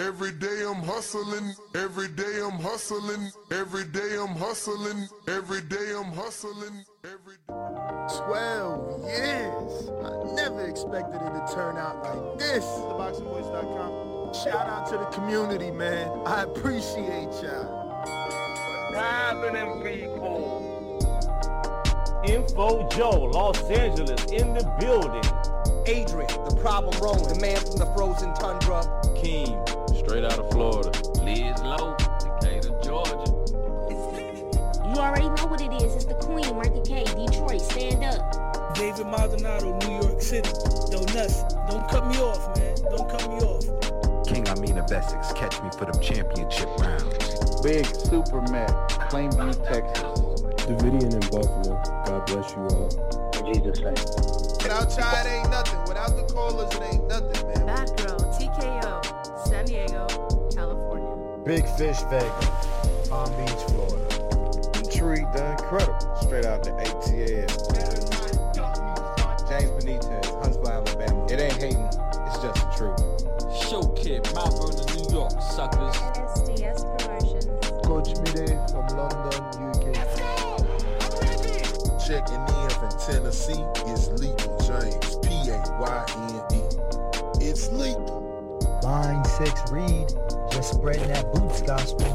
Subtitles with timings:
[0.00, 6.10] Every day I'm hustling, every day I'm hustling, every day I'm hustling, every day I'm
[6.12, 9.90] hustling, every 12 years.
[10.02, 12.64] I never expected it to turn out like this.
[12.64, 14.32] TheBoxingVoice.com.
[14.32, 16.10] Shout out to the community, man.
[16.24, 17.90] I appreciate y'all.
[18.00, 20.70] What's happening, people?
[22.26, 25.30] Info Joe, Los Angeles, in the building.
[25.86, 28.82] Adrian, the problem wrong, the man from the frozen tundra.
[29.16, 29.58] Keem,
[30.10, 30.90] straight out of Florida.
[31.22, 33.30] Liz Lowe, Decatur, Georgia.
[34.90, 35.94] You already know what it is.
[35.94, 38.74] It's the Queen, Martha K, Detroit, stand up.
[38.74, 40.50] David Maldonado, New York City.
[40.90, 42.74] Yo, nuts, don't cut me off, man.
[42.90, 43.62] Don't cut me off.
[44.26, 47.62] King Amin of Essex, catch me for them championship rounds.
[47.62, 48.66] Big Super Mac,
[49.14, 50.42] Plainview, Texas.
[50.66, 51.80] Davidian in Buffalo.
[52.04, 52.90] God bless you all.
[53.46, 53.94] In Jesus' name.
[54.58, 55.78] Without y'all, it ain't nothing.
[55.86, 57.86] Without the callers, it ain't nothing, man.
[57.86, 59.19] Batgirl, TKO, San
[59.70, 60.04] Diego,
[60.52, 61.14] California.
[61.44, 62.48] Big Fish Vegas,
[63.08, 64.02] Palm Beach, Florida.
[64.78, 67.46] Intrigue the Incredible, straight out the ATL.
[69.48, 71.24] James Benitez, Huntsville, Alabama.
[71.26, 72.98] It ain't hating, it's just the truth.
[73.70, 75.94] Show Kid, Mount Vernon, New York, suckers.
[76.18, 77.46] SDS Promotions.
[77.86, 79.40] Coach Mide from London,
[79.70, 79.86] UK.
[82.04, 86.60] Checking in from Tennessee is Legal James, P-A-Y-N-E.
[87.40, 88.19] It's lethal.
[88.90, 90.08] Line 6 Reed,
[90.50, 92.10] just spreading that boots gospel.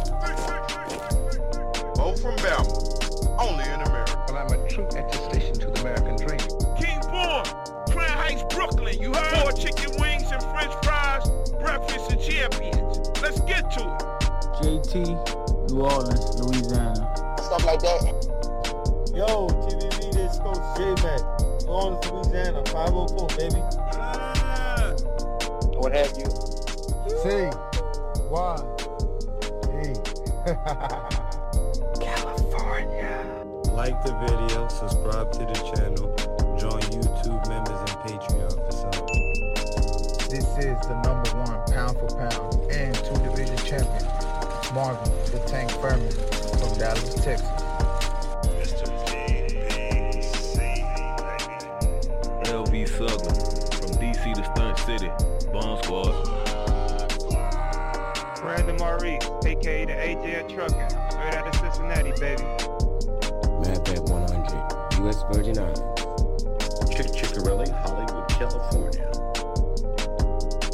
[1.95, 4.25] Bo from Bama, only in America.
[4.27, 6.43] Well, I'm a true attestation to the American dream.
[6.75, 7.47] King Born,
[7.95, 9.01] Crown Heights, Brooklyn.
[9.01, 9.37] You heard?
[9.39, 11.23] Four chicken wings and french fries,
[11.63, 13.07] breakfast and champions.
[13.21, 14.03] Let's get to it.
[14.59, 17.07] JT, New Orleans, Louisiana.
[17.39, 18.03] Stuff like that.
[19.15, 21.23] Yo, TBV, this Coach J-Mac.
[21.39, 23.63] New Orleans, Louisiana, 504, baby.
[23.95, 24.93] Ah.
[25.77, 26.44] What have you?
[27.25, 27.31] C.
[27.31, 28.55] Y.
[29.81, 29.97] E.
[31.99, 33.25] California.
[33.71, 36.13] Like the video, subscribe to the channel,
[36.55, 38.91] join YouTube members and Patreon for some.
[40.29, 44.05] This is the number one pound for pound and two division champion,
[44.75, 46.11] Marvin the Tank Furman
[46.59, 47.49] from Dallas, Texas.
[52.45, 53.35] LV Sugler
[53.79, 55.09] from DC to Stunt City,
[55.51, 56.34] Bomb Squad.
[58.55, 62.41] Brandon Maurice, aka the AJ Trucking, straight out of Cincinnati, baby.
[63.59, 65.23] Madbad 100, U.S.
[65.29, 65.99] Virgin Islands.
[66.95, 69.11] Chick Chickarelli, Hollywood, California.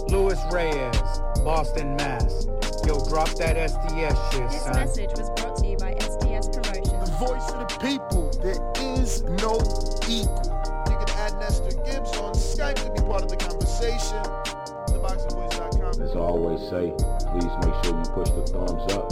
[0.09, 1.02] Louis Reyes,
[1.44, 2.46] Boston, Mass.
[2.86, 4.75] Yo, drop that SDS shit, This son.
[4.75, 7.09] message was brought to you by SDS Promotions.
[7.09, 8.30] The voice of the people.
[8.44, 8.62] There
[9.02, 9.58] is no
[10.08, 10.53] equal.
[10.86, 14.22] You can add Nestor Gibbs on Skype to be part of the conversation.
[14.86, 16.02] TheBoxingVoice.com.
[16.03, 16.94] As I always say,
[17.31, 19.08] please make sure you push the thumbs up.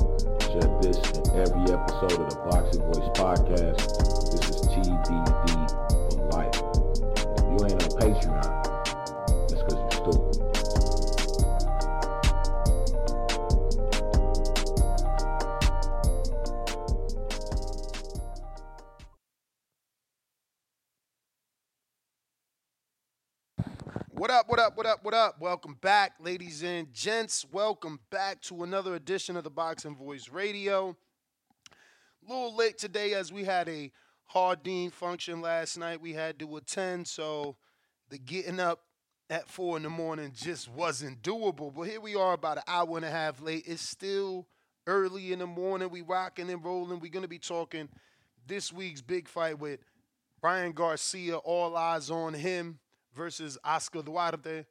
[0.52, 3.80] Share this in every episode of the Boxing Voice podcast.
[4.32, 5.08] This is TBV
[6.12, 6.60] for life.
[7.16, 8.59] If you ain't on Patreon,
[25.20, 25.42] up?
[25.42, 27.46] Welcome back, ladies and gents.
[27.52, 30.96] Welcome back to another edition of the Boxing Voice Radio.
[32.26, 33.92] A little late today as we had a
[34.28, 37.58] Hardin function last night we had to attend, so
[38.08, 38.86] the getting up
[39.30, 41.76] at four in the morning just wasn't doable.
[41.76, 43.66] But here we are about an hour and a half late.
[43.68, 44.48] It's still
[44.88, 45.90] early in the morning.
[45.90, 47.02] We rocking and rolling.
[47.02, 47.90] We're gonna be talking
[48.48, 49.82] this week's big fight with
[50.42, 51.36] Ryan Garcia.
[51.36, 52.80] All eyes on him
[53.14, 54.64] versus Oscar Duarte.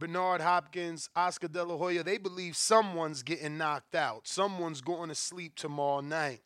[0.00, 4.26] Bernard Hopkins, Oscar De La Hoya, they believe someone's getting knocked out.
[4.26, 6.40] Someone's going to sleep tomorrow night.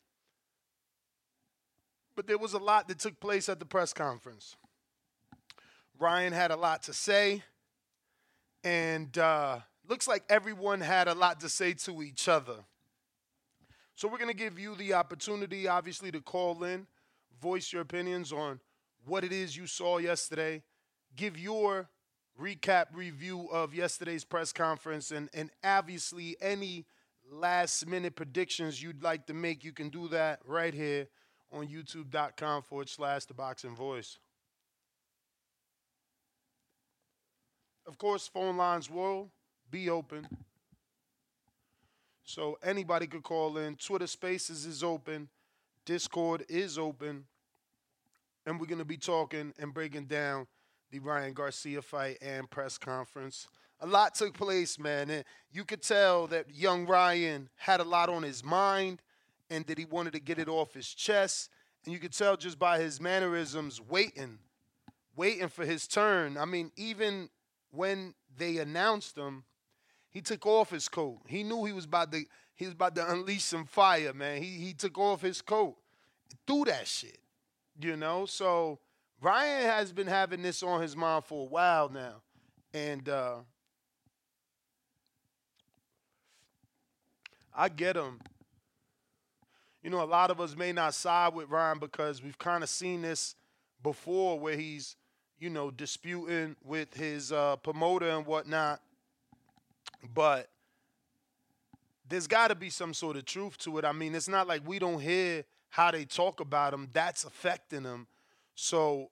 [2.17, 4.57] But there was a lot that took place at the press conference.
[6.01, 7.45] Ryan had a lot to say,
[8.65, 12.57] and uh, looks like everyone had a lot to say to each other.
[13.95, 16.89] So we're going to give you the opportunity, obviously, to call in,
[17.41, 18.59] voice your opinions on
[19.05, 20.65] what it is you saw yesterday,
[21.15, 21.89] give your
[22.41, 26.85] recap review of yesterday's press conference and, and obviously any
[27.31, 31.07] last minute predictions you'd like to make, you can do that right here
[31.53, 34.19] on youtube.com forward slash the boxing voice.
[37.87, 39.31] Of course, phone lines will
[39.71, 40.27] be open.
[42.25, 43.77] So anybody could call in.
[43.77, 45.29] Twitter Spaces is open.
[45.85, 47.25] Discord is open.
[48.47, 50.47] And we're going to be talking and breaking down
[50.91, 53.49] the Ryan Garcia fight and press conference.
[53.81, 55.11] A lot took place, man.
[55.11, 59.03] And you could tell that young Ryan had a lot on his mind
[59.51, 61.51] and that he wanted to get it off his chest.
[61.85, 64.39] And you could tell just by his mannerisms waiting,
[65.17, 66.39] waiting for his turn.
[66.39, 67.29] I mean, even
[67.71, 69.45] when they announced him,
[70.11, 71.21] he took off his coat.
[71.27, 72.25] He knew he was about to
[72.57, 74.41] he was about to unleash some fire, man.
[74.41, 75.77] He he took off his coat,
[76.47, 77.19] threw that shit,
[77.81, 78.25] you know.
[78.27, 78.79] So
[79.25, 82.17] Ryan has been having this on his mind for a while now,
[82.75, 83.37] and uh,
[87.57, 88.21] I get him.
[89.83, 92.69] You know, a lot of us may not side with Ryan because we've kind of
[92.69, 93.35] seen this
[93.83, 94.97] before, where he's
[95.39, 98.81] you know disputing with his uh, promoter and whatnot
[100.13, 100.49] but
[102.09, 103.85] there's got to be some sort of truth to it.
[103.85, 106.89] I mean, it's not like we don't hear how they talk about him.
[106.93, 108.07] That's affecting him.
[108.55, 109.11] So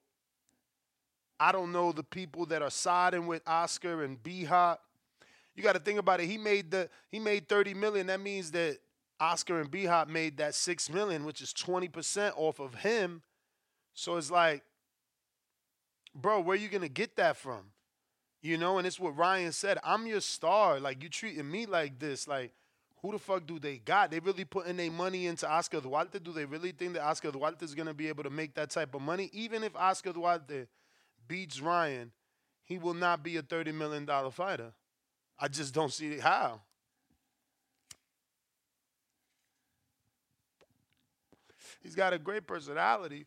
[1.43, 4.81] I don't know the people that are siding with Oscar and B Hop.
[5.57, 6.27] You got to think about it.
[6.27, 8.07] He made the he made 30 million.
[8.07, 8.77] That means that
[9.19, 13.23] Oscar and B Hop made that 6 million, which is 20% off of him.
[13.93, 14.63] So it's like,
[16.15, 17.63] bro, where you going to get that from?
[18.41, 19.79] You know, and it's what Ryan said.
[19.83, 20.79] I'm your star.
[20.79, 22.25] Like you treating me like this.
[22.25, 22.53] Like,
[23.01, 24.11] who the fuck do they got?
[24.11, 26.19] They really putting their money into Oscar Duarte?
[26.19, 28.95] Do they really think that Oscar Duarte is gonna be able to make that type
[28.95, 29.29] of money?
[29.33, 30.67] Even if Oscar Duarte
[31.27, 32.11] beats Ryan,
[32.63, 34.73] he will not be a thirty million dollar fighter.
[35.39, 36.61] I just don't see how.
[41.81, 43.25] He's got a great personality.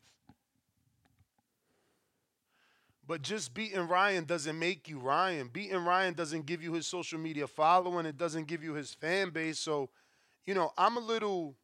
[3.07, 5.49] But just beating Ryan doesn't make you Ryan.
[5.49, 8.05] Beating Ryan doesn't give you his social media following.
[8.05, 9.61] It doesn't give you his fan base.
[9.61, 9.91] So,
[10.45, 11.55] you know, I'm a little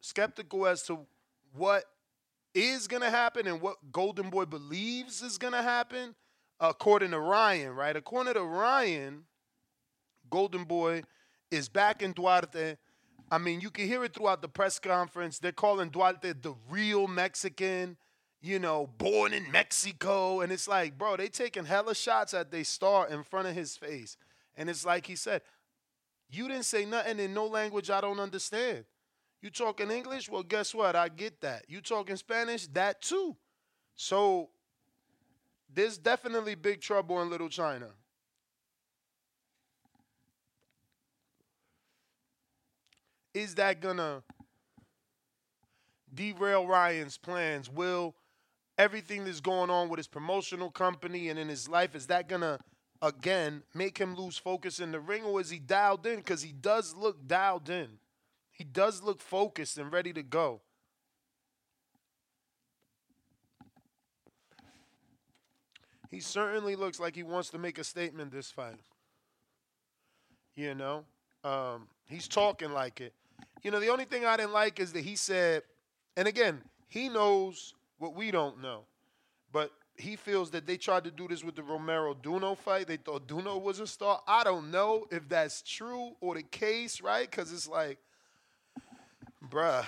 [0.00, 1.06] skeptical as to
[1.54, 1.84] what
[2.54, 6.14] is going to happen and what Golden Boy believes is going to happen,
[6.60, 7.96] according to Ryan, right?
[7.96, 9.24] According to Ryan,
[10.30, 11.02] Golden Boy
[11.50, 12.76] is back in Duarte.
[13.30, 15.38] I mean, you can hear it throughout the press conference.
[15.38, 17.96] They're calling Duarte the real Mexican
[18.42, 20.40] you know, born in Mexico.
[20.40, 23.76] And it's like, bro, they taking hella shots at they star in front of his
[23.76, 24.16] face.
[24.56, 25.42] And it's like he said,
[26.28, 28.84] you didn't say nothing in no language I don't understand.
[29.42, 30.30] You talking English?
[30.30, 30.94] Well, guess what?
[30.94, 31.64] I get that.
[31.68, 32.68] You talking Spanish?
[32.68, 33.36] That too.
[33.96, 34.50] So
[35.74, 37.88] there's definitely big trouble in Little China.
[43.34, 44.22] Is that gonna
[46.14, 47.68] derail Ryan's plans?
[47.68, 48.14] Will
[48.78, 52.58] everything that's going on with his promotional company and in his life, is that gonna
[53.00, 56.16] again make him lose focus in the ring, or is he dialed in?
[56.16, 57.98] Because he does look dialed in.
[58.62, 60.60] He does look focused and ready to go.
[66.12, 68.78] He certainly looks like he wants to make a statement this fight.
[70.54, 71.04] You know,
[71.42, 73.12] um, he's talking like it.
[73.64, 75.64] You know, the only thing I didn't like is that he said,
[76.16, 78.82] and again, he knows what we don't know.
[79.50, 82.86] But he feels that they tried to do this with the Romero Duno fight.
[82.86, 84.20] They thought Duno was a star.
[84.28, 87.28] I don't know if that's true or the case, right?
[87.28, 87.98] Because it's like,
[89.52, 89.84] bruh,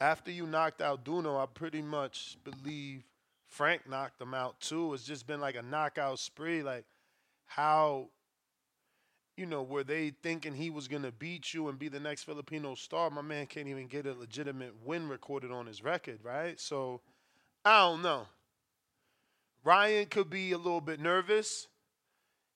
[0.00, 3.04] after you knocked out Duno, I pretty much believe
[3.46, 4.94] Frank knocked him out too.
[4.94, 6.62] It's just been like a knockout spree.
[6.62, 6.86] Like,
[7.44, 8.08] how,
[9.36, 12.22] you know, were they thinking he was going to beat you and be the next
[12.22, 13.10] Filipino star?
[13.10, 16.58] My man can't even get a legitimate win recorded on his record, right?
[16.58, 17.02] So,
[17.62, 18.26] I don't know.
[19.64, 21.68] Ryan could be a little bit nervous.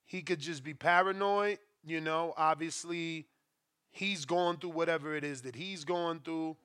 [0.05, 1.59] He could just be paranoid.
[1.85, 3.27] You know, obviously,
[3.91, 6.57] he's going through whatever it is that he's going through.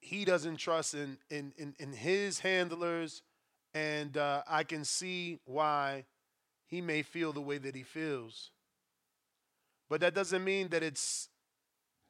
[0.00, 3.22] He doesn't trust in in in, in his handlers,
[3.74, 6.04] and uh, I can see why
[6.66, 8.50] he may feel the way that he feels.
[9.88, 11.28] But that doesn't mean that it's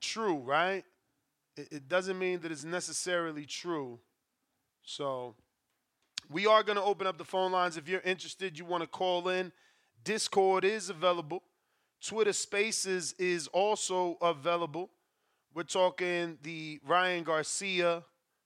[0.01, 0.85] true, right?
[1.57, 4.01] It, it doesn't mean that it's necessarily true.
[4.83, 5.35] So
[6.31, 7.77] we are going to open up the phone lines.
[7.77, 9.53] If you're interested, you want to call in.
[10.05, 11.43] Discord is available.
[12.05, 14.91] Twitter Spaces is also available.
[15.55, 18.05] We're talking the Ryan Garcia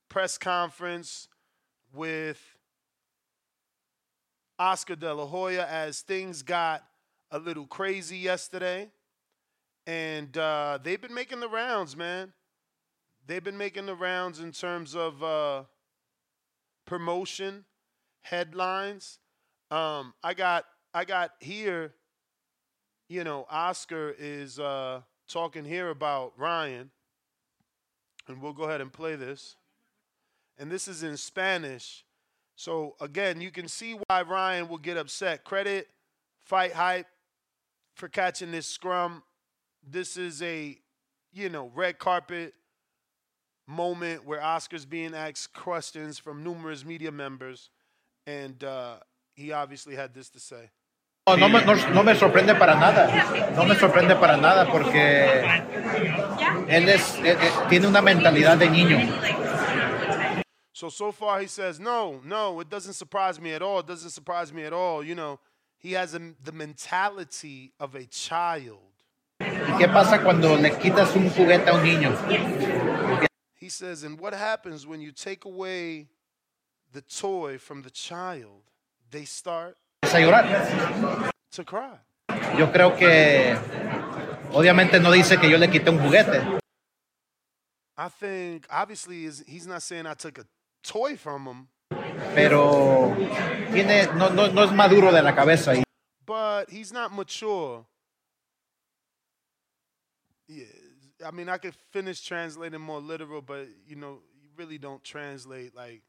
[0.08, 1.28] press conference
[1.92, 2.40] with
[4.58, 6.84] Oscar De La Hoya as things got
[7.30, 8.90] a little crazy yesterday.
[9.86, 12.32] And uh, they've been making the rounds, man.
[13.26, 15.64] They've been making the rounds in terms of uh,
[16.86, 17.64] promotion,
[18.20, 19.18] headlines.
[19.70, 21.94] Um, I got I got here,
[23.12, 26.90] you know, Oscar is uh, talking here about Ryan.
[28.26, 29.56] And we'll go ahead and play this.
[30.58, 32.04] And this is in Spanish.
[32.56, 35.44] So again, you can see why Ryan will get upset.
[35.44, 35.88] Credit
[36.40, 37.06] Fight Hype
[37.94, 39.22] for catching this scrum.
[39.86, 40.78] This is a,
[41.34, 42.54] you know, red carpet
[43.66, 47.70] moment where Oscar's being asked questions from numerous media members,
[48.26, 48.96] and uh,
[49.34, 50.70] he obviously had this to say.
[51.28, 53.52] No, no, me, no, no me sorprende para nada.
[53.54, 55.40] No me sorprende para nada porque
[56.68, 58.98] él es, él- él tiene una mentalidad de niño.
[60.72, 63.78] So so far he says no, no, it doesn't surprise me at all.
[63.80, 65.04] It doesn't surprise me at all.
[65.04, 65.38] You know,
[65.78, 68.80] he has a, the mentality of a child.
[69.40, 73.20] ¿Y qué pasa cuando le quitas un juguete a un niño?
[73.60, 76.08] He says, and what happens when you take away
[76.92, 78.64] the toy from the child?
[79.08, 81.32] They start a llorar.
[82.58, 83.56] Yo creo que
[84.52, 86.60] obviamente no dice que yo le quité un juguete,
[87.96, 90.46] I think obviously he's not saying I took a
[90.82, 91.68] toy from him,
[92.34, 93.14] pero
[93.72, 95.74] tiene, no, no, no es maduro de la cabeza.
[95.74, 95.82] Y
[96.26, 97.84] but he's not mature.
[100.48, 100.64] Yeah,
[101.24, 105.76] I mean I could finish translating more literal, but you know you really don't translate
[105.76, 106.02] like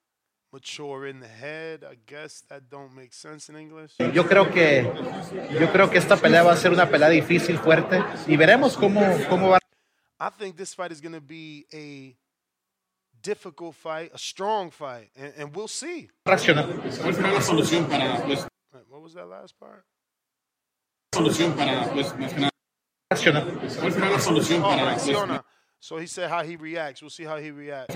[0.53, 1.83] mature in the head.
[1.83, 3.95] I guess that don't make sense in English.
[4.13, 4.83] yo creo que
[5.59, 9.01] yo creo que esta pelea va a ser una pelea difícil, fuerte y veremos cómo,
[9.27, 9.59] cómo va
[10.19, 12.15] I think this fight is going to be a
[13.21, 16.07] difficult fight, a strong fight, and, and we'll see.
[16.25, 16.65] a reaccionar.
[17.01, 19.83] ¿Cuál será la solución para, pues, Wait, what was that last part?
[21.13, 22.51] solución para, pues, más que nada?
[23.09, 25.45] ¿Cuál será la solución Oh, para, pues, reacciona.
[25.83, 27.01] So he said how he reacts.
[27.01, 27.93] We'll see how he reacts.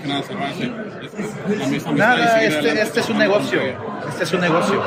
[1.88, 3.62] nada este, este es un negocio.
[4.06, 4.84] Este es un negocio.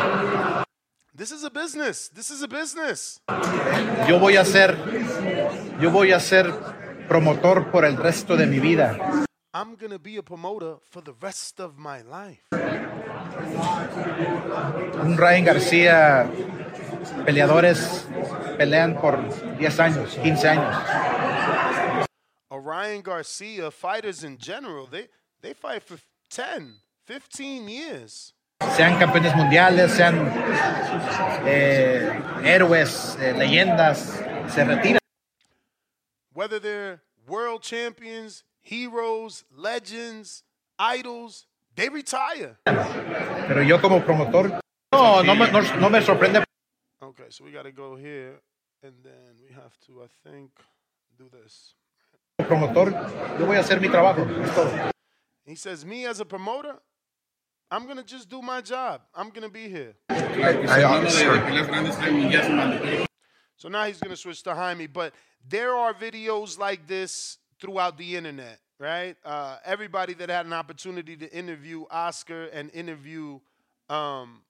[1.12, 2.10] This is a business.
[2.10, 3.20] This is a business.
[4.08, 4.77] Yo voy a ser,
[5.81, 6.53] yo voy a ser
[7.08, 8.96] promotor por el resto de mi vida.
[9.51, 12.43] I'm going to be a promoter for the rest of my life.
[15.01, 16.29] Un Ryan García,
[17.25, 18.05] peleadores
[18.60, 19.17] pelean por
[19.58, 20.75] 10 años, 15 años.
[22.72, 25.08] Orion Garcia, fighters in general, they,
[25.42, 25.98] they fight for
[26.30, 26.75] 10,
[27.06, 28.34] 15 years.
[28.78, 30.16] Sean campeones mundiales, sean
[31.46, 33.98] eh, héroes, eh, leyendas,
[34.50, 35.00] se retiran.
[36.34, 40.44] Whether they're world champions, heroes, legends,
[40.80, 42.58] idols, they retire.
[42.63, 44.62] Pero yo como promotor,
[44.94, 46.44] no, no no, no me sorprende.
[47.04, 48.40] Okay, so we got to go here,
[48.82, 50.51] and then we have to, I think,
[51.18, 51.74] do this.
[52.38, 52.91] Como promotor,
[53.39, 54.25] yo voy a hacer mi trabajo.
[54.43, 54.91] es todo.
[55.45, 56.75] He says, Me as a promoter,
[57.69, 59.01] I'm going to just do my job.
[59.15, 59.95] I'm going to be here.
[60.09, 63.05] Hablando de, de peleas grandes, Jaime ya es un mandatorio.
[63.55, 64.88] So now he's going to switch to Jaime.
[64.88, 65.13] But
[65.47, 69.15] there are videos like this throughout the internet, right?
[69.23, 73.39] Uh, everybody that had an opportunity to interview Oscar and interview
[73.89, 74.41] um,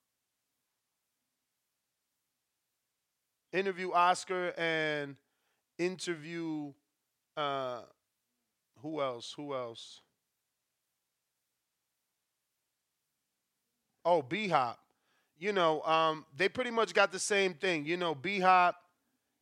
[3.52, 5.16] interview Oscar and
[5.78, 6.72] interview
[7.42, 7.82] uh,
[8.82, 9.34] who else?
[9.36, 10.02] Who else?
[14.06, 14.80] Oh, B Hop.
[15.40, 17.86] You know, um, they pretty much got the same thing.
[17.86, 18.76] You know, B Hop,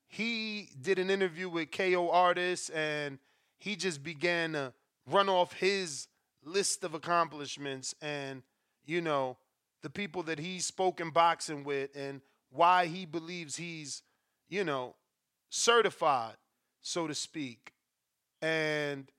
[0.07, 3.19] he did an interview with KO Artists and
[3.57, 4.73] he just began to
[5.05, 6.07] run off his
[6.43, 8.43] list of accomplishments and,
[8.85, 9.37] you know,
[9.81, 14.01] the people that he's spoken boxing with and why he believes he's,
[14.49, 14.95] you know,
[15.49, 16.35] certified,
[16.81, 17.73] so to speak.
[18.41, 19.09] And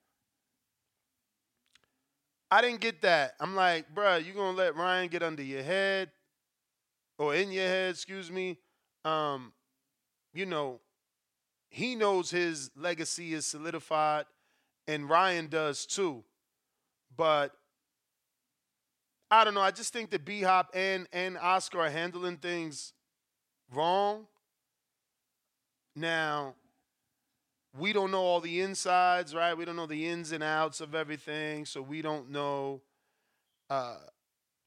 [2.49, 3.35] I didn't get that.
[3.39, 6.11] I'm like, bruh, you gonna let Ryan get under your head
[7.17, 8.57] or in your head, excuse me.
[9.05, 9.53] Um,
[10.33, 10.79] you know,
[11.69, 14.25] he knows his legacy is solidified,
[14.87, 16.23] and Ryan does too.
[17.15, 17.53] But
[19.29, 19.61] I don't know.
[19.61, 22.91] I just think that B Hop and and Oscar are handling things
[23.73, 24.27] wrong.
[25.95, 26.55] Now,
[27.77, 29.57] we don't know all the insides, right?
[29.57, 32.81] We don't know the ins and outs of everything, so we don't know
[33.69, 33.97] uh,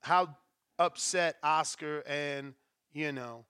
[0.00, 0.37] how
[0.78, 2.54] upset Oscar and
[2.92, 3.44] you know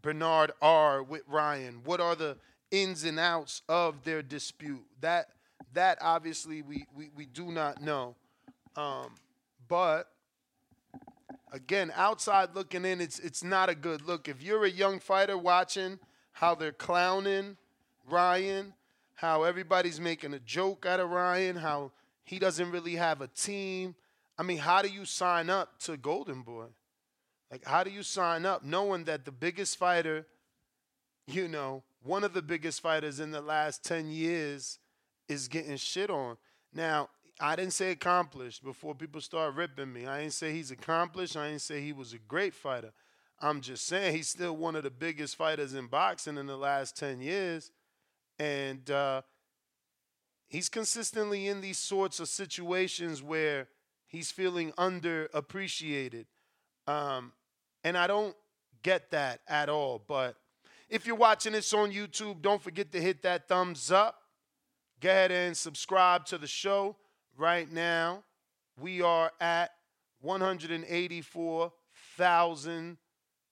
[0.00, 1.80] Bernard are with Ryan.
[1.84, 2.36] What are the
[2.70, 4.84] ins and outs of their dispute?
[5.00, 5.30] That
[5.72, 8.14] that obviously we we, we do not know.
[8.76, 9.14] Um,
[9.66, 10.08] but
[11.52, 14.28] again, outside looking in, it's it's not a good look.
[14.28, 15.98] If you're a young fighter watching
[16.32, 17.56] how they're clowning
[18.08, 18.74] Ryan,
[19.14, 21.92] how everybody's making a joke out of Ryan, how
[22.24, 23.94] he doesn't really have a team.
[24.38, 26.66] I mean, how do you sign up to Golden Boy?
[27.50, 30.26] Like, how do you sign up knowing that the biggest fighter,
[31.26, 34.78] you know, one of the biggest fighters in the last 10 years
[35.28, 36.36] is getting shit on?
[36.72, 40.06] Now, I didn't say accomplished before people start ripping me.
[40.06, 41.36] I didn't say he's accomplished.
[41.36, 42.92] I didn't say he was a great fighter.
[43.40, 46.96] I'm just saying he's still one of the biggest fighters in boxing in the last
[46.96, 47.72] 10 years.
[48.38, 49.22] And uh,
[50.48, 53.68] he's consistently in these sorts of situations where
[54.06, 56.26] he's feeling underappreciated.
[56.86, 57.32] Um,
[57.82, 58.36] and I don't
[58.82, 60.02] get that at all.
[60.06, 60.36] But
[60.88, 64.20] if you're watching this on YouTube, don't forget to hit that thumbs up.
[65.00, 66.94] Go ahead and subscribe to the show
[67.36, 68.22] right now.
[68.80, 69.72] We are at
[70.20, 72.96] 184,000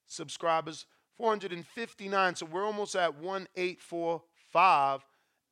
[0.07, 0.85] subscribers,
[1.17, 2.35] 459.
[2.35, 3.19] So we're almost at
[4.53, 5.05] 1845.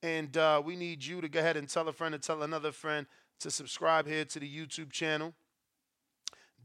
[0.03, 2.71] And uh, we need you to go ahead and tell a friend and tell another
[2.71, 3.05] friend
[3.39, 5.33] to subscribe here to the YouTube channel.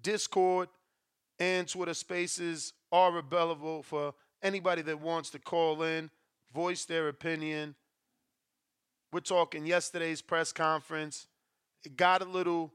[0.03, 0.69] Discord
[1.39, 6.11] and Twitter Spaces are available for anybody that wants to call in,
[6.55, 7.75] voice their opinion.
[9.13, 11.27] We're talking yesterday's press conference.
[11.85, 12.73] It got a little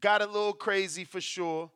[0.00, 1.70] got a little crazy for sure.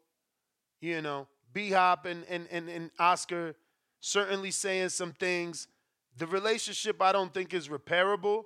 [0.81, 3.54] You know, B Hop and, and, and, and Oscar
[4.00, 5.69] certainly saying some things.
[6.16, 8.44] The relationship I don't think is repairable.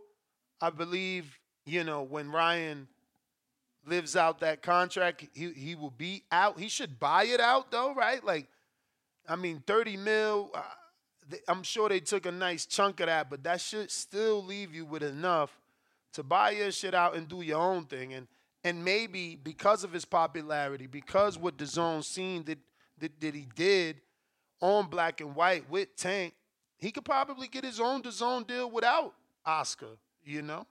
[0.61, 2.89] I believe, you know, when Ryan
[3.87, 6.59] lives out that contract, he he will be out.
[6.59, 8.25] He should buy it out though, right?
[8.25, 8.49] Like,
[9.29, 10.51] I mean, thirty mil.
[10.55, 10.63] Uh,
[11.47, 14.87] I'm sure they took a nice chunk of that, but that should still leave you
[14.87, 15.51] with enough
[16.15, 18.15] to buy your shit out and do your own thing.
[18.15, 18.27] And
[18.65, 22.59] and maybe because of his popularity, because what DAZN seen that
[22.99, 24.01] that, that he did
[24.61, 26.35] on black and white with Tank,
[26.79, 29.14] he could probably get his own DAZN deal without
[29.45, 30.67] Oscar, you know?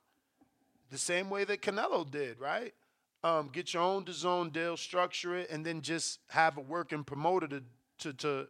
[0.89, 2.73] The same way that Canelo did, right?
[3.23, 7.47] Um, get your own DAZN deal, structure it, and then just have a working promoter
[7.47, 7.63] to
[7.99, 8.47] to, to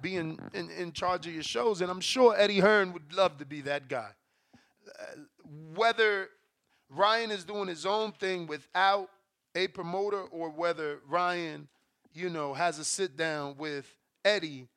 [0.00, 1.80] be in, in, in charge of your shows.
[1.80, 4.10] And I'm sure Eddie Hearn would love to be that guy.
[4.88, 5.20] Uh,
[5.74, 6.28] whether
[6.88, 9.10] Ryan is doing his own thing without
[9.54, 11.68] a promoter or whether Ryan,
[12.14, 14.68] you know, has a sit down with Eddie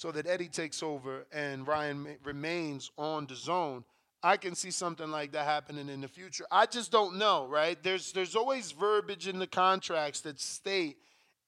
[0.00, 3.84] so that Eddie takes over and Ryan remains on DAZN.
[4.22, 6.46] I can see something like that happening in the future.
[6.50, 7.76] I just don't know, right?
[7.82, 10.96] There's there's always verbiage in the contracts that state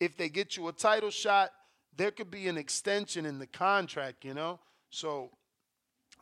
[0.00, 1.50] if they get you a title shot,
[1.96, 4.60] there could be an extension in the contract, you know?
[4.90, 5.30] So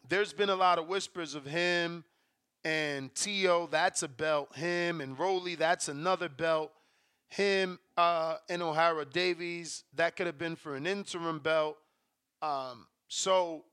[0.09, 2.05] there's been a lot of whispers of him
[2.63, 4.55] and Tio, that's a belt.
[4.55, 6.71] Him and Rolly, that's another belt.
[7.27, 11.77] Him uh, and Ohara Davies, that could have been for an interim belt.
[12.43, 13.65] Um, so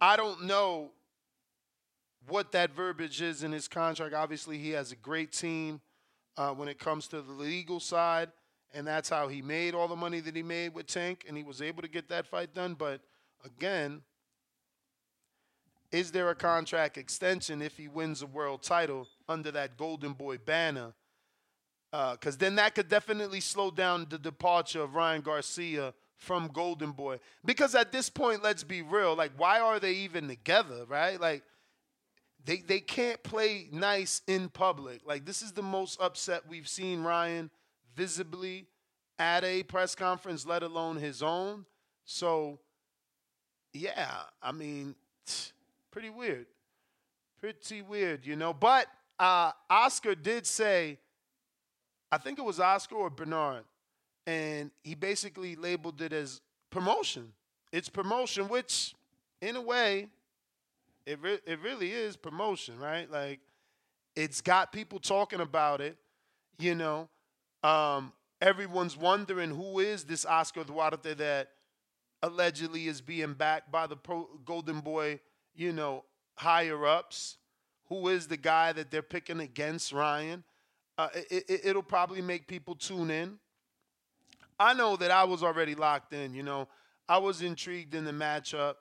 [0.00, 0.90] I don't know
[2.28, 4.14] what that verbiage is in his contract.
[4.14, 5.80] Obviously, he has a great team
[6.36, 8.30] uh, when it comes to the legal side,
[8.74, 11.42] and that's how he made all the money that he made with Tank, and he
[11.42, 12.74] was able to get that fight done.
[12.74, 13.00] But
[13.44, 14.02] again,
[15.92, 20.38] is there a contract extension if he wins a world title under that Golden Boy
[20.38, 20.92] banner?
[21.92, 26.92] Because uh, then that could definitely slow down the departure of Ryan Garcia from Golden
[26.92, 27.18] Boy.
[27.44, 31.20] Because at this point, let's be real, like why are they even together, right?
[31.20, 31.42] Like
[32.44, 35.00] they they can't play nice in public.
[35.04, 37.50] Like this is the most upset we've seen Ryan
[37.94, 38.66] visibly
[39.18, 41.66] at a press conference, let alone his own.
[42.04, 42.60] So
[43.72, 44.94] yeah, I mean.
[45.96, 46.44] Pretty weird.
[47.40, 48.52] Pretty weird, you know.
[48.52, 48.86] But
[49.18, 50.98] uh, Oscar did say,
[52.12, 53.64] I think it was Oscar or Bernard,
[54.26, 57.32] and he basically labeled it as promotion.
[57.72, 58.94] It's promotion, which,
[59.40, 60.08] in a way,
[61.04, 63.10] it re- it really is promotion, right?
[63.10, 63.40] Like,
[64.14, 65.96] it's got people talking about it.
[66.58, 67.08] You know,
[67.62, 71.50] um, everyone's wondering who is this Oscar Duarte that
[72.22, 75.20] allegedly is being backed by the Pro- Golden Boy
[75.56, 76.04] you know,
[76.36, 77.38] higher ups.
[77.88, 80.44] Who is the guy that they're picking against Ryan?
[80.98, 83.38] Uh, it, it, it'll probably make people tune in.
[84.58, 86.34] I know that I was already locked in.
[86.34, 86.68] You know,
[87.08, 88.74] I was intrigued in the matchup.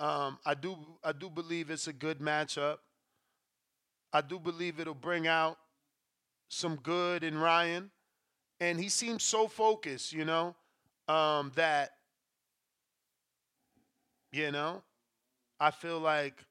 [0.00, 2.78] Um, I do I do believe it's a good matchup.
[4.12, 5.58] I do believe it'll bring out
[6.48, 7.90] some good in Ryan,
[8.60, 10.12] and he seems so focused.
[10.12, 10.54] You know,
[11.08, 11.92] um, that
[14.32, 14.82] you know
[15.60, 16.44] I feel like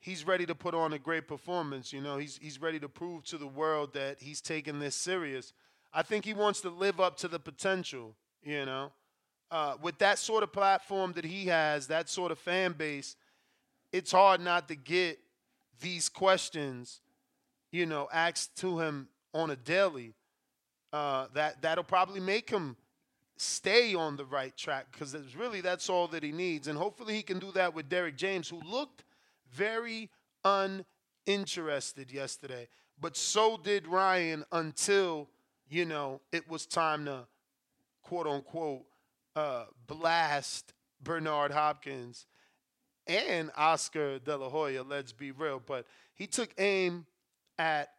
[0.00, 1.92] he's ready to put on a great performance.
[1.92, 5.52] You know, he's he's ready to prove to the world that he's taking this serious.
[5.92, 8.92] I think he wants to live up to the potential, you know.
[9.50, 13.16] Uh, with that sort of platform that he has, that sort of fan base,
[13.92, 15.18] it's hard not to get
[15.80, 17.00] these questions,
[17.72, 20.14] you know, asked to him on a daily.
[20.92, 22.76] Uh, that that'll probably make him
[23.36, 27.14] stay on the right track because it's really that's all that he needs, and hopefully
[27.14, 29.04] he can do that with Derrick James, who looked
[29.52, 30.10] very
[30.44, 32.68] uninterested yesterday,
[33.00, 35.28] but so did Ryan until
[35.70, 37.26] you know it was time to
[38.02, 38.82] quote unquote
[39.36, 42.26] uh, blast Bernard Hopkins
[43.06, 45.60] and Oscar De La Hoya, let's be real.
[45.64, 47.06] But he took aim
[47.58, 47.90] at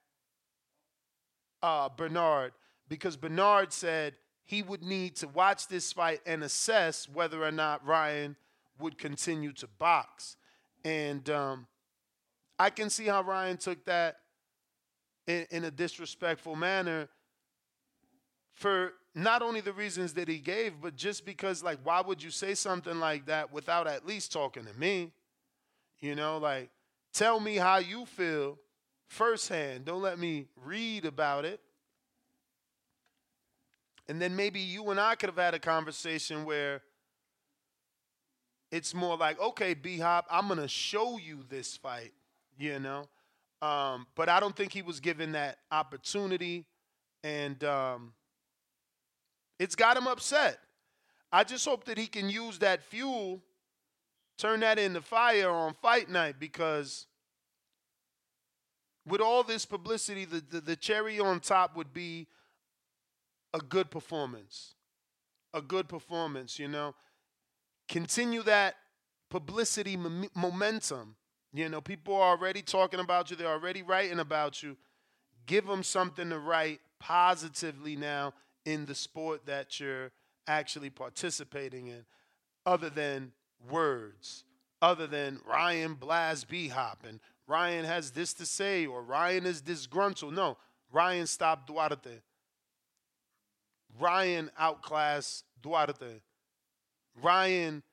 [1.62, 2.54] uh, Bernard
[2.88, 7.86] because Bernard said he would need to watch this fight and assess whether or not
[7.86, 8.36] Ryan
[8.80, 10.38] would continue to box.
[10.84, 11.68] And um,
[12.58, 14.18] I can see how Ryan took that
[15.28, 17.10] in, in a disrespectful manner
[18.62, 22.30] for not only the reasons that he gave, but just because, like, why would you
[22.30, 25.12] say something like that without at least talking to me?
[26.00, 26.70] You know, like,
[27.12, 28.60] tell me how you feel
[29.10, 29.86] firsthand.
[29.86, 31.60] Don't let me read about it.
[34.08, 36.84] And then maybe you and I could have had a conversation where
[38.72, 42.14] it's more like, okay, B Hop, I'm going to show you this fight,
[42.60, 43.06] you know?
[43.62, 46.66] Um, but I don't think he was given that opportunity.
[47.24, 48.14] And, um,
[49.62, 50.58] it's got him upset.
[51.32, 53.44] I just hope that he can use that fuel,
[54.36, 57.06] turn that into fire on fight night because
[59.06, 62.26] with all this publicity, the, the, the cherry on top would be
[63.54, 64.74] a good performance.
[65.54, 66.96] A good performance, you know.
[67.88, 68.78] Continue that
[69.30, 71.16] publicity m- momentum.
[71.54, 74.76] You know, people are already talking about you, they're already writing about you.
[75.46, 78.34] Give them something to write positively now
[78.66, 80.12] in the sport that you're
[80.48, 82.06] actually participating in,
[82.66, 83.32] other than
[83.70, 84.44] words,
[84.82, 89.62] other than Ryan Blast B Hop and Ryan has this to say or Ryan is
[89.62, 90.34] disgruntled.
[90.34, 90.58] No,
[90.92, 92.22] Ryan stopped Duarte.
[94.00, 96.22] Ryan outclassed Duarte.
[97.22, 97.84] Ryan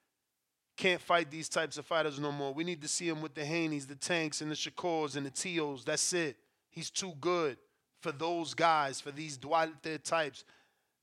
[0.77, 2.55] can't fight these types of fighters no more.
[2.55, 5.31] We need to see him with the Haney's, the Tanks, and the Shakurs and the
[5.31, 5.85] Tios.
[5.85, 6.37] That's it.
[6.71, 7.57] He's too good
[8.01, 10.45] for those guys, for these Duarte types.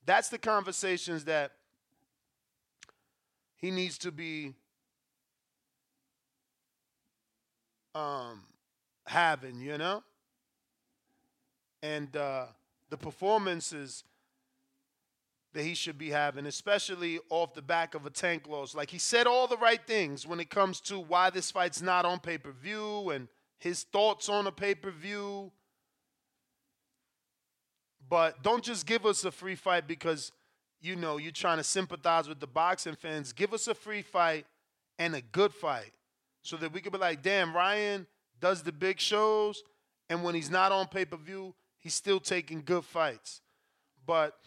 [0.06, 1.52] That's the conversations that
[3.56, 4.54] he needs to be
[7.94, 8.42] um,
[9.06, 10.02] having, you know?
[11.82, 12.46] And uh,
[12.90, 14.04] the performances
[15.54, 18.74] that he should be having, especially off the back of a tank loss.
[18.74, 22.04] Like he said all the right things when it comes to why this fight's not
[22.04, 23.26] on pay per view and
[23.58, 25.50] his thoughts on a pay per view.
[28.08, 30.32] But don't just give us a free fight because
[30.80, 33.32] you know you're trying to sympathize with the boxing fans.
[33.32, 34.46] Give us a free fight
[34.98, 35.92] and a good fight
[36.42, 38.06] so that we can be like, damn, Ryan
[38.40, 39.62] does the big shows,
[40.08, 43.40] and when he's not on pay per view, he's still taking good fights.
[44.06, 44.38] But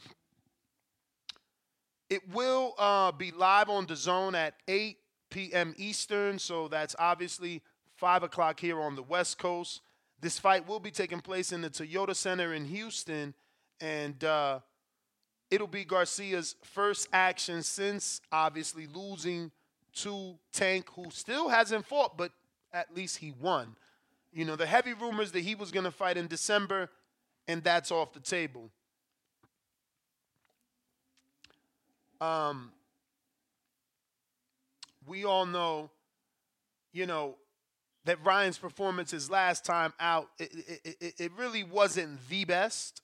[2.09, 4.97] it will uh, be live on DAZN at 8
[5.29, 5.75] p.m.
[5.77, 7.61] Eastern, so that's obviously
[7.97, 9.81] 5 o'clock here on the West Coast.
[10.21, 13.33] This fight will be taking place in the Toyota Center in Houston,
[13.81, 14.59] and uh,
[15.49, 19.51] it'll be Garcia's first action since obviously losing
[19.93, 22.31] to Tank, who still hasn't fought, but
[22.71, 23.75] at least he won.
[24.31, 26.89] You know, the heavy rumors that he was going to fight in December,
[27.47, 28.69] and that's off the table.
[32.21, 32.71] Um,
[35.07, 35.89] we all know,
[36.93, 37.35] you know,
[38.05, 40.51] that Ryan's performance his last time out, it,
[40.83, 43.01] it, it, it really wasn't the best.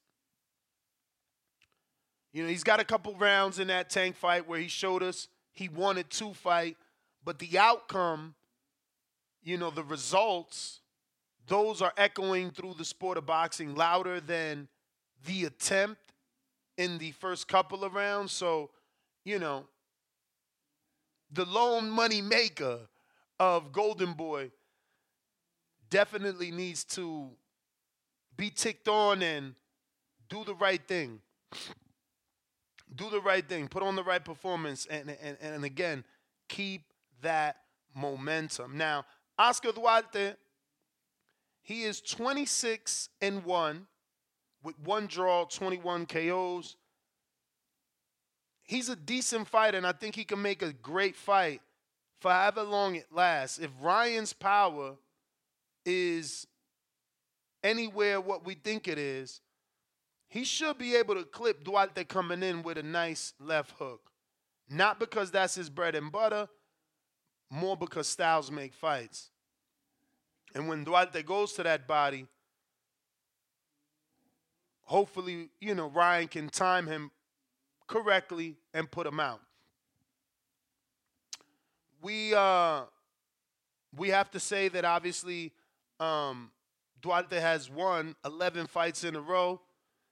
[2.36, 5.30] You know, he's got a couple rounds in that tank fight where he showed us
[5.54, 6.76] he wanted to fight,
[7.24, 8.36] but the outcome,
[9.42, 10.82] you know, the results,
[11.48, 14.68] those are echoing through the sport of boxing louder than
[15.26, 16.02] the attempt
[16.78, 18.34] in the first couple of rounds.
[18.34, 18.70] So,
[19.24, 19.64] you know,
[21.32, 22.80] the lone money maker
[23.40, 24.52] of Golden Boy
[25.90, 27.30] definitely needs to
[28.36, 29.56] be ticked on and
[30.28, 31.22] do the right thing.
[32.94, 33.68] Do the right thing.
[33.68, 34.86] Put on the right performance.
[34.86, 36.04] And, and, and again,
[36.48, 36.84] keep
[37.22, 37.58] that
[37.96, 38.78] momentum.
[38.78, 39.06] Now,
[39.38, 40.36] Oscar Duarte,
[41.62, 43.88] he is 26 and 1
[44.64, 46.78] with one draw, 21 KOs
[48.66, 51.62] he's a decent fighter, and I think he can make a great fight
[52.20, 53.60] for however long it lasts.
[53.60, 54.96] If Ryan's power
[55.86, 56.48] is
[57.64, 59.42] anywhere what we think it is,
[60.28, 64.12] he should be able to clip Duarte coming in with a nice left hook.
[64.70, 66.48] Not because that's his bread and butter,
[67.50, 69.30] more because styles make fights.
[70.56, 72.26] And when Duarte goes to that body,
[74.84, 77.12] hopefully, you know, Ryan can time him
[77.88, 79.42] correctly and put him out.
[82.02, 82.84] We uh
[83.96, 85.54] we have to say that obviously
[86.00, 86.52] um
[87.02, 89.62] Duarte has won 11 fights in a row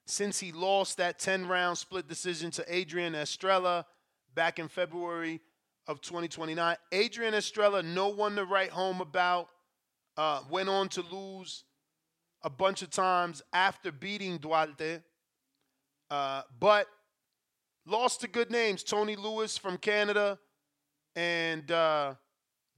[0.06, 3.86] since he lost that 10 round split decision to Adrian Estrella
[4.34, 5.40] back in February
[5.86, 6.76] of 2029.
[6.92, 9.48] Adrian Estrella, no one to write home about,
[10.16, 11.64] uh, went on to lose
[12.42, 15.00] a bunch of times after beating Duarte,
[16.10, 16.86] uh, but
[17.86, 20.38] lost to good names Tony Luis from Canada
[21.16, 22.14] and uh,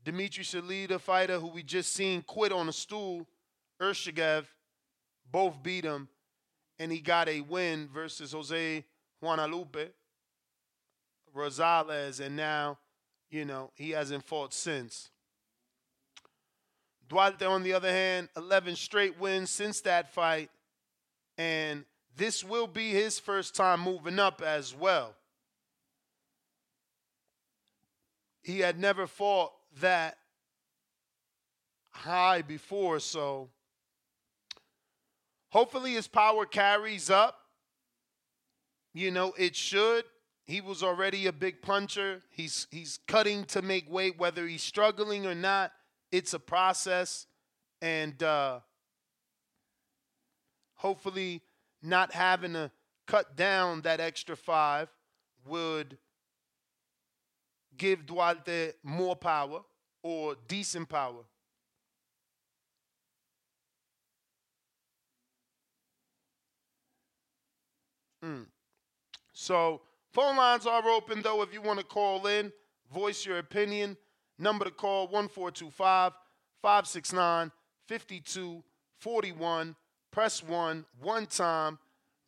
[0.05, 3.27] Dimitri Salita fighter who we just seen quit on a stool,
[3.81, 4.45] Ergashev,
[5.31, 6.09] both beat him,
[6.79, 8.85] and he got a win versus Jose
[9.21, 9.89] Guadalupe
[11.35, 12.79] Rosales, and now,
[13.31, 15.11] you know, he hasn't fought since.
[17.09, 20.51] Duarte, on the other hand, 11 straight wins since that fight,
[21.39, 21.85] and
[22.17, 25.15] this will be his first time moving up as well.
[28.43, 30.19] He had never fought that
[31.91, 33.51] high before, so
[35.57, 37.39] hopefully his power carries up.
[38.93, 40.05] You know, it should.
[40.45, 42.21] He was already a big puncher.
[42.31, 45.73] He's he's cutting to make weight, whether he's struggling or not.
[46.13, 47.27] It's a process,
[47.81, 48.61] and uh,
[50.75, 51.41] hopefully,
[51.83, 52.71] not having to
[53.07, 54.89] cut down that extra five
[55.47, 55.97] would
[57.79, 59.63] give Duarte more power
[60.03, 61.25] or decent power.
[68.27, 68.47] Mm.
[69.33, 71.43] So phone lines are open though.
[71.43, 72.53] If you want to call in,
[72.93, 73.97] voice your opinion.
[74.39, 76.13] Number to call 1425
[76.61, 77.53] 569
[77.87, 79.77] 5241.
[80.11, 81.79] Press one one time.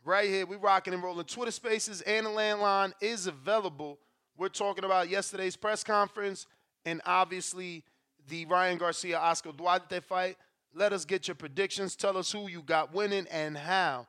[0.04, 1.26] Right here, we rocking and rolling.
[1.26, 3.98] Twitter Spaces and the landline is available.
[4.37, 6.46] We're talking about yesterday's press conference
[6.87, 7.84] and obviously
[8.28, 10.37] the Ryan Garcia Oscar Duarte fight.
[10.74, 11.96] Let us get your predictions.
[11.96, 14.06] Tell us who you got winning and how.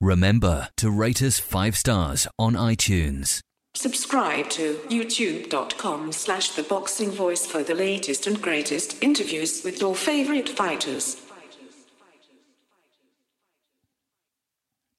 [0.00, 3.40] Remember to rate us five stars on iTunes.
[3.74, 9.94] Subscribe to youtube.com slash the boxing voice for the latest and greatest interviews with your
[9.94, 11.20] favorite fighters.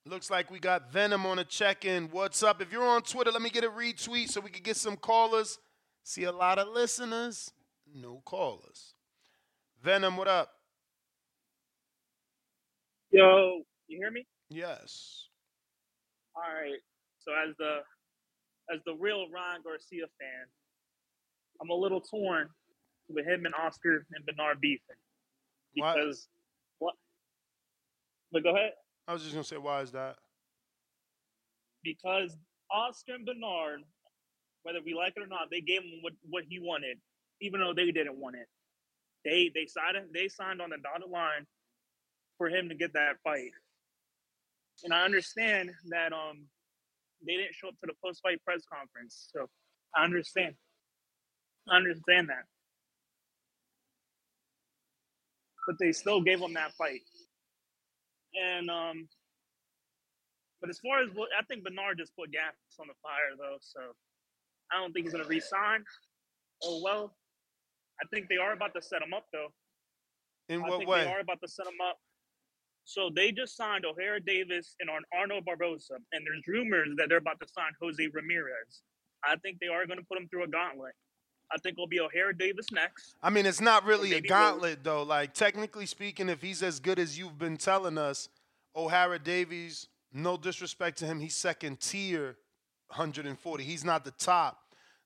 [0.06, 2.10] Looks like we got Venom on a check in.
[2.10, 2.62] What's up?
[2.62, 5.58] If you're on Twitter, let me get a retweet so we can get some callers.
[6.04, 7.52] See a lot of listeners,
[7.92, 8.94] no callers.
[9.82, 10.50] Venom, what up?
[13.10, 14.28] Yo, you hear me?
[14.52, 15.30] Yes.
[16.36, 16.80] All right.
[17.20, 17.80] So as the
[18.74, 20.46] as the real Ryan Garcia fan,
[21.62, 22.50] I'm a little torn
[23.10, 25.00] with him and Oscar and Bernard beefing
[25.74, 26.28] because
[26.80, 26.96] what?
[28.32, 28.72] But go ahead.
[29.08, 30.18] I was just gonna say, why is that?
[31.84, 32.36] Because
[32.72, 33.82] Oscar and Bernard,
[34.64, 36.98] whether we like it or not, they gave him what, what he wanted,
[37.42, 38.48] even though they didn't want it.
[39.24, 41.48] They they signed they signed on the dotted line
[42.38, 43.52] for him to get that fight.
[44.84, 46.48] And I understand that um
[47.26, 49.30] they didn't show up to the post fight press conference.
[49.36, 49.48] So
[49.96, 50.56] I understand.
[51.70, 52.46] I understand that.
[55.68, 57.02] But they still gave him that fight.
[58.36, 59.08] And um
[60.62, 63.58] but as far as what I think Bernard just put gas on the fire though,
[63.62, 63.80] so
[64.72, 65.84] I don't think he's gonna resign.
[66.64, 67.16] Oh well.
[68.02, 69.50] I think they are about to set him up though.
[70.50, 71.04] In I what think way?
[71.04, 71.98] they are about to set him up.
[72.84, 77.20] So they just signed Ohara Davies and Ar- Arnold Barboza, and there's rumors that they're
[77.20, 78.82] about to sign Jose Ramirez.
[79.24, 80.94] I think they are going to put him through a gauntlet.
[81.54, 83.16] I think it'll be Ohara Davies next.
[83.22, 85.04] I mean, it's not really a gauntlet though.
[85.04, 88.30] Like technically speaking, if he's as good as you've been telling us,
[88.76, 92.38] Ohara Davies, no disrespect to him, he's second tier
[92.88, 93.64] 140.
[93.64, 94.60] He's not the top.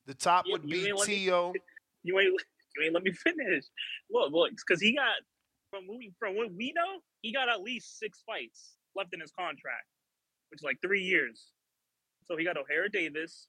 [0.05, 1.53] The top You- would be Tio.
[2.03, 2.29] You ain't
[2.77, 3.63] you ain't let me finish.
[4.11, 5.15] Look, look, because he got
[5.75, 9.19] from what we, from what we know, he got at least six fights left in
[9.19, 9.87] his contract,
[10.49, 11.51] which is like three years.
[12.23, 13.47] So he got Ohara Davies,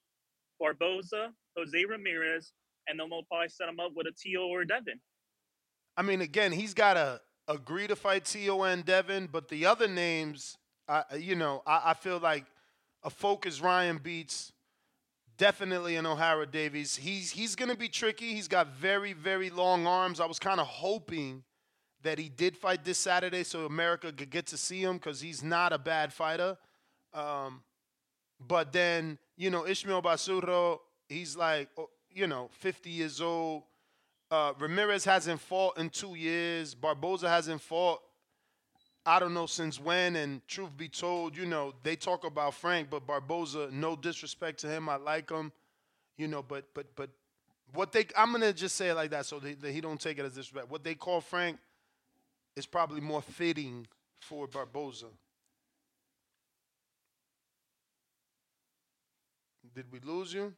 [0.61, 2.53] Barboza, Jose Ramirez,
[2.89, 4.49] and then they'll probably set him up with a T.O.
[4.49, 5.01] or a Devin.
[5.97, 9.89] I mean, again, he's got to agree to fight Tio and Devin, but the other
[9.89, 10.59] names,
[10.89, 12.45] I, you know, I, I feel like
[13.03, 14.53] a focus Ryan beats
[15.39, 16.97] definitely an Ohara Davies.
[16.97, 18.35] He's he's going to be tricky.
[18.35, 20.19] He's got very very long arms.
[20.19, 21.45] I was kind of hoping
[22.07, 25.43] that he did fight this Saturday so America could get to see him because he's
[25.43, 26.57] not a bad fighter.
[27.13, 27.63] Um,
[28.47, 33.65] but then, you know, Ismael Barroso, he's like, oh, you know, 50 years old.
[34.31, 36.75] Uh, Ramirez hasn't fought in two years.
[36.75, 38.01] Barboza hasn't fought,
[39.05, 40.15] I don't know since when.
[40.15, 44.69] And truth be told, you know, they talk about Frank, but Barboza, no disrespect to
[44.69, 44.89] him.
[44.89, 45.51] I like him,
[46.17, 47.11] you know, but, but, but
[47.75, 50.25] what they, I'm to just say it like that so that he don't take it
[50.25, 50.71] as disrespect.
[50.71, 51.59] What they call Frank
[52.57, 53.87] is probably more fitting
[54.21, 55.07] for Barboza.
[59.75, 60.55] Did we lose you?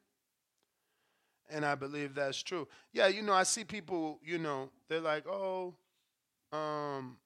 [1.50, 2.68] And I believe that's true.
[2.92, 5.74] Yeah, you know, I see people, you know, they're like, oh,
[6.52, 7.16] um,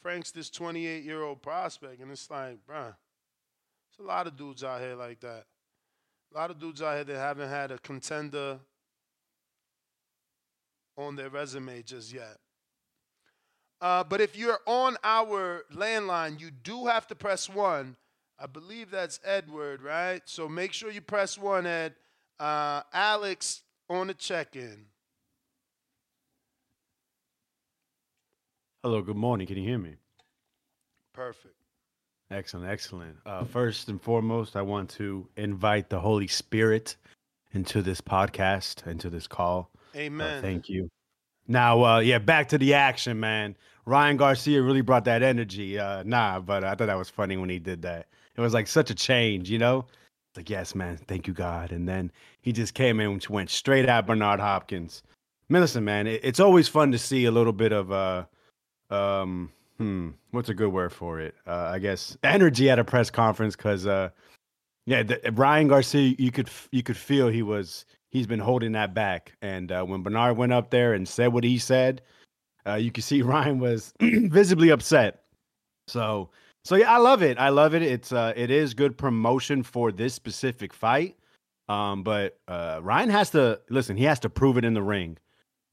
[0.00, 2.00] Frank's this 28 year old prospect.
[2.00, 5.46] And it's like, bruh, there's a lot of dudes out here like that.
[6.32, 8.60] A lot of dudes out here that haven't had a contender
[10.96, 12.36] on their resume just yet.
[13.80, 17.96] Uh, but if you're on our landline, you do have to press one.
[18.38, 20.22] I believe that's Edward, right?
[20.24, 21.94] So make sure you press one, Ed.
[22.38, 24.86] Uh, Alex on the check in.
[28.82, 29.46] Hello, good morning.
[29.46, 29.96] Can you hear me?
[31.12, 31.54] Perfect.
[32.30, 33.16] Excellent, excellent.
[33.26, 36.96] Uh, first and foremost, I want to invite the Holy Spirit
[37.52, 39.70] into this podcast, into this call.
[39.96, 40.38] Amen.
[40.38, 40.88] Uh, thank you.
[41.50, 43.56] Now, uh, yeah, back to the action, man.
[43.84, 45.80] Ryan Garcia really brought that energy.
[45.80, 48.06] Uh, nah, but I thought that was funny when he did that.
[48.36, 49.84] It was like such a change, you know?
[50.36, 51.72] Like, yes, man, thank you, God.
[51.72, 55.02] And then he just came in and went straight at Bernard Hopkins.
[55.48, 58.24] Man, listen, man, it, it's always fun to see a little bit of uh
[58.90, 61.34] um hmm, what's a good word for it?
[61.48, 64.10] Uh, I guess energy at a press conference because uh
[64.86, 68.94] yeah, the, Ryan Garcia, you could you could feel he was he's been holding that
[68.94, 69.32] back.
[69.40, 72.02] And uh, when Bernard went up there and said what he said,
[72.66, 75.24] uh, you can see Ryan was visibly upset.
[75.88, 76.30] So
[76.64, 77.38] so yeah, I love it.
[77.38, 77.82] I love it.
[77.82, 81.16] It's uh it is good promotion for this specific fight.
[81.68, 85.16] Um, but uh Ryan has to listen, he has to prove it in the ring.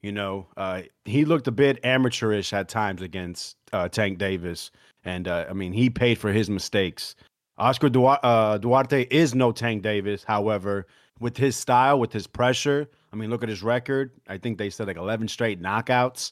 [0.02, 4.72] You know, uh he looked a bit amateurish at times against uh Tank Davis.
[5.04, 7.16] And uh I mean he paid for his mistakes.
[7.60, 7.90] Oscar
[8.24, 10.24] uh, Duarte is no Tank Davis.
[10.24, 10.86] However,
[11.20, 14.12] with his style, with his pressure, I mean, look at his record.
[14.28, 16.32] I think they said like 11 straight knockouts.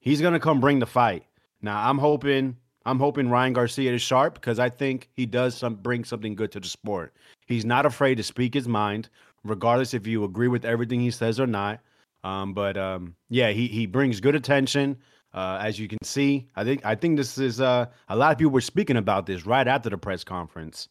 [0.00, 1.24] He's gonna come bring the fight.
[1.62, 5.76] Now, I'm hoping I'm hoping Ryan Garcia is sharp because I think he does some
[5.76, 7.14] bring something good to the sport.
[7.46, 9.08] He's not afraid to speak his mind,
[9.42, 11.80] regardless if you agree with everything he says or not.
[12.22, 14.96] Um, but um, yeah, he he brings good attention.
[15.32, 18.38] Uh, as you can see, I think I think this is uh, a lot of
[18.38, 20.88] people were speaking about this right after the press conference.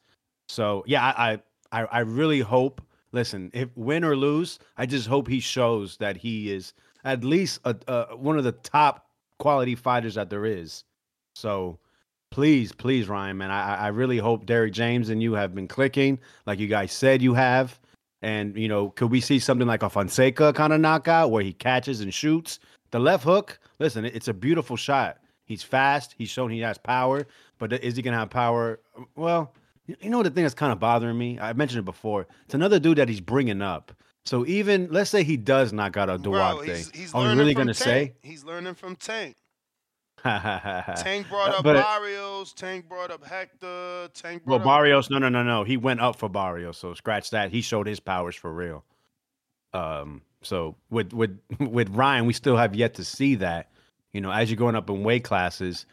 [0.50, 1.40] So yeah, I
[1.72, 2.82] I, I really hope.
[3.14, 6.74] Listen, if win or lose, I just hope he shows that he is
[7.06, 9.08] at least a, uh, one of the top
[9.40, 10.84] quality fighters that there is.
[11.36, 11.80] So
[12.32, 16.20] please, please, Ryan, man, I, I really hope Derrick James and you have been clicking
[16.48, 17.80] like you guys said you have.
[18.24, 21.54] And, you know, could we see something like a Fonseca kind of knockout where he
[21.54, 22.60] catches and shoots?
[22.92, 25.18] The left hook, listen, it's a beautiful shot.
[25.46, 26.16] He's fast.
[26.18, 27.28] He's shown he has power,
[27.60, 28.80] but is he going to have power?
[29.16, 29.54] Well,
[29.88, 31.40] you know the thing that's kind of bothering me?
[31.40, 32.28] I mentioned it before.
[32.46, 33.92] It's another dude that he's bringing up.
[34.26, 37.54] So even let's say he does knock out a Duarte, he's, he's are we really
[37.54, 38.14] going to say?
[38.22, 39.36] He's learning from Tank.
[40.24, 42.54] Tank brought up But- Barrios.
[42.54, 44.08] Tank brought up Hector.
[44.14, 45.66] Tank Well, brought up Barrios, no, no, no, no.
[45.66, 47.52] He went up for Barrios, so scratch that.
[47.52, 48.86] He showed his powers for real.
[49.74, 53.70] Um, so with with with Ryan, we still have yet to see that.
[54.14, 55.86] You know, as you're going up in weight classes,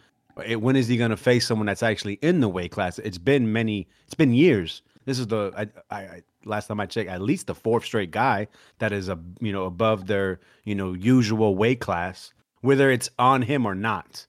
[0.45, 2.99] Eh, when is he going to face someone that's actually in the weight class?
[2.99, 3.89] It's been many.
[4.05, 4.83] It's been years.
[5.05, 8.11] This is the I, I, I last time I checked, at least the fourth straight
[8.11, 13.11] guy that is a you know above their you know usual weight class, whether it's
[13.19, 14.27] on him or not.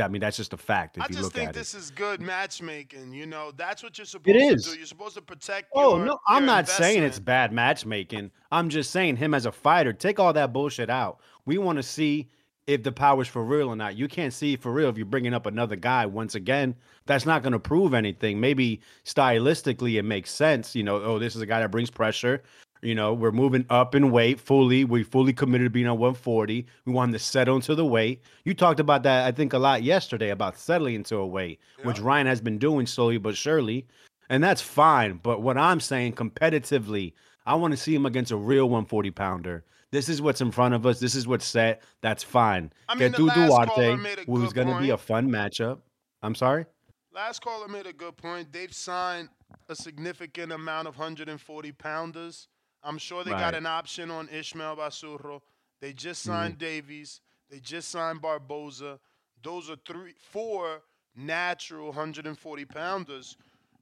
[0.00, 0.96] I mean, that's just a fact.
[0.96, 3.12] If I you just look think at this is good matchmaking.
[3.12, 4.76] You know, that's what you're supposed It to do.
[4.76, 5.70] You're supposed to protect.
[5.72, 8.32] Oh your, no, I'm not saying it's bad matchmaking.
[8.50, 11.20] I'm just saying him as a fighter, take all that bullshit out.
[11.46, 12.28] We want to see
[12.66, 13.96] if the power's for real or not.
[13.96, 16.74] You can't see for real if you're bringing up another guy once again.
[17.06, 18.40] That's not going to prove anything.
[18.40, 20.74] Maybe stylistically it makes sense.
[20.74, 22.42] You know, oh, this is a guy that brings pressure.
[22.80, 24.84] You know, we're moving up in weight fully.
[24.84, 26.66] We fully committed to being on 140.
[26.84, 28.22] We want him to settle into the weight.
[28.44, 31.98] You talked about that, I think, a lot yesterday about settling into a weight, which
[31.98, 33.86] Ryan has been doing slowly but surely.
[34.28, 35.20] And that's fine.
[35.22, 37.14] But what I'm saying competitively,
[37.46, 39.64] I want to see him against a real 140 pounder.
[39.94, 40.98] This is what's in front of us.
[40.98, 41.80] This is what's set.
[42.00, 42.72] That's fine.
[42.88, 45.78] I mean, Get the Duarte, caller made a who's going to be a fun matchup.
[46.20, 46.66] I'm sorry?
[47.14, 48.52] Last caller made a good point.
[48.52, 49.28] They've signed
[49.68, 52.48] a significant amount of 140 pounders.
[52.82, 55.40] I'm sure they got an option on Ismael Barroso.
[55.80, 56.32] They just mm-hmm.
[56.32, 57.20] signed Davies.
[57.48, 58.98] They just signed Barboza.
[59.44, 60.82] those are three, four
[61.14, 63.36] natural 140 pounders.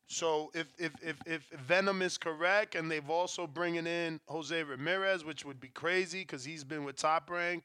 [0.07, 5.25] So if if if if Venom is correct, and they've also bringing in Jose Ramirez,
[5.25, 7.65] which would be crazy because he's been with Top Rank,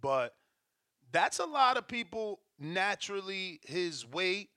[0.00, 0.34] but
[1.10, 4.50] that's a lot of people naturally his weight.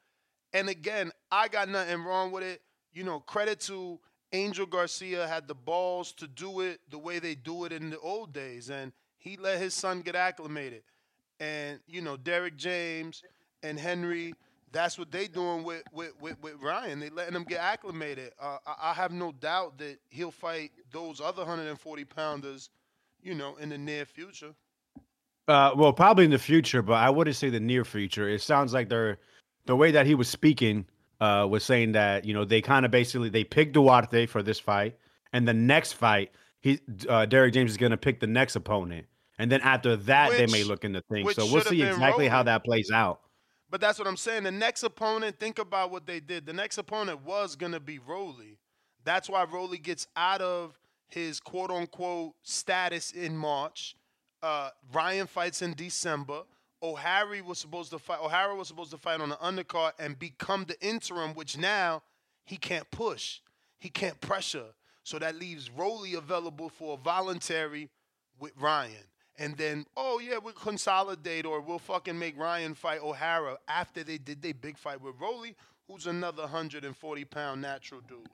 [0.54, 2.62] And again, I got nothing wrong with it.
[2.94, 4.00] You know, credit to
[4.34, 8.00] Angel Garcia had the balls to do it the way they do it in the
[8.00, 10.84] old days, and he let his son get acclimated.
[11.40, 13.24] And you know, Derrick James
[13.64, 14.34] and Henry,
[14.72, 17.00] that's what they doing with with, with, with Ryan.
[17.00, 18.32] They letting him get acclimated.
[18.40, 22.70] Uh, I, I have no doubt that he'll fight those other 140 pounders,
[23.22, 24.54] you know, in the near future.
[25.48, 28.28] Uh, well, probably in the future, but I wouldn't say the near future.
[28.28, 29.18] It sounds like they're
[29.66, 30.86] the way that he was speaking
[31.22, 34.60] uh, was saying that you know they kind of basically they picked Duarte for this
[34.60, 34.98] fight,
[35.34, 39.08] and the next fight he uh, Derrick James is going to pick the next opponent,
[39.40, 41.26] and then after that they may look into things.
[41.26, 43.22] which So we'll see exactly how that plays out.
[43.70, 44.44] But that's what I'm saying.
[44.44, 46.46] The next opponent, think about what they did.
[46.46, 48.58] The next opponent was gonna be Roly.
[49.04, 53.96] That's why Roly gets out of his quote unquote status in March.
[54.42, 56.44] Uh, Ryan fights in December.
[56.84, 58.20] Ohara was supposed to fight.
[58.20, 62.04] Ohara was supposed to fight on the undercard and become the interim, which now
[62.46, 63.40] he can't push.
[63.80, 64.68] He can't pressure.
[65.04, 67.90] So that leaves Roly available for a voluntary
[68.40, 68.92] with Ryan.
[69.38, 74.18] And then, oh yeah, we'll consolidate or we'll fucking make Ryan fight Ohara after they
[74.18, 75.56] did their big fight with Roly,
[75.88, 78.28] who's another 140 pound natural dude.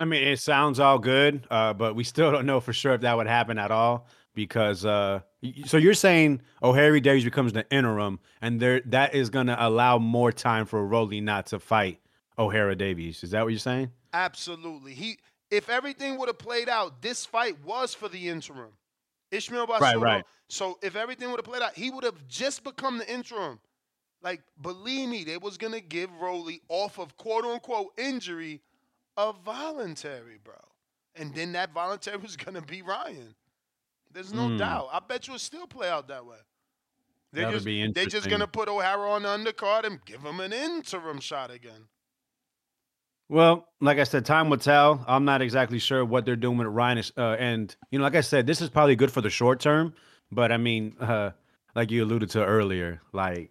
[0.00, 3.00] I mean, it sounds all good, uh, but we still don't know for sure if
[3.00, 4.06] that would happen at all.
[4.34, 5.20] Because uh,
[5.64, 9.98] so you're saying Ohara Davies becomes the interim, and there that is going to allow
[9.98, 12.00] more time for Rolly not to fight
[12.38, 13.24] Ohara Davies.
[13.24, 13.90] Is that what you're saying?
[14.12, 14.94] Absolutely.
[14.94, 15.18] He
[15.50, 18.70] if everything would have played out, this fight was for the interim.
[19.30, 19.80] Ismael Barroso.
[19.80, 20.24] Right, right.
[20.48, 23.60] So if everything would have played out, he would have just become the interim.
[24.22, 28.60] Like, believe me, they was gonna give Roly off of quote unquote injury
[29.16, 30.54] a voluntary, bro.
[31.14, 33.34] And then that voluntary was gonna be Ryan.
[34.12, 34.56] There's no Hmm.
[34.56, 34.88] doubt.
[34.92, 36.38] I bet you it'll still play out that way.
[37.32, 40.22] They're That would just, be They're just gonna put Ohara on the undercard and give
[40.22, 41.88] him an interim shot again.
[43.28, 45.04] Well, like I said, time will tell.
[45.06, 46.98] I'm not exactly sure what they're doing with Ryan.
[46.98, 49.60] is- Uh, and you know, like I said, this is probably good for the short
[49.60, 49.92] term.
[50.32, 51.30] But I mean, uh,
[51.74, 53.50] like you alluded to earlier, like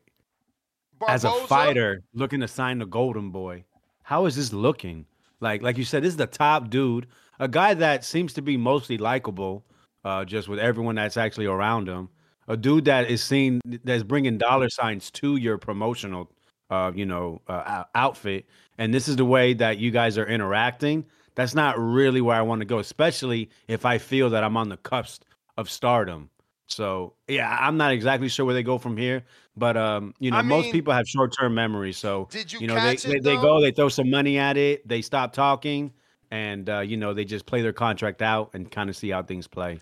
[1.13, 3.65] as a fighter looking to sign the Golden Boy,
[4.03, 5.05] how is this looking?
[5.39, 7.07] Like, like you said, this is the top dude,
[7.39, 9.63] a guy that seems to be mostly likable,
[10.03, 12.09] uh, just with everyone that's actually around him.
[12.47, 16.31] A dude that is seen that's bringing dollar signs to your promotional,
[16.69, 18.45] uh, you know, uh, outfit.
[18.77, 21.05] And this is the way that you guys are interacting.
[21.35, 24.69] That's not really where I want to go, especially if I feel that I'm on
[24.69, 25.23] the cusp
[25.57, 26.29] of stardom.
[26.67, 29.23] So yeah, I'm not exactly sure where they go from here,
[29.55, 31.93] but um, you know, I most people have short-term memory.
[31.93, 33.41] So Did you you know, they, catch they it, they though?
[33.41, 35.93] go, they throw some money at it, they stop talking,
[36.29, 39.23] and uh, you know, they just play their contract out and kind of see how
[39.23, 39.79] things play.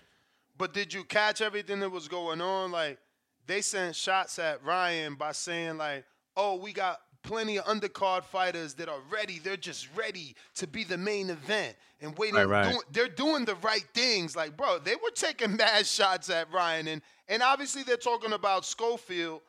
[0.56, 2.70] But did you catch everything that was going on?
[2.70, 2.98] Like
[3.46, 6.04] they sent shots at Ryan by saying like,
[6.36, 9.38] "Oh, we got plenty of undercard fighters that are ready.
[9.38, 12.36] They're just ready to be the main event and waiting.
[12.36, 12.70] Right, right.
[12.70, 16.88] doing- they're doing the right things." Like, bro, they were taking mad shots at Ryan,
[16.88, 19.42] and and obviously they're talking about Schofield.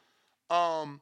[0.49, 1.01] Um,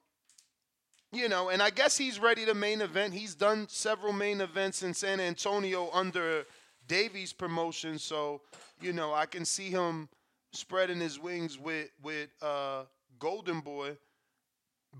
[1.12, 3.14] you know, and I guess he's ready to main event.
[3.14, 6.46] He's done several main events in San Antonio under
[6.88, 8.42] Davies promotion, so
[8.82, 10.10] you know I can see him
[10.52, 12.84] spreading his wings with with uh,
[13.18, 13.98] Golden Boy,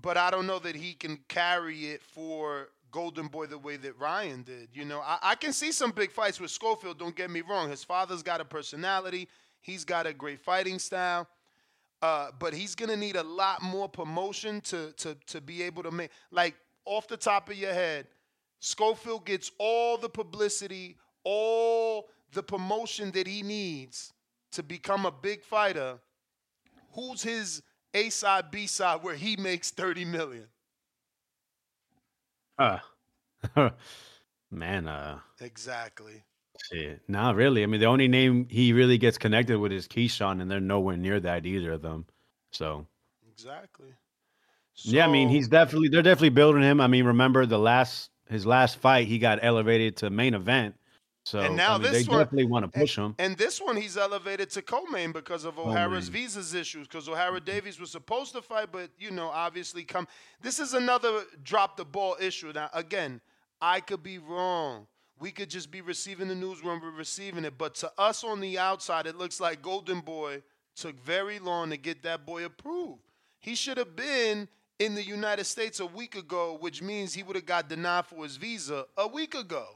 [0.02, 3.98] but I don't know that he can carry it for Golden Boy the way that
[3.98, 4.68] Ryan did.
[4.72, 6.98] You know, I, I can see some big fights with Schofield.
[6.98, 9.28] Don't get me wrong; his father's got a personality.
[9.60, 11.26] He's got a great fighting style.
[12.02, 15.90] Uh, but he's gonna need a lot more promotion to to to be able to
[15.90, 18.06] make like off the top of your head,
[18.60, 24.12] Schofield gets all the publicity, all the promotion that he needs
[24.52, 25.98] to become a big fighter.
[26.92, 27.62] Who's his
[27.96, 30.48] A side, B side where he makes 30 million?
[32.58, 32.78] Uh,
[34.50, 36.24] man, uh, Exactly.
[36.70, 37.08] shit.
[37.08, 37.62] Not really.
[37.62, 40.96] I mean, the only name he really gets connected with is Keyshawn, and they're nowhere
[40.96, 42.06] near that either of them.
[42.52, 42.86] So
[43.30, 43.94] Exactly.
[44.84, 46.80] yeah, I mean, he's definitely they're definitely building him.
[46.80, 50.76] I mean, remember the last his last fight, he got elevated to main event.
[51.26, 53.16] So And now I mean, this they one- definitely want to push him.
[53.18, 56.22] And this one he's elevated to co-main because of oh, Ohara's Co-main.
[56.22, 56.86] visas issues.
[56.86, 57.44] Because Ohara mm-hmm.
[57.44, 60.06] Davies was supposed to fight, but you know, obviously come.
[60.40, 62.52] This is another drop the ball issue.
[62.54, 63.20] Now, again,
[63.60, 64.86] I could be wrong.
[65.18, 67.58] We could just be receiving the news when we're receiving it.
[67.58, 70.44] But to us on the outside, it looks like Golden Boy
[70.76, 73.02] took very long to get that boy approved.
[73.40, 74.46] He should have been
[74.78, 78.22] in the United States a week ago, which means he would have got denied for
[78.22, 79.66] his visa a week ago.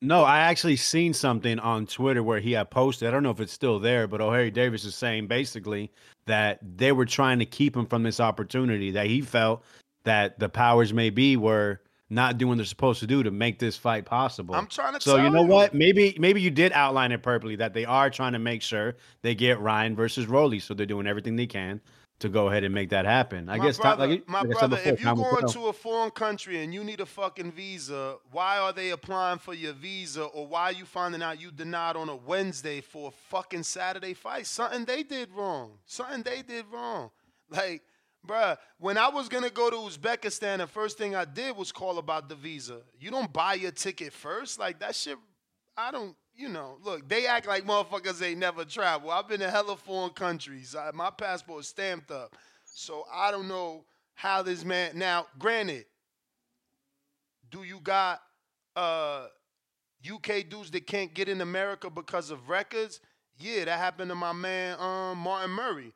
[0.00, 3.08] No, I actually seen something on Twitter where he had posted.
[3.08, 5.90] I don't know if it's still there, but Ohara Davies is saying basically
[6.26, 8.92] that they were trying to keep him from this opportunity.
[8.92, 9.64] That he felt
[10.04, 11.80] that the powers may be were
[12.10, 14.54] not doing what they're supposed to do to make this fight possible.
[14.54, 15.48] I'm trying to So you know you.
[15.48, 15.74] what?
[15.74, 19.34] Maybe maybe you did outline it purposely that they are trying to make sure they
[19.34, 20.60] get Ryan versus Rolly.
[20.60, 21.80] So they're doing everything they can
[22.20, 23.48] to go ahead and make that happen.
[23.48, 26.10] I my guess brother, like, my like brother, before, if you're going to a foreign
[26.10, 30.46] country and you need a fucking visa, why are they applying for your visa, or
[30.46, 34.46] why are you finding out you denied on a Wednesday for a fucking Saturday fight?
[34.46, 35.72] Something they did wrong.
[35.86, 37.10] Something they did wrong.
[37.50, 37.82] Like,
[38.26, 41.98] bruh, when I was gonna go to Uzbekistan, the first thing I did was call
[41.98, 42.80] about the visa.
[42.98, 45.16] You don't buy your ticket first, like that shit.
[45.76, 46.16] I don't.
[46.38, 49.12] You know, look, they act like motherfuckers ain't never traveled.
[49.12, 50.76] I've been to hella foreign countries.
[50.76, 52.36] I, my passport is stamped up.
[52.64, 53.84] So I don't know
[54.14, 54.96] how this man.
[54.96, 55.86] Now, granted,
[57.50, 58.20] do you got
[58.76, 59.26] uh
[60.08, 63.00] UK dudes that can't get in America because of records?
[63.36, 65.92] Yeah, that happened to my man um Martin Murray.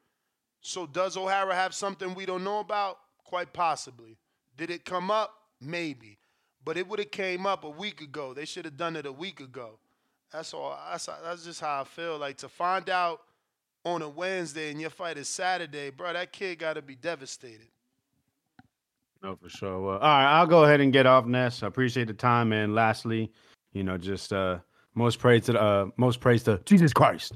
[0.61, 2.99] So does Ohara have something we don't know about?
[3.25, 4.19] Quite possibly.
[4.57, 5.33] Did it come up?
[5.61, 6.19] Maybe.
[6.65, 8.35] But it would have came up a week ago.
[8.35, 9.79] They should have done it a week ago.
[10.33, 10.79] That's all.
[10.91, 12.19] That's, that's just how I feel.
[12.19, 13.21] Like to find out
[13.85, 17.69] on a Wednesday and your fight is Saturday, bro, that kid got to be devastated.
[19.23, 19.81] No, for sure.
[19.81, 21.63] Well, all right, I'll go ahead and get off, Ness.
[21.63, 23.31] I appreciate the time, and lastly,
[23.73, 24.59] you know, just uh
[24.95, 27.35] most praise to the, uh most praise to Jesus Christ.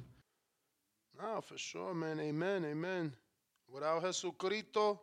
[1.21, 2.19] No, for sure, man.
[2.19, 2.65] Amen.
[2.65, 3.13] Amen.
[3.73, 4.99] Without Jesucristo,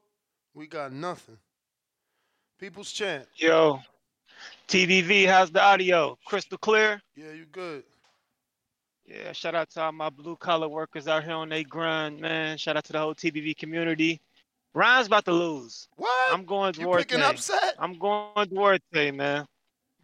[0.53, 1.37] we got nothing.
[2.59, 3.27] People's chant.
[3.35, 3.79] Yo,
[4.67, 6.17] TBV, how's the audio?
[6.25, 7.01] Crystal clear?
[7.15, 7.83] Yeah, you good.
[9.05, 12.57] Yeah, shout out to all my blue collar workers out here on they grind, man.
[12.57, 14.21] Shout out to the whole TBV community.
[14.73, 15.87] Ryan's about to lose.
[15.97, 16.33] What?
[16.33, 17.03] I'm going You Duarte.
[17.03, 17.75] picking upset?
[17.77, 19.45] I'm going Duarte, man.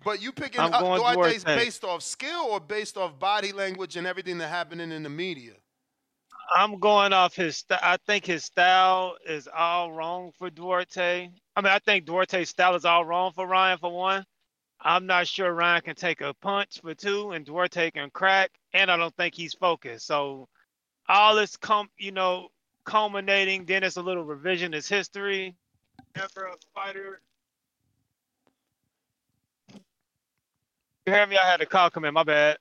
[0.03, 1.63] But you picking I'm up going Duarte's Duarte.
[1.63, 5.53] based off skill or based off body language and everything that happening in the media?
[6.55, 7.63] I'm going off his.
[7.69, 11.29] I think his style is all wrong for Duarte.
[11.55, 14.25] I mean, I think Duarte's style is all wrong for Ryan for one.
[14.81, 18.89] I'm not sure Ryan can take a punch for two, and Duarte can crack, and
[18.89, 20.07] I don't think he's focused.
[20.07, 20.47] So
[21.07, 22.47] all this com, you know,
[22.85, 23.65] culminating.
[23.65, 25.55] Then it's a little revisionist history.
[26.15, 27.21] Never a fighter.
[31.05, 31.37] You hear me?
[31.37, 32.13] I had a call come in.
[32.13, 32.57] My bad.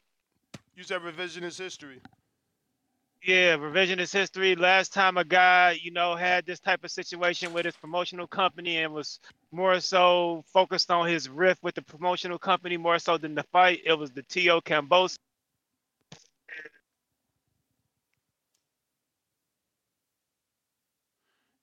[0.76, 2.00] You said revisionist history.
[3.24, 4.54] Yeah, revisionist history.
[4.54, 8.78] Last time a guy, you know, had this type of situation with his promotional company
[8.78, 9.18] and was
[9.50, 13.80] more so focused on his riff with the promotional company more so than the fight,
[13.84, 14.60] it was the T.O.
[14.60, 15.18] Cambosa.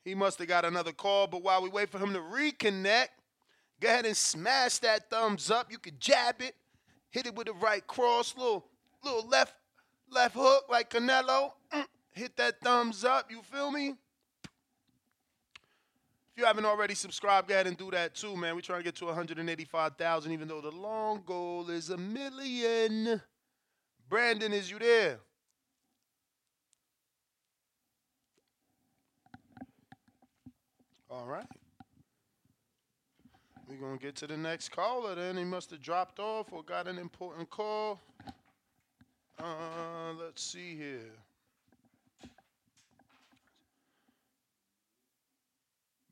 [0.03, 3.07] He must have got another call, but while we wait for him to reconnect,
[3.79, 5.71] go ahead and smash that thumbs up.
[5.71, 6.55] You can jab it,
[7.09, 8.65] hit it with the right cross, little
[9.03, 9.55] little left
[10.15, 11.51] left hook like Canelo.
[12.11, 13.29] Hit that thumbs up.
[13.29, 13.89] You feel me?
[13.89, 13.97] If
[16.37, 18.55] you haven't already subscribed, go ahead and do that too, man.
[18.55, 23.21] We're trying to get to 185,000, even though the long goal is a million.
[24.09, 25.19] Brandon, is you there?
[31.09, 31.45] All right.
[33.67, 35.37] We're going to get to the next caller then.
[35.37, 37.99] He must have dropped off or got an important call.
[39.37, 41.11] Uh, let's see here.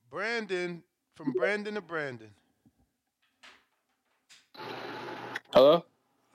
[0.10, 0.84] Brandon,
[1.16, 2.30] from Brandon to Brandon.
[5.54, 5.86] Hello.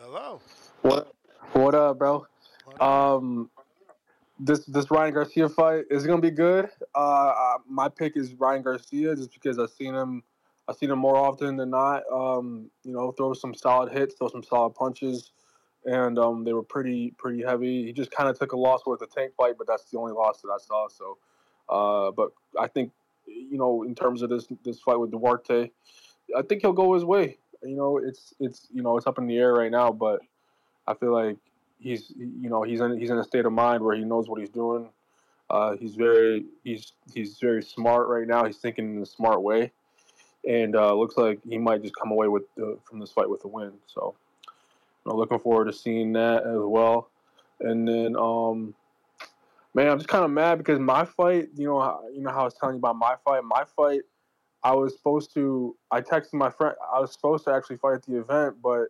[0.01, 0.41] Hello.
[0.83, 1.13] What?
[1.53, 2.27] What up, bro?
[2.81, 3.51] Um,
[4.41, 6.71] this this Ryan Garcia fight is gonna be good.
[6.95, 10.23] Uh, uh, my pick is Ryan Garcia just because I've seen him.
[10.69, 12.03] I've seen him more often than not.
[12.13, 15.33] Um, you know, throw some solid hits, throw some solid punches,
[15.85, 17.85] and um, they were pretty pretty heavy.
[17.85, 20.13] He just kind of took a loss with a tank fight, but that's the only
[20.13, 20.89] loss that I saw.
[20.89, 21.19] So,
[21.69, 22.93] uh, but I think
[23.27, 25.71] you know, in terms of this this fight with Duarte,
[26.37, 27.39] I think he'll go his way.
[27.63, 30.21] You know, it's it's you know it's up in the air right now, but
[30.87, 31.37] I feel like
[31.79, 34.41] he's you know he's in he's in a state of mind where he knows what
[34.41, 34.89] he's doing.
[35.51, 38.45] Uh, he's very he's he's very smart right now.
[38.45, 39.73] He's thinking in a smart way,
[40.47, 43.45] and uh, looks like he might just come away with the, from this fight with
[43.45, 43.73] a win.
[43.87, 44.15] So,
[45.09, 47.11] know, looking forward to seeing that as well.
[47.61, 48.75] And then, um,
[49.75, 52.45] man, I'm just kind of mad because my fight, you know, you know how I
[52.45, 53.43] was telling you about my fight.
[53.45, 54.03] My fight,
[54.63, 55.77] I was supposed to.
[55.91, 56.75] I texted my friend.
[56.95, 58.89] I was supposed to actually fight at the event, but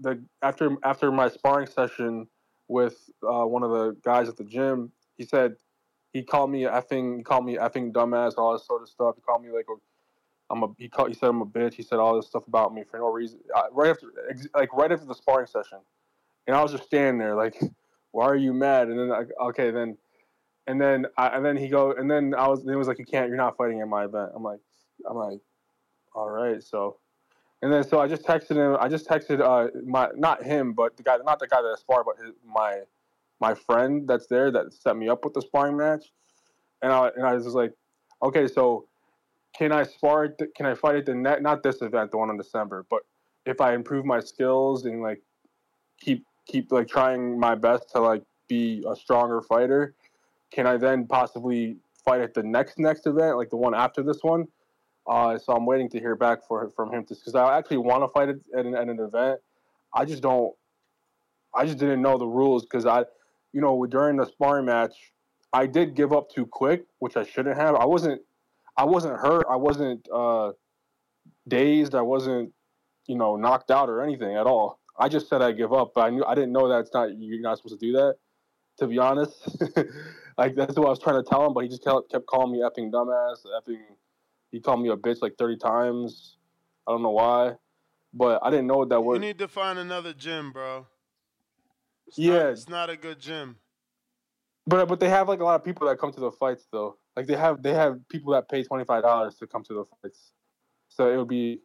[0.00, 2.26] the after after my sparring session
[2.68, 5.54] with uh, one of the guys at the gym, he said
[6.12, 9.16] he called me effing, he called me effing dumbass, all this sort of stuff.
[9.16, 9.74] He called me like a,
[10.50, 11.74] I'm a, he called, he said I'm a bitch.
[11.74, 13.40] He said all this stuff about me for no reason.
[13.54, 14.12] I, right after,
[14.54, 15.78] like right after the sparring session,
[16.46, 17.58] and I was just standing there like,
[18.12, 18.88] why are you mad?
[18.88, 19.96] And then like, okay, then,
[20.66, 23.04] and then, I, and then he go, and then I was, it was like, you
[23.04, 24.30] can't, you're not fighting in my event.
[24.34, 24.60] I'm like,
[25.08, 25.40] I'm like,
[26.14, 26.98] all right, so.
[27.62, 28.76] And then so I just texted him.
[28.78, 31.80] I just texted uh my not him, but the guy, not the guy that I
[31.80, 32.80] sparred, but his, my
[33.40, 36.12] my friend that's there that set me up with the sparring match.
[36.82, 37.72] And I and I was just like,
[38.22, 38.86] okay, so
[39.56, 40.34] can I spar?
[40.38, 41.42] the- Can I fight at the net?
[41.42, 43.00] Not this event, the one in December, but
[43.46, 45.22] if I improve my skills and like
[46.00, 49.94] keep keep like trying my best to like be a stronger fighter,
[50.50, 54.18] can I then possibly fight at the next next event, like the one after this
[54.22, 54.46] one?
[55.06, 58.08] Uh, so I'm waiting to hear back for from him because I actually want to
[58.08, 59.40] fight at, an, at an event.
[59.92, 60.54] I just don't.
[61.54, 63.04] I just didn't know the rules because I,
[63.52, 65.12] you know, during the sparring match,
[65.52, 67.76] I did give up too quick, which I shouldn't have.
[67.76, 68.22] I wasn't.
[68.76, 69.46] I wasn't hurt.
[69.48, 70.52] I wasn't uh,
[71.46, 71.94] dazed.
[71.94, 72.52] I wasn't,
[73.06, 74.80] you know, knocked out or anything at all.
[74.98, 77.16] I just said I give up, but I knew I didn't know that it's not
[77.16, 78.16] you're not supposed to do that.
[78.78, 79.34] To be honest,
[80.38, 82.52] like that's what I was trying to tell him, but he just kept, kept calling
[82.52, 83.80] me effing dumbass, effing.
[84.50, 86.36] He called me a bitch like thirty times.
[86.86, 87.52] I don't know why,
[88.12, 89.16] but I didn't know that was.
[89.16, 90.86] You need to find another gym, bro.
[92.06, 92.34] It's Yeah.
[92.34, 93.56] Not, it's not a good gym.
[94.66, 96.98] But but they have like a lot of people that come to the fights though.
[97.16, 99.84] Like they have they have people that pay twenty five dollars to come to the
[99.84, 100.32] fights.
[100.88, 101.60] So it would be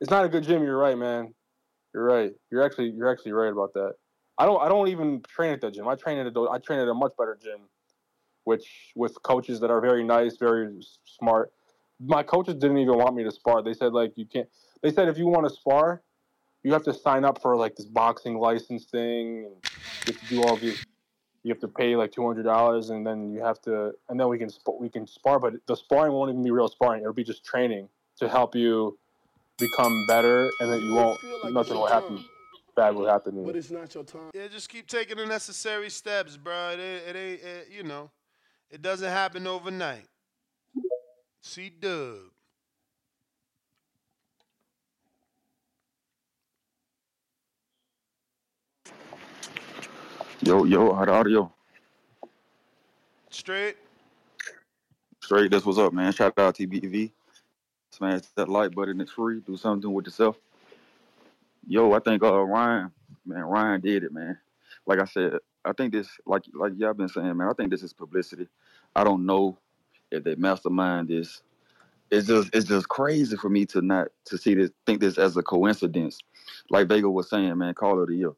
[0.00, 1.34] it's not a good gym, you're right, man.
[1.94, 2.32] You're right.
[2.50, 3.94] You're actually you're actually right about that.
[4.38, 5.88] I don't I don't even train at that gym.
[5.88, 7.60] I train at a I train at a much better gym,
[8.44, 10.68] which with coaches that are very nice, very
[11.04, 11.52] smart.
[12.00, 13.62] My coaches didn't even want me to spar.
[13.62, 14.48] They said like you can't.
[14.82, 16.02] They said if you want to spar,
[16.62, 19.54] you have to sign up for like this boxing license thing, and
[20.06, 20.78] you have to do all these.
[21.44, 24.28] You have to pay like two hundred dollars, and then you have to, and then
[24.28, 25.40] we can sp- we can spar.
[25.40, 27.00] But the sparring won't even be real sparring.
[27.00, 27.88] It'll be just training
[28.18, 28.98] to help you
[29.58, 31.20] become better, and then you won't.
[31.52, 32.24] nothing will happen.
[32.74, 33.44] Bad will happen.
[33.44, 34.30] But it's not your time.
[34.34, 36.70] Yeah, just keep taking the necessary steps, bro.
[36.70, 38.10] It ain't, it ain't it, you know,
[38.70, 40.06] it doesn't happen overnight.
[41.42, 42.18] C Dub.
[50.44, 51.52] Yo, yo, how the audio?
[53.30, 53.76] Straight.
[55.20, 56.12] Straight, that's what's up, man.
[56.12, 57.12] Shout out TBV.
[57.92, 59.38] Smash that like button, it's free.
[59.38, 60.36] Do something with yourself.
[61.68, 62.90] Yo, I think uh Ryan,
[63.24, 64.36] man, Ryan did it, man.
[64.84, 65.34] Like I said,
[65.64, 68.48] I think this, like like y'all been saying, man, I think this is publicity.
[68.96, 69.56] I don't know
[70.10, 71.40] if they mastermind this.
[72.10, 75.36] It's just it's just crazy for me to not to see this think this as
[75.36, 76.18] a coincidence.
[76.68, 78.32] Like Vega was saying, man, call of the year.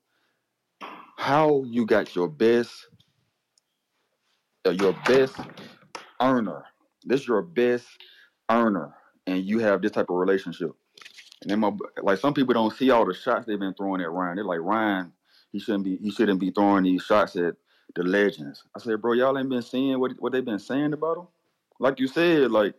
[1.25, 2.87] How you got your best
[4.67, 5.35] uh, your best
[6.21, 6.67] earner.
[7.03, 7.87] This is your best
[8.51, 8.93] earner,
[9.27, 10.73] and you have this type of relationship.
[11.41, 11.73] And then my
[12.03, 14.37] like some people don't see all the shots they've been throwing at Ryan.
[14.37, 15.15] They're like Ryan,
[15.51, 17.55] he shouldn't be he shouldn't be throwing these shots at
[17.95, 18.63] the legends.
[18.77, 21.29] I said, bro, y'all ain't been seeing what what they've been saying about him.
[21.81, 22.75] Like you said, like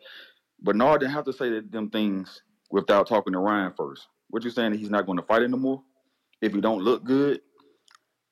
[0.62, 4.06] Bernard didn't have to say that, them things without talking to Ryan first.
[4.30, 5.82] What you saying that he's not going to fight anymore
[6.44, 7.42] if he don't look good?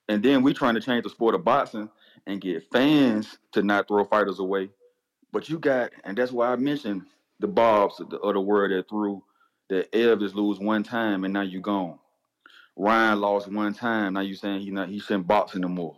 [0.09, 1.89] And then we trying to change the sport of boxing
[2.27, 4.69] and get fans to not throw fighters away.
[5.31, 7.03] But you got, and that's why I mentioned
[7.39, 9.23] the Bobs of the other word that threw
[9.69, 11.97] that Elvis lose one time and now you gone.
[12.75, 14.13] Ryan lost one time.
[14.13, 15.97] Now you saying he not he shouldn't box anymore.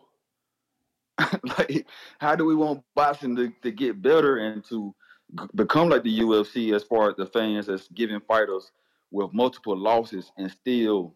[1.58, 1.88] like,
[2.20, 4.94] how do we want boxing to, to get better and to
[5.40, 8.72] g- become like the UFC as far as the fans that's giving fighters
[9.12, 11.14] with multiple losses and still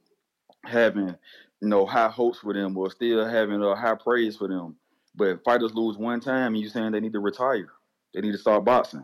[0.63, 1.15] having
[1.61, 4.75] you know high hopes for them or still having a high praise for them.
[5.15, 7.69] But fighters lose one time and you saying they need to retire,
[8.13, 9.03] they need to start boxing.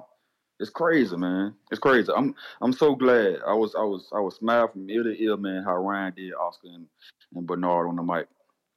[0.59, 1.53] It's crazy, man.
[1.69, 2.09] It's crazy.
[2.15, 3.39] I'm I'm so glad.
[3.45, 5.63] I was I was I was smiling from ear to ear, man.
[5.63, 6.87] How Ryan did Oscar and,
[7.35, 8.27] and Bernard on the mic,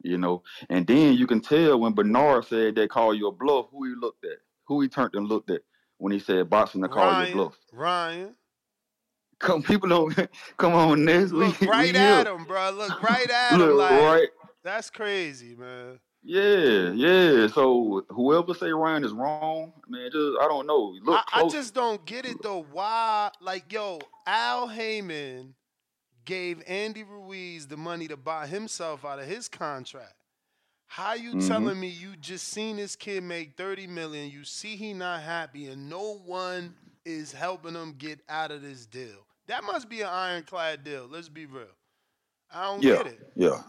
[0.02, 0.42] you know.
[0.70, 3.94] And then you can tell when Bernard said they call you a bluff, who he
[3.94, 5.60] looked at, who he turned and looked at
[5.98, 7.54] when he said boxing to call you a bluff.
[7.72, 8.34] Ryan.
[9.39, 10.14] Come people don't
[10.57, 11.30] come on this.
[11.30, 12.70] Look right we at him, bro.
[12.70, 13.61] Look right at him.
[13.61, 14.28] Look Like right.
[14.64, 16.01] that's crazy, man.
[16.22, 17.47] Yeah, yeah.
[17.47, 20.95] So whoever say Ryan is wrong, man, just I don't know.
[21.03, 22.64] Look I, I just don't get it though.
[22.72, 25.55] Why, like, yo, Al Haymon
[26.24, 30.14] gave Andy Ruiz the money to buy himself out of his contract.
[30.89, 31.47] How you Mhm.
[31.47, 34.30] telling me you just seen this kid make thirty million?
[34.30, 36.74] You see he not happy, and no one
[37.05, 39.27] is helping him get out of this deal.
[39.49, 41.09] That must be an ironclad deal.
[41.11, 41.66] Let's be real.
[42.55, 43.32] I don't yeah, get it.
[43.34, 43.62] yeah.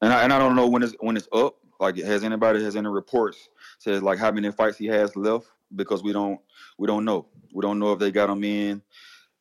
[0.00, 2.76] And I, and I don't know when it's when it's up Like, has anybody has
[2.76, 3.48] any reports
[3.78, 5.46] says like how many fights he has left?
[5.76, 6.40] Because we don't
[6.78, 7.26] we don't know.
[7.52, 8.82] We don't know if they got him in.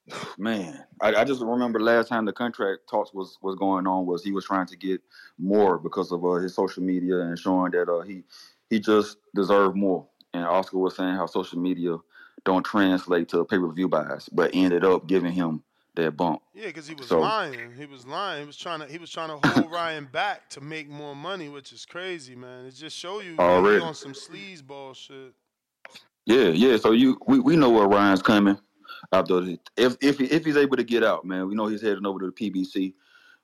[0.38, 4.24] Man, I, I just remember last time the contract talks was was going on was
[4.24, 5.02] he was trying to get
[5.38, 8.24] more because of uh, his social media and showing that uh, he
[8.70, 10.06] he just deserved more.
[10.34, 11.98] And Oscar was saying how social media
[12.46, 15.64] don't translate to a pay per view buys, but ended up giving him
[15.96, 16.42] that bump.
[16.54, 17.74] Yeah, because he was So- lying.
[17.78, 18.42] He was lying.
[18.42, 21.50] He was trying to he was trying to hold Ryan back to make more money,
[21.50, 22.66] which is crazy, man.
[22.66, 23.84] It just show you Already.
[23.84, 25.34] on some sleaze ball shit.
[26.26, 26.78] Yeah, yeah.
[26.78, 28.58] So you we, we know where Ryan's coming
[29.12, 29.42] after
[29.76, 31.48] if if if he's able to get out, man.
[31.48, 32.94] We know he's heading over to the PBC,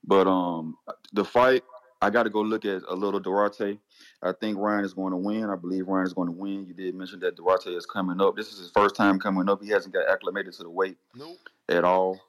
[0.05, 0.77] but um
[1.13, 1.63] the fight
[2.01, 3.77] I got to go look at a little Duarte.
[4.21, 5.49] I think Ryan is going to win.
[5.49, 6.65] I believe Ryan is going to win.
[6.65, 8.35] You did mention that Duarte is coming up.
[8.35, 9.61] This is his first time coming up.
[9.63, 11.37] He hasn't got acclimated to the weight Nope.
[11.69, 12.19] at all.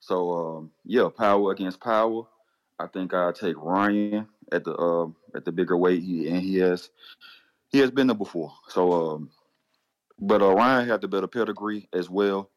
[0.00, 2.22] So um yeah, power against power.
[2.78, 6.02] I think I'll take Ryan at the um at the bigger weight.
[6.02, 6.90] He and he has
[7.70, 8.52] he has been there before.
[8.68, 9.30] So um
[10.20, 12.50] but uh, Ryan had the better pedigree as well.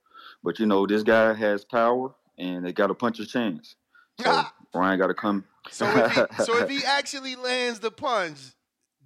[0.43, 3.75] But you know, this guy has power and they got to punch his chance.
[4.19, 4.43] So
[4.73, 5.45] Ryan got to come.
[5.69, 8.37] So if he so if he actually lands the punch,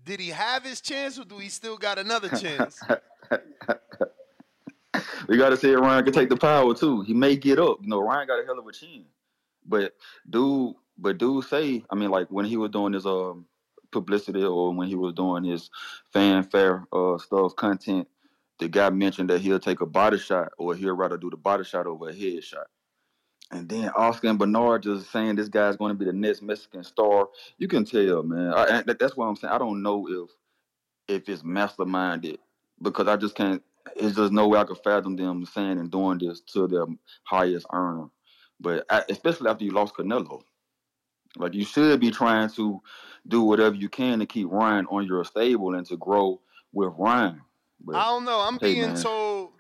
[0.04, 2.80] did he have his chance or do he still got another chance?
[5.28, 7.02] we got to say Ryan can take the power too.
[7.02, 7.80] He may get up.
[7.82, 9.06] You know, Ryan got a hell of a chin.
[9.66, 9.94] But
[10.30, 13.46] dude, but dude say, I mean, like when he was doing his um
[13.92, 15.70] publicity or when he was doing his
[16.12, 18.08] fanfare uh stuff content,
[18.60, 21.64] the guy mentioned that he'll take a body shot or he'll rather do the body
[21.64, 22.68] shot over a head shot.
[23.52, 26.84] And then Oscar and Bernard just saying this guy's going to be the next Mexican
[26.84, 27.30] star.
[27.58, 28.54] You can tell, man.
[28.54, 29.54] I, and that's what I'm saying.
[29.54, 30.30] I don't know if
[31.08, 32.38] if it's masterminded
[32.82, 33.62] because I just can't.
[33.96, 36.86] It's just no way I could fathom them saying and doing this to their
[37.24, 38.08] highest earner.
[38.60, 40.42] But I, especially after you lost Canelo,
[41.38, 42.82] like you should be trying to
[43.28, 46.42] do whatever you can to keep Ryan on your stable and to grow
[46.74, 47.42] with Ryan.
[47.80, 48.40] But I don't know.
[48.40, 48.96] I'm hey, being man.
[48.96, 49.52] told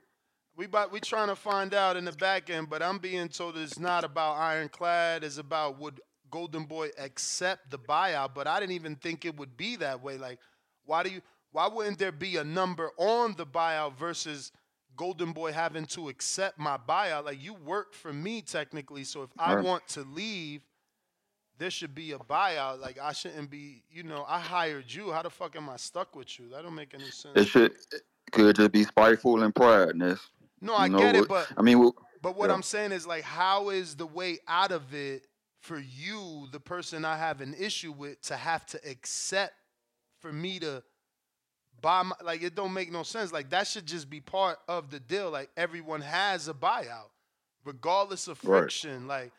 [0.58, 3.58] we about we trying to find out in the back end, but I'm being told
[3.58, 5.24] it's not about Ironclad.
[5.24, 6.00] It's about would
[6.32, 8.34] Golden Boy accept the buyout?
[8.34, 10.18] But I didn't even think it would be that way.
[10.18, 10.40] Like,
[10.86, 11.22] why do you?
[11.52, 14.52] Why wouldn't there be a number on the buyout versus
[14.98, 17.26] Golden Boy having to accept my buyout?
[17.26, 20.62] Like, you work for me technically, so if I want to leave,
[21.58, 22.82] there should be a buyout.
[22.82, 23.84] Like, I shouldn't be.
[23.90, 25.12] You know, I hired you.
[25.12, 26.50] How the fuck am I stuck with you?
[26.50, 27.34] That don't make any sense.
[27.36, 27.74] it should
[28.32, 29.96] could just be spiteful and pride.
[29.96, 30.20] Ness.
[30.62, 32.56] No, I You know get it, but I mean, well, but what yeah.
[32.56, 35.28] I'm saying is like, how is the way out of it
[35.60, 39.54] for you, the person I have an issue with, to have to accept
[40.20, 40.84] for me to
[41.82, 43.32] buy my like it don't make no sense.
[43.34, 45.32] Like that should just be part of the deal.
[45.32, 47.10] Like everyone has a buyout,
[47.66, 48.70] regardless of Right.
[48.70, 49.08] friction.
[49.08, 49.34] Like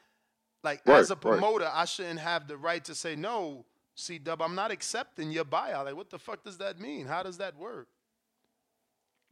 [0.65, 1.45] like Right, as a right.
[1.45, 3.65] promoter, I shouldn't have the right to say no.
[3.95, 5.87] C Dub, I'm not accepting your buyout.
[5.87, 7.07] Like, what the fuck does that mean?
[7.07, 7.89] How does that work?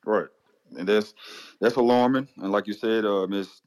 [0.04, 0.28] Right.
[0.76, 1.14] And that's
[1.60, 2.28] that's alarming.
[2.38, 3.62] And like you said, um, it's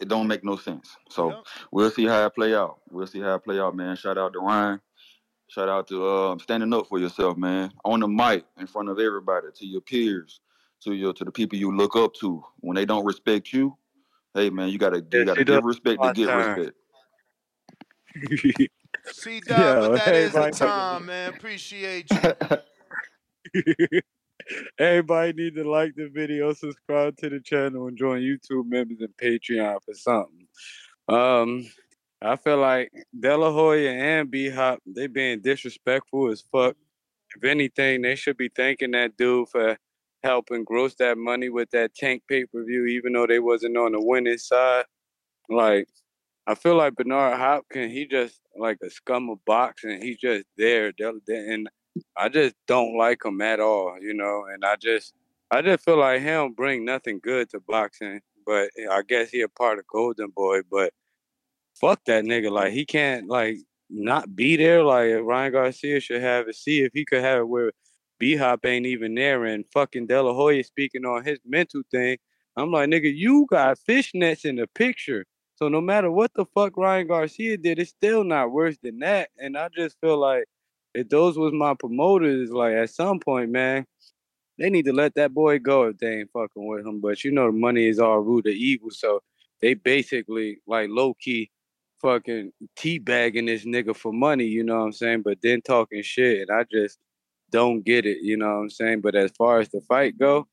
[0.00, 0.96] it don't make no sense.
[1.10, 1.38] So
[1.72, 2.80] we'll see how it play out.
[2.90, 3.96] We'll see how it play out, man.
[3.96, 4.80] Shout out to Ryan.
[5.48, 7.72] Shout out to um standing up for yourself, man.
[7.84, 10.40] On the mic, in front of everybody, to your peers,
[10.82, 12.44] to your to the people you look up to.
[12.60, 13.76] When they don't respect you,
[14.34, 16.32] hey man, you gotta you Yeah, gotta she give does respect to my get time.
[16.32, 16.72] respect.
[19.08, 21.30] C Dub, Yo, but that is the time, man.
[21.30, 22.36] Appreciate you.
[24.78, 29.16] Everybody need to like the video, subscribe to the channel, and join YouTube members and
[29.16, 30.46] Patreon for something.
[31.08, 31.66] Um,
[32.20, 36.76] I feel like De La Hoya and B Hop they being disrespectful as fuck.
[37.36, 39.76] If anything, they should be thanking that dude for
[40.24, 43.92] helping gross that money with that tank pay per view, even though they wasn't on
[43.92, 44.84] the winning side.
[45.48, 45.88] Like,
[46.46, 50.02] I feel like Bernard Hopkins, he just like a scum of boxing.
[50.02, 50.92] He's just there,
[51.28, 51.68] and
[52.16, 54.44] I just don't like him at all, you know.
[54.52, 55.14] And I just,
[55.50, 58.20] I just feel like he don't bring nothing good to boxing.
[58.46, 60.60] But eh, I guess he a part of Golden Boy.
[60.70, 60.92] But
[61.80, 62.50] fuck that nigga.
[62.50, 63.58] Like he can't like
[63.90, 64.82] not be there.
[64.82, 66.56] Like Ryan Garcia should have it.
[66.56, 67.72] See if he could have it where
[68.18, 72.18] B Hop ain't even there and fucking De La Hoya speaking on his mental thing.
[72.56, 75.24] I'm like, nigga, you got fishnets in the picture.
[75.54, 79.30] So no matter what the fuck Ryan Garcia did, it's still not worse than that.
[79.38, 80.44] And I just feel like
[80.98, 83.86] if those was my promoters, like at some point, man,
[84.58, 87.00] they need to let that boy go if they ain't fucking with him.
[87.00, 89.20] But you know the money is all root of evil, so
[89.60, 91.50] they basically like low key
[92.02, 95.22] fucking teabagging this nigga for money, you know what I'm saying?
[95.22, 96.98] But then talking shit, and I just
[97.50, 99.00] don't get it, you know what I'm saying?
[99.00, 100.48] But as far as the fight go,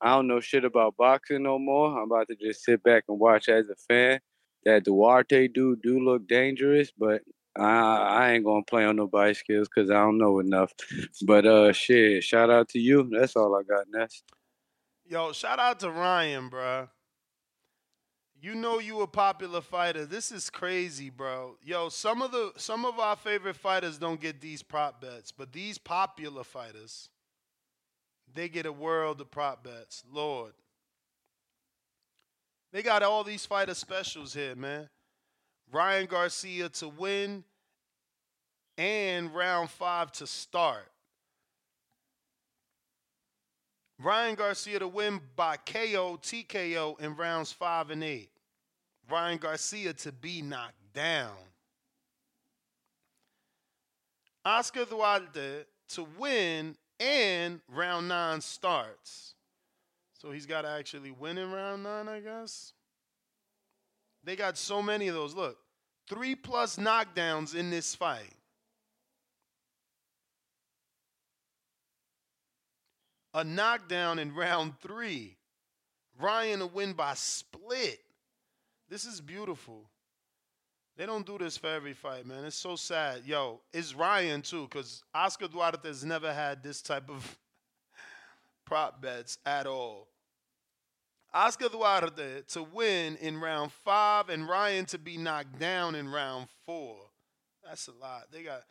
[0.00, 1.98] I don't know shit about boxing no more.
[1.98, 4.20] I'm about to just sit back and watch as a fan.
[4.64, 7.20] That Duarte dude do look dangerous, but
[7.56, 10.72] I, I ain't gonna play on nobody's skills because I don't know enough.
[11.26, 13.08] But uh, shit, shout out to you.
[13.10, 14.22] That's all I got, Ness.
[15.04, 16.88] Yo, shout out to Ryan, bruh.
[18.40, 20.04] You know you a popular fighter.
[20.04, 21.56] This is crazy, bro.
[21.62, 25.52] Yo, some of the some of our favorite fighters don't get these prop bets, but
[25.52, 27.08] these popular fighters,
[28.34, 30.02] they get a world of prop bets.
[30.10, 30.52] Lord.
[32.72, 34.88] They got all these fighter specials here, man.
[35.72, 37.44] Ryan Garcia to win
[38.76, 40.86] and round five to start.
[43.98, 48.30] Ryan Garcia to win by KO, TKO in rounds five and eight.
[49.10, 51.36] Ryan Garcia to be knocked down.
[54.44, 59.34] Oscar Duarte to win and round nine starts.
[60.20, 62.72] So he's got to actually win in round nine, I guess.
[64.24, 65.34] They got so many of those.
[65.34, 65.58] Look,
[66.08, 68.34] three plus knockdowns in this fight.
[73.34, 75.36] A knockdown in round three.
[76.20, 78.00] Ryan to win by split.
[78.88, 79.88] This is beautiful.
[80.96, 82.44] They don't do this for every fight, man.
[82.44, 83.22] It's so sad.
[83.24, 87.38] Yo, it's Ryan too, because Oscar Duarte has never had this type of
[88.66, 90.08] prop bets at all.
[91.34, 96.48] Oscar Duarte to win in round five and Ryan to be knocked down in round
[96.66, 96.96] four.
[97.64, 98.24] That's a lot.
[98.30, 98.62] They got.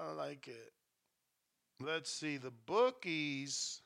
[0.00, 0.72] I like it.
[1.80, 2.38] Let's see.
[2.38, 3.82] The bookies.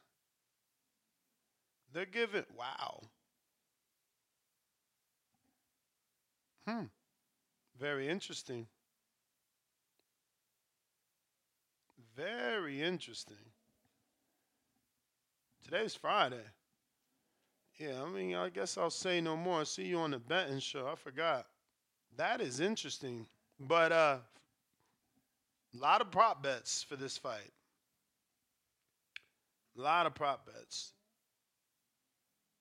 [1.93, 2.45] They're giving.
[2.57, 3.01] Wow.
[6.68, 6.84] Hmm.
[7.78, 8.66] Very interesting.
[12.16, 13.37] Very interesting.
[15.64, 16.45] Today's Friday.
[17.79, 19.64] Yeah, I mean, I guess I'll say no more.
[19.64, 20.89] See you on the betting show.
[20.91, 21.47] I forgot.
[22.16, 23.27] That is interesting.
[23.61, 24.18] But uh
[25.74, 27.53] a lot of prop bets for this fight.
[29.77, 30.93] A lot of prop bets.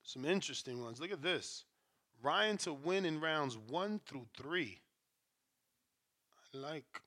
[0.04, 1.00] Some interesting ones.
[1.00, 1.64] Look at this.
[2.22, 4.80] Ryan to win in rounds one through three.
[6.54, 7.02] I like.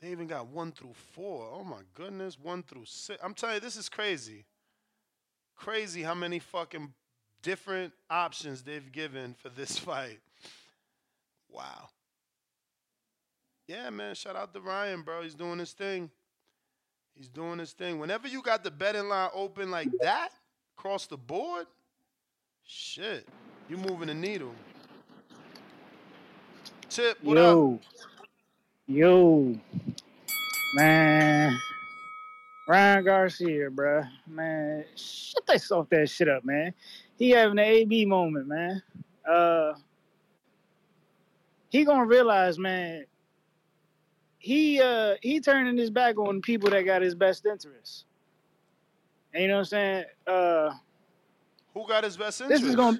[0.00, 1.48] They even got one through four.
[1.52, 3.20] Oh my goodness, one through six.
[3.22, 4.44] I'm telling you, this is crazy.
[5.60, 6.90] Crazy how many fucking
[7.42, 10.18] different options they've given for this fight.
[11.50, 11.90] Wow.
[13.68, 14.14] Yeah, man.
[14.14, 15.22] Shout out to Ryan, bro.
[15.22, 16.10] He's doing his thing.
[17.14, 17.98] He's doing his thing.
[17.98, 20.30] Whenever you got the betting line open like that
[20.78, 21.66] across the board,
[22.64, 23.28] shit,
[23.68, 24.54] you moving the needle.
[26.88, 27.54] Tip, what up?
[27.54, 27.80] Yo,
[28.86, 29.60] yo,
[30.74, 31.60] man,
[32.70, 36.72] Ryan Garcia, bruh, man, shut that soft that shit up, man.
[37.18, 38.80] He having an AB moment, man.
[39.28, 39.72] Uh,
[41.68, 43.06] he gonna realize, man.
[44.38, 48.04] He uh he turning his back on people that got his best interests.
[49.34, 50.04] And you know what I'm saying?
[50.28, 50.70] Uh,
[51.74, 52.66] Who got his best this interest?
[52.66, 52.98] is gonna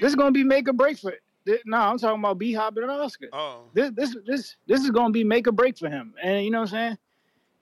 [0.00, 1.14] this is gonna be make or break for.
[1.46, 3.28] Thi- No, I'm talking about B Hop and Oscar.
[3.32, 3.60] Oh.
[3.74, 6.14] This this this this is gonna be make or break for him.
[6.20, 6.98] And you know what I'm saying?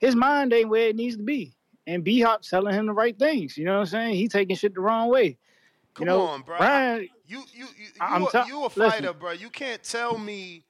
[0.01, 1.53] His mind ain't where it needs to be.
[1.87, 3.57] And B Hop telling him the right things.
[3.57, 4.15] You know what I'm saying?
[4.15, 5.37] He taking shit the wrong way.
[5.93, 6.57] Come you know, on, bro.
[6.57, 8.89] Ryan, You you you you, I'm a, tell- you a listen.
[8.89, 9.31] fighter, bro.
[9.31, 10.63] You can't tell me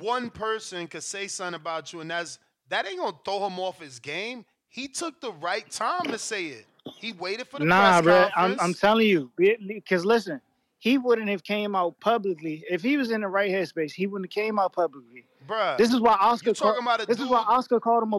[0.00, 2.38] one person could say something about you, and that's
[2.70, 4.44] that ain't gonna throw him off his game.
[4.68, 6.66] He took the right time to say it.
[6.96, 8.28] He waited for the nah, press bro.
[8.36, 8.58] I'm.
[8.60, 10.40] I'm telling you, because listen,
[10.78, 13.92] he wouldn't have came out publicly if he was in the right headspace.
[13.92, 15.24] He wouldn't have came out publicly.
[15.48, 16.50] Bruh, This is why Oscar.
[16.50, 18.18] you talking call- about a this is why Oscar called him a.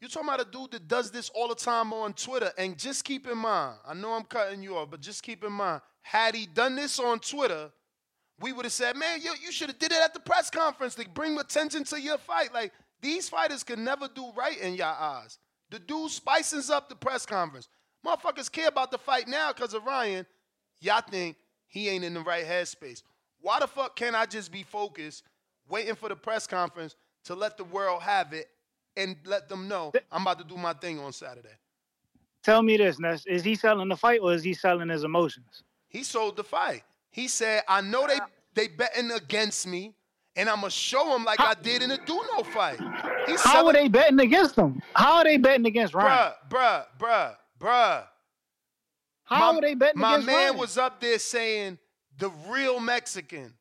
[0.00, 2.50] You talking about a dude that does this all the time on Twitter?
[2.58, 5.52] And just keep in mind, I know I'm cutting you off, but just keep in
[5.52, 7.70] mind, had he done this on Twitter,
[8.40, 10.94] we would have said, "Man, you, you should have did it at the press conference
[10.96, 14.86] to bring attention to your fight." Like these fighters can never do right in your
[14.86, 15.38] eyes.
[15.70, 17.68] The dude spices up the press conference.
[18.04, 20.26] Motherfuckers care about the fight now because of Ryan.
[20.80, 21.36] Y'all think
[21.68, 23.02] he ain't in the right headspace.
[23.40, 25.22] Why the fuck can't I just be focused,
[25.72, 26.94] waiting for the press conference
[27.24, 28.46] to let the world have it
[28.96, 31.56] and let them know I'm about to do my thing on Saturday?
[32.44, 33.24] Tell me this, Ness.
[33.26, 35.62] Is he selling the fight or is he selling his emotions?
[35.88, 36.82] He sold the fight.
[37.10, 38.18] He said, I know they
[38.54, 39.94] they betting against me,
[40.36, 42.78] and I'm gonna show them like I did in the Duno fight.
[43.26, 44.82] He's How selling, are they betting against him?
[44.94, 46.32] How are they betting against Ryan?
[46.50, 48.04] bruh, bruh, bruh, bruh.
[49.24, 50.58] How my, are they betting My against My man Ryan?
[50.58, 51.78] was up there saying
[52.18, 53.54] the real Mexican,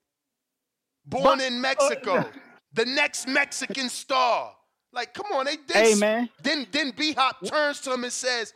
[1.05, 2.25] born in uh, Mexico,
[2.73, 4.53] the next Mexican star.
[4.93, 5.75] Like, come on, they did.
[5.75, 6.29] Hey, man.
[6.43, 8.53] Then then B Hop turns to him and says,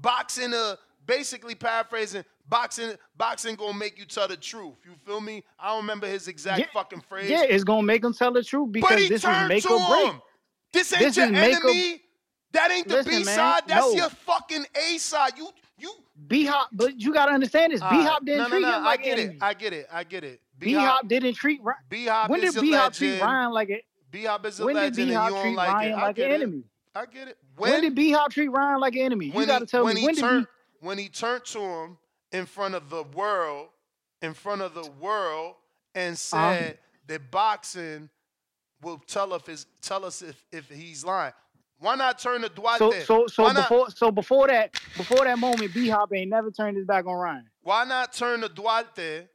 [0.00, 0.76] boxing a
[1.06, 4.74] basically paraphrasing, boxing boxing gonna make you tell the truth.
[4.84, 5.42] You feel me?
[5.58, 7.30] I don't remember his exact Yeah, fucking phrase.
[7.30, 10.06] Yeah, it's gonna make him tell the truth because this is make or break.
[10.12, 10.22] him.
[10.72, 12.02] This ain't This your is make or- enemy.
[12.52, 13.64] That ain't the B side.
[13.66, 13.92] That's no.
[13.92, 15.32] your fucking A side.
[15.36, 15.92] You you
[16.26, 17.80] B Hop, but you gotta understand this.
[17.80, 19.34] B Hop didn't no, no, treat no, him like I get enemy.
[19.36, 19.42] it.
[19.42, 19.86] I get it.
[19.92, 20.40] I get it.
[20.58, 21.78] B Hop didn't treat Ryan.
[21.88, 23.20] B Hop When did B Hop treat.
[23.20, 23.84] Ryan like it?
[24.10, 25.68] B Hop is a When did legend, and B Hop treat like.
[25.74, 26.30] Ryan like an it.
[26.34, 26.62] enemy?
[26.94, 27.38] I get it.
[27.56, 29.30] When, did B Hop treat Ryan like an enemy?
[29.30, 31.44] when you gotta he, tell when me he when did turned B when he turned
[31.46, 31.98] to him
[32.32, 33.68] in front of the world,
[34.22, 35.54] in front of the world,
[35.94, 36.52] and Uh-huh.
[36.52, 38.08] said that boxing
[38.82, 41.32] will tell if his, tell us if, if he's lying.
[41.78, 42.78] Why not turn to Duarte?
[42.78, 46.30] so so so why not, before so before that before that moment, B Hop ain't
[46.30, 47.44] never turned his back on Ryan.
[47.62, 49.26] why not turn to Duarte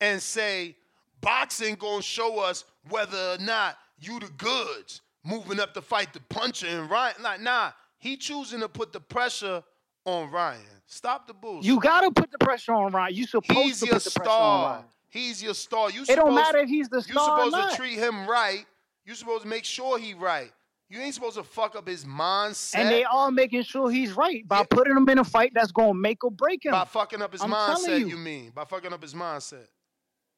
[0.00, 0.76] and say
[1.20, 6.20] boxing gonna show us whether or not you the goods moving up to fight the
[6.28, 9.62] puncher and Ryan like nah he choosing to put the pressure
[10.04, 10.60] on Ryan.
[10.86, 11.64] Stop the bullshit.
[11.64, 13.14] You gotta put the pressure on Ryan.
[13.14, 14.70] You supposed He's to put the pressure on.
[14.72, 14.84] Ryan.
[15.08, 15.90] He's your star.
[15.90, 18.64] You It don't matter if he's the You star or supposed to treat him right.
[19.04, 20.52] You supposed to make sure he right.
[20.88, 24.46] You ain't supposed to fuck up his mindset And they are making sure he's right
[24.46, 26.72] by putting him in a fight that's gonna make or break him.
[26.72, 27.98] by fucking up his I'm mindset.
[28.00, 28.08] you.
[28.08, 28.16] You.
[28.16, 29.66] mean by fucking up his mindset?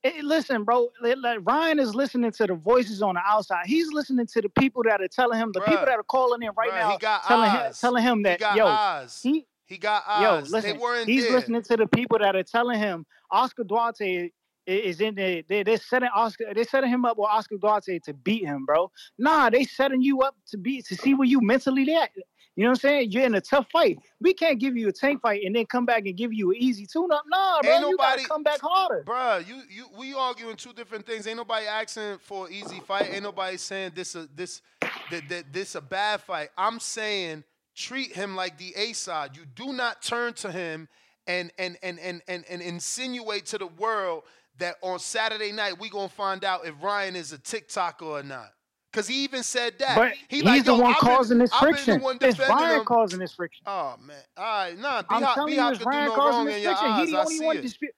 [0.05, 0.91] Eh, listen, bro.
[1.03, 3.67] li- li- Ryan is listening to the voices on the outside.
[3.67, 6.51] He's listening to the people that are telling him, the people that are calling in
[6.57, 9.21] right Bruh, now, he got telling him, telling him He that got yo, eyes.
[9.23, 10.51] he He got eyes.
[10.51, 11.33] yo, listen, he's there.
[11.33, 14.31] listening to the people that are telling him Oscar Duarte
[14.67, 15.43] is in there.
[15.49, 16.53] They, they're setting Oscar.
[16.55, 18.91] They're setting him up with Oscar Duarte to beat him, bro.
[19.19, 22.11] Nah, they setting you up to be to see where you mentally at.
[22.59, 23.13] You know what I'm saying?
[23.13, 24.01] You're in a tough fight.
[24.21, 26.57] We can't give you a tank fight and then come back and give you an
[26.59, 27.23] easy tune-up.
[27.29, 29.05] Nah, bro, Ain't you nobody- gotta come back harder.
[29.07, 31.29] Bruh, you you we arguing two different things.
[31.29, 33.11] Ain't nobody asking for an easy fight.
[33.13, 36.49] Ain't nobody saying this a this that, that this a bad fight.
[36.59, 37.45] I'm saying
[37.77, 39.37] treat him like the A side.
[39.37, 40.89] You do not turn to him
[41.29, 44.25] and and and and and, and insinuate to the world
[44.59, 48.49] that on Saturday night we gonna find out if Ryan is a TikToker or not.
[48.93, 49.97] Cause he even said that.
[49.97, 52.19] But he he's like, the one I've been- causing this I've been the friction.
[52.23, 53.65] It's Ryan him." causing this friction.
[53.67, 54.17] Oh man.
[54.37, 56.47] All right, nah, I'm B-Hop, telling you, B-Hop it's could do Ryan no causing wrong
[56.47, 56.93] this in your friction.
[56.93, 57.07] eyes.
[57.07, 57.63] He the only one it.
[57.63, 57.93] dispute.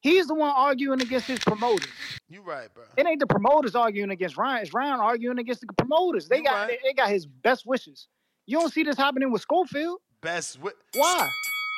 [0.00, 1.88] He's the one arguing against his promoters.
[2.28, 2.84] You right, bro.
[2.96, 4.62] It ain't the promoters arguing against Ryan.
[4.62, 6.28] It's Ryan arguing against the promoters.
[6.28, 8.08] They got they, they got his best wishes.
[8.46, 9.98] You don't see this happening with Schofield.
[10.22, 11.28] Best wi- Why?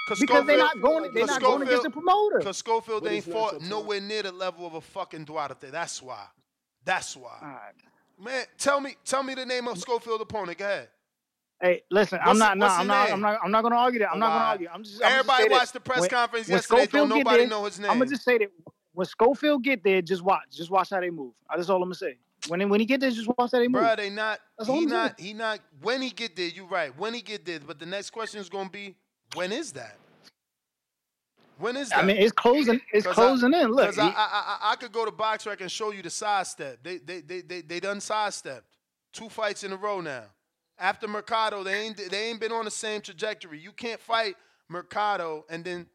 [0.08, 1.12] Cause Because they're not going.
[1.12, 2.38] They're cause not going against the promoter.
[2.38, 5.70] Because Schofield ain't fought nowhere near the level of a fucking Duarte.
[5.70, 6.24] That's why.
[6.84, 7.38] That's why.
[8.22, 10.58] Man, tell me, tell me the name of Schofield opponent.
[10.58, 10.88] Go ahead.
[11.60, 12.58] Hey, listen, What's I'm not.
[12.58, 13.10] No, I'm not.
[13.10, 13.38] I'm not.
[13.42, 14.10] I'm not going to argue that.
[14.10, 14.68] I'm not going to argue.
[14.72, 15.02] I'm just.
[15.04, 16.78] I'm Everybody watched the press conference when yesterday.
[16.78, 17.90] Don't Schofield nobody there, know his name.
[17.90, 18.50] I'm gonna just say that
[18.92, 20.44] when Schofield get there, just watch.
[20.52, 21.32] Just watch how they move.
[21.54, 22.16] That's all I'm gonna say.
[22.48, 23.82] When they, when he get there, just watch how they move.
[23.82, 24.40] Bruh, they not.
[24.58, 24.88] That's he saying.
[24.88, 25.20] not.
[25.20, 25.60] He not.
[25.80, 26.96] When he get there, you right.
[26.98, 28.94] When he get there, but the next question is gonna be,
[29.34, 29.96] when is that?
[31.58, 31.98] When is that?
[31.98, 32.80] I mean, it's closing.
[32.92, 33.70] It's closing I, in.
[33.70, 36.80] Look, I, he- I, I, I could go to BoxRec and show you the sidestep.
[36.82, 38.66] They, they, they, they, they done sidestepped
[39.12, 40.24] two fights in a row now.
[40.78, 43.60] After Mercado, they ain't, they ain't been on the same trajectory.
[43.60, 44.34] You can't fight
[44.68, 45.86] Mercado and then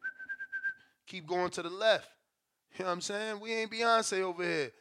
[1.05, 2.07] keep going to the left.
[2.77, 3.39] You know what I'm saying?
[3.41, 4.71] We ain't Beyonce over here.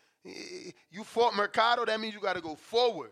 [0.90, 3.10] You fought Mercado, that means you got to go forward.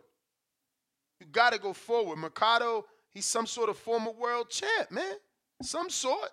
[1.18, 2.18] You got to go forward.
[2.18, 5.14] Mercado, he's some sort of former world champ, man.
[5.62, 6.30] Some sort.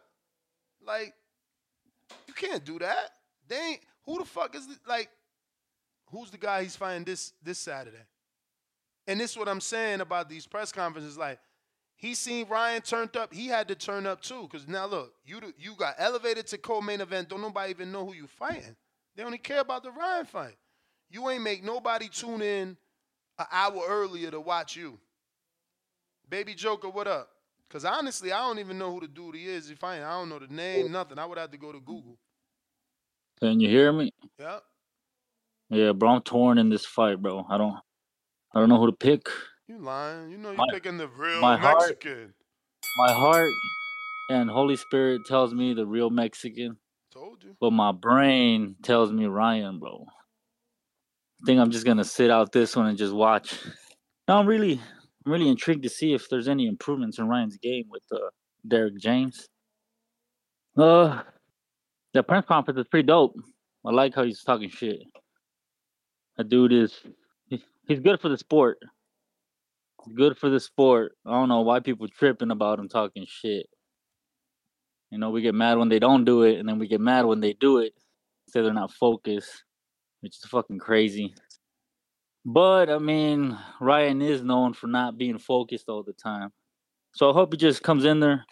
[0.86, 1.14] Like,
[2.28, 3.12] you can't do that.
[3.48, 3.80] They ain't.
[4.06, 5.10] Who the fuck is the, like?
[6.12, 8.06] Who's the guy he's fighting this this Saturday?
[9.08, 11.18] And this is what I'm saying about these press conferences.
[11.18, 11.40] Like,
[11.96, 13.34] he seen Ryan turned up.
[13.34, 14.48] He had to turn up too.
[14.52, 17.30] Cause now look, you you got elevated to co-main event.
[17.30, 18.76] Don't nobody even know who you fighting.
[19.16, 20.58] They only care about the Ryan fight.
[21.10, 22.78] You ain't make nobody tune in
[23.38, 25.00] an hour earlier to watch you.
[26.30, 27.30] Baby Joker, what up?
[27.74, 29.72] Cause honestly, I don't even know who the dude he is.
[29.72, 31.18] If I I don't know the name, nothing.
[31.18, 32.20] I would have to go to Google.
[33.42, 34.12] Can you hear me?
[34.40, 34.60] Yeah.
[35.72, 37.44] Yeah, bro, I'm torn in this fight, bro.
[37.50, 37.76] I don't,
[38.54, 39.28] I don't know who to pick.
[39.68, 40.30] You lying.
[40.30, 42.36] You know you My- picking the real my heart- Mexican.
[42.98, 43.50] My heart
[44.30, 46.78] and Holy Spirit tells me the real Mexican,
[47.12, 47.56] Told you.
[47.60, 50.06] but my brain tells me Ryan, bro.
[51.42, 53.58] I think I'm just gonna sit out this one and just watch.
[54.28, 54.80] No, I'm really,
[55.26, 58.30] I'm really intrigued to see if there's any improvements in Ryan's game with uh,
[58.68, 59.48] Derrick James.
[60.78, 61.22] Uh,
[62.14, 63.36] the press conference is pretty dope.
[63.86, 65.04] I like how he's talking shit.
[66.38, 67.00] That dude is
[67.88, 68.80] he's good for the sport.
[70.06, 71.14] He's good for the sport.
[71.26, 73.68] I don't know why people tripping about him talking shit.
[75.12, 77.26] You know, we get mad when they don't do it, and then we get mad
[77.26, 77.94] when they do it.
[78.50, 79.64] Say they're not focused,
[80.22, 81.36] which is fucking crazy.
[82.46, 86.52] But I mean, Ryan is known for not being focused all the time.
[87.14, 88.46] So I hope he just comes in there,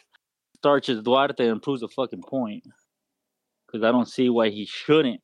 [0.55, 2.63] starches Duarte and proves a fucking point.
[3.67, 5.21] Because I don't see why he shouldn't.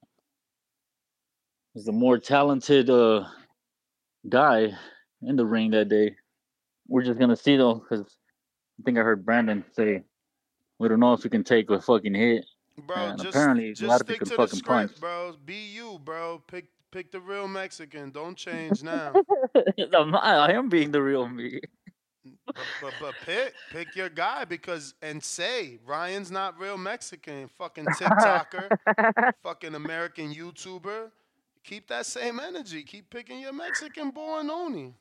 [1.73, 3.25] He's the more talented uh,
[4.27, 4.71] guy
[5.21, 6.15] in the ring that day.
[6.87, 10.03] We're just gonna see though, because I think I heard Brandon say
[10.79, 12.45] we don't know if he can take a fucking hit.
[12.85, 14.99] Bro, and just, apparently just Duarte stick can to the fucking punch.
[14.99, 15.35] bro.
[15.45, 16.41] Be you, bro.
[16.47, 16.65] Pick
[16.97, 18.09] pick the real Mexican.
[18.09, 19.13] Don't change now.
[19.53, 21.59] I am being the real me.
[22.47, 27.47] but, but but pick pick your guy because and say Ryan's not real Mexican.
[27.57, 28.69] Fucking TikToker,
[29.43, 31.11] fucking American YouTuber.
[31.63, 32.81] Keep that same energy.
[32.83, 34.95] Keep picking your Mexican born only.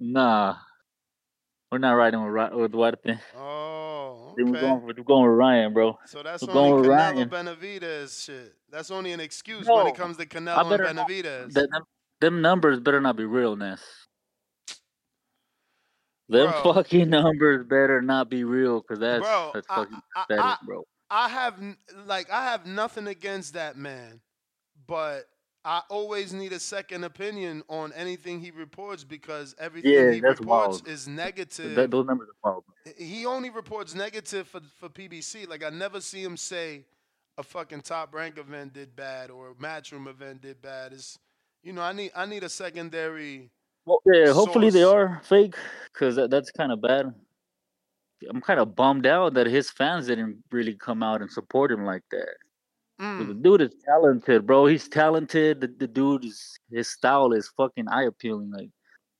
[0.00, 0.56] Nah,
[1.72, 3.18] we're not riding with with Duarte.
[3.36, 4.66] Oh, Then We're okay.
[4.66, 5.98] going, we're going with Ryan, bro.
[6.06, 7.28] So that's we're going only with Canelo Ryan.
[7.30, 8.54] Benavidez shit.
[8.70, 10.58] That's only an excuse when it comes to Canelo
[10.88, 11.52] and not- Benavidez.
[11.52, 11.82] That, them,
[12.20, 13.80] them numbers better not be realness.
[16.28, 16.72] Them Bro.
[16.74, 20.82] fucking numbers better not be real, cause that's Bro, that's fucking I- pathetic, I- bro.
[21.10, 21.60] I have
[22.06, 24.20] like I have nothing against that man,
[24.86, 25.24] but
[25.64, 30.40] I always need a second opinion on anything he reports because everything Yeah, he that's
[30.40, 30.88] reports wild.
[30.88, 31.74] is negative.
[31.74, 32.64] That, those numbers are wild.
[32.98, 35.48] he only reports negative for for PBC.
[35.48, 36.84] Like I never see him say
[37.38, 40.92] a fucking top rank event did bad or a matchroom event did bad.
[40.92, 41.18] It's
[41.62, 43.50] you know I need I need a secondary.
[43.86, 45.56] Well, yeah, hopefully they are fake,
[45.92, 47.12] cause that, that's kind of bad.
[48.30, 51.84] I'm kind of bummed out that his fans didn't really come out and support him
[51.84, 52.34] like that.
[52.98, 53.42] 'Cause The Mm.
[53.42, 54.66] dude is talented, bro.
[54.66, 55.60] He's talented.
[55.60, 58.50] The, the dude is his style is fucking eye appealing.
[58.50, 58.70] Like,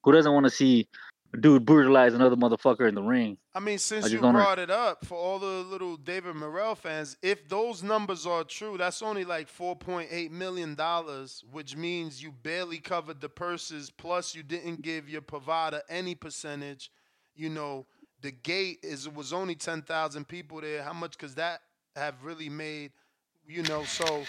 [0.03, 0.89] who doesn't want to see
[1.33, 3.39] a dude brutalize another motherfucker in the ring?
[3.55, 6.35] I mean, since I you just don't brought it up, for all the little David
[6.35, 11.45] Morrell fans, if those numbers are true, that's only like four point eight million dollars,
[11.51, 13.91] which means you barely covered the purses.
[13.91, 16.91] Plus, you didn't give your provider any percentage.
[17.37, 17.87] You know,
[18.23, 20.83] the gate is was only ten thousand people there.
[20.83, 21.61] How much could that
[21.97, 22.93] have really made?
[23.47, 24.25] You know, so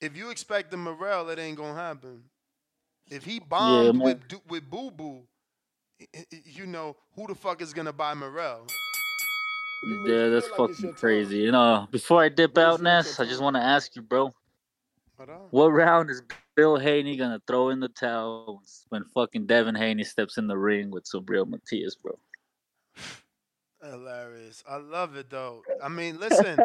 [0.00, 2.22] if you expect the Morrell, it ain't gonna happen.
[3.10, 4.20] If he bombed man.
[4.30, 5.22] with with Boo Boo,
[6.44, 8.66] you know who the fuck is gonna buy Morrell?
[10.06, 11.38] Yeah, that's fucking crazy.
[11.38, 14.32] You uh, know, before I dip out, Ness, I just want to ask you, bro.
[15.18, 16.22] Uh, what round is
[16.56, 20.90] Bill Haney gonna throw in the towel when fucking Devin Haney steps in the ring
[20.90, 22.18] with Subriel Matias, bro?
[23.84, 24.64] Hilarious.
[24.68, 25.62] I love it though.
[25.82, 26.58] I mean, listen.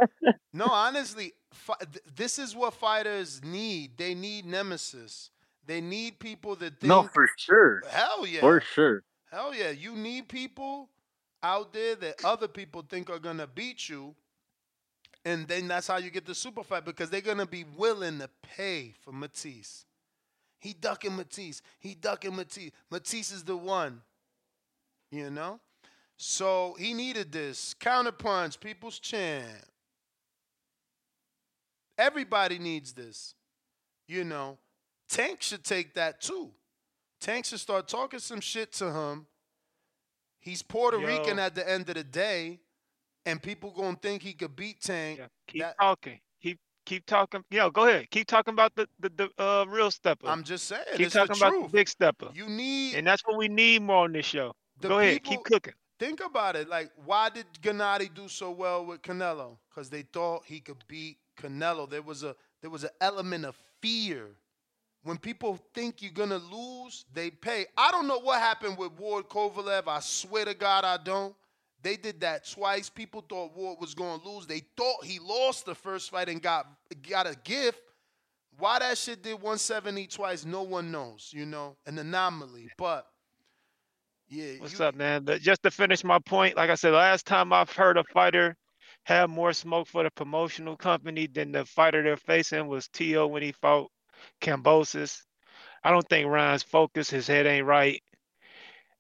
[0.54, 3.98] no, honestly, fi- th- this is what fighters need.
[3.98, 5.32] They need nemesis.
[5.66, 6.90] They need people that think.
[6.90, 7.84] No, for sure.
[7.90, 8.40] Hell yeah.
[8.40, 9.04] For sure.
[9.32, 9.70] Hell yeah.
[9.72, 10.90] You need people
[11.44, 14.16] out there that other people think are gonna beat you.
[15.26, 18.30] And then that's how you get the super fight because they're gonna be willing to
[18.56, 19.86] pay for Matisse.
[20.60, 21.62] He ducking Matisse.
[21.80, 22.72] He ducking Matisse.
[22.90, 24.02] Matisse is the one.
[25.12, 25.60] You know?
[26.22, 27.74] So he needed this.
[27.80, 29.48] Counterpunch, people's champ.
[31.98, 33.36] Everybody needs this.
[34.06, 34.58] You know,
[35.08, 36.50] Tank should take that too.
[37.22, 39.28] Tank should start talking some shit to him.
[40.42, 41.08] He's Puerto Yo.
[41.08, 42.60] Rican at the end of the day,
[43.26, 45.22] and people gonna think he could beat Tank.
[45.48, 46.20] Keep talking.
[46.44, 47.46] Keep keep talking.
[47.50, 48.10] Yo, go ahead.
[48.12, 50.28] Keep talking about the the, the uh, real stepper.
[50.28, 51.64] I'm just saying, Keep it's the talking about truth.
[51.68, 52.30] the big stepper.
[52.34, 54.54] You need, and that's what we need more on this show.
[54.82, 55.24] Go ahead.
[55.24, 55.74] Keep cooking.
[56.00, 56.70] Think about it.
[56.70, 59.58] Like, why did Gennady do so well with Canelo?
[59.70, 61.90] Because they thought he could beat Canelo.
[61.90, 64.28] There was a there was an element of fear.
[65.04, 67.66] When people think you're gonna lose, they pay.
[67.78, 69.88] I don't know what happened with Ward Kovalev.
[69.88, 71.36] I swear to God, I don't.
[71.82, 72.90] They did that twice.
[72.90, 74.46] People thought Ward was gonna lose.
[74.46, 76.66] They thought he lost the first fight and got
[77.10, 77.82] got a gift.
[78.58, 81.32] Why that shit did 170 twice, no one knows.
[81.34, 82.70] You know, an anomaly.
[82.78, 83.06] But
[84.30, 85.26] yeah, What's up, man?
[85.42, 88.56] Just to finish my point, like I said, last time I've heard a fighter
[89.06, 93.28] have more smoke for the promotional company than the fighter they're facing was T.O.
[93.28, 93.92] when he fought
[94.42, 95.22] Kambosos.
[95.84, 97.12] I don't think Ryan's focused.
[97.12, 98.02] His head ain't right.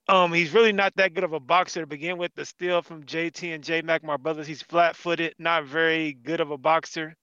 [0.07, 2.33] Um, he's really not that good of a boxer to begin with.
[2.35, 6.39] The steal from JT and J Mac, my brothers, he's flat footed, not very good
[6.41, 7.15] of a boxer.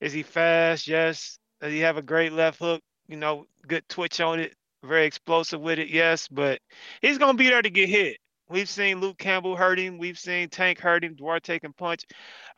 [0.00, 0.86] Is he fast?
[0.86, 1.38] Yes.
[1.60, 2.82] Does he have a great left hook?
[3.08, 6.60] You know, good twitch on it, very explosive with it, yes, but
[7.02, 8.18] he's gonna be there to get hit.
[8.50, 9.98] We've seen Luke Campbell hurt him.
[9.98, 11.14] We've seen Tank hurt him.
[11.14, 12.04] Duarte can punch.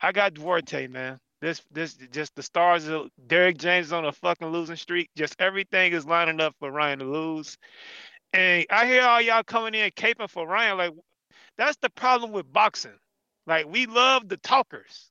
[0.01, 1.19] I got Duarte, man.
[1.41, 2.87] This, this, just the stars.
[2.87, 5.09] Of, Derrick James is on a fucking losing streak.
[5.17, 7.57] Just everything is lining up for Ryan to lose.
[8.31, 10.77] And I hear all y'all coming in caping for Ryan.
[10.77, 10.93] Like
[11.57, 12.97] that's the problem with boxing.
[13.47, 15.10] Like we love the talkers.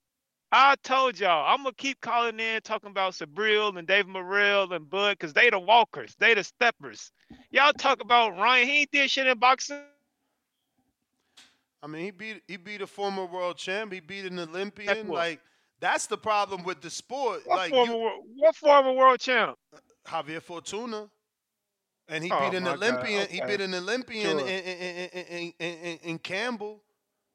[0.52, 4.88] I told y'all I'm gonna keep calling in talking about Subriel and Dave Morrell and
[4.88, 7.12] Bud because they the walkers, they the steppers.
[7.50, 8.66] Y'all talk about Ryan.
[8.66, 9.82] He ain't did shit in boxing.
[11.82, 13.92] I mean, he beat he beat a former world champ.
[13.92, 15.12] He beat an Olympian.
[15.12, 15.40] Like
[15.80, 17.42] that's the problem with the sport.
[17.44, 17.96] What like former you,
[18.36, 19.58] what former world champ?
[19.74, 21.10] Uh, Javier Fortuna,
[22.08, 22.66] and he Oh, beat an.
[22.66, 23.28] Olympian.
[23.28, 24.40] He beat an Olympian Sure.
[24.40, 26.82] in, in, in, in Campbell.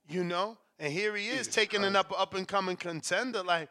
[0.07, 3.43] You know, and here he is Jesus taking an up up and coming contender.
[3.43, 3.69] Like,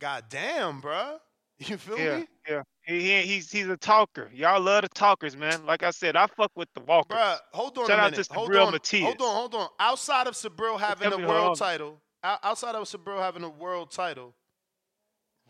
[0.00, 1.18] goddamn, bruh.
[1.58, 2.26] You feel Yeah, me?
[2.48, 2.62] yeah.
[2.82, 4.28] He, he he's he's a talker.
[4.34, 5.64] Y'all love the talkers, man.
[5.64, 7.16] Like I said, I fuck with the walkers.
[7.16, 8.26] Bruh, hold on Shout a out minute.
[8.26, 9.04] to hold on, Matias.
[9.04, 9.68] hold on, hold on.
[9.78, 14.34] Outside of Subriel having a world title, outside of Subriel having a world title,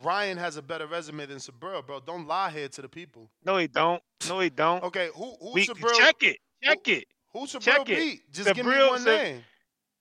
[0.02, 2.00] Ryan has a better resume than Subriel, bro.
[2.00, 3.30] Don't lie here to the people.
[3.44, 4.02] No, he don't.
[4.28, 4.82] No, he don't.
[4.84, 5.98] Okay, who who We Subriel?
[5.98, 6.36] check it.
[6.62, 7.04] Check it.
[7.32, 8.30] Who Subriel beat?
[8.30, 9.42] Just give me one name.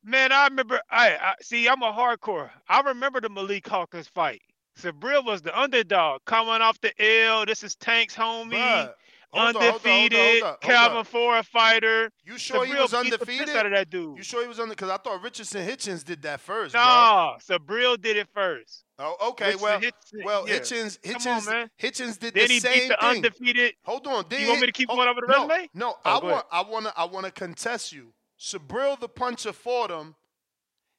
[0.04, 0.82] Man, I remember.
[0.92, 1.68] I, I see.
[1.68, 2.50] I'm a hardcore.
[2.68, 4.42] I remember the Malik Hawkins fight.
[4.80, 6.92] Subriel was the underdog coming off the
[7.26, 7.46] L.
[7.46, 8.54] This is Tank's homie.
[8.54, 8.92] Bruh,
[9.32, 10.42] hold on, on, hold on, undefeated.
[10.42, 11.04] hold on, Calvin.
[11.06, 12.10] Ford fighter.
[12.26, 13.50] You sure he was undefeated?
[13.56, 14.18] out of that dude.
[14.18, 14.74] You sure he was under?
[14.74, 16.82] Because I thought Richardson Hitchens did that first, bro.
[16.82, 18.84] Nah, Subriel did it first.
[19.00, 19.54] Oh, okay.
[19.54, 20.56] Richardson well, Hitchens- well, yeah.
[20.60, 21.70] Hitchens, Hitchens, on.
[21.82, 23.10] Hitchens did Then the he same beat the thing.
[23.18, 23.74] undefeated.
[23.86, 24.26] Hold on.
[24.32, 25.70] You want me to keep oh, going over the no, resume?
[25.76, 28.12] No, Oh, I want, I want to, I want to contest you.
[28.44, 30.15] Subriel the puncher fought him.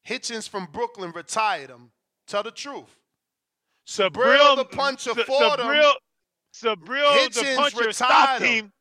[0.09, 1.91] Hitchens from Brooklyn retired him.
[2.27, 2.97] Tell the truth.
[3.87, 5.66] Subriel the puncher fought him.
[6.55, 8.65] Subriel, the puncher retired stopped him.
[8.66, 8.73] him.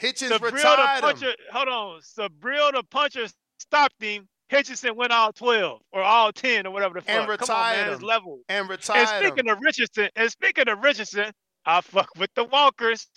[0.00, 1.00] Hitchens Subriel the retired him.
[1.00, 1.34] puncher.
[1.52, 2.00] Hold on.
[2.00, 3.26] Subriel the puncher
[3.58, 4.28] stopped him.
[4.52, 7.08] Hitchinson went all twelve or all ten or whatever the fuck.
[7.10, 8.02] And Come on, retired man, him.
[8.06, 8.38] level.
[8.48, 9.32] And And retired him.
[9.32, 11.32] speaking of Richardson, and speaking of Richardson,
[11.64, 13.08] I fuck with the Walkers.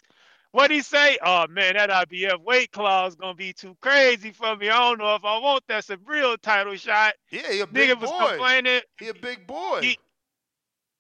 [0.52, 1.18] What he say?
[1.24, 4.70] Oh man, that IBF weight clause gonna be too crazy for me.
[4.70, 7.14] I don't know if I want that Subriel title shot.
[7.32, 8.28] Yeah, he a big Nigga was boy.
[8.30, 8.82] complaining.
[9.00, 9.82] He a big boy.
[9.84, 10.00] He,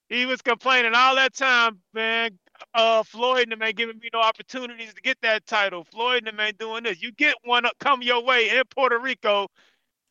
[0.09, 2.37] he was complaining all that time, man.
[2.75, 5.83] Uh, Floyd and them ain't giving me no opportunities to get that title.
[5.85, 7.01] Floyd and them ain't doing this.
[7.01, 9.47] You get one up, come your way in Puerto Rico.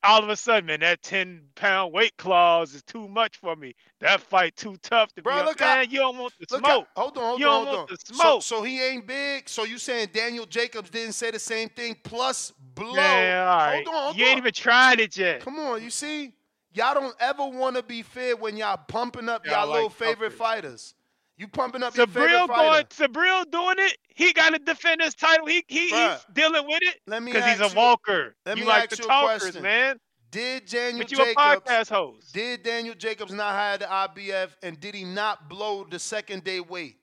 [0.04, 3.74] All of a sudden, man, that 10 pound weight clause is too much for me.
[4.00, 5.46] That fight too tough to Bro, be up.
[5.46, 6.86] look how- Man, you don't want the Look smoke.
[6.94, 7.96] How, hold on, hold you on, don't hold want on.
[7.96, 8.42] the So, smoke.
[8.44, 9.48] so he ain't big.
[9.48, 11.96] So you saying Daniel Jacobs didn't say the same thing?
[12.04, 12.94] Plus blow.
[12.94, 13.84] Man, all right.
[13.84, 14.30] Hold on, hold you on.
[14.30, 15.40] ain't even tried it yet.
[15.40, 16.32] Come on, you see,
[16.72, 19.96] y'all don't ever want to be fair when y'all pumping up Y'all y'all little like
[19.96, 20.94] favorite fighters.
[21.39, 22.52] You pumping up your favorite fighter.
[22.52, 23.97] going, Subriel doing it.
[24.09, 25.47] He got to defend his title.
[25.47, 28.35] He he Bruh, he's dealing with it let me because he's a you- walker.
[28.44, 29.62] let you me like ask the you a talkers, question.
[29.62, 30.01] man.
[30.31, 31.36] Did Daniel But you a Jacobs?
[31.65, 32.35] podcast host.
[32.35, 36.60] Did Daniel Jacobs not hire the IBF, and did he not blow the second day
[36.60, 36.97] weight?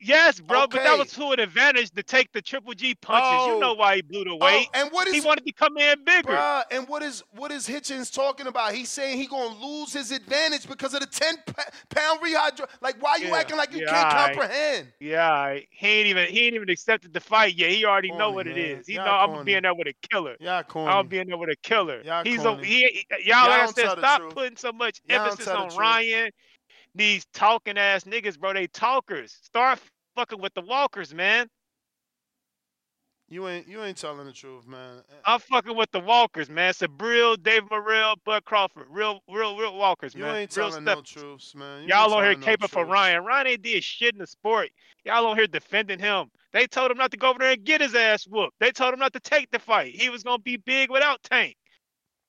[0.00, 3.28] Yes, bro, but that was to an advantage to take the triple G punches.
[3.32, 3.54] Oh.
[3.54, 4.68] You know why he blew the weight.
[4.72, 6.32] Oh, and what is he wanted to come in bigger.
[6.32, 8.74] Bruh, and what is what is Hitchens talking about?
[8.74, 11.34] He's saying he gonna lose his advantage because of the ten
[11.88, 12.68] pound rehydro.
[12.80, 14.92] Like, why are you Yeah, acting like you yeah, can't comprehend?
[15.00, 15.68] Yeah, right.
[15.70, 17.70] he ain't even he ain't even accepted the fight yet.
[17.72, 18.78] He already know what it man.
[18.80, 18.86] is.
[18.86, 19.44] He Y'all know I'm corny.
[19.44, 20.36] be in there with a killer.
[20.38, 20.92] Y'all corny.
[20.92, 22.02] I'm be in there with a killer.
[22.04, 22.66] Y'all He's a, corny.
[22.66, 25.76] he, he- y'all, Y'all like I said, stop putting so much emphasis on.
[25.76, 26.30] Ryan.
[26.94, 28.52] These talking ass niggas, bro.
[28.54, 29.36] They talkers.
[29.42, 29.80] Start
[30.16, 31.48] fucking with the walkers, man.
[33.30, 35.02] You ain't you ain't telling the truth, man.
[35.26, 36.72] I'm fucking with the walkers, man.
[36.72, 38.86] Subriel, Dave Morrell, Bud Crawford.
[38.88, 40.30] Real, real, real walkers, You man.
[40.30, 40.96] You ain't real telling stuff.
[40.96, 41.82] no truths, man.
[41.82, 42.90] You Y'all ain't on here telling no caping for truths.
[42.90, 43.24] Ryan.
[43.24, 44.70] Ryan ain't did shit in the sport.
[45.04, 46.30] Y'all on here defending him.
[46.54, 48.54] They told him not to go over there and get his ass whooped.
[48.60, 49.94] They told him not to take the fight.
[49.94, 51.54] He was gonna be big without Tank.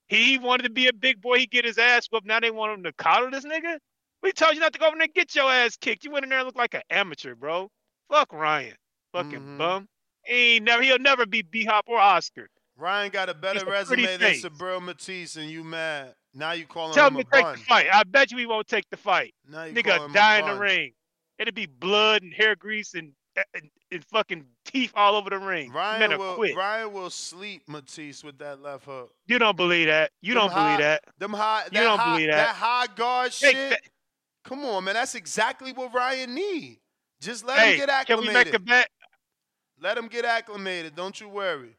[0.08, 1.40] He wanted to be a big boy.
[1.40, 2.28] He get his ass whooped.
[2.28, 3.78] Now they want him to coddle this nigga.
[4.22, 6.04] We told you not to go over there and get your ass kicked.
[6.04, 7.70] You went in there and looked like an amateur, bro.
[8.10, 8.76] Fuck Ryan.
[9.14, 9.58] Fucking Mhm.
[9.58, 9.88] bum.
[10.26, 10.84] He ain't never.
[10.84, 12.50] He'll never be B Hop or Oscar.
[12.76, 14.34] Ryan got a better a resume than.
[14.36, 16.16] Subriel Matisse, and you mad?
[16.34, 17.56] Now you calling Tell him him a to take bun?
[17.58, 17.88] the fight.
[17.92, 19.34] I bet you he won't take the fight.
[19.48, 20.94] Now you Nigga die in the ring.
[21.40, 23.14] It'd be blood and hair grease and,
[23.54, 25.72] and, and fucking teeth all over the ring.
[25.72, 26.56] Ryan will quit.
[26.56, 29.12] Ryan will sleep Matisse with that left hook.
[29.26, 30.12] You don't believe that.
[30.22, 31.04] You Them don't believe that.
[31.18, 32.56] Them high, You that don't high, believe that.
[32.56, 33.70] high guard Take shit.
[33.72, 33.82] that-
[34.50, 34.96] Come on, man.
[34.96, 36.80] That's exactly what Ryan need.
[37.22, 38.26] Just let hey, him get acclimated.
[38.26, 38.90] can we make a bet?
[39.80, 40.96] Let him get acclimated.
[40.96, 41.76] Don't you worry.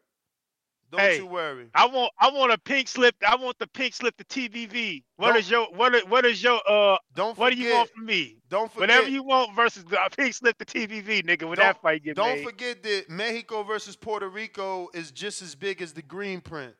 [0.92, 1.66] Don't Hey, you worry.
[1.74, 3.16] I want I want a pink slip.
[3.26, 5.02] I want the pink slip to TBV.
[5.16, 8.06] What is your what is, what is your uh Don't what do you want from
[8.06, 8.36] me?
[8.48, 8.88] Don't forget.
[8.88, 11.48] Whatever you want versus the pink slip to TBV, nigga.
[11.48, 12.44] When that fight get Don't made.
[12.44, 16.74] forget that Mexico versus Puerto Rico is just as big as the green print.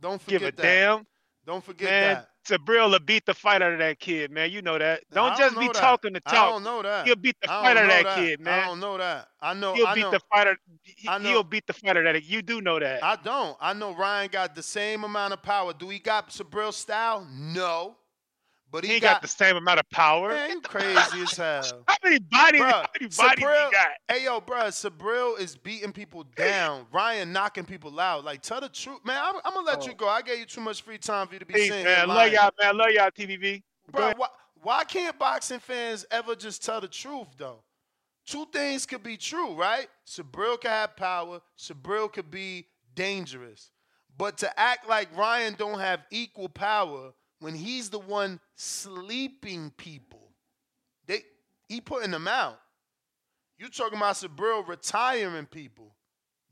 [0.00, 0.62] Don't forget Give a that.
[0.62, 1.06] damn.
[1.46, 3.06] Don't forget Man, that.
[3.06, 4.50] Beat the fight out of that kid, man.
[4.50, 5.02] You know that.
[5.12, 5.74] Don't don't just be that.
[5.74, 6.34] talking to talk.
[6.34, 7.06] I don't know that.
[7.06, 8.16] He'll beat the fight out of that, that.
[8.16, 8.60] kid, man.
[8.60, 9.28] I don't know that.
[9.40, 9.74] I know.
[9.74, 10.10] He'll I beat know.
[10.10, 10.56] the fighter.
[10.82, 11.28] He, I know.
[11.28, 13.04] He'll beat the fighter that you do know that.
[13.04, 13.56] I don't.
[13.60, 15.72] I know Ryan got the same amount of power.
[15.72, 17.26] Do he got Subriel style?
[17.30, 17.96] No.
[18.74, 20.30] But he, he ain't got, got- the same amount of power.
[20.30, 21.84] Man, you crazy as hell.
[21.86, 22.60] How many bodies?
[22.60, 23.86] Bruh, how many bodies he got?
[24.08, 26.86] Hey yo, bro, Subriel is beating people down.
[26.92, 28.24] Ryan knocking people out.
[28.24, 29.20] Like, tell the truth, man.
[29.22, 29.86] I'm, I'm gonna let oh.
[29.86, 30.08] you go.
[30.08, 31.84] I gave you too much free time for you to be Peace, saying.
[31.84, 32.10] man.
[32.10, 32.76] I love y'all, man.
[32.76, 33.62] Love y'all, TBV.
[33.92, 34.12] bro.
[34.16, 34.26] Why,
[34.60, 37.62] why can't boxing fans ever just tell the truth though?
[38.26, 39.86] Two things could be true, right?
[40.04, 41.40] Subriel could have power.
[41.56, 43.70] Subriel could be dangerous.
[44.18, 50.30] But to act like Ryan don't have equal power when he's the one sleeping people,
[51.06, 51.22] they
[51.68, 52.60] he putting them out.
[53.58, 55.94] You talking about Subriel retiring people?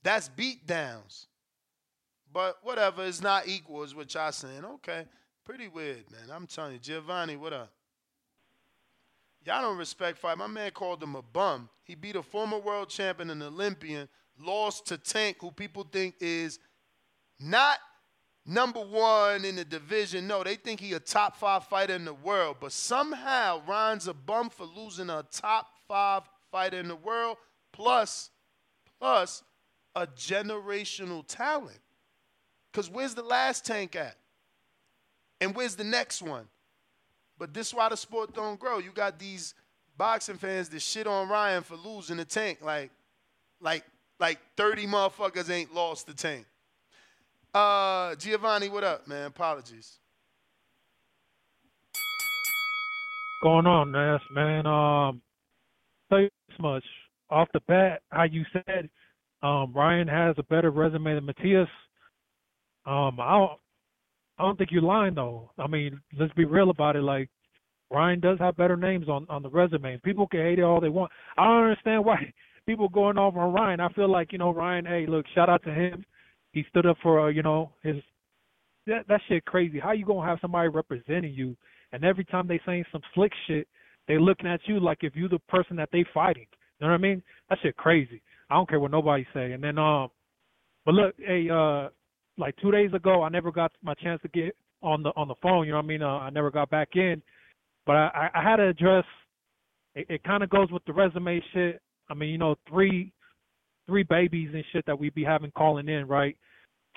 [0.03, 1.27] That's beat downs.
[2.33, 4.65] But whatever, it's not equal, is what y'all saying.
[4.65, 5.05] Okay,
[5.45, 6.35] pretty weird, man.
[6.35, 7.71] I'm telling you, Giovanni, what up?
[9.45, 10.39] Y'all don't respect fight.
[10.39, 11.69] My man called him a bum.
[11.85, 14.09] He beat a former world champion and Olympian,
[14.41, 16.59] lost to Tank, who people think is
[17.41, 17.79] not
[18.47, 20.27] number one in the division.
[20.27, 22.57] No, they think he a top five fighter in the world.
[22.61, 27.39] But somehow Ryan's a bum for losing a top five fighter in the world,
[27.73, 28.31] plus,
[28.99, 29.43] plus
[29.95, 31.79] a generational talent.
[32.71, 34.17] Because where's the last tank at?
[35.41, 36.47] And where's the next one?
[37.39, 38.79] But this why the sport don't grow.
[38.79, 39.55] You got these
[39.97, 42.59] boxing fans that shit on Ryan for losing the tank.
[42.63, 42.91] Like,
[43.61, 43.85] like,
[44.21, 46.47] like 30 motherfuckers ain't lost the tank.
[47.55, 49.27] Uh, Giovanni, what up, man?
[49.27, 49.99] Apologies.
[53.43, 54.67] going on, man.
[54.67, 55.21] Um,
[56.09, 56.85] tell you this much
[57.29, 58.89] off the bat, how you said,
[59.43, 61.69] um, Ryan has a better resume than Matias.
[62.87, 63.53] Um, I don't,
[64.39, 65.51] I don't think you're lying though.
[65.59, 67.03] I mean, let's be real about it.
[67.03, 67.29] Like,
[67.91, 70.01] Ryan does have better names on on the resume.
[70.05, 71.13] People can hate it all they want.
[71.37, 72.33] I don't understand why
[72.67, 73.81] people going off on Ryan.
[73.81, 74.87] I feel like you know Ryan.
[74.87, 76.05] Hey, look, shout out to him.
[76.53, 77.97] He stood up for uh, you know his
[78.87, 79.79] that that shit crazy.
[79.79, 81.57] How you gonna have somebody representing you,
[81.93, 83.69] and every time they saying some slick shit,
[84.09, 86.47] they looking at you like if you the person that they fighting.
[86.79, 87.23] You know what I mean?
[87.49, 88.23] That shit crazy.
[88.51, 89.53] I don't care what nobody say.
[89.53, 90.09] And then um,
[90.85, 91.89] but look, hey, uh,
[92.37, 95.37] like two days ago, I never got my chance to get on the on the
[95.43, 95.67] phone.
[95.67, 96.03] You know what I mean?
[96.03, 97.23] Uh, I never got back in,
[97.87, 99.05] but I I had to address.
[99.95, 101.81] It, it kind of goes with the resume shit.
[102.11, 103.13] I mean, you know, three
[103.87, 106.37] three babies and shit that we be having calling in, right?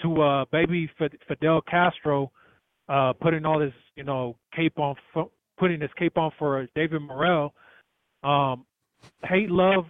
[0.01, 0.89] To uh baby
[1.27, 2.31] Fidel Castro
[2.89, 7.01] uh putting all this, you know, cape on for, putting this cape on for David
[7.01, 7.53] Morrell.
[8.23, 8.65] Um
[9.23, 9.85] hate love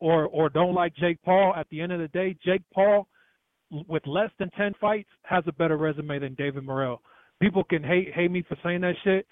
[0.00, 3.06] or or don't like Jake Paul at the end of the day, Jake Paul
[3.88, 7.02] with less than 10 fights has a better resume than David Morrell.
[7.40, 9.26] People can hate hate me for saying that shit,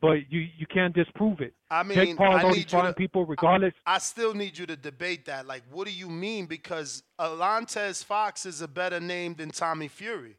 [0.00, 1.54] but you you can't disprove it.
[1.70, 3.72] I mean, Jake Paul's I you to- people regardless.
[3.86, 5.46] I still need you to debate that.
[5.46, 6.46] Like, what do you mean?
[6.46, 10.36] Because Alantez Fox is a better name than Tommy Fury.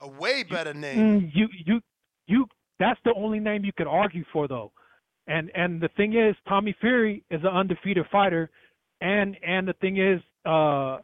[0.00, 0.98] A way better name.
[0.98, 1.80] Mm, you you
[2.26, 2.46] you
[2.78, 4.72] that's the only name you could argue for though.
[5.26, 8.50] And and the thing is Tommy Fury is an undefeated fighter
[9.00, 10.98] and and the thing is uh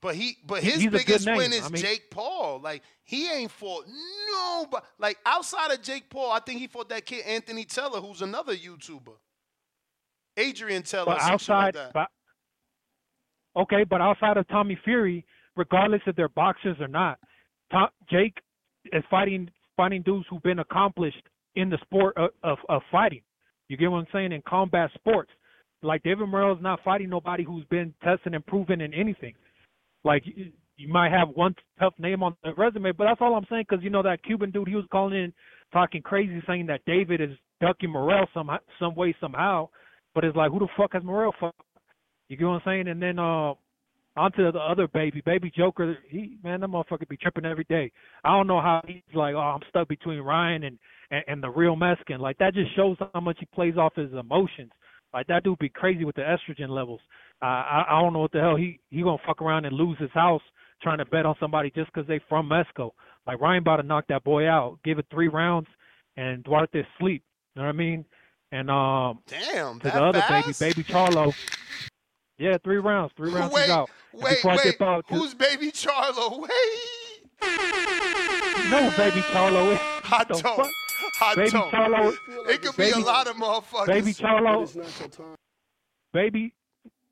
[0.00, 2.60] But he, but his he's biggest win is I mean- Jake Paul.
[2.62, 6.88] Like he ain't fought no, but like outside of Jake Paul, I think he fought
[6.90, 9.14] that kid Anthony Teller, who's another YouTuber,
[10.36, 11.92] Adrian Teller, but like outside that.
[11.92, 12.08] but
[13.56, 15.24] okay, but outside of Tommy Fury,
[15.56, 17.18] regardless if they're boxers or not,
[17.72, 18.38] Tom, Jake
[18.92, 21.22] is fighting fighting dudes who've been accomplished
[21.54, 23.22] in the sport of, of, of fighting.
[23.68, 24.32] You get what I'm saying?
[24.32, 25.30] In combat sports.
[25.82, 29.34] Like David Morrell's not fighting nobody who's been tested and proven in anything.
[30.06, 33.64] Like you, might have one tough name on the resume, but that's all I'm saying.
[33.68, 35.32] Because you know that Cuban dude, he was calling in
[35.72, 37.30] talking crazy, saying that David is
[37.60, 39.68] ducking Morrell some some way somehow.
[40.14, 41.02] But it's like, who the fuck has
[41.40, 41.54] fuck?
[42.28, 42.88] You get what I'm saying?
[42.88, 43.54] And then uh,
[44.16, 45.98] onto the other baby, baby Joker.
[46.08, 47.90] He man, that motherfucker be tripping every day.
[48.24, 50.78] I don't know how he's like, oh, I'm stuck between Ryan and
[51.10, 52.20] and, and the real Mexican.
[52.20, 54.70] Like that just shows how much he plays off his emotions.
[55.14, 57.00] Like that dude be crazy with the estrogen levels.
[57.42, 59.98] Uh, I I don't know what the hell he he gonna fuck around and lose
[59.98, 60.42] his house
[60.82, 62.92] trying to bet on somebody just 'cause they from Mexico.
[63.26, 65.68] Like Ryan about to knock that boy out, give it three rounds,
[66.16, 67.22] and Duarte sleep.
[67.54, 68.04] You know what I mean?
[68.52, 70.60] And um, Damn, to that the other fast?
[70.60, 71.34] baby, baby Charlo.
[72.38, 73.88] Yeah, three rounds, three rounds wait, out.
[74.12, 74.80] Wait, wait.
[74.82, 76.38] out, Who's baby Charlo?
[76.40, 76.50] Wait.
[78.70, 79.80] no baby Charlo is.
[80.04, 80.56] I the don't.
[80.56, 80.70] fuck?
[81.20, 81.70] I Baby don't.
[81.72, 82.12] Charlo-
[82.48, 83.86] it could be a Baby- lot of motherfuckers.
[83.86, 84.66] Baby Charlo,
[86.12, 86.54] baby,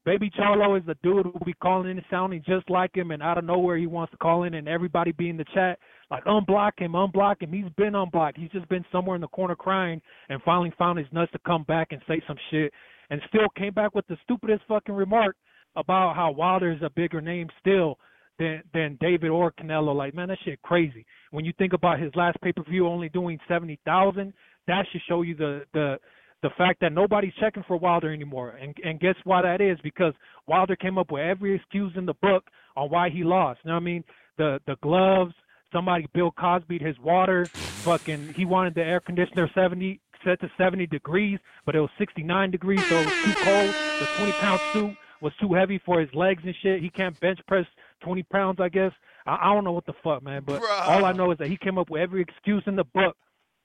[0.05, 3.23] baby Charlo is the dude who be calling in and sounding just like him, and
[3.23, 5.79] out of nowhere he wants to call in, and everybody be in the chat
[6.11, 7.53] like unblock him, unblock him.
[7.53, 8.37] He's been unblocked.
[8.39, 11.63] He's just been somewhere in the corner crying, and finally found his nuts to come
[11.65, 12.73] back and say some shit,
[13.11, 15.37] and still came back with the stupidest fucking remark
[15.77, 17.99] about how Wilder is a bigger name still
[18.39, 19.95] than than David or Canelo.
[19.95, 21.07] Like, man, that shit crazy.
[21.31, 24.33] When you think about his last pay per view only doing seventy thousand,
[24.67, 25.99] that should show you the the
[26.43, 28.59] the fact that nobody's checking for Wilder anymore.
[28.61, 29.79] And and guess why that is?
[29.83, 30.13] Because
[30.47, 32.45] Wilder came up with every excuse in the book
[32.77, 33.61] on why he lost.
[33.65, 34.05] You know what I mean?
[34.37, 35.35] The the gloves,
[35.73, 40.87] somebody Bill Cosby his water, fucking he wanted the air conditioner seventy set to seventy
[40.87, 43.75] degrees, but it was sixty nine degrees, so it was too cold.
[44.01, 46.83] The twenty pound suit was too heavy for his legs and shit.
[46.83, 47.67] He can't bench press
[48.05, 48.93] twenty pounds, I guess.
[49.27, 50.43] I, I don't know what the fuck, man.
[50.47, 53.17] But all I know is that he came up with every excuse in the book,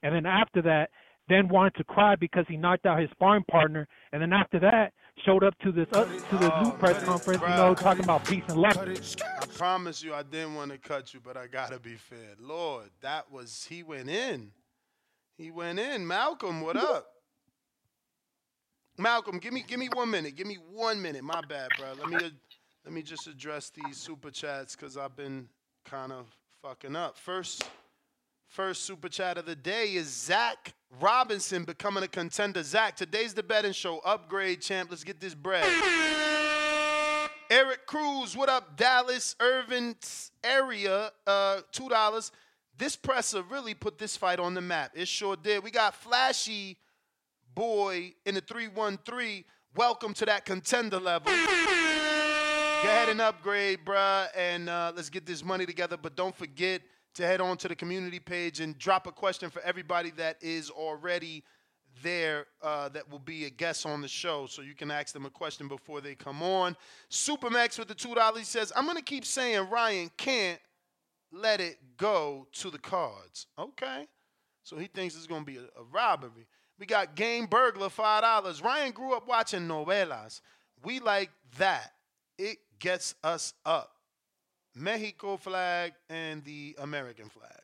[0.03, 0.89] and then after that,
[1.27, 4.93] then wanted to cry because he knocked out his sparring partner, and then after that,
[5.25, 8.25] showed up to this uh, to the Oh, new press conference, you know, talking about
[8.25, 8.77] peace and love.
[8.77, 12.35] I promise you, I didn't want to cut you, but I gotta be fair.
[12.39, 14.51] Lord, that was he went in.
[15.37, 16.07] He went in.
[16.07, 17.07] Malcolm, what up?
[18.97, 20.35] Malcolm, give me give me one minute.
[20.35, 21.23] Give me one minute.
[21.23, 21.93] My bad, bro.
[21.97, 22.31] Let me
[22.89, 25.47] let me just address these super chats because I've been
[25.85, 26.25] kind of
[26.63, 27.19] fucking up.
[27.19, 27.69] First,
[28.47, 32.63] first super chat of the day is Zach Robinson becoming a contender.
[32.63, 33.99] Zach, today's the betting show.
[33.99, 34.89] Upgrade, champ.
[34.89, 35.67] Let's get this bread.
[37.51, 42.31] Eric Cruz, what up, Dallas, Irvin's area, uh, two dollars.
[42.75, 44.93] This presser really put this fight on the map.
[44.95, 45.63] It sure did.
[45.63, 46.75] We got Flashy
[47.53, 49.43] Boy in the 313.
[49.75, 51.31] Welcome to that contender level.
[52.81, 55.97] Go ahead and upgrade, bruh, and uh, let's get this money together.
[55.97, 56.81] But don't forget
[57.15, 60.69] to head on to the community page and drop a question for everybody that is
[60.69, 61.43] already
[62.01, 64.45] there uh, that will be a guest on the show.
[64.45, 66.77] So you can ask them a question before they come on.
[67.11, 70.61] Supermax with the $2 he says, I'm going to keep saying Ryan can't
[71.33, 73.47] let it go to the cards.
[73.57, 74.07] Okay.
[74.63, 76.47] So he thinks it's going to be a, a robbery.
[76.79, 78.63] We got Game Burglar, $5.
[78.63, 80.39] Ryan grew up watching novelas.
[80.85, 81.91] We like that.
[82.37, 83.91] It gets us up.
[84.75, 87.61] Mexico flag and the American flag.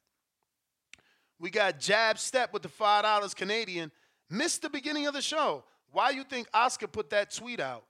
[1.39, 3.91] We got Jab Step with the $5 Canadian.
[4.29, 5.63] Missed the beginning of the show.
[5.91, 7.83] Why you think Oscar put that tweet out?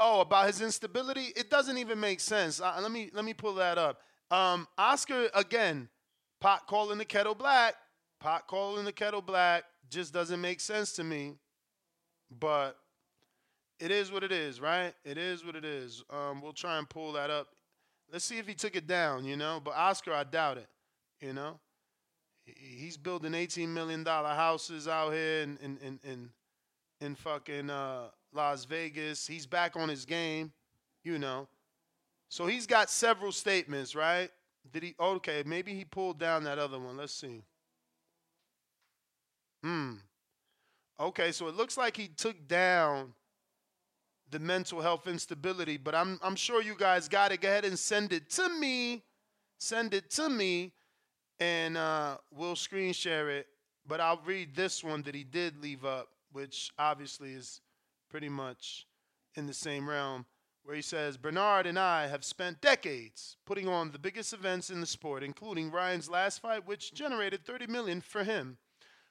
[0.00, 1.32] Oh, about his instability?
[1.36, 2.60] It doesn't even make sense.
[2.60, 4.00] Uh, let me let me pull that up.
[4.30, 5.88] Um, Oscar again,
[6.40, 7.74] pot calling the kettle black.
[8.20, 11.34] Pot calling the kettle black just doesn't make sense to me.
[12.38, 12.76] But
[13.80, 14.92] it is what it is, right?
[15.04, 16.02] It is what it is.
[16.10, 17.48] Um, we'll try and pull that up.
[18.12, 19.60] Let's see if he took it down, you know.
[19.62, 20.68] But Oscar, I doubt it.
[21.20, 21.58] You know,
[22.44, 26.30] he's building eighteen million dollar houses out here in in in in,
[27.00, 29.26] in fucking uh, Las Vegas.
[29.26, 30.52] He's back on his game,
[31.04, 31.48] you know.
[32.28, 34.30] So he's got several statements, right?
[34.72, 34.94] Did he?
[35.00, 36.96] Okay, maybe he pulled down that other one.
[36.96, 37.42] Let's see.
[39.62, 39.94] Hmm.
[41.00, 43.12] Okay, so it looks like he took down
[44.30, 47.40] the mental health instability, but I'm I'm sure you guys got it.
[47.40, 49.02] Go ahead and send it to me.
[49.58, 50.72] Send it to me,
[51.40, 53.46] and uh, we'll screen share it.
[53.86, 57.60] But I'll read this one that he did leave up, which obviously is
[58.08, 58.86] pretty much
[59.34, 60.26] in the same realm,
[60.62, 64.80] where he says Bernard and I have spent decades putting on the biggest events in
[64.80, 68.58] the sport, including Ryan's last fight, which generated 30 million for him.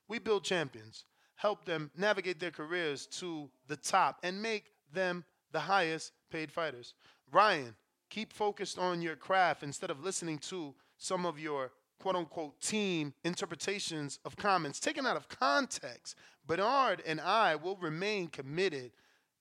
[0.08, 5.60] We build champions, help them navigate their careers to the top, and make them the
[5.60, 6.94] highest paid fighters.
[7.32, 7.76] Ryan,
[8.10, 13.14] keep focused on your craft instead of listening to some of your quote unquote team
[13.24, 16.16] interpretations of comments taken out of context.
[16.46, 18.92] Bernard and I will remain committed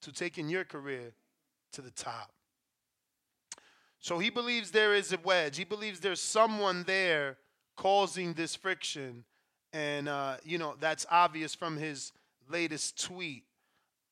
[0.03, 1.13] to taking your career
[1.73, 2.33] to the top.
[3.99, 5.57] So he believes there is a wedge.
[5.57, 7.39] He believes there's someone there
[7.77, 9.25] causing this friction.
[9.73, 12.13] And, uh, you know, that's obvious from his
[12.49, 13.45] latest tweet.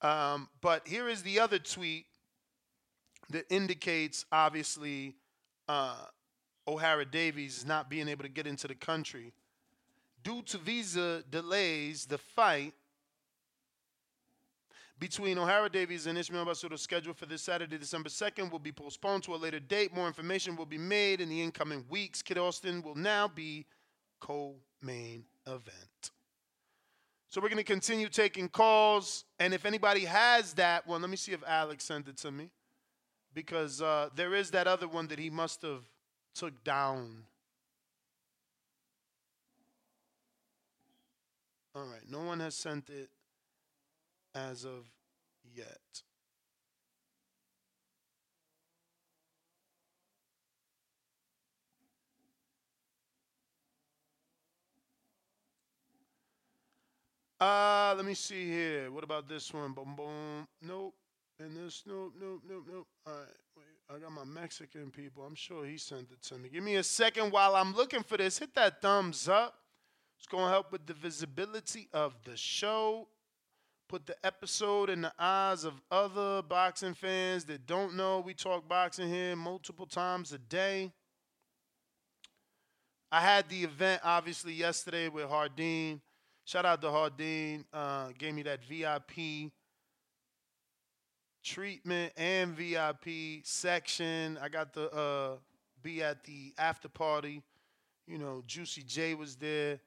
[0.05, 2.05] Um, but here is the other tweet
[3.31, 5.17] that indicates, obviously,
[5.67, 5.97] uh,
[6.69, 9.33] Ohara Davies not being able to get into the country.
[10.23, 12.75] Due to visa delays, the fight
[14.99, 19.23] between Ohara Davies and Ismael Barroso scheduled for this Saturday, December 2nd, will be postponed
[19.23, 19.95] to a later date.
[19.95, 22.21] More information will be made in the incoming weeks.
[22.21, 23.65] Kid Austin will now be
[24.21, 26.11] co-main event.
[27.35, 31.17] So we're going to continue taking calls, and if anybody has that one, let me
[31.17, 32.49] see if Alex sent it to me,
[33.35, 35.83] because uh, there is that other one that he must have
[36.37, 37.25] took down.
[41.75, 43.11] All right, no one has sent it
[44.33, 44.85] as of
[45.57, 46.05] yet.
[57.45, 58.91] Uh, let me see here.
[58.91, 59.73] What about this one?
[59.73, 60.49] Boom, boom.
[60.63, 60.95] Nope.
[61.39, 62.87] And this, nope, nope, nope, nope.
[63.07, 63.95] All right, wait.
[63.95, 65.25] I got my Mexican people.
[65.25, 66.49] I'm sure he sent it to me.
[66.49, 68.39] Give me a second while I'm looking for this.
[68.39, 69.59] Hit that thumbs up.
[70.19, 73.09] It's going to help with the visibility of the show.
[73.91, 78.67] Put the episode in the eyes of other boxing fans that don't know we talk
[78.67, 80.93] boxing here multiple times a day.
[83.13, 86.01] I had the event obviously yesterday with Jardín.
[86.45, 87.65] Shout out to Jardín.
[87.73, 89.51] Uh, gave me that VIP
[91.43, 94.39] treatment and VIP section.
[94.41, 95.37] I got to uh,
[95.83, 97.43] be at the after party.
[98.07, 99.81] You know, Juicy J was there.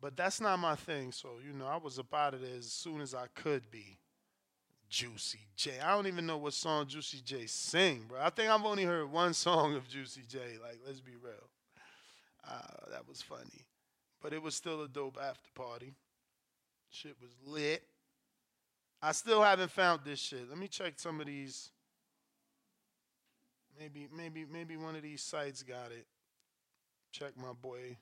[0.00, 1.12] But that's not my thing.
[1.12, 3.98] So, you know, I was up out of there as soon as I could be.
[4.88, 5.80] Juicy J.
[5.80, 8.20] I don't even know what song Juicy J sing, bro.
[8.20, 10.38] I think I've only heard one song of Juicy J.
[10.62, 11.32] Like, let's be real.
[12.48, 13.64] Uh, that was funny.
[14.24, 15.92] But it was still a dope after party.
[16.88, 17.82] Shit was lit.
[19.02, 20.48] I still haven't found this shit.
[20.48, 21.70] Let me check some of these.
[23.78, 26.06] Maybe, maybe, maybe one of these sites got it.
[27.12, 27.98] Check my boy.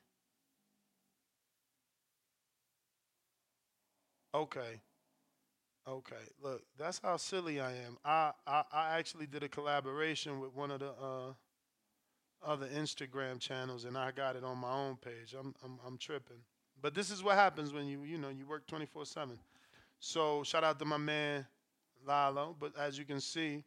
[4.32, 4.80] Okay.
[5.88, 6.14] Okay.
[6.40, 7.98] Look, that's how silly I am.
[8.04, 11.32] I, I, I actually did a collaboration with one of the uh,
[12.44, 15.34] other Instagram channels, and I got it on my own page.
[15.38, 16.38] I'm, I'm, I'm tripping.
[16.80, 19.38] But this is what happens when you, you know, you work 24 seven.
[20.00, 21.46] So shout out to my man
[22.06, 22.56] Lalo.
[22.58, 23.64] But as you can see,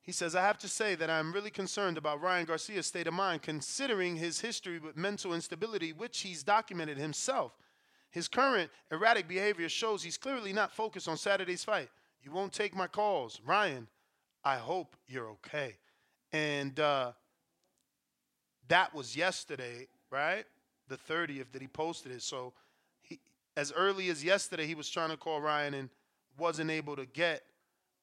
[0.00, 3.14] he says, I have to say that I'm really concerned about Ryan Garcia's state of
[3.14, 7.52] mind, considering his history with mental instability, which he's documented himself.
[8.10, 11.88] His current erratic behavior shows he's clearly not focused on Saturday's fight.
[12.22, 13.40] You won't take my calls.
[13.46, 13.88] Ryan,
[14.44, 15.76] I hope you're okay.
[16.32, 17.12] And uh,
[18.68, 20.44] that was yesterday, right?
[20.88, 22.22] The 30th that he posted it.
[22.22, 22.52] So
[23.02, 23.20] he,
[23.56, 25.90] as early as yesterday, he was trying to call Ryan and
[26.38, 27.42] wasn't able to get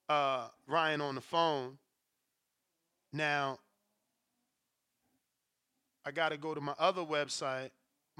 [0.09, 1.77] uh, Ryan on the phone.
[3.13, 3.59] Now,
[6.05, 7.71] I got to go to my other website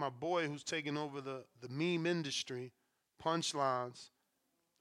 [0.01, 2.71] my boy who's taking over the, the meme industry,
[3.23, 4.09] punchlines,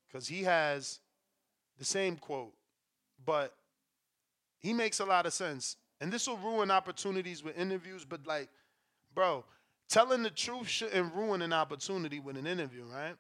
[0.09, 1.01] because he has
[1.79, 2.55] the same quote,
[3.25, 3.55] but
[4.59, 5.77] he makes a lot of sense.
[6.01, 8.49] And this will ruin opportunities with interviews, but like,
[9.15, 9.45] bro,
[9.89, 13.17] telling the truth shouldn't ruin an opportunity with an interview, right?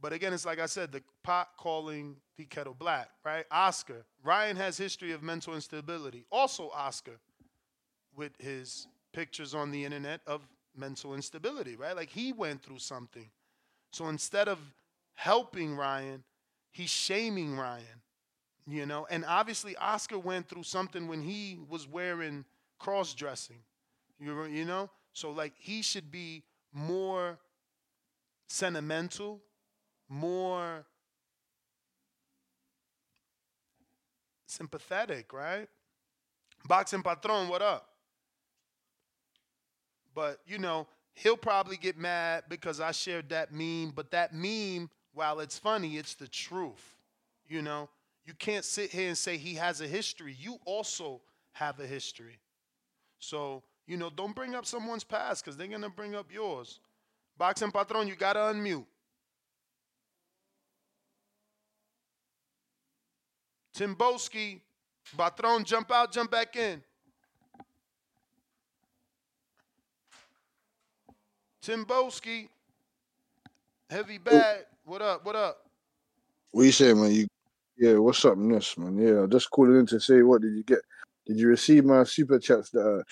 [0.00, 3.44] But again, it's like I said, the pot calling the kettle black, right?
[3.50, 4.06] Oscar.
[4.24, 6.24] Ryan has history of mental instability.
[6.32, 7.18] Also Oscar
[8.16, 10.40] with his pictures on the internet of
[10.74, 11.94] mental instability, right?
[11.94, 13.28] Like he went through something.
[13.92, 14.58] So instead of
[15.14, 16.24] helping Ryan,
[16.70, 17.99] he's shaming Ryan,
[18.72, 19.06] you know?
[19.10, 22.44] And obviously, Oscar went through something when he was wearing
[22.78, 23.60] cross dressing,
[24.18, 24.90] you, you know?
[25.12, 27.38] So, like, he should be more
[28.48, 29.40] sentimental,
[30.08, 30.84] more
[34.46, 35.68] sympathetic, right?
[36.66, 37.88] Boxing Patron, what up?
[40.14, 43.92] But, you know, he'll probably get mad because I shared that meme.
[43.94, 46.96] But that meme, while it's funny, it's the truth.
[47.48, 47.88] You know,
[48.30, 50.36] you can't sit here and say he has a history.
[50.38, 51.20] You also
[51.50, 52.38] have a history.
[53.18, 56.78] So, you know, don't bring up someone's past because they're going to bring up yours.
[57.36, 58.84] Boxing Patron, you got to unmute.
[63.76, 64.60] Timboski,
[65.18, 66.80] Patron, jump out, jump back in.
[71.60, 72.46] Timboski,
[73.88, 74.66] heavy bag.
[74.84, 75.24] What up?
[75.24, 75.66] What up?
[76.52, 77.10] What you say, man?
[77.10, 77.26] You
[77.80, 78.98] yeah, what's up, Ness, man?
[78.98, 80.80] Yeah, just calling in to say what did you get?
[81.26, 83.02] Did you receive my super chats that uh,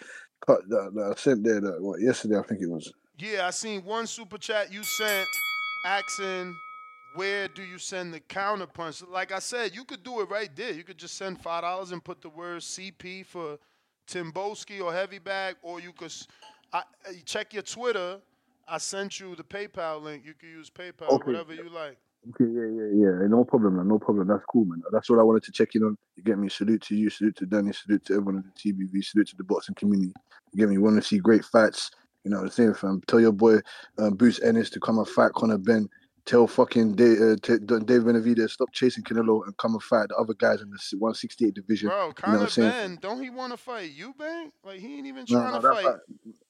[0.46, 2.92] cut that, that I sent there that what yesterday I think it was.
[3.18, 5.26] Yeah, I seen one super chat you sent
[5.86, 6.54] asking
[7.14, 9.02] where do you send the counter punch?
[9.02, 10.72] Like I said, you could do it right there.
[10.72, 13.58] You could just send five dollars and put the word CP for
[14.06, 16.12] Timboski or heavy bag, or you could
[16.72, 16.82] I,
[17.24, 18.20] check your Twitter
[18.68, 20.24] I sent you the PayPal link.
[20.26, 21.32] You can use PayPal, Okay.
[21.32, 21.96] whatever you like.
[22.26, 23.26] Okay, yeah, yeah, yeah.
[23.28, 23.88] No problem, man.
[23.88, 24.28] No problem.
[24.28, 24.82] That's cool, man.
[24.92, 25.96] That's all I wanted to check in on.
[26.16, 26.48] You get me?
[26.48, 27.10] Salute to you.
[27.10, 27.72] Salute to Danny.
[27.72, 29.04] Salute to everyone in the TBV.
[29.04, 30.12] Salute to the boxing community.
[30.52, 30.78] You get me?
[30.78, 31.90] Want to see great fights?
[32.24, 33.02] You know what I'm saying, fam.
[33.08, 33.58] Tell your boy
[33.98, 35.88] um, Bruce Ennis to come and fight Conor Benn.
[36.28, 40.16] Tell fucking Dave, uh, t- Dave Benavidez stop chasing Canelo and come and fight the
[40.16, 41.88] other guys in the 168 division.
[41.88, 42.70] Bro, you know what I'm saying?
[42.70, 44.52] Benn, don't he want to fight you, Bang?
[44.62, 45.84] Like he ain't even trying no, to fight.
[45.84, 45.96] fight,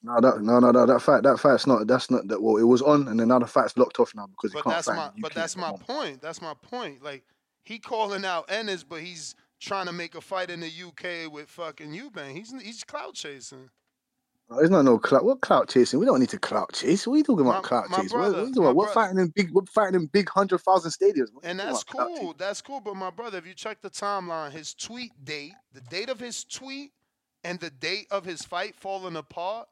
[0.02, 1.86] no, that, no, no, no, that fight, that fight's not.
[1.86, 2.42] That's not that.
[2.42, 4.74] Well, it was on, and then now the fight's locked off now because he can't
[4.74, 4.96] that's fight.
[4.96, 5.86] my but that's my anymore.
[5.86, 6.22] point.
[6.22, 7.04] That's my point.
[7.04, 7.22] Like
[7.62, 11.48] he calling out Ennis, but he's trying to make a fight in the UK with
[11.48, 12.32] fucking Eubank.
[12.36, 13.70] He's he's clout chasing.
[14.50, 15.24] Oh, It's not no clout.
[15.24, 16.00] What clout chasing?
[16.00, 17.06] We don't need to clout chase.
[17.06, 17.62] What are you talking about?
[17.62, 18.12] My- clout my chase?
[18.12, 18.76] What, brother, what are you talking?
[18.76, 19.50] We're fighting in big.
[19.52, 21.32] We're fighting in big hundred thousand stadiums.
[21.32, 22.34] What And that's cool.
[22.38, 22.80] That's cool.
[22.80, 26.44] But my brother, if you check the timeline, his tweet date, the date of his
[26.44, 26.92] tweet,
[27.44, 29.68] and the date of his fight falling apart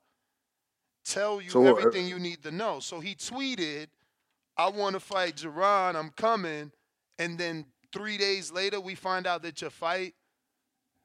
[1.04, 2.80] tell you So what, uh, everything you need to know.
[2.80, 3.86] So he tweeted,
[4.56, 5.94] I want to fight Jaron.
[5.94, 6.72] I'm coming.
[7.18, 10.14] And then three days later, we find out that your fight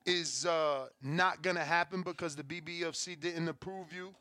[0.06, 4.14] is uh, not going to happen because the BBFC didn't approve you.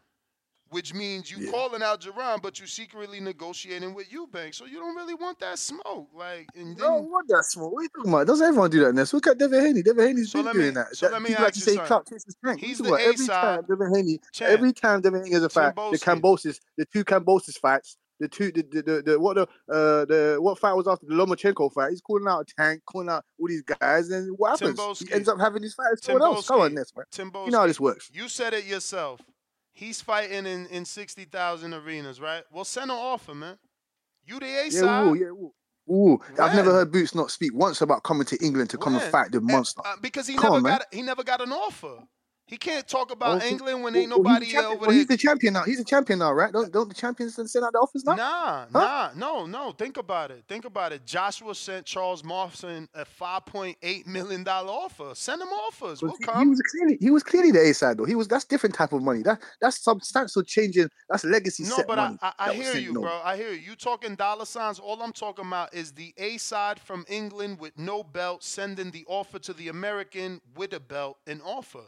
[0.72, 1.50] Which means you Yeah.
[1.50, 4.54] calling out Jaron, but you secretly negotiating with Eubank.
[4.54, 6.08] So you don't really want that smoke.
[6.14, 7.72] Like, and then No, what that smoke.
[7.72, 8.26] What are you talking about?
[8.28, 8.94] Doesn't everyone do that?
[8.94, 9.12] Ness?
[9.12, 9.82] Look at Devin Haney.
[9.82, 10.94] Devin Haney's So been me- doing that.
[10.94, 11.86] so That- let me like ask to you say something.
[11.88, 12.60] clout chases tank.
[12.60, 13.26] He's the talking every A-side.
[13.42, 17.58] time Devin Haney, every time Devin Haney has a fight, the Kambosos, the two Kambosos
[17.58, 19.42] fights, the two, the, the, the, the what the
[19.72, 21.90] uh the what fight was after the Lomachenko fight?
[21.90, 24.78] He's calling out a Tank, calling out all these guys, and what happens?
[24.78, 25.08] Timboski.
[25.08, 26.04] He ends up having these fights.
[26.04, 26.46] Someone else.
[26.46, 27.06] Come on, Ness, man.
[27.10, 27.46] Timboski.
[27.46, 28.10] You know how this works.
[28.12, 29.20] You said it yourself.
[29.72, 32.42] He's fighting in, in 60,000 arenas, right?
[32.52, 33.56] Well, send an offer, man.
[34.26, 35.06] You the A Yeah, side.
[35.06, 35.54] ooh, yeah, ooh.
[35.90, 39.02] Ooh, I've never heard Boots not speak once about coming to England to come and
[39.02, 39.80] fight the monster.
[39.84, 40.72] Uh, because he Come never on, man.
[40.72, 41.96] got he never got an offer.
[42.50, 43.48] He can't talk about oh, Okay.
[43.50, 44.98] England when Well, ain't oh, nobody the champion- over well, there.
[44.98, 45.62] He's the champion now.
[45.62, 46.52] He's a champion now, right?
[46.52, 48.16] Don't don't the champions send out the offers now?
[48.16, 49.70] Nah, nah, no, no.
[49.70, 50.42] Think about it.
[50.48, 51.06] Think about it.
[51.06, 55.12] Joshua sent Charles Morrison a five point eight million dollar offer.
[55.14, 56.02] Send him offers.
[56.02, 58.04] We'll He, he was clearly he was clearly the A side though.
[58.04, 59.22] He was that's different type of money.
[59.22, 60.88] That that's substantial changing.
[61.08, 62.16] That's legacy No, set but I.
[62.20, 63.02] I, I hear you, know.
[63.02, 63.20] bro.
[63.22, 63.60] I hear you.
[63.60, 64.80] You talking dollar signs.
[64.80, 69.04] All I'm talking about is the A side from England with no belt sending the
[69.06, 71.84] offer to the American with a belt an offer.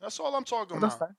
[0.00, 1.08] That's all I'm talking that's about.
[1.08, 1.16] fine.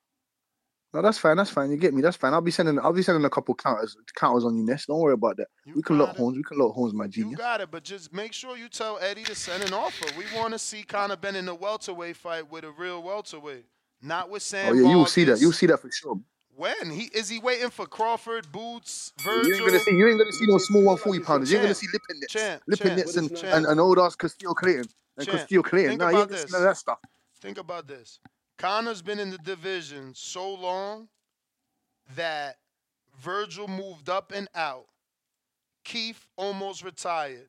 [0.91, 1.37] No, that's fine.
[1.37, 1.69] That's fine.
[1.69, 2.01] You get me.
[2.01, 2.33] That's fine.
[2.33, 2.79] I'll be sending.
[2.79, 4.87] I'll be sending a couple counters counters on you, Ness.
[4.87, 5.47] Don't worry about that.
[5.75, 6.35] we can lock horns.
[6.35, 7.31] We can lock horns, my genius.
[7.31, 10.07] You got it, but just make sure you tell Eddie to send an offer.
[10.17, 13.65] We want to see Conor Benn in a welterweight fight with a real welterweight,
[14.01, 14.71] not with Sam.
[14.71, 15.39] Oh yeah, you'll see that.
[15.39, 16.19] You'll see that for sure.
[16.55, 19.47] When he is he waiting for Crawford, Boots, Virgil?
[19.47, 19.91] You ain't gonna see.
[19.95, 21.51] You ain't gonna see no small 140 pounders.
[21.51, 24.85] You're gonna see Lipinets, champ, Lipinets, and, and and old ass Castillo Clayton
[25.17, 25.99] and Champ, Castillo Clayton.
[25.99, 26.51] No, you ain't gonna see this.
[26.51, 26.97] none of that stuff.
[27.39, 28.19] Think about this.
[28.59, 31.07] Conor's been in the division so long
[32.15, 32.57] that
[33.19, 34.85] Virgil moved up and out.
[35.85, 37.47] Keith almost retired.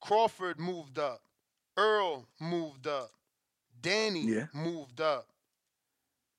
[0.00, 1.22] Crawford moved up.
[1.78, 3.10] Earl moved up.
[3.80, 4.46] Danny Yeah.
[4.52, 5.28] moved up.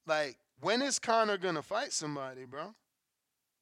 [0.06, 2.76] Like, when is Connor gonna fight somebody, bro?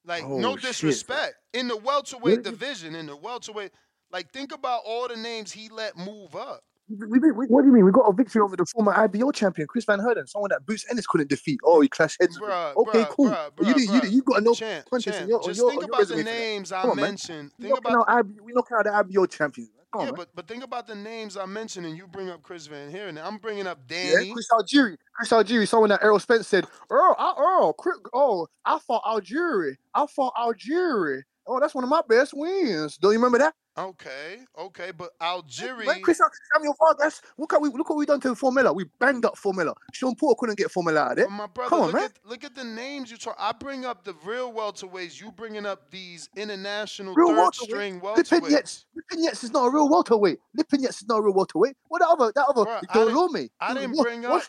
[0.03, 0.63] Like, oh, no Oh, shit.
[0.63, 1.35] disrespect.
[1.53, 3.71] In the welterweight division, in the welterweight,
[4.09, 6.63] like, think about all the names he let move up.
[6.89, 7.83] We, we, we, what do you mean?
[7.85, 10.85] We got a victory over the former IBO champion, Chris Van Heerden, someone that Boots
[10.89, 11.59] Ennis couldn't defeat.
[11.65, 12.55] Oh, he clashed heads with him.
[12.55, 13.29] Bruh, Okay, bruh, cool.
[13.29, 15.57] bruh, But you, did- you, did- you got no Champ, punches champ, in your, just
[15.59, 16.31] your, think your about the resume for that.
[16.39, 17.03] names I Come on, man.
[17.05, 17.51] mentioned.
[17.59, 19.69] We Think about out IB, we knocking out the IBO champions.
[19.91, 20.15] Come on, yeah, man.
[20.17, 23.17] but but think about the names I mentioned, and you bring up Chris Van Heerden.
[23.17, 24.31] I'm bringing up Yeah, Danny.
[24.33, 24.97] Chris Algieri.
[25.13, 29.75] Chris Algieri, someone that Errol Spence said, Earl, I, Earl, Chris, oh, I fought Algieri.
[29.93, 31.21] I fought Algieri.
[31.47, 32.97] Oh, that's one of my best wins.
[32.97, 33.53] Don't you remember that?
[33.77, 36.01] Okay, okay, but Man, Algieri.
[36.01, 37.21] Chris Al- Samuel Vargas.
[37.37, 38.73] Look how we look what we done to Formella.
[38.75, 39.73] We banged up Formella.
[39.93, 41.25] Sean Paul couldn't get Formella out of.
[41.25, 42.03] But my brother, Come on, look man.
[42.05, 43.35] at look at the names you talk.
[43.37, 45.21] I bring up the real welterweights.
[45.21, 47.69] You bringing up these international Real third welterweight.
[47.69, 48.49] string welterweights.
[48.49, 48.85] Yates.
[48.97, 50.39] Lipinets is not a real welterweight.
[50.57, 51.75] Lipinets is not a real welterweight.
[51.89, 52.31] What the other?
[52.33, 53.51] That other Bruh, I didn't-.
[53.59, 54.41] I didn't bring up.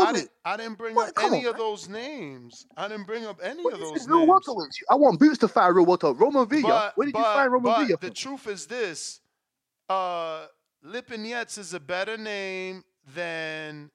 [0.00, 0.30] I didn't.
[0.44, 1.10] I didn't bring What?
[1.10, 2.66] up Come any on, of those names.
[2.76, 4.30] I didn't bring up any What of those real names.
[4.30, 4.76] welterweights?
[4.90, 6.18] I want Boots to fight real welterweight.
[6.20, 6.62] Roman Villa.
[6.62, 9.20] But, Where did you find Roman but Villa the truth is this:
[9.88, 10.46] uh,
[10.84, 12.82] Lipinets is a better name
[13.14, 13.90] than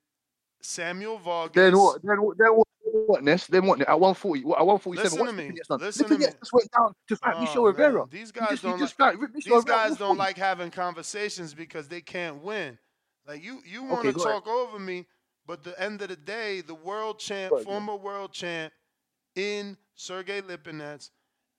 [0.61, 1.55] Samuel Vargas.
[1.55, 2.01] Then what?
[2.03, 2.37] Then what?
[2.37, 2.67] Then what?
[3.07, 3.23] What?
[3.23, 3.47] Ness?
[3.47, 3.81] Then what?
[3.81, 5.49] At 140, what, at 147, Listen to me.
[5.49, 5.79] Lipinets done?
[5.79, 6.25] Listen to me.
[6.39, 7.99] just went down to fight Michel Oh, Rivera.
[7.99, 8.89] man, These guys just, don't like.
[8.91, 12.77] fight These guys don't like having conversations because they can't win.
[13.27, 14.43] Like you, you want Okay, to ahead.
[14.43, 15.05] talk over me,
[15.45, 18.71] but the end of the day, the world champ, ahead, former world champ,
[19.35, 21.09] in Sergey Lipinets,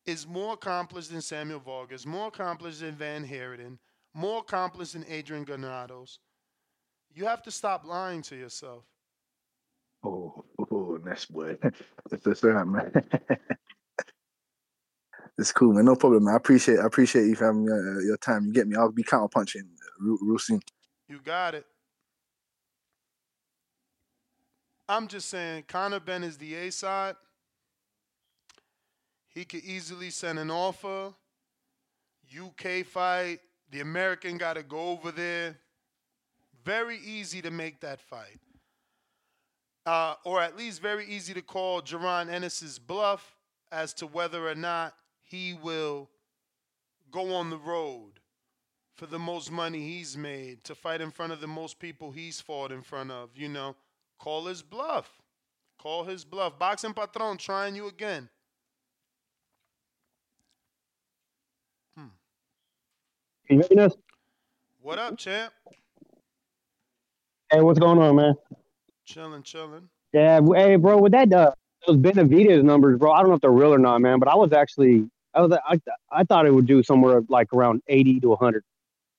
[0.09, 3.79] is more accomplished than Samuel Vargas, more accomplished than Van Heerden,
[4.15, 6.19] more accomplished than Adrian Granados.
[7.15, 8.85] You have to stop lying to yourself.
[10.03, 10.99] Oh, oh,
[11.31, 11.57] boy.
[12.11, 12.91] It's that's all right, man.
[15.39, 15.85] it's cool, man.
[15.85, 16.35] No problem, man.
[16.35, 18.47] I appreciate I appreciate you for having your, uh, your time.
[18.47, 18.77] You get me?
[18.77, 19.69] I'll be counter punching
[20.01, 20.61] real, real soon.
[21.09, 21.67] You got it.
[24.89, 27.17] I'm just saying, Conor Benn is the A side.
[29.39, 31.15] He could easily send an offer.
[32.37, 33.39] UK fight.
[33.71, 35.57] The American got to go over there.
[36.65, 38.41] Very easy to make that fight.
[39.87, 43.37] Uh, or at least very easy to call Jaron Ennis's bluff
[43.71, 46.11] as to whether or not he will
[47.13, 48.19] go on the road
[48.97, 52.41] for the most money he's made to fight in front of the most people he's
[52.41, 53.31] fought in front of.
[53.37, 53.77] You know,
[54.19, 55.23] call his bluff.
[55.79, 56.59] Call his bluff.
[56.59, 58.29] Boxing Patron trying you again.
[63.49, 63.97] You hear us?
[64.81, 65.53] What up, champ?
[67.51, 68.35] Hey, what's going on, man?
[69.07, 69.89] Chilling, chilling.
[70.13, 71.53] Yeah, hey, bro, with that uh,
[71.87, 74.19] those Benavidez numbers, bro, I don't know if they're real or not, man.
[74.19, 75.81] But I was actually, I was, I,
[76.11, 78.65] I thought it would do somewhere like around eighty to hundred.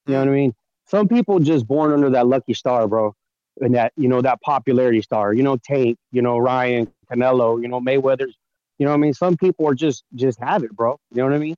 [0.06, 0.54] You know what I mean?
[0.86, 3.14] Some people just born under that lucky star, bro,
[3.60, 5.32] and that you know that popularity star.
[5.32, 8.36] You know, Tate, you know Ryan, Canelo, you know Mayweather's.
[8.78, 9.14] You know what I mean?
[9.14, 10.98] Some people are just just have it, bro.
[11.10, 11.56] You know what I mean?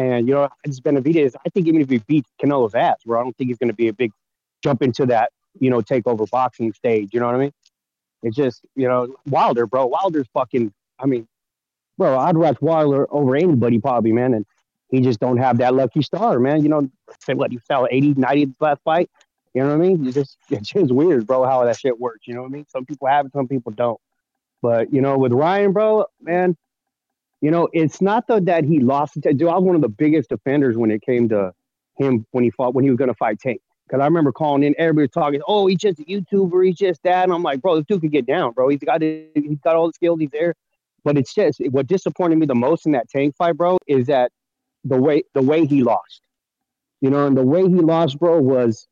[0.00, 1.34] And you know, it's Benavidez.
[1.44, 3.74] I think even if he beats Canelo's ass, where I don't think he's going to
[3.74, 4.12] be a big
[4.64, 7.10] jump into that, you know, takeover boxing stage.
[7.12, 7.52] You know what I mean?
[8.22, 9.86] It's just, you know, Wilder, bro.
[9.86, 10.72] Wilder's fucking.
[10.98, 11.28] I mean,
[11.98, 14.32] bro, I'd watch Wilder over anybody probably, man.
[14.32, 14.46] And
[14.88, 16.62] he just don't have that lucky star, man.
[16.62, 16.88] You know,
[17.20, 19.10] say what he fell 80, 90 this last fight.
[19.52, 20.06] You know what I mean?
[20.06, 22.26] It's just it's just weird, bro, how that shit works.
[22.26, 22.66] You know what I mean?
[22.68, 24.00] Some people have it, some people don't.
[24.62, 26.56] But you know, with Ryan, bro, man,
[27.40, 29.20] you know, it's not that he lost.
[29.20, 31.52] Dude, I was one of the biggest defenders when it came to
[31.98, 33.60] him when he fought when he was gonna fight Tank.
[33.86, 37.24] Because I remember calling in, everybody talking, oh, he's just a YouTuber, he's just that.
[37.24, 38.68] And I'm like, bro, this dude could get down, bro.
[38.68, 40.54] He's got it, he's got all the skills, he's there.
[41.02, 44.32] But it's just what disappointed me the most in that Tank fight, bro, is that
[44.84, 46.22] the way the way he lost.
[47.00, 48.86] You know, and the way he lost, bro, was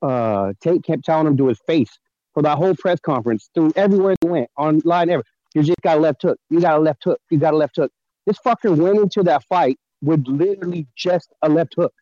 [0.00, 1.98] uh Tate kept telling him to his face
[2.32, 5.22] for that whole press conference, through everywhere he went, online, ever.
[5.54, 6.38] You just got a left hook.
[6.50, 7.20] You got a left hook.
[7.30, 7.90] You got a left hook.
[8.26, 11.92] This fucker went into that fight with literally just a left hook.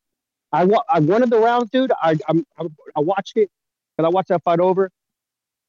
[0.53, 1.93] I wa- I one of the rounds, dude.
[2.03, 2.45] I I'm,
[2.97, 3.51] I, watched it,
[3.99, 4.91] and I watched that fight over.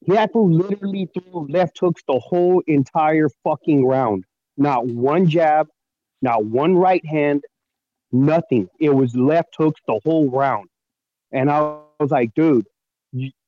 [0.00, 4.24] He had to literally throw left hooks the whole entire fucking round.
[4.56, 5.68] Not one jab,
[6.20, 7.44] not one right hand,
[8.10, 8.68] nothing.
[8.80, 10.68] It was left hooks the whole round.
[11.30, 12.66] And I was like, dude,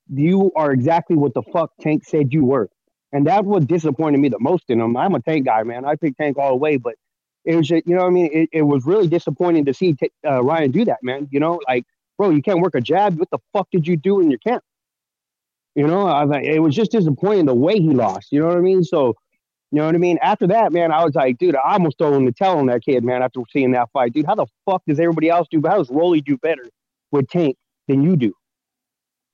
[0.08, 2.68] you are exactly what the fuck Tank said you were.
[3.14, 4.96] And that's what disappointed me the most in him.
[4.96, 5.84] I'm a Tank guy, man.
[5.84, 6.96] I pick Tank all the way, but
[7.44, 8.28] it was, just, you know what I mean?
[8.32, 9.96] It, it was really disappointing to see
[10.26, 11.28] uh, Ryan do that, man.
[11.30, 11.84] You know, like,
[12.18, 13.16] bro, you can't work a jab.
[13.16, 14.64] What the fuck did you do in your camp?
[15.76, 18.32] You know, I was like, it was just disappointing the way he lost.
[18.32, 18.82] You know what I mean?
[18.82, 19.14] So,
[19.70, 20.18] you know what I mean?
[20.20, 22.84] After that, man, I was like, dude, I almost throw him the tell on that
[22.84, 24.12] kid, man, after seeing that fight.
[24.12, 25.62] Dude, how the fuck does everybody else do?
[25.64, 26.68] How does Rolly do better
[27.12, 28.34] with Tank than you do?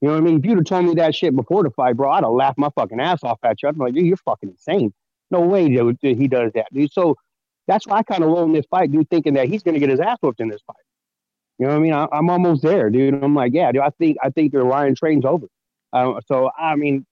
[0.01, 0.39] You know what I mean?
[0.39, 2.71] If you'd have told me that shit before the fight, bro, I'd have laughed my
[2.75, 3.69] fucking ass off at you.
[3.69, 4.93] I'd be like, dude, you're fucking insane.
[5.31, 6.93] No way dude, he does that, dude.
[6.93, 7.17] So
[7.67, 9.91] that's why I kind of roll in this fight, dude, thinking that he's gonna get
[9.91, 10.77] his ass whooped in this fight.
[11.59, 11.93] You know what I mean?
[11.93, 13.23] I, I'm almost there, dude.
[13.23, 13.83] I'm like, yeah, dude.
[13.83, 15.47] I think I think the Ryan train's over.
[15.93, 17.05] Uh, so I mean,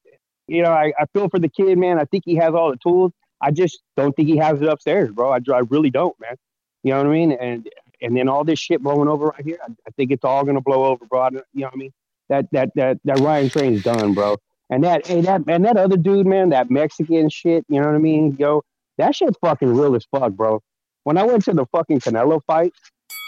[0.47, 1.99] you know, I, I feel for the kid, man.
[1.99, 3.13] I think he has all the tools.
[3.41, 5.31] I just don't think he has it upstairs, bro.
[5.31, 6.35] I, I really don't, man.
[6.83, 7.31] You know what I mean?
[7.33, 7.69] And
[8.01, 10.61] and then all this shit blowing over right here, I, I think it's all gonna
[10.61, 11.21] blow over, bro.
[11.21, 11.91] I, you know what I mean?
[12.29, 14.37] That that that that Ryan train's done, bro.
[14.69, 17.95] And that hey that and that other dude, man, that Mexican shit, you know what
[17.95, 18.35] I mean?
[18.39, 18.63] Yo,
[18.97, 20.61] that shit fucking real as fuck, bro.
[21.03, 22.73] When I went to the fucking Canelo fight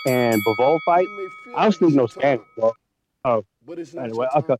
[0.06, 1.07] and Bivol fight,
[1.56, 2.73] I don't speak no Spanish, bro.
[3.26, 3.44] Oh,
[3.98, 4.56] anyway, okay.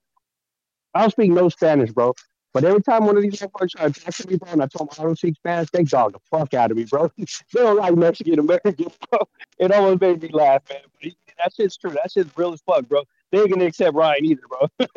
[0.94, 2.14] I don't speak no Spanish, bro.
[2.54, 4.68] But every time one of these motherfuckers tried to talk to me, bro, and I
[4.68, 7.10] told them I don't speak Spanish, they dog the fuck out of me, bro.
[7.18, 9.20] they don't like Mexican Americans, bro.
[9.60, 10.82] It almost made me laugh, man.
[11.02, 11.92] But that shit's true.
[11.92, 13.04] That shit's real as fuck, bro.
[13.32, 14.68] They ain't gonna accept Ryan either, bro.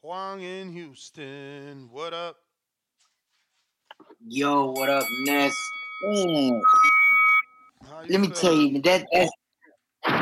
[0.00, 1.88] Huang in Houston.
[1.90, 2.36] What up?
[4.28, 5.72] Yo, what up, Ness?
[6.04, 6.60] Mm.
[7.82, 9.32] How you Let me tell you, that that's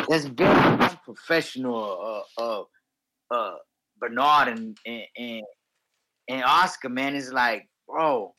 [0.09, 2.25] that's very unprofessional.
[2.39, 2.63] Uh, uh,
[3.31, 3.57] uh,
[3.99, 5.43] Bernard and and and,
[6.29, 8.35] and Oscar, man, is like, bro,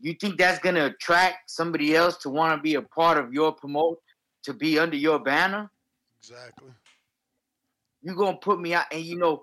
[0.00, 3.52] you think that's gonna attract somebody else to want to be a part of your
[3.52, 3.98] promote,
[4.44, 5.70] to be under your banner?
[6.18, 6.70] Exactly.
[8.02, 9.42] You're gonna put me out, and you know,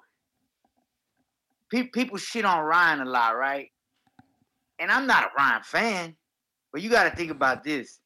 [1.71, 3.69] pe- people shit on Ryan a lot, right?
[4.79, 6.15] And I'm not a Ryan fan,
[6.71, 7.99] but you got to think about this.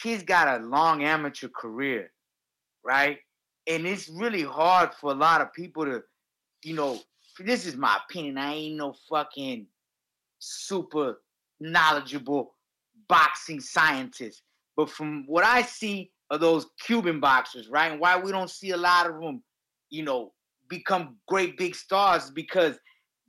[0.00, 2.10] Kid's got a long amateur career,
[2.84, 3.18] right?
[3.66, 6.02] And it's really hard for a lot of people to,
[6.64, 6.98] you know,
[7.38, 8.38] this is my opinion.
[8.38, 9.66] I ain't no fucking
[10.38, 11.20] super
[11.60, 12.54] knowledgeable
[13.08, 14.42] boxing scientist.
[14.76, 18.70] But from what I see of those Cuban boxers, right, and why we don't see
[18.70, 19.42] a lot of them
[19.90, 20.32] you know,
[20.68, 22.78] become great big stars because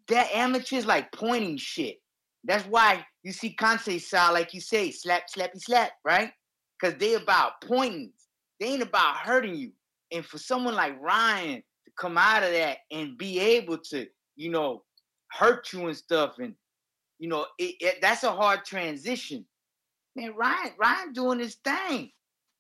[0.08, 1.98] that amateurs like pointing shit.
[2.44, 6.32] That's why you see Kansei style, like you say, slap, slappy, slap, right?
[6.80, 8.12] Because they about pointing.
[8.60, 9.72] They ain't about hurting you.
[10.12, 14.50] And for someone like Ryan to come out of that and be able to, you
[14.50, 14.84] know,
[15.32, 16.54] hurt you and stuff, and
[17.22, 19.46] you know, it, it, that's a hard transition.
[20.16, 22.10] Man, Ryan, Ryan doing his thing.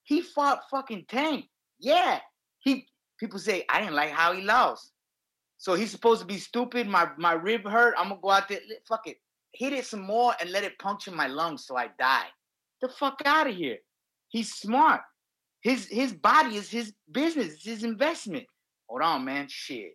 [0.03, 1.45] He fought fucking Tank.
[1.79, 2.19] Yeah,
[2.59, 2.85] he.
[3.19, 4.91] People say I didn't like how he lost.
[5.57, 6.87] So he's supposed to be stupid.
[6.87, 7.95] My my rib hurt.
[7.97, 8.59] I'm gonna go out there.
[8.87, 9.17] Fuck it.
[9.53, 12.27] Hit it some more and let it puncture my lungs so I die.
[12.83, 13.77] The fuck out of here.
[14.29, 15.01] He's smart.
[15.63, 17.53] His his body is his business.
[17.53, 18.45] It's his investment.
[18.87, 19.47] Hold on, man.
[19.49, 19.93] Shit.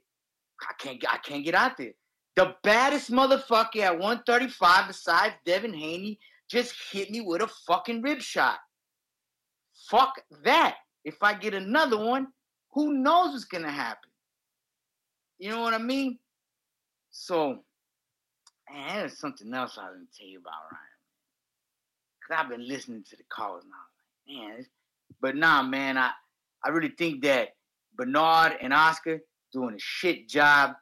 [0.61, 1.93] I can't I can't get out there.
[2.37, 6.19] The baddest motherfucker at 135 besides Devin Haney
[6.51, 8.59] just hit me with a fucking rib shot.
[9.91, 10.77] Fuck that.
[11.05, 12.29] If I get another one,
[12.73, 14.11] who knows what's gonna happen?
[15.39, 16.19] You know what I mean?
[17.11, 17.61] So,
[18.71, 20.87] man, there's something else I gonna tell you about Ryan.
[22.27, 24.41] Cause I've been listening to the calls now.
[24.43, 24.67] Like, man,
[25.21, 26.11] but nah, man, I
[26.65, 27.51] I really think that
[27.97, 29.21] Bernard and Oscar
[29.53, 30.73] doing a shit job.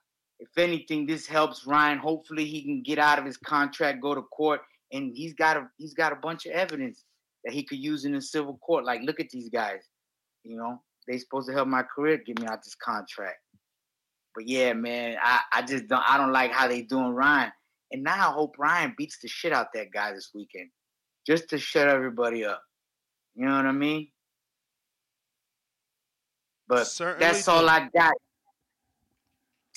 [0.44, 1.98] If anything, this helps Ryan.
[1.98, 4.60] Hopefully, he can get out of his contract, go to court,
[4.92, 7.04] and he's got a he's got a bunch of evidence
[7.44, 8.84] that he could use in a civil court.
[8.84, 9.80] Like, look at these guys.
[10.42, 13.38] You know, they supposed to help my career, get me out this contract.
[14.34, 17.52] But yeah, man, I, I just don't I don't like how they doing Ryan.
[17.92, 20.68] And now I hope Ryan beats the shit out that guy this weekend.
[21.26, 22.60] Just to shut everybody up.
[23.34, 24.08] You know what I mean?
[26.66, 28.12] But Certainly that's all I got.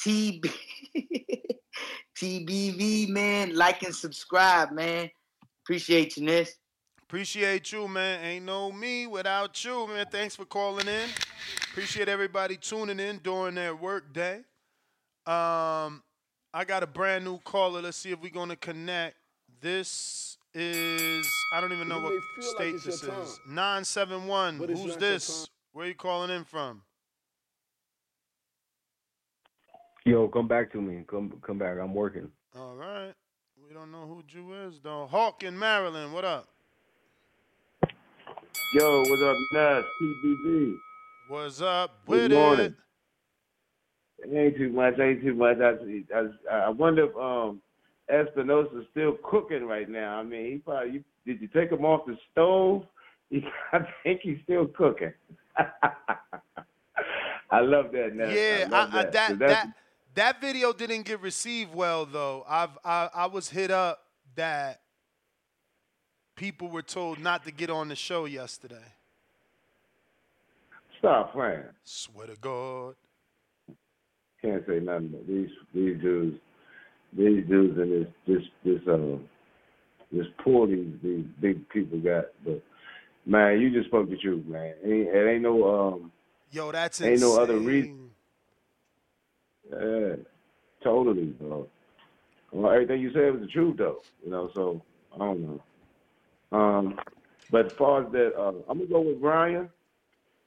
[0.06, 0.52] TB
[2.18, 3.56] TBV, man.
[3.56, 5.10] Like and subscribe, man.
[5.64, 6.56] Appreciate you, Nis.
[7.04, 8.24] Appreciate you, man.
[8.24, 10.06] Ain't no me without you, man.
[10.12, 11.10] Thanks for calling in.
[11.72, 14.42] Appreciate everybody tuning in during their work day.
[15.26, 16.04] Um,
[16.54, 17.82] I got a brand new caller.
[17.82, 19.16] Let's see if we're gonna connect.
[19.62, 23.40] This is I don't even know what may feel like state this is.
[23.48, 24.58] Nine seven one.
[24.58, 25.44] Who's this?
[25.44, 25.48] time.
[25.74, 26.82] Where you calling in from?
[30.08, 31.04] Yo, come back to me.
[31.10, 31.78] Come come back.
[31.82, 32.30] I'm working.
[32.58, 33.12] All right.
[33.68, 35.06] We don't know who Jew is though.
[35.12, 36.14] Hawk in Maryland.
[36.14, 36.48] What up?
[38.72, 39.84] Yo, what's up, Nas?
[40.02, 40.78] TBV.
[41.28, 42.74] What's up Good with morning.
[44.24, 44.34] it?
[44.34, 44.98] Ain't too much.
[44.98, 45.58] Ain't too much.
[45.60, 45.74] I,
[46.16, 47.62] I, I wonder if um
[48.10, 50.20] Espinosa's still cooking right now.
[50.20, 52.84] I mean, he probably you, did you take him off the stove?
[53.30, 53.44] He,
[53.74, 55.12] I think he's still cooking.
[57.52, 58.16] I love that.
[58.16, 58.32] Nas.
[58.34, 59.12] Yeah, I love I, I, that.
[59.12, 59.68] that 'Cause that's-
[60.18, 62.44] that video didn't get received well though.
[62.50, 64.00] I've I, I was hit up
[64.36, 64.82] that
[66.36, 68.94] people were told not to get on the show yesterday.
[71.00, 71.64] Stop playing.
[71.84, 72.96] Swear to God.
[74.42, 75.10] Can't say nothing.
[75.10, 76.38] But these these dudes,
[77.16, 79.18] these dudes, and this this this uh
[80.12, 82.26] this poor these these big people got.
[82.44, 82.64] But
[83.28, 84.74] man, you just spoke the truth, man.
[84.84, 86.12] Ain't, it ain't no um
[86.52, 88.07] Yo, that's ain't no other reason.
[89.72, 90.16] Yeah,
[90.84, 91.68] totally, bro.
[92.52, 94.04] Well, everything you said was the truth, though.
[94.24, 94.82] You know, so
[95.14, 95.62] I don't know.
[96.58, 96.98] Um,
[97.52, 99.70] but as far as that, uh, I'm gonna go with Ryan.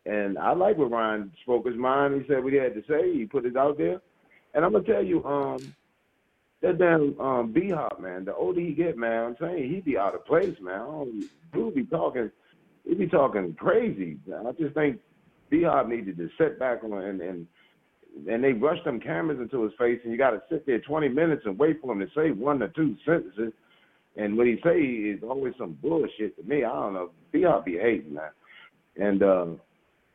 [0.07, 2.23] And I like what Ryan spoke his mind.
[2.23, 3.13] He said what he had to say.
[3.13, 4.01] He put it out there.
[4.55, 5.75] And I'm gonna tell you, um,
[6.63, 8.25] that damn um, B Hop man.
[8.25, 10.81] The older he get, man, I'm saying he be out of place, man.
[10.81, 12.31] I be talking,
[12.87, 14.19] he be talking crazy.
[14.35, 14.99] I just think
[15.51, 17.47] B Hop needed to sit back on and and
[18.29, 21.09] and they rush them cameras into his face, and you got to sit there 20
[21.09, 23.53] minutes and wait for him to say one or two sentences.
[24.17, 26.65] And what he say is always some bullshit to me.
[26.65, 27.11] I don't know.
[27.33, 28.31] B Hop be hating, man.
[28.97, 29.47] And uh,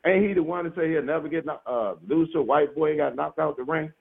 [0.05, 2.75] ain't he the one to say he'll never get knock- uh, lose to a white
[2.75, 2.91] boy?
[2.91, 3.91] He got knocked out the ring.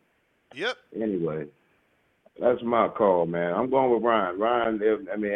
[0.54, 0.76] Yep.
[1.00, 1.46] Anyway,
[2.40, 3.54] that's my call, man.
[3.54, 4.38] I'm going with Ryan.
[4.38, 5.32] Ryan, I mean,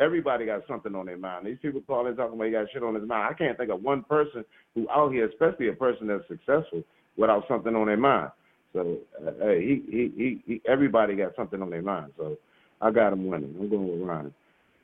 [0.00, 1.46] everybody got something on their mind.
[1.46, 3.34] These people calling talking about he got shit on his mind.
[3.34, 4.44] I can't think of one person
[4.74, 6.82] who out here, especially a person that's successful,
[7.16, 8.30] without something on their mind.
[8.74, 12.12] So, uh, hey, he, he, he, he, everybody got something on their mind.
[12.18, 12.38] So,
[12.80, 13.54] I got him winning.
[13.60, 14.34] I'm going with Ryan.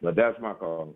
[0.02, 0.94] But that's my call.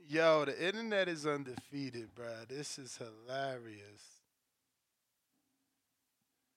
[0.09, 2.47] Yo, the internet is undefeated, bruh.
[2.47, 4.03] This is hilarious.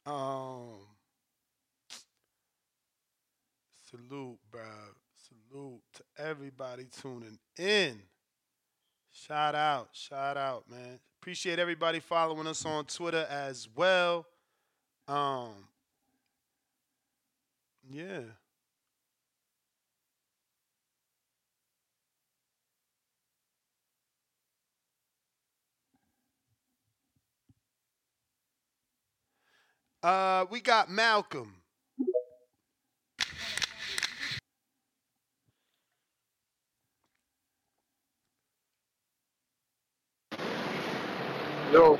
[0.07, 0.87] Um,
[3.93, 4.95] salute, bruh.
[5.17, 8.01] Salute to everybody tuning in.
[9.11, 10.99] Shout out, shout out, man.
[11.21, 14.27] Appreciate everybody following us on Twitter as well.
[15.07, 15.69] Um,
[17.91, 18.21] Yeah.
[30.03, 31.62] Uh, we got Malcolm.
[41.73, 41.97] Yo,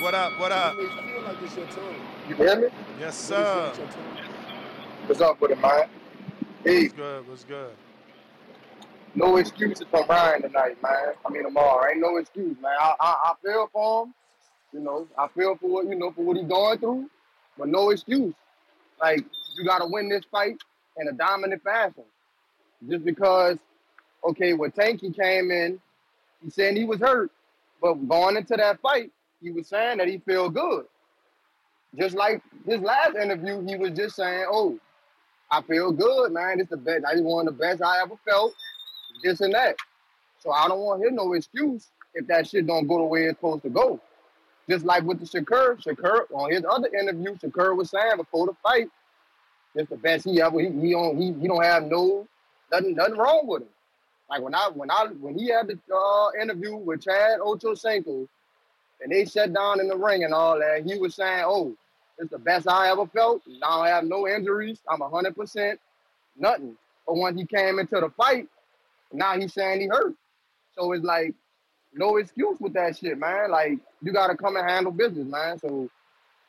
[0.00, 0.40] What up?
[0.40, 0.74] What up?
[0.78, 2.68] you hear me?
[2.98, 3.72] Yes, sir.
[5.04, 5.86] What's up with it, man?
[6.64, 7.28] Hey, What's good?
[7.28, 7.70] What's good?
[9.14, 11.12] no excuses from Ryan tonight, man.
[11.26, 11.90] I mean tomorrow.
[11.90, 12.72] Ain't no excuse, man.
[12.80, 14.14] I, I I feel for him.
[14.72, 17.10] You know, I feel for what you know for what he's going through,
[17.58, 18.32] but no excuse.
[18.98, 19.26] Like
[19.58, 20.56] you got to win this fight
[20.96, 22.04] in a dominant fashion.
[22.88, 23.58] Just because,
[24.26, 25.78] okay, when Tanky came in,
[26.42, 27.30] he said he was hurt,
[27.80, 29.10] but going into that fight,
[29.42, 30.84] he was saying that he feel good.
[31.98, 34.78] Just like his last interview, he was just saying, "Oh,
[35.50, 36.60] I feel good, man.
[36.60, 37.04] It's the best.
[37.04, 38.54] I just one of the best I ever felt.
[39.24, 39.76] This and that.
[40.38, 43.24] So I don't want to hear no excuse if that shit don't go the way
[43.24, 44.00] it's supposed to go.
[44.68, 48.54] Just like with the Shakur, Shakur on his other interview, Shakur was saying before the
[48.62, 48.88] fight,
[49.74, 50.60] it's the best he ever.
[50.60, 52.26] He, he don't he, he don't have no
[52.70, 53.68] nothing nothing wrong with him.
[54.30, 58.28] Like when I when I when he had the uh, interview with Chad Ochocinco,
[59.02, 61.74] and they sat down in the ring and all that, he was saying, "Oh,
[62.18, 63.42] it's the best I ever felt.
[63.62, 64.78] I don't have no injuries.
[64.88, 65.80] I'm hundred percent
[66.36, 66.76] nothing."
[67.06, 68.46] But when he came into the fight,
[69.12, 70.14] now he's saying he hurt.
[70.78, 71.34] So it's like
[71.92, 73.50] no excuse with that shit, man.
[73.50, 75.58] Like you gotta come and handle business, man.
[75.58, 75.90] So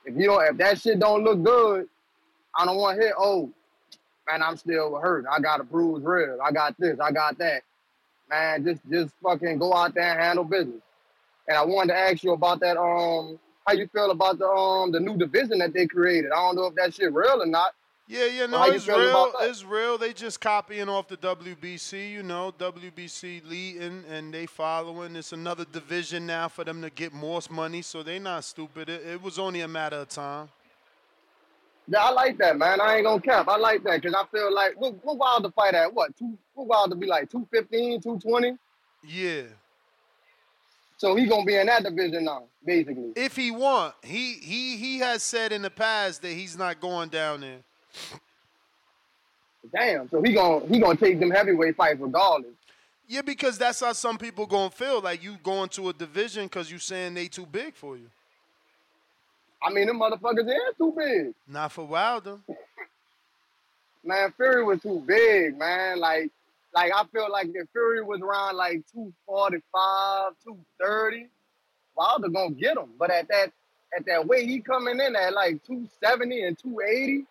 [0.06, 1.88] if you don't, if that shit don't look good,
[2.56, 3.52] I don't want to hear, oh,
[4.30, 5.26] man, I'm still hurt.
[5.32, 6.40] I got a bruised rib.
[6.44, 7.00] I got this.
[7.00, 7.64] I got that.
[8.32, 10.82] Man, just just fucking go out there and handle business.
[11.48, 12.78] And I wanted to ask you about that.
[12.78, 13.38] Um,
[13.68, 16.32] how you feel about the um the new division that they created?
[16.32, 17.74] I don't know if that shit real or not.
[18.08, 19.32] Yeah, yeah, no, it's real.
[19.40, 19.98] It's real.
[19.98, 25.16] They just copying off the WBC, you know, WBC leading and they following.
[25.16, 28.90] It's another division now for them to get more money, so they not stupid.
[28.90, 30.50] It, it was only a matter of time.
[31.92, 32.80] Yeah, I like that, man.
[32.80, 33.50] I ain't gonna cap.
[33.50, 35.94] I like that because I feel like what, what wild to fight at?
[35.94, 36.38] What two?
[36.54, 38.58] What wild to be like 215, 220?
[39.06, 39.42] Yeah.
[40.96, 43.12] So he gonna be in that division now, basically.
[43.18, 47.10] If he want, he he he has said in the past that he's not going
[47.10, 47.60] down there.
[49.74, 50.08] Damn.
[50.08, 52.54] So he gonna he gonna take them heavyweight fights regardless.
[53.06, 55.02] Yeah, because that's how some people gonna feel.
[55.02, 58.10] Like you going to a division because you saying they too big for you.
[59.64, 61.34] I mean, them motherfuckers is too big.
[61.48, 62.38] Not for Wilder.
[64.04, 66.00] Man, Fury was too big, man.
[66.00, 66.32] Like,
[66.74, 71.28] like I feel like if Fury was around like 245, 230,
[71.96, 72.90] Wilder gonna get him.
[72.98, 73.52] But at that
[73.96, 77.26] at that weight he coming in at like 270 and 280,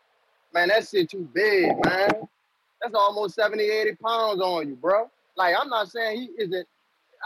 [0.54, 2.28] man, that shit too big, man.
[2.80, 5.10] That's almost 70, 80 pounds on you, bro.
[5.36, 6.66] Like, I'm not saying he isn't,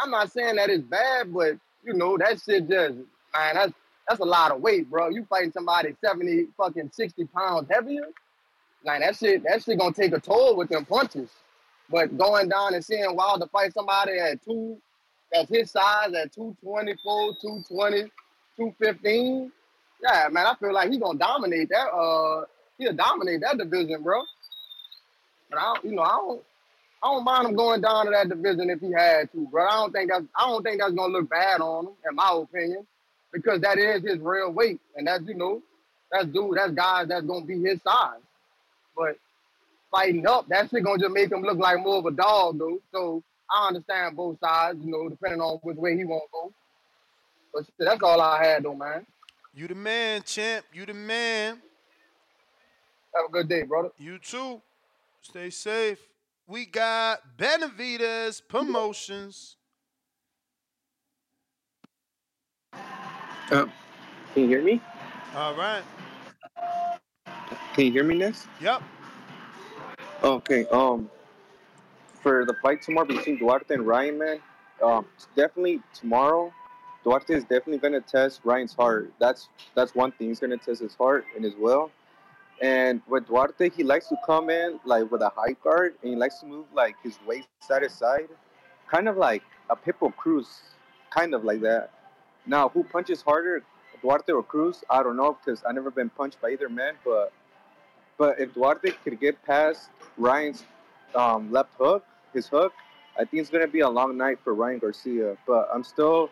[0.03, 3.73] I'm not saying that it's bad, but you know, that shit just, man, that's
[4.09, 5.09] that's a lot of weight, bro.
[5.09, 8.09] You fighting somebody 70 fucking 60 pounds heavier.
[8.85, 11.31] Like that shit, that shit gonna take a toll with them punches.
[11.91, 14.77] But going down and seeing Wilder fight somebody at two,
[15.33, 18.03] that's his size at 224, 220,
[18.57, 19.53] 215,
[20.03, 21.89] yeah, man, I feel like he gonna dominate that.
[21.89, 22.45] Uh,
[22.79, 24.21] he'll dominate that division, bro.
[25.51, 26.43] But I, you know, I don't,
[27.03, 29.67] I don't mind him going down to that division if he had to, bro.
[29.67, 32.31] I don't think that's, I don't think that's gonna look bad on him, in my
[32.35, 32.87] opinion,
[33.35, 35.61] because that is his real weight, and that's, you know,
[36.11, 38.21] that's dude, that's guys that's gonna be his size.
[38.97, 39.17] But
[39.91, 42.79] fighting up, that shit gonna just make him look like more of a dog, though.
[42.93, 46.53] So I understand both sides, you know, depending on which way he want to go.
[47.53, 49.05] But shit, that's all I had, though, man.
[49.53, 50.65] You the man, champ.
[50.73, 51.61] You the man.
[53.15, 53.91] Have a good day, brother.
[53.99, 54.61] You too.
[55.23, 55.99] Stay safe.
[56.47, 59.57] We got Benavides Promotions.
[63.51, 63.67] Uh,
[64.33, 64.81] can you hear me?
[65.37, 65.83] All right.
[67.75, 68.47] Can you hear me, Ness?
[68.61, 68.83] Yep.
[70.23, 70.67] Okay.
[70.67, 71.11] Um,
[72.23, 74.39] for the fight tomorrow between Duarte and Ryan, man,
[74.83, 75.07] um,
[75.37, 76.53] definitely tomorrow.
[77.05, 79.13] Duarte is definitely gonna test Ryan's heart.
[79.21, 80.29] That's that's one thing.
[80.29, 81.91] He's gonna test his heart and his will.
[82.63, 86.17] And with Duarte, he likes to come in like with a high guard, and he
[86.17, 88.29] likes to move like his waist side to side,
[88.91, 90.63] kind of like a Pitbull Cruz,
[91.11, 91.91] kind of like that.
[92.47, 93.63] Now, who punches harder,
[94.03, 94.85] Duarte or Cruz?
[94.91, 96.95] I don't know because I've never been punched by either man.
[97.05, 97.33] But
[98.19, 100.65] but if Duarte could get past Ryan's
[101.15, 102.73] um, left hook, his hook,
[103.17, 105.37] I think it's gonna be a long night for Ryan Garcia.
[105.47, 106.31] But I'm still,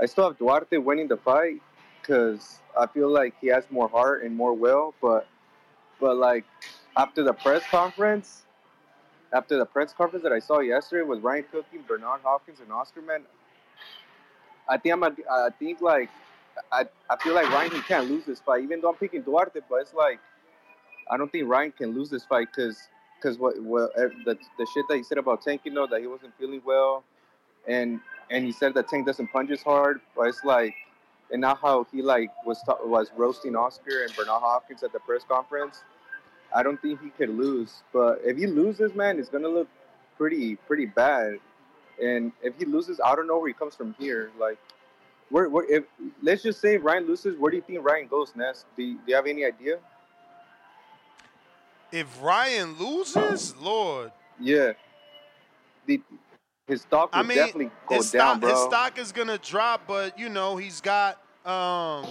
[0.00, 1.60] I still have Duarte winning the fight
[2.00, 4.94] because I feel like he has more heart and more will.
[5.02, 5.26] But
[6.00, 6.44] But like
[6.96, 8.42] after the press conference,
[9.32, 13.02] after the press conference that I saw yesterday with Ryan Cooking, Bernard Hopkins, and Oscar,
[13.02, 13.22] man,
[14.68, 15.02] I think I'm.
[15.02, 16.10] A, I think like
[16.72, 19.60] I, I feel like Ryan he can't lose this fight, even though I'm picking Duarte.
[19.68, 20.20] But it's like
[21.10, 22.78] I don't think Ryan can lose this fight because
[23.16, 26.06] because what eh, the the shit that he said about Tank, you know, that he
[26.06, 27.04] wasn't feeling well,
[27.66, 28.00] and
[28.30, 30.00] and he said that Tank doesn't punch as hard.
[30.16, 30.74] But it's like
[31.30, 35.00] and now how he like was ta- was roasting Oscar and Bernard Hopkins at the
[35.00, 35.82] press conference.
[36.54, 37.82] I don't think he could lose.
[37.92, 39.68] But if he loses, man, it's gonna look
[40.16, 41.38] pretty pretty bad.
[42.02, 44.30] And if he loses, I don't know where he comes from here.
[44.38, 44.58] Like,
[45.30, 45.84] where, where if
[46.22, 48.66] let's just say Ryan loses, where do you think Ryan goes next?
[48.76, 49.78] Do you, do you have any idea?
[51.92, 54.72] If Ryan loses, Lord, Yeah.
[55.86, 56.02] The,
[56.66, 58.50] his stock I would mean, definitely go his down, stock, bro.
[58.50, 62.06] his stock is gonna drop, but you know he's got um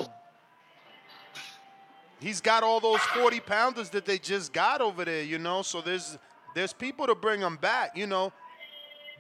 [2.19, 5.61] he's got all those forty pounders that they just got over there, you know.
[5.61, 6.18] So there's
[6.55, 8.34] there's people to bring him back, you know.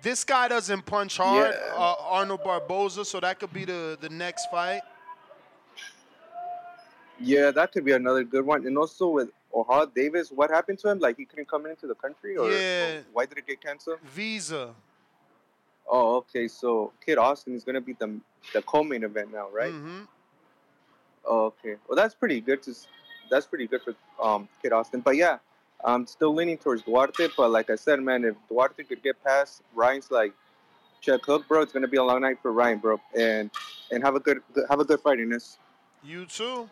[0.01, 1.73] This guy doesn't punch hard, Yeah.
[1.75, 4.81] uh, Arnold Barboza, so that could be the the next fight.
[7.19, 8.65] Yeah, that could be another good one.
[8.67, 10.99] And also with Ohara Davies, what happened to him?
[10.99, 12.97] Like he couldn't come into the country, or, Yeah.
[12.99, 13.99] or why did it get canceled?
[14.03, 14.75] Visa.
[15.89, 16.47] Oh, okay.
[16.47, 18.19] So Kid Austin is gonna be the
[18.53, 19.73] the co-main event now, right?
[19.73, 20.01] Mm-hmm.
[21.25, 21.75] Oh, okay.
[21.87, 22.61] Well, that's pretty good.
[22.63, 22.75] To
[23.31, 25.01] that's pretty good for um Kid Austin.
[25.01, 25.39] But yeah,
[25.83, 27.29] I'm still leaning towards Duarte.
[27.35, 30.33] But like I said, man, if Duarte could get past Ryan's like
[31.01, 32.99] check hook, bro, it's gonna be a long night for Ryan, bro.
[33.15, 33.51] And
[33.91, 35.57] and have a good have a good this.
[36.03, 36.69] You too.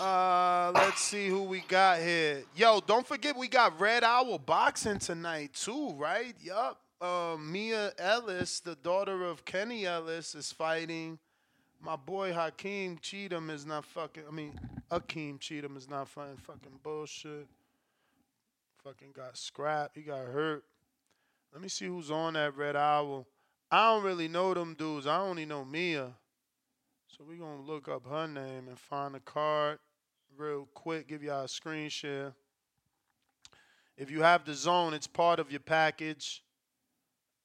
[0.00, 2.44] Uh, let's see who we got here.
[2.54, 6.34] Yo, don't forget we got Red Owl boxing tonight too, right?
[6.40, 6.80] Yup.
[7.00, 11.18] Uh, Mia Ellis, the daughter of Kenny Ellis, is fighting.
[11.80, 14.24] My boy Hakeem Cheatham is not fucking.
[14.28, 14.58] I mean,
[14.90, 17.46] Akeem Cheatham is not fighting fucking bullshit.
[18.82, 19.96] Fucking got scrapped.
[19.96, 20.64] He got hurt.
[21.52, 23.26] Let me see who's on that Red Owl.
[23.70, 25.06] I don't really know them dudes.
[25.06, 26.12] I only know Mia.
[27.06, 29.78] So we're gonna look up her name and find the card
[30.36, 32.32] real quick, give y'all a screen share.
[33.96, 36.42] If you have DAZN, it's part of your package.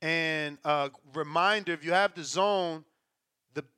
[0.01, 2.83] And uh reminder, if you have DAZN,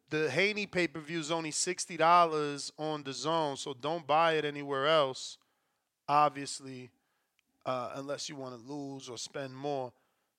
[0.09, 5.37] the Haney pay-per-view is only sixty dollars on DAZN, so don't buy it anywhere else.
[6.07, 6.91] Obviously,
[7.65, 9.91] uh, unless you want to lose or spend more.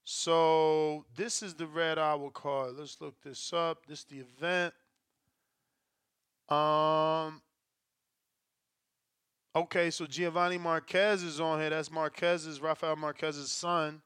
[0.05, 2.75] So this is the Red Owl card.
[2.79, 3.87] Let's look this up.
[3.87, 4.75] This is the event.
[6.49, 7.43] Um.
[9.57, 11.71] Okay, so Giovanni Marquez is on here.
[11.71, 14.03] That's Marquez's Rafael Marquez's son.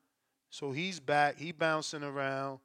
[0.49, 1.39] So he's back.
[1.39, 2.61] He bouncing around.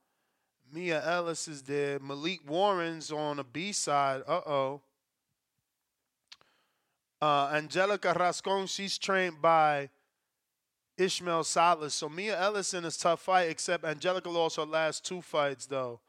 [0.74, 2.00] Mia Ellis is there.
[2.00, 4.24] Malik Warren's on a B side.
[4.28, 4.82] Uh oh.
[7.22, 9.90] Uh, Angelica Rascon, she's trained by
[10.98, 11.94] Ismael Salas.
[11.94, 16.00] So Mia Ellis in a tough fight, except Angelica lost her last two fights though.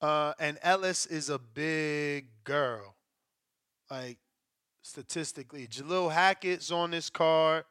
[0.00, 2.94] Uh, and Ellis is a big girl.
[3.90, 4.18] Like
[4.88, 5.66] statistically.
[5.66, 7.64] Jalil Hackett's on this card.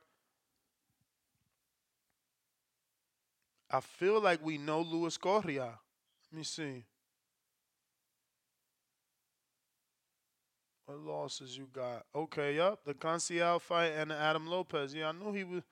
[3.70, 5.80] I feel like we know Luis Correa.
[6.38, 6.84] Let me see.
[10.86, 12.06] What losses you got?
[12.14, 12.78] Okay, yep.
[12.86, 14.94] The Conciel fight and the Adam Lopez.
[14.94, 15.64] Yeah, I knew he was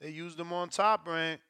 [0.00, 1.40] they used him on top rank.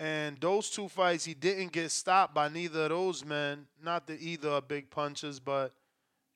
[0.00, 3.66] And those two fights, he didn't get stopped by neither of those men.
[3.84, 5.74] Not that either are big punches, but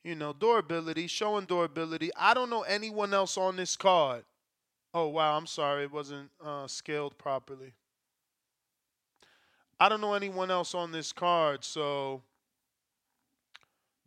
[0.03, 2.11] you know, durability, showing durability.
[2.15, 4.23] I don't know anyone else on this card.
[4.93, 7.73] Oh wow, I'm sorry, it wasn't uh, scaled properly.
[9.79, 12.21] I don't know anyone else on this card, so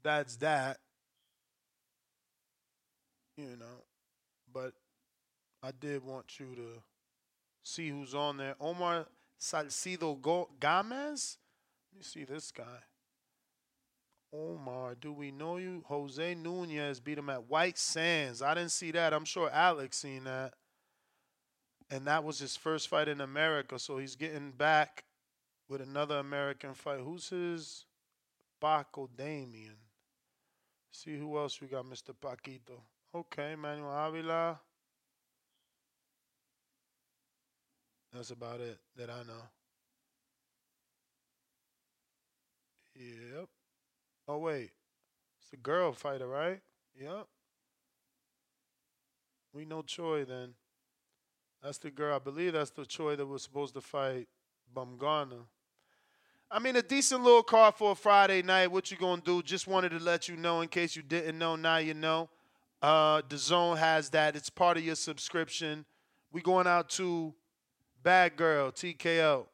[0.03, 0.79] that's that.
[3.37, 3.85] You know,
[4.53, 4.73] but
[5.63, 6.83] I did want you to
[7.63, 8.57] see who's on there.
[8.61, 9.07] Omar
[9.41, 11.39] Salcido Go- Gomez.
[11.93, 12.85] Let me see this guy.
[14.33, 15.83] Omar, do we know you?
[15.87, 18.43] Jose Nunez beat him at White Sands.
[18.43, 19.13] I didn't see that.
[19.13, 20.55] I'm sure Alex seen that.
[21.91, 25.03] And that was his first fight in America, so he's getting back
[25.71, 26.99] with another American fight.
[26.99, 27.85] Who's his
[28.61, 29.77] Paco Damien?
[30.91, 32.13] See who else we got, Mr.
[32.13, 32.81] Paquito.
[33.15, 34.59] Okay, Manuel Avila.
[38.13, 39.49] That's about it that I know.
[42.97, 43.49] Yep.
[44.27, 44.73] Oh wait,
[45.41, 46.61] it's the girl fighter, right?
[47.01, 47.27] Yep.
[49.55, 50.55] We know Choi then.
[51.63, 52.17] That's the girl.
[52.17, 54.27] I believe that's the Choi that was supposed to fight
[54.75, 55.47] Bumgarner.
[56.53, 58.73] I mean, a decent little card for a Friday night.
[58.73, 59.41] What you gonna do?
[59.41, 61.55] Just wanted to let you know in case you didn't know.
[61.55, 62.29] Now you know.
[62.83, 64.35] Uh, DAZN has that.
[64.35, 65.85] It's part of your subscription.
[66.33, 67.33] We going out to
[68.03, 69.47] Bad Girl TKO.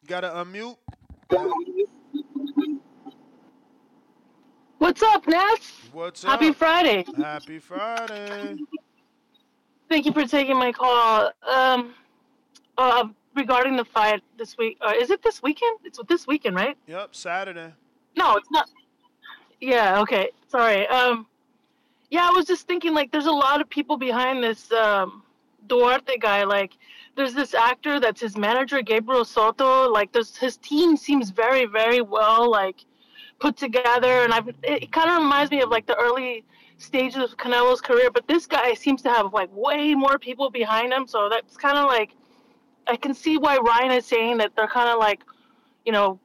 [0.00, 0.76] You gotta unmute.
[4.82, 5.72] What's up, Ness?
[5.92, 6.32] What's up?
[6.32, 6.56] Happy up?
[6.56, 7.04] Friday.
[7.16, 8.56] Happy Friday.
[9.88, 11.30] Thank you for taking my call.
[11.48, 11.94] Um,
[12.76, 13.06] uh,
[13.36, 15.78] regarding the fight this week, uh, is it this weekend?
[15.84, 16.76] It's this weekend, right?
[16.88, 17.72] Yep, Saturday.
[18.16, 18.70] No, it's not.
[19.60, 20.00] Yeah.
[20.00, 20.30] Okay.
[20.48, 20.88] Sorry.
[20.88, 21.28] Um,
[22.10, 25.22] yeah, I was just thinking like there's a lot of people behind this um,
[25.68, 26.42] Duarte guy.
[26.42, 26.76] Like,
[27.14, 29.88] there's this actor that's his manager, Gabriel Soto.
[29.88, 32.84] Like, there's his team seems very, very well like
[33.42, 36.44] put together, and I've it kind of reminds me of like the early
[36.78, 38.08] stages of Canelo's career.
[38.10, 41.76] But this guy seems to have like way more people behind him, so that's kind
[41.76, 42.10] of like
[42.86, 45.24] I can see why Ryan is saying that they're kind of like,
[45.84, 46.20] you know,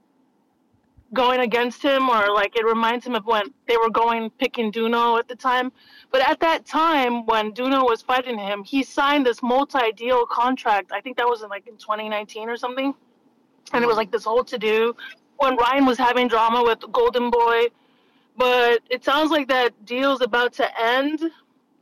[1.13, 5.17] going against him or like it reminds him of when they were going picking Duno
[5.17, 5.71] at the time.
[6.11, 10.91] But at that time when Duno was fighting him, he signed this multi-deal contract.
[10.91, 12.93] I think that was in like in 2019 or something.
[13.73, 13.97] And it was mm-hmm.
[13.97, 14.95] like this whole to do
[15.37, 17.67] when Ryan was having drama with Golden Boy.
[18.37, 21.21] But it sounds like that deal's about to end.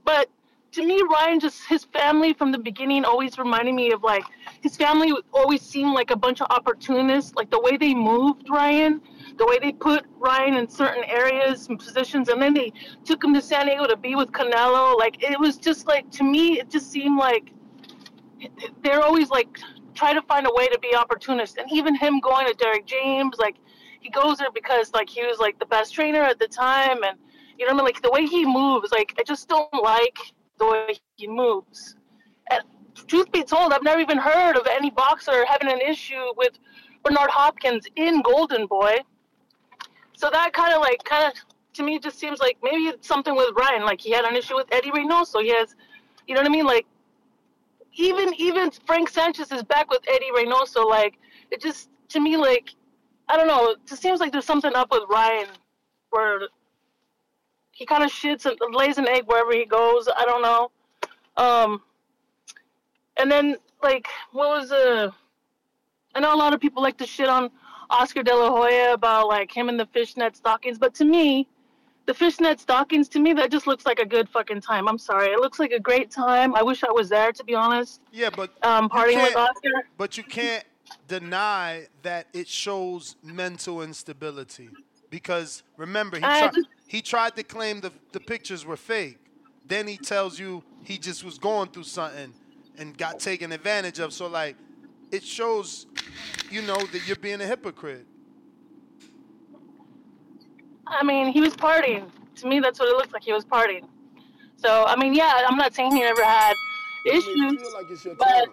[0.06, 0.30] But
[0.72, 4.24] to me, Ryan just his family from the beginning always reminded me of like
[4.62, 7.34] his family always seemed like a bunch of opportunists.
[7.36, 9.02] Like the way they moved Ryan,
[9.38, 12.74] the way they put Ryan in certain areas and positions, and then they
[13.04, 14.98] took him to San Diego to be with Canelo.
[14.98, 17.52] Like it was just like to me, it just seemed like
[18.84, 19.60] they're always like
[19.96, 21.58] try to find a way to be opportunist.
[21.58, 23.56] And even him going to Derrick James, like
[24.02, 27.18] he goes there because like he was like the best trainer at the time, and
[27.58, 27.86] you know what I mean.
[27.86, 30.18] Like the way he moves, like I just don't like
[30.60, 31.96] the way he moves.
[32.52, 32.62] And
[33.08, 36.54] truth be told, I've never even heard of any boxer having an issue with
[37.04, 38.98] Bernard Hopkins in Golden Boy.
[40.14, 41.34] So that kind of like kind of
[41.74, 43.84] to me just seems like maybe it's something with Ryan.
[43.84, 45.42] Like he had an issue with Eddie Reynoso.
[45.42, 45.76] He has,
[46.28, 46.66] you know what I mean?
[46.66, 46.86] Like
[47.96, 50.88] even even Frank Sanchez is back with Eddie Reynoso.
[50.88, 51.18] Like
[51.52, 52.74] it just to me like
[53.28, 53.72] I don't know.
[53.72, 55.48] It just seems like there's something up with Ryan
[56.12, 56.42] where
[57.72, 60.08] he kind of shits and lays an egg wherever he goes.
[60.16, 60.72] I don't know.
[61.38, 61.82] Um,
[63.18, 65.12] and then like what was uh
[66.14, 67.50] I know a lot of people like to shit on
[67.90, 71.48] Oscar De La Hoya about like him and the fishnet stockings, but to me,
[72.06, 74.88] the fishnet stockings to me that just looks like a good fucking time.
[74.88, 76.56] I'm sorry, it looks like a great time.
[76.56, 78.02] I wish I was there to be honest.
[78.12, 79.88] Yeah, but Um, partying with Oscar.
[79.98, 80.64] But you can't
[81.08, 84.70] deny that it shows mental instability
[85.10, 89.18] because remember he tried just- he tried to claim the the pictures were fake.
[89.68, 92.34] Then he tells you he just was going through something
[92.78, 94.14] and got taken advantage of.
[94.14, 94.56] So like
[95.12, 95.88] it shows
[96.52, 98.06] you know that you're being a hypocrite.
[100.88, 102.10] I mean, he was partying.
[102.36, 103.24] To me, that's what it looked like.
[103.24, 103.88] He was partying.
[104.58, 106.56] So I mean, yeah, I'm not saying he never had
[107.06, 107.62] issues,
[108.18, 108.50] but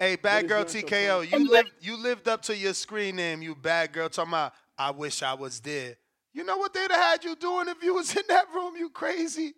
[0.00, 3.92] Hey, bad girl TKO, you lived you lived up to your screen name, you bad
[3.92, 4.08] girl.
[4.08, 5.96] Talking about, I wish I was there.
[6.32, 8.88] You know what they'd have had you doing if you was in that room, you
[8.88, 9.52] crazy.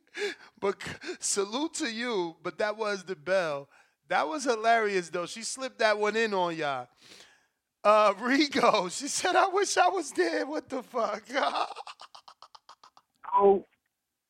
[0.59, 0.83] But
[1.21, 2.35] salute to you.
[2.43, 3.69] But that was the bell.
[4.09, 5.27] That was hilarious though.
[5.27, 6.89] She slipped that one in on y'all.
[7.85, 10.49] Uh, Rigo, she said, I wish I was dead.
[10.49, 11.25] What the fuck?
[13.35, 13.65] Oh,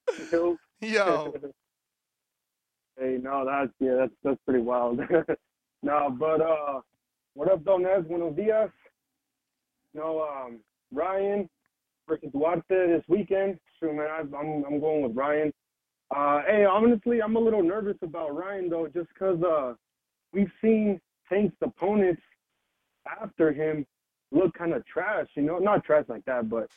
[0.32, 0.56] yo.
[0.80, 1.34] Yo.
[2.98, 5.00] hey, no, that's yeah, that's that's pretty wild.
[5.82, 6.80] no, but uh,
[7.34, 8.04] what up, though, Nez?
[8.08, 8.70] Buenos dias.
[9.92, 10.60] No, um,
[10.90, 11.48] Ryan
[12.08, 13.58] versus Duarte this weekend.
[13.78, 15.52] Sure, man, I, I'm I'm going with Ryan.
[16.14, 19.74] Uh, hey, honestly, I'm a little nervous about Ryan though, just because uh,
[20.32, 22.22] we've seen Tank's opponents
[23.06, 23.86] after him
[24.30, 25.26] look kind of trash.
[25.36, 26.68] You know, not trash like that, but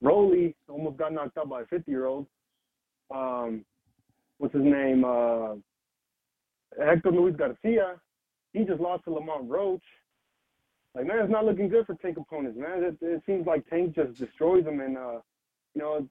[0.00, 2.26] Rolly almost got knocked out by a 50 year old.
[3.14, 3.64] Um,
[4.38, 5.04] what's his name?
[5.04, 5.54] Uh,
[6.82, 8.00] Hector Luis Garcia.
[8.52, 9.82] He just lost to Lamont Roach.
[10.94, 12.82] Like man, it's not looking good for Tank opponents, man.
[12.82, 15.20] It, it seems like Tank just destroys them and uh,
[15.74, 16.06] you know,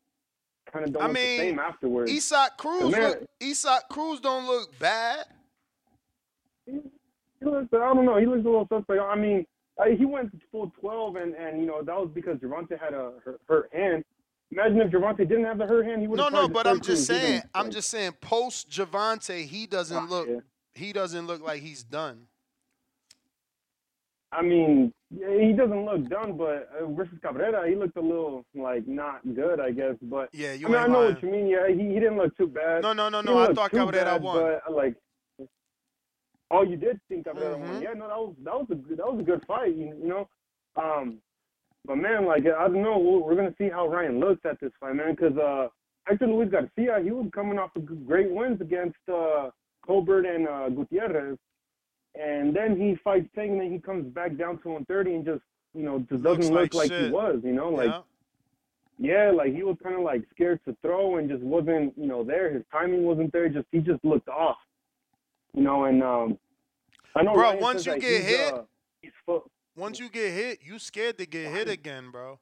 [0.71, 2.11] kind of don't I look the mean, same afterwards.
[2.11, 5.25] Isaac Cruz, man- look, Isaac Cruz don't look bad.
[6.65, 6.79] He
[7.41, 8.17] looks, I don't know.
[8.17, 8.99] He looks a little suspect.
[8.99, 9.45] I mean,
[9.77, 13.13] uh, he went full 12, and and you know that was because Gervonta had a
[13.23, 14.03] hurt, hurt hand.
[14.51, 16.33] Imagine if Gervonta didn't have the hurt hand, he would No, have.
[16.33, 17.41] no, but I'm just saying.
[17.53, 18.13] I'm just saying.
[18.21, 20.27] Post Gervonta, he Ah, doesn't look.
[20.73, 22.27] He doesn't look like he's done.
[24.33, 28.45] I mean, yeah, he doesn't look done, but uh, versus Cabrera, he looked a little
[28.55, 29.95] like not good, I guess.
[30.01, 31.13] But Yeah, you I mean, I know lying.
[31.15, 31.47] what you mean.
[31.47, 32.81] Yeah, he, he didn't look too bad.
[32.81, 33.37] No, no, no, no.
[33.39, 34.37] I thought Cabrera bad, won.
[34.39, 34.95] But uh, like,
[36.51, 37.59] oh, you did think Cabrera Mhm.
[37.61, 37.81] won?
[37.81, 39.73] Yeah, no, that was that was a good, that was a good fight.
[39.75, 40.27] You, you know,
[40.75, 41.17] um,
[41.85, 42.99] but man, like I don't know.
[42.99, 45.15] We're, we're gonna see how Ryan looks at this fight, man.
[45.15, 45.67] Because uh,
[46.05, 49.49] Hector Luis Garcia, he was coming off of great wins against uh,
[49.85, 51.37] Colbert and uh, Gutierrez,
[52.19, 55.41] and then he fights Tank, and then he comes back down to 130 and just
[55.73, 57.05] you know just doesn't like look like shit.
[57.05, 57.39] he was.
[57.43, 58.01] You know, like Yeah.
[59.25, 62.23] yeah, like he was kind of like scared to throw and just wasn't, you know,
[62.23, 62.51] there.
[62.53, 63.49] His timing wasn't there.
[63.49, 64.57] Just he just looked off,
[65.53, 65.85] you know.
[65.85, 66.37] And um,
[67.15, 67.33] I know.
[67.33, 69.39] Bro, Ryan once you get hit- uh,
[69.75, 72.39] Once you get hit, you scared to get hit again, bro.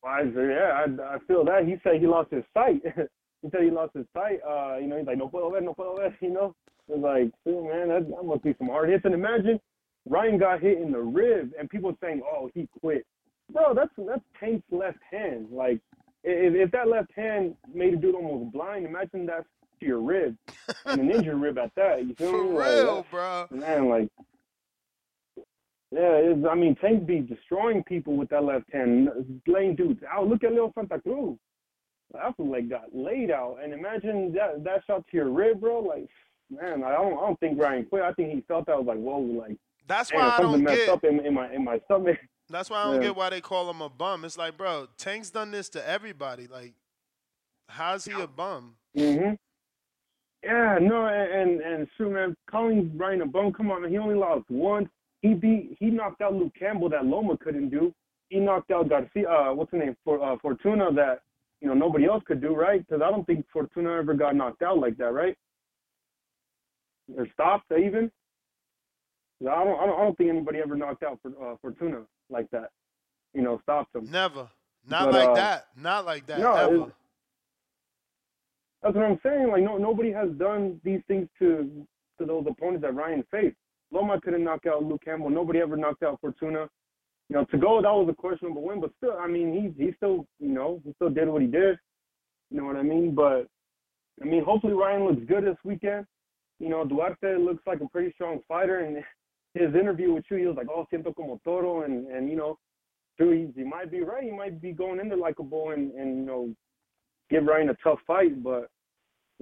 [0.00, 1.64] Why is there- yeah, I, I feel that.
[1.66, 2.82] He said he lost his sight.
[3.42, 4.40] he said he lost his sight.
[4.46, 6.14] Uh, you know, he's like, no puedo ver, no puedo ver.
[6.20, 6.54] You know,
[6.88, 9.04] it's like, dude, man, that, that must be some hard hits.
[9.04, 9.58] And imagine
[10.06, 13.06] Ryan got hit in the rib, and people saying, oh, he quit.
[13.52, 15.48] Bro, that's that's Tank's left hand.
[15.50, 15.78] Like,
[16.22, 19.46] if, if that left hand made a dude almost blind, imagine that's
[19.80, 20.36] to your rib
[20.86, 22.06] and an injured rib at that.
[22.06, 22.50] You feel For me?
[22.50, 23.46] Like, real, bro.
[23.50, 24.08] Man, like,
[25.90, 29.08] yeah, it's, I mean, Tank be destroying people with that left hand,
[29.46, 30.26] laying dudes out.
[30.28, 31.38] Look at Leo Santa Cruz.
[32.12, 35.80] That fool like got laid out, and imagine that that shot to your rib, bro.
[35.80, 36.08] Like,
[36.50, 38.02] man, I don't, I don't think Ryan quit.
[38.02, 39.56] I think he felt that was like, whoa, like,
[39.88, 40.88] That's why I don't messed get.
[40.90, 42.18] up in, in my in my stomach.
[42.50, 43.08] That's why I don't Yeah.
[43.08, 44.24] get why they call him a bum.
[44.24, 46.46] It's like, bro, Tank's done this to everybody.
[46.46, 46.74] Like,
[47.68, 48.76] how's he a bum?
[48.96, 49.30] hmm
[50.44, 53.52] Yeah, no, and and, and shoot, man, calling Ryan a bum.
[53.52, 53.90] Come on, man.
[53.90, 54.88] He only lost once.
[55.22, 57.94] He beat, he knocked out Luke Campbell that Loma couldn't do.
[58.28, 59.28] He knocked out Garcia.
[59.28, 61.20] Uh, what's the name for uh, Fortuna that
[61.60, 62.86] you know nobody else could do, right?
[62.86, 65.36] Because I don't think Fortuna ever got knocked out like that, right?
[67.16, 68.10] Or stopped even.
[69.42, 72.50] I don't, I don't, I don't think anybody ever knocked out for, uh, Fortuna like
[72.50, 72.70] that.
[73.34, 74.10] You know, stopped him.
[74.10, 74.48] Never.
[74.88, 75.66] Not But, like uh, that.
[75.76, 76.38] Not like that.
[76.38, 76.92] no,
[78.84, 79.48] That's what I'm saying.
[79.48, 81.86] Like no nobody has done these things to
[82.18, 83.56] to those opponents that Ryan faced.
[83.90, 85.30] Loma couldn't knock out Luke Campbell.
[85.30, 86.68] Nobody ever knocked out Fortuna.
[87.30, 89.92] You know, to go that was a questionable win, but still, I mean, he he
[89.96, 91.78] still you know he still did what he did.
[92.50, 93.14] You know what I mean?
[93.14, 93.48] But
[94.20, 96.04] I mean, hopefully Ryan looks good this weekend.
[96.60, 98.98] You know, Duarte looks like a pretty strong fighter, and
[99.54, 102.58] his interview with you, he was like, "Oh, siento como toro," and and you know,
[103.16, 104.24] true, he, he might be right.
[104.24, 106.54] He might be going in there like a bull, and and you know,
[107.30, 108.68] give Ryan a tough fight, but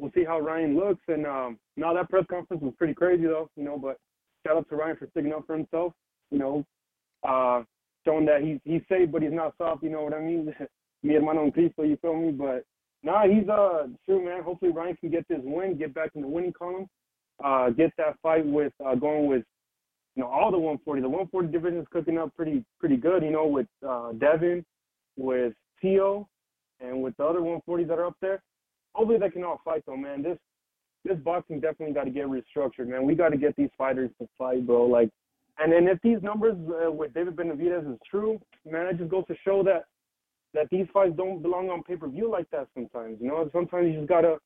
[0.02, 1.00] we'll see how Ryan looks.
[1.08, 3.78] And um, now that press conference was pretty crazy though, you know.
[3.78, 3.98] But
[4.44, 5.92] shout out to Ryan for sticking up for himself,
[6.30, 6.64] you know,
[7.26, 7.62] uh,
[8.04, 9.84] showing that he's he's safe, but he's not soft.
[9.84, 10.52] You know what I mean?
[11.04, 12.32] Mi hermano en Cristo, you feel me?
[12.32, 12.64] But
[13.02, 14.42] nah, he's uh, sure man.
[14.42, 16.88] Hopefully Ryan can get this win, get back in the winning column,
[17.42, 19.44] uh, get that fight with uh, going with.
[20.14, 21.00] You know, all the 140.
[21.00, 23.22] The 140 division is cooking up pretty pretty good.
[23.22, 24.62] You know, with uh, Devin,
[25.16, 26.28] with Tio,
[26.80, 28.42] and with the other 140s that are up there.
[28.94, 30.22] Hopefully they can all fight though, man.
[30.22, 30.38] This
[31.04, 33.04] this boxing definitely got to get restructured, man.
[33.04, 34.84] We got to get these fighters to fight, bro.
[34.84, 35.10] Like,
[35.58, 39.26] and and if these numbers uh, with David Benavidez is true, man, it just goes
[39.28, 39.84] to show that
[40.54, 42.68] that these fights don't belong on pay per view like that.
[42.74, 44.36] Sometimes, you know, sometimes you just gotta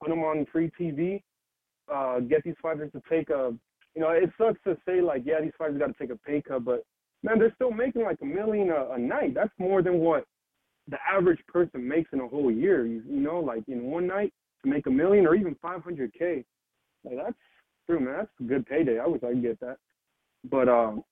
[0.00, 1.22] put them on free TV,
[1.92, 3.52] uh, get these fighters to take a,
[3.94, 6.40] you know, it sucks to say like, yeah, these fighters got to take a pay
[6.40, 6.84] cut, but
[7.22, 9.34] man, they're still making like a million a, a night.
[9.34, 10.24] That's more than what
[10.88, 12.86] the average person makes in a whole year.
[12.86, 14.32] You, you know, like in one night
[14.64, 16.44] to make a million or even 500k.
[17.04, 17.36] Like that's
[17.86, 18.16] true, man.
[18.18, 18.98] That's a good payday.
[18.98, 19.76] I wish I could get that.
[20.50, 21.02] But um,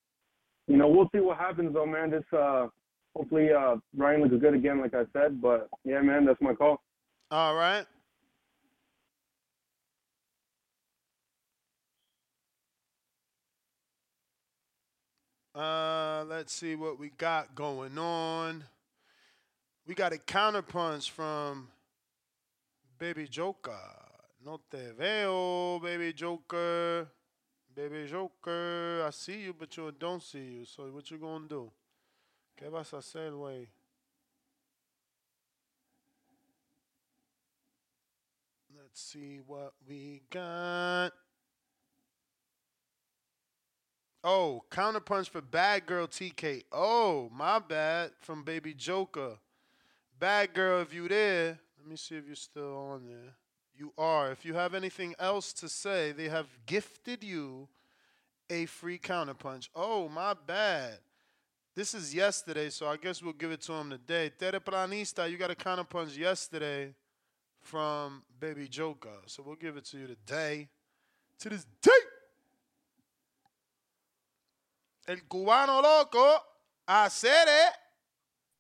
[0.66, 2.10] you know, we'll see what happens though, man.
[2.10, 2.68] This uh,
[3.14, 5.40] hopefully uh, Ryan looks good again, like I said.
[5.40, 6.82] But yeah, man, that's my call.
[7.30, 7.86] All right.
[15.54, 18.64] Uh, let's see what we got going on.
[19.86, 21.68] We got a counterpunch from
[22.98, 23.78] Baby Joker.
[24.44, 27.06] No te veo, Baby Joker.
[27.72, 30.64] Baby Joker, I see you, but you don't see you.
[30.64, 31.70] So what you gonna do?
[32.60, 33.68] ¿Qué vas a hacer, güey?
[38.76, 41.12] Let's see what we got.
[44.24, 46.64] Oh, counterpunch for Bad Girl TK.
[46.72, 48.10] Oh, my bad.
[48.18, 49.38] From Baby Joker.
[50.18, 53.34] Bad Girl, if you there, let me see if you're still on there.
[53.76, 54.32] You are.
[54.32, 57.68] If you have anything else to say, they have gifted you
[58.48, 59.68] a free counterpunch.
[59.74, 60.98] Oh, my bad.
[61.74, 64.30] This is yesterday, so I guess we'll give it to him today.
[64.38, 66.94] Tereplanista, you got a counterpunch yesterday
[67.60, 69.18] from Baby Joker.
[69.26, 70.68] So we'll give it to you today.
[71.40, 71.90] To this day.
[75.08, 76.38] El cubano loco.
[76.88, 77.72] Hacer it.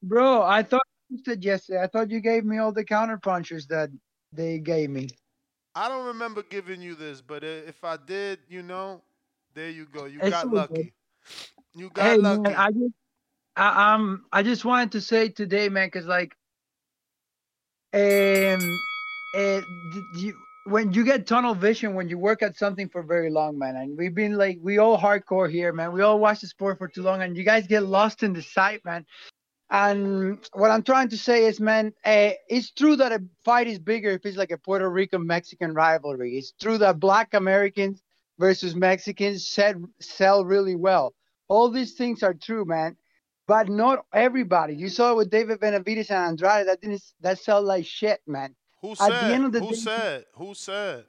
[0.02, 0.82] Bro, I thought
[1.24, 1.82] said yesterday.
[1.82, 3.90] I thought you gave me all the counter punchers that
[4.32, 5.08] they gave me.
[5.74, 9.02] I don't remember giving you this, but if I did, you know,
[9.54, 10.06] there you go.
[10.06, 10.54] You It's got good.
[10.54, 10.92] lucky.
[11.74, 12.40] You got Hey lucky.
[12.42, 12.94] man, I just,
[13.56, 16.34] I, um, I just wanted to say today, man, because like,
[17.94, 18.82] um,
[19.34, 19.60] uh,
[20.18, 20.34] you,
[20.66, 23.96] when you get tunnel vision when you work at something for very long, man, and
[23.96, 25.92] we've been like, we all hardcore here, man.
[25.92, 28.42] We all watch the sport for too long, and you guys get lost in the
[28.42, 29.06] sight, man.
[29.70, 33.78] And what I'm trying to say is, man, uh, it's true that a fight is
[33.80, 36.36] bigger if it's like a Puerto Rican Mexican rivalry.
[36.38, 38.00] It's true that Black Americans
[38.38, 41.14] versus Mexicans said sell really well.
[41.48, 42.96] All these things are true, man.
[43.48, 44.74] But not everybody.
[44.74, 46.66] You saw it with David Benavidez and Andrade.
[46.68, 48.54] That didn't that sell like shit, man.
[48.82, 49.28] Who At said?
[49.28, 50.24] the end of the Who day, said?
[50.34, 51.04] Who said?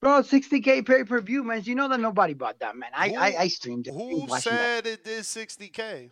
[0.00, 1.62] bro, 60k pay per view, man.
[1.64, 2.90] You know that nobody bought that, man.
[2.94, 3.94] I Who- I, I streamed it.
[3.94, 4.84] Who watching that.
[4.84, 6.10] said it did 60k?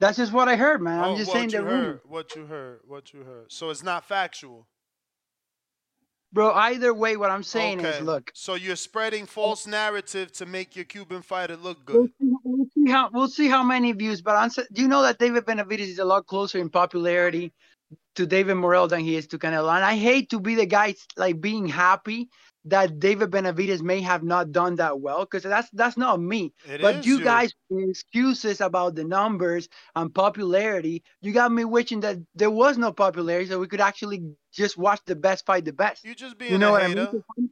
[0.00, 1.00] That's just what I heard, man.
[1.00, 2.00] I'm Oh, just what saying you the rumor.
[2.06, 2.80] What you heard.
[2.86, 3.52] What you heard.
[3.52, 4.66] So it's not factual.
[6.32, 7.98] Bro, either way, what I'm saying okay.
[7.98, 12.10] is, look, So you're spreading false narrative to make your Cuban fighter look good.
[12.20, 14.20] we'll see how we'll see how many views.
[14.20, 17.52] But I'm, do you know that David Benavidez is a lot closer in popularity
[18.16, 19.74] to David Morrell than he is to Canelo?
[19.74, 22.28] And I hate to be the guy like being happy
[22.66, 26.52] that David Benavidez may have not done that well because that's that's not me.
[26.68, 27.24] It but you you.
[27.24, 32.92] guys excuses about the numbers and popularity, you got me wishing that there was no
[32.92, 34.22] popularity, so we could actually
[34.52, 36.04] just watch the best fight the best.
[36.04, 37.08] You just being You know a what hater.
[37.10, 37.50] I mean?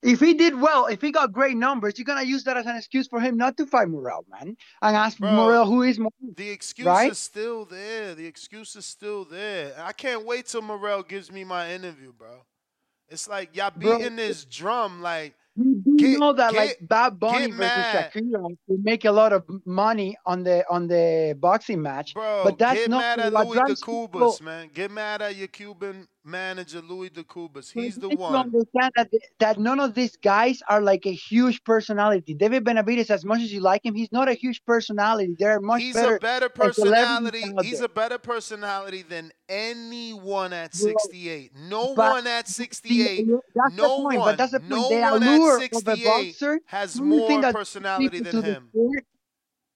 [0.00, 2.76] If he did well, if he got great numbers, you're gonna use that as an
[2.76, 6.12] excuse for him not to fight Morrell, man, and ask Bro, Morrell who is Morrell.
[6.36, 7.10] The excuse right?
[7.10, 8.14] is still there.
[8.14, 9.74] The excuse is still there.
[9.76, 12.44] I can't wait till Morrell gives me my interview, bro.
[13.08, 17.18] It's like y'all Bro, beating this drum like You Get- know that get- like Bad
[17.18, 18.12] Bunny versus mad.
[18.12, 22.58] Shakira will make a lot of money on the on the boxing match, Bro, but
[22.58, 24.70] that's get not mad at Louis people- Cubas, man.
[24.72, 27.72] Get mad at your Cuban manager, Luis DeCubas.
[27.72, 28.34] He's the need to one.
[28.36, 29.08] understand that
[29.40, 32.34] that none of these guys are like a huge personality.
[32.34, 35.34] David Benavidez, as much as you like him, he's not a huge personality.
[35.38, 36.16] They're much He's better.
[36.16, 37.42] a better personality.
[37.62, 41.52] He's a better personality than anyone at 68.
[41.68, 43.26] No but one at the- 68.
[43.54, 44.18] that's no the point.
[44.18, 44.28] one.
[44.30, 44.70] But that's the point.
[44.70, 48.20] No the one allure at of a 68 boxer has the only thing more personality
[48.20, 48.68] than him.
[48.72, 49.04] sport-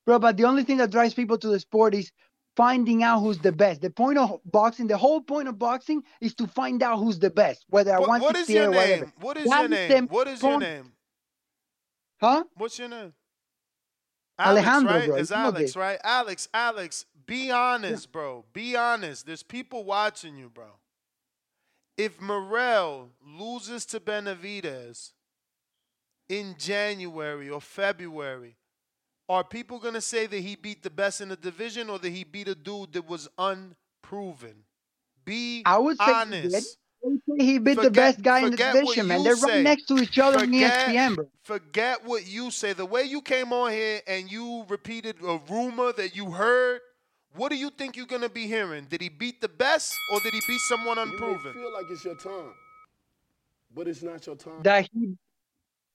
[0.07, 0.19] bro.
[0.19, 2.11] But the only thing that drives people to the sport is
[2.57, 3.81] finding out who's the best.
[3.81, 7.31] The point of boxing, the whole point of boxing, is to find out who's the
[7.31, 9.05] best, whether what is 168 your or whatever.
[9.05, 9.13] name?
[9.21, 10.09] What is your name?
[10.09, 10.93] What is your name?
[12.21, 12.45] Huh?
[12.55, 13.13] What's your name?
[14.39, 15.07] Alex, Alejandro, right?
[15.09, 15.17] bro.
[15.17, 15.99] It's Alex, right?
[16.03, 18.45] Alex, Alex, be honest, bro.
[18.53, 19.27] Be honest.
[19.27, 20.79] There's people watching you, bro.
[21.97, 25.13] If Morrell loses to Benavidez
[26.29, 28.57] in January or February,
[29.33, 32.11] are people going to say that he beat the best in the division or that
[32.11, 34.65] he beat a dude that was unproven?
[35.25, 36.79] Be I would say he honest.
[37.03, 39.25] Say he beat the best guy in the division, man.
[39.25, 39.55] They're say.
[39.57, 41.29] right next to each other in Forget- ESPN, bro.
[41.45, 42.73] Forget what you say.
[42.75, 46.81] The way you came on here and you repeated a rumor that you heard,
[47.35, 48.85] what do you think you're gonna be hearing?
[48.91, 51.53] Did he beat the best or did he beat someone You may unproven?
[51.55, 52.53] feel like it's your time,
[53.75, 54.63] but it's not your time.
[54.63, 55.17] That he,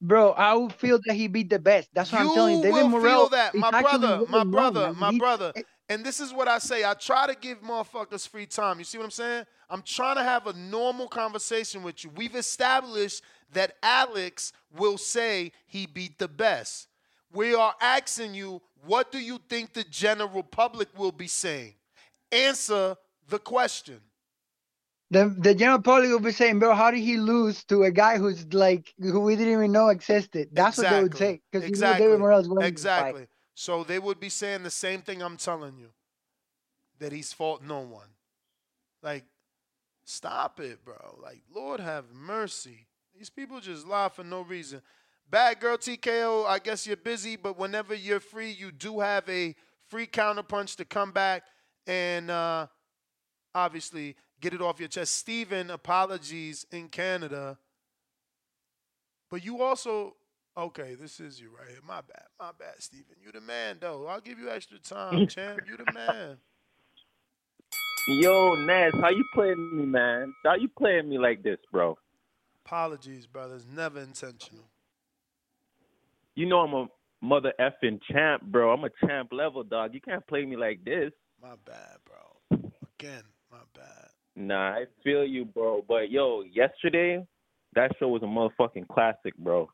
[0.01, 1.89] bro, I would feel that he beat the best.
[1.93, 2.63] That's what you I'm telling you.
[2.63, 4.99] David will Morrell feel that, my brother, my brother, man.
[4.99, 5.53] my He- brother.
[5.55, 6.83] Eh, and this is what I say.
[6.83, 8.77] I try to give motherfuckers free time.
[8.79, 9.45] You see what I'm saying?
[9.69, 12.09] I'm trying to have a normal conversation with you.
[12.15, 16.87] We've established that Alex will say he beat the best.
[17.31, 21.75] We are asking you, what do you think the general public will be saying?
[22.31, 22.95] Answer
[23.29, 23.99] the question.
[25.09, 28.17] The the general public will be saying, bro, how did he lose to a guy
[28.17, 30.49] who's like who we didn't even know existed?
[30.51, 32.05] That's what they would say because Exactly.
[32.05, 33.09] David Morrell is winning this fight.
[33.09, 33.27] Exactly.
[33.55, 35.89] So they would be saying the same thing I'm telling you.
[36.99, 38.09] That he's fought no one.
[39.03, 39.25] Like,
[40.03, 41.19] stop it, bro.
[41.21, 42.87] Like, Lord have mercy.
[43.15, 44.81] These people just lie for no reason.
[45.29, 49.55] Bad girl TKO, I guess you're busy, but whenever you're free, you do have a
[49.89, 51.43] free counterpunch to come back
[51.85, 52.67] and uh,
[53.53, 55.15] obviously get it off your chest.
[55.15, 57.57] Stephen, apologies in Canada.
[59.29, 60.15] But you also,
[60.55, 61.79] okay, this is you right here.
[61.85, 63.15] My bad, my bad, Stephen.
[63.23, 64.07] You the man, though.
[64.07, 65.61] I'll give you extra time, champ.
[65.67, 66.37] You the man.
[68.09, 70.33] Yo, Naz, how you playing me, man?
[70.45, 71.97] How you playing me like this, bro?
[72.65, 73.65] Apologies, brothers.
[73.75, 74.63] Never intentional.
[76.35, 76.87] You know I'm a
[77.21, 78.71] mother effing champ, bro.
[78.71, 79.93] I'm a champ level dog.
[79.93, 81.11] You can't play me like this.
[81.41, 82.71] My bad, bro.
[82.99, 83.96] Again, my bad.
[84.39, 85.83] Nah, I feel you, bro.
[85.87, 87.25] But yo, yesterday,
[87.73, 89.67] that show was a motherfucking classic, bro.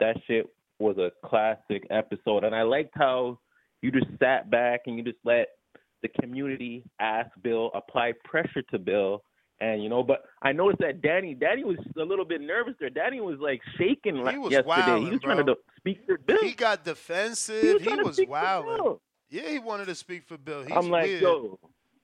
[0.00, 0.46] That shit
[0.78, 3.38] was a classic episode, and I liked how
[3.82, 5.48] you just sat back and you just let
[6.02, 9.22] the community ask Bill, apply pressure to Bill,
[9.60, 10.02] and you know.
[10.02, 12.88] But I noticed that Danny, Danny was a little bit nervous there.
[12.90, 14.68] Danny was like shaking like He was yesterday.
[14.68, 15.34] wilding, he was bro.
[15.34, 16.42] trying to speak for Bill.
[16.42, 17.82] He got defensive.
[17.82, 18.64] He was He was.
[18.64, 19.00] Bill.
[19.30, 20.62] Yeah, he wanted to speak for Bill.
[20.62, 21.22] He's I'm like, weird.
[21.22, 21.58] yo,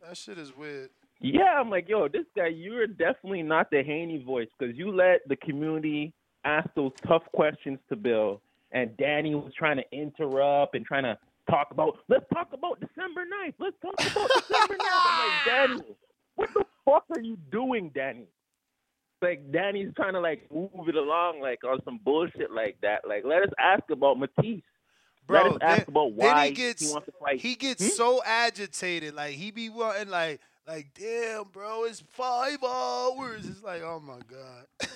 [0.06, 0.90] That shit is weird.
[1.20, 5.20] Yeah, I'm like, yo, this guy, you're definitely not the Haney voice because you let
[5.28, 6.12] the community
[6.44, 8.40] ask those tough questions to Bill,
[8.72, 11.18] and Danny was trying to interrupt and trying to
[11.50, 13.54] talk about, let's talk about December 9th.
[13.58, 14.80] Let's talk about December 9th.
[14.82, 15.96] I'm like, Danny,
[16.36, 18.26] what the fuck are you doing, Danny?
[19.20, 23.06] Like, Danny's trying to, like, move it along, like, on some bullshit like that.
[23.06, 24.62] Like, let us ask about Matisse.
[25.28, 27.38] let Bro, us ask then, about then why he gets wants to fight.
[27.40, 27.88] he gets Hmm?
[27.90, 30.40] so agitated, like he be wanting like
[30.70, 33.46] like damn, bro, it's five hours.
[33.46, 34.88] It's like oh my god.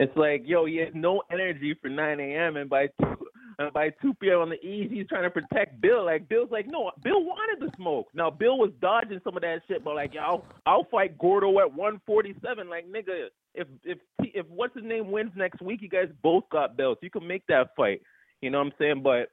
[0.00, 2.56] It's like, yo, he has no energy for 9 a.m.
[2.56, 3.16] and by 2
[3.58, 4.38] and by 2 p.m.
[4.38, 6.06] on the east, he's trying to protect Bill.
[6.06, 8.06] Like Bill's like, no, Bill wanted the smoke.
[8.14, 11.58] Now Bill was dodging some of that shit, but like, yo, I'll, I'll fight Gordo
[11.58, 12.70] at 147.
[12.70, 16.78] Like, nigga, if if if what's his name wins next week, you guys both got
[16.78, 17.02] belts.
[17.02, 18.00] You can make that fight.
[18.40, 19.02] You know what I'm saying?
[19.02, 19.28] But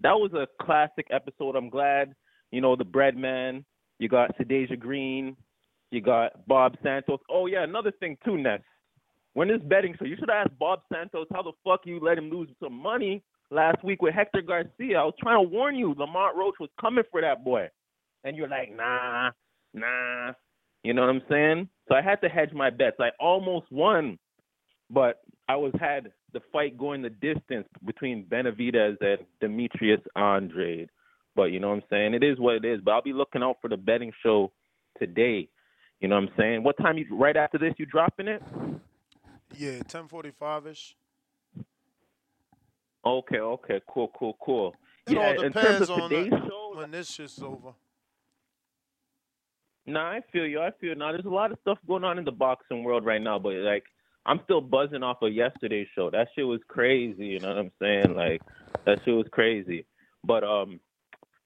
[0.00, 1.56] that was a classic episode.
[1.56, 2.14] I'm glad.
[2.50, 3.64] You know, the bread man.
[4.00, 5.36] You got Sedasia Green.
[5.90, 7.20] You got Bob Santos.
[7.30, 8.60] Oh yeah, another thing too, Ness.
[9.34, 12.30] When this betting so you should ask Bob Santos how the fuck you let him
[12.30, 14.98] lose some money last week with Hector Garcia.
[14.98, 17.68] I was trying to warn you, Lamont Roach was coming for that boy,
[18.24, 19.30] and you're like, nah,
[19.74, 20.32] nah.
[20.82, 21.68] You know what I'm saying?
[21.88, 22.96] So I had to hedge my bets.
[23.00, 24.18] I almost won,
[24.88, 30.88] but I was had the fight going the distance between Benavidez and Demetrius Andrade.
[31.36, 32.14] But you know what I'm saying?
[32.14, 32.80] It is what it is.
[32.84, 34.52] But I'll be looking out for the betting show
[34.98, 35.48] today.
[36.00, 36.62] You know what I'm saying?
[36.62, 38.42] What time you right after this you dropping it?
[39.56, 40.96] Yeah, ten forty five ish.
[43.04, 44.74] Okay, okay, cool, cool, cool.
[45.06, 47.72] It yeah, all depends on the- show, when this shit's over.
[49.86, 50.60] Nah, I feel you.
[50.60, 51.10] I feel now.
[51.10, 53.84] There's a lot of stuff going on in the boxing world right now, but like
[54.26, 56.10] I'm still buzzing off of yesterday's show.
[56.10, 57.26] That shit was crazy.
[57.26, 58.14] You know what I'm saying?
[58.14, 58.42] Like
[58.84, 59.86] that shit was crazy.
[60.22, 60.78] But um,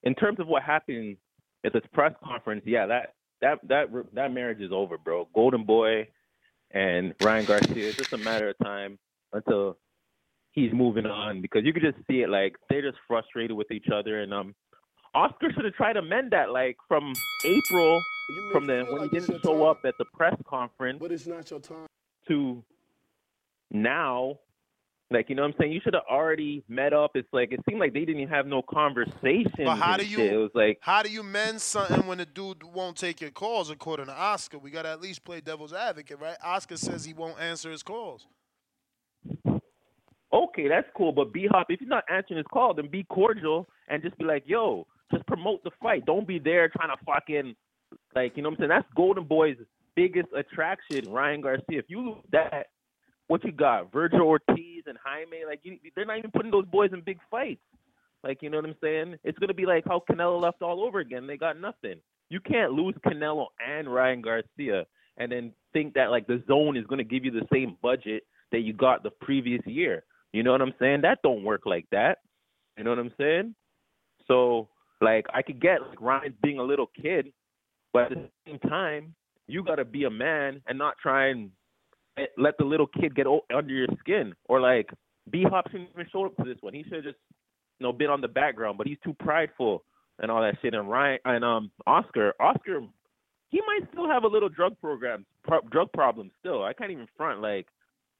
[0.05, 1.17] in terms of what happened
[1.65, 5.27] at this press conference, yeah, that that that that marriage is over, bro.
[5.33, 6.07] Golden Boy
[6.71, 7.87] and Ryan Garcia.
[7.89, 8.97] It's just a matter of time
[9.33, 9.77] until
[10.51, 12.29] he's moving on because you could just see it.
[12.29, 14.55] Like they're just frustrated with each other, and um,
[15.13, 16.51] Oscar should have tried to mend that.
[16.51, 17.13] Like from
[17.43, 18.01] April,
[18.51, 21.59] from the when he didn't show up at the press conference, But it's not your
[21.59, 21.87] time.
[22.27, 22.63] to
[23.71, 24.39] now.
[25.11, 25.71] Like you know what I'm saying?
[25.71, 27.11] You should have already met up.
[27.13, 29.65] It's like it seemed like they didn't even have no conversation.
[29.65, 30.33] But how do you shit.
[30.33, 33.69] It was like how do you mend something when the dude won't take your calls
[33.69, 34.57] according to Oscar?
[34.57, 36.37] We gotta at least play devil's advocate, right?
[36.43, 38.25] Oscar says he won't answer his calls.
[40.33, 41.11] okay, that's cool.
[41.11, 44.25] But B Hop, if he's not answering his call, then be cordial and just be
[44.25, 46.05] like, yo, just promote the fight.
[46.07, 47.55] Don't be there trying to fucking
[48.15, 48.69] like, you know what I'm saying?
[48.69, 49.57] That's Golden Boy's
[49.95, 51.79] biggest attraction, Ryan Garcia.
[51.79, 52.67] If you lose that,
[53.27, 53.91] what you got?
[53.91, 57.61] Vergil Ortiz and Jaime, like you, they're not even putting those boys in big fights.
[58.23, 59.15] Like, you know what I'm saying?
[59.23, 61.27] It's gonna be like how Canelo left all over again.
[61.27, 61.95] They got nothing.
[62.29, 64.85] You can't lose Canelo and Ryan Garcia
[65.17, 68.73] and then think that like DAZN is gonna give you the same budget that you
[68.73, 70.03] got the previous year.
[70.33, 71.01] You know what I'm saying?
[71.01, 72.19] That don't work like that.
[72.77, 73.55] You know what I'm saying?
[74.27, 74.69] So
[75.01, 77.31] like I could get like Ryan's being a little kid,
[77.93, 79.15] but at the same time,
[79.47, 81.51] you gotta be a man and not try and
[82.37, 84.33] let the little kid get under your skin.
[84.47, 84.89] Or like
[85.31, 86.73] B Hop shouldn't even show up to this one.
[86.73, 87.17] He should have just
[87.79, 89.83] you know been on the background, but he's too prideful
[90.19, 90.73] and all that shit.
[90.73, 92.81] And Ryan and um Oscar, Oscar,
[93.49, 96.63] he might still have a little drug program, pro- drug problem still.
[96.63, 97.67] I can't even front like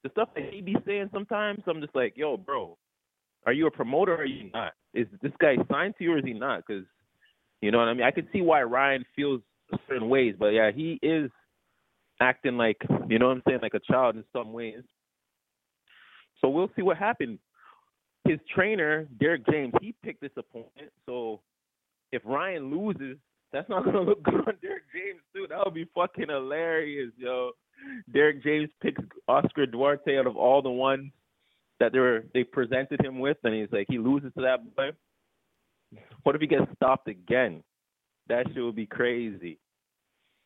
[0.04, 1.62] the stuff that he be saying sometimes.
[1.68, 2.78] I'm just like, yo, bro,
[3.46, 4.74] are you a promoter or are you not?
[4.94, 6.64] Is this guy signed to you or is he not?
[6.66, 6.86] Because
[7.62, 8.06] you know what I mean.
[8.06, 9.42] I can see why Ryan feels
[9.88, 11.32] certain ways, but yeah, he is
[12.22, 12.78] acting like
[13.10, 14.84] you know what I'm saying, like a child in some ways.
[16.42, 17.40] So we'll see what happens.
[18.28, 20.92] His trainer, Derrick James, he picked this opponent.
[21.06, 21.42] So
[22.12, 23.18] if Ryan loses,
[23.52, 25.48] that's not gonna look good on Derrick James too.
[25.50, 27.52] That would be fucking hilarious, yo.
[28.12, 31.12] Derrick James picks Oscar Duarte out of all the ones
[31.80, 34.92] that they were they presented him with, and he's like he loses to that boy.
[36.24, 37.64] What if he gets stopped again?
[38.28, 39.60] That shit would be crazy.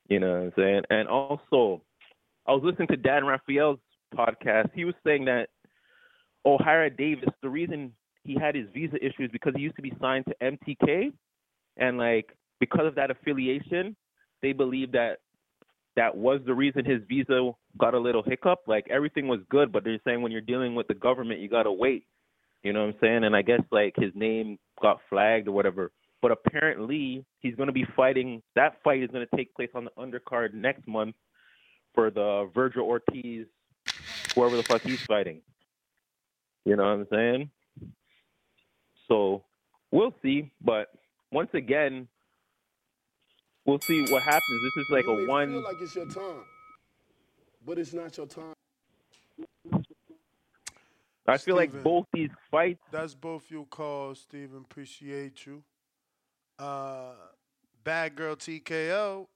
[0.09, 0.81] You know what I'm saying?
[0.89, 1.81] And also,
[2.47, 3.79] I was listening to Dan Rafael's
[4.15, 4.71] podcast.
[4.73, 5.49] He was saying that
[6.45, 10.25] Ohara Davies, the reason he had his visa issues because he used to be signed
[10.25, 11.13] to MTK,
[11.77, 13.95] and like because of that affiliation,
[14.41, 15.19] they believe that
[15.95, 18.61] that was the reason his visa got a little hiccup.
[18.67, 21.71] Like everything was good, but they're saying when you're dealing with the government, you gotta
[21.71, 22.05] wait.
[22.63, 23.23] You know what I'm saying?
[23.25, 25.91] And I guess like his name got flagged or whatever.
[26.21, 28.41] But apparently he's going to be fighting.
[28.55, 31.15] That fight is going to take place on the undercard next month
[31.95, 33.45] for the Vergil Ortiz,
[34.35, 35.41] whoever the fuck he's fighting.
[36.65, 37.49] You know what I'm saying?
[39.07, 39.43] So
[39.91, 40.51] we'll see.
[40.61, 40.87] But
[41.31, 42.07] once again,
[43.65, 44.61] we'll see what happens.
[44.63, 45.51] This is like you a one.
[45.51, 46.43] feel like it's your time,
[47.65, 48.53] but it's not your time.
[51.27, 52.81] I feel like both these fights.
[52.91, 54.65] That's both your calls, Steven.
[54.69, 55.63] Appreciate you.
[56.59, 57.13] Uh,
[57.85, 59.27] Bad Girl TKO.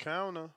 [0.00, 0.48] Counter.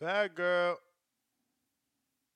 [0.00, 0.78] Bad Girl.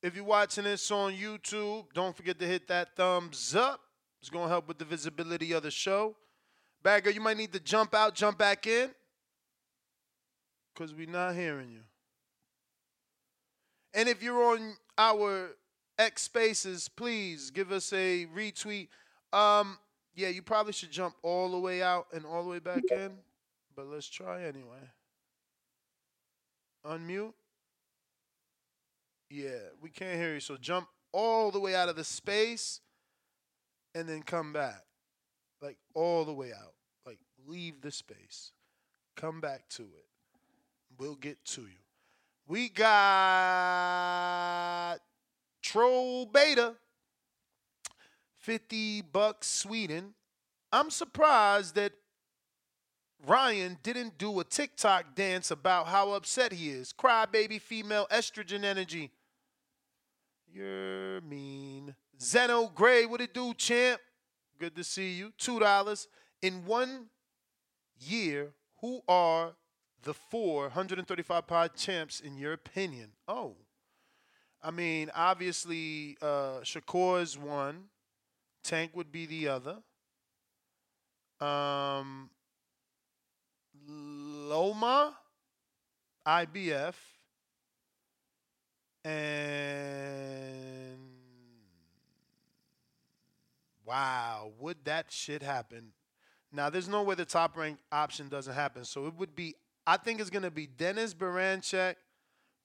[0.02, 3.80] If you're watching this on YouTube, don't forget to hit that thumbs up.
[4.20, 6.14] It's going to help with the visibility of the show.
[6.82, 8.90] Bad Girl, you might need to jump out, jump back in.
[10.74, 11.80] Because we're not hearing you.
[13.94, 15.50] And if you're on our
[15.98, 18.88] X Spaces, please give us a retweet.
[19.32, 19.78] Um,
[20.14, 23.12] yeah, you probably should jump all the way out and all the way back in,
[23.74, 24.90] but let's try anyway.
[26.84, 27.32] Unmute.
[29.30, 30.40] Yeah, we can't hear you.
[30.40, 32.80] So jump all the way out of the space
[33.94, 34.82] and then come back.
[35.62, 36.74] Like all the way out.
[37.06, 38.52] Like leave the space.
[39.16, 40.06] Come back to it.
[40.98, 41.83] We'll get to you.
[42.46, 42.98] We got
[45.62, 46.74] Troll Beta.
[48.40, 50.12] 50 bucks Sweden.
[50.70, 51.92] I'm surprised that
[53.26, 56.92] Ryan didn't do a TikTok dance about how upset he is.
[56.92, 59.10] Crybaby female estrogen energy.
[60.52, 61.94] You're mean.
[62.20, 64.02] Zeno Gray, what it do, champ?
[64.58, 65.32] Good to see you.
[65.38, 66.06] Two dollars.
[66.42, 67.06] In one
[67.98, 68.52] year,
[68.82, 69.54] who are
[70.04, 73.10] the four 135 pod champs in your opinion?
[73.26, 73.56] Oh.
[74.62, 77.84] I mean, obviously, uh, Shakur is one.
[78.62, 79.76] Tank would be the other.
[81.40, 82.30] Um,
[83.86, 85.14] Loma,
[86.26, 86.94] IBF,
[89.04, 90.98] and
[93.84, 95.92] wow, would that shit happen?
[96.50, 98.84] Now, there's no way the top rank option doesn't happen.
[98.84, 99.56] So it would be,
[99.86, 101.96] I think it's going to be Denys Berinchyk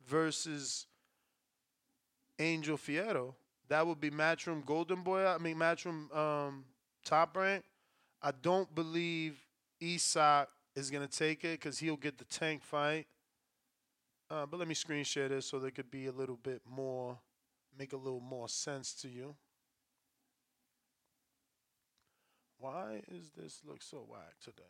[0.08, 0.86] versus
[2.40, 3.34] Angel Fierro.
[3.68, 5.26] That would be Matchroom Golden Boy.
[5.26, 6.66] I mean, Matchroom um,
[7.04, 7.64] top rank.
[8.22, 9.38] I don't believe
[9.82, 13.06] Isaac is going to take it because he'll get the tank fight.
[14.32, 17.18] Uh, but let me screen share this so there could be a little bit more,
[17.78, 19.36] make a little more sense to you.
[22.60, 24.64] Why is this look so whack today?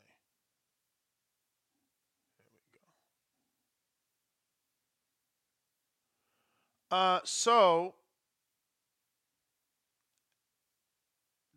[6.91, 7.93] Uh, so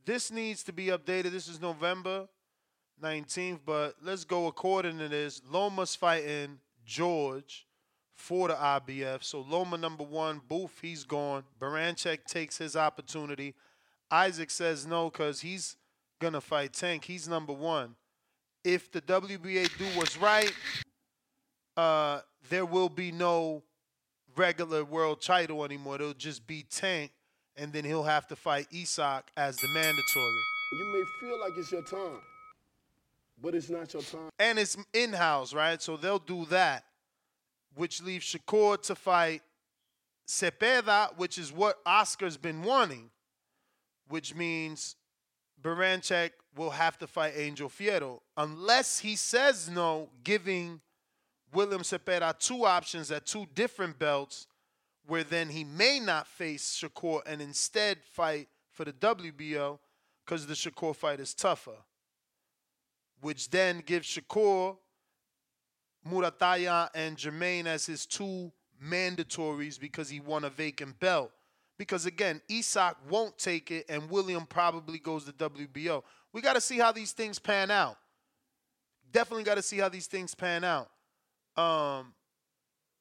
[0.04, 1.30] this needs to be updated.
[1.30, 2.28] This is November
[3.02, 5.40] 19th, but let's go according to this.
[5.50, 7.66] Loma's fighting George
[8.14, 9.24] for the IBF.
[9.24, 11.44] So Loma number one, Booth, he's gone.
[11.58, 13.54] Berinchyk takes his opportunity.
[14.10, 15.76] Isaac says no because he's
[16.20, 17.04] gonna fight Tank.
[17.04, 17.96] He's number one.
[18.62, 20.52] If the WBA do what's right,
[21.76, 22.20] uh,
[22.50, 23.62] there will be no
[24.36, 25.96] regular world title anymore.
[25.96, 27.12] It'll just be Tank,
[27.56, 30.42] and then he'll have to fight Isaac as the mandatory.
[30.72, 32.20] You may feel like it's your time,
[33.40, 34.30] but it's not your time.
[34.38, 35.80] And it's in house, right?
[35.82, 36.84] So they'll do that,
[37.74, 39.42] which leaves Shakur to fight
[40.26, 43.10] Zepeda, which is what Oscar's been wanting,
[44.08, 44.96] which means
[45.60, 50.80] Berinchyk will have to fight Angel Fierro unless he says no, giving
[51.52, 54.46] William Zepeda two options at two different belts,
[55.06, 59.78] where then he may not face Shakur and instead fight for the WBO
[60.24, 61.76] because the Shakur fight is tougher,
[63.20, 64.76] which then gives Shakur,
[66.08, 71.30] Muratalla, and Jermaine as his two mandatories because he won a vacant belt.
[71.78, 76.02] Because again, Isaac won't take it, and William probably goes to WBO.
[76.32, 77.96] We got to see how these things pan out.
[79.10, 80.88] Definitely got to see how these things pan out.
[81.56, 82.14] Um,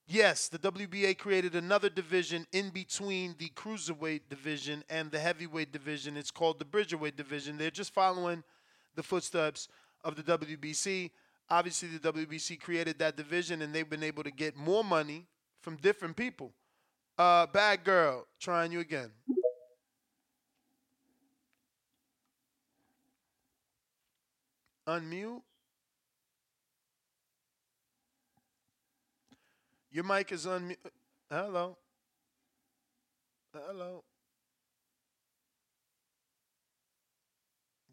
[0.08, 6.18] yes, the WBA created another division in between the cruiserweight division and the heavyweight division.
[6.18, 7.58] It's called the Bridgerweight division.
[7.58, 8.44] They're just following
[8.96, 9.68] the footsteps
[10.04, 11.12] of the WBC.
[11.50, 15.28] Obviously, the WBC created that division, and they've been able to get more money
[15.62, 16.52] from different people.
[17.18, 19.12] Uh, bad girl, trying you again.
[24.88, 25.42] Unmute.
[29.92, 30.78] Your mic is unmute.
[31.30, 31.78] Hello.
[33.54, 34.04] Hello.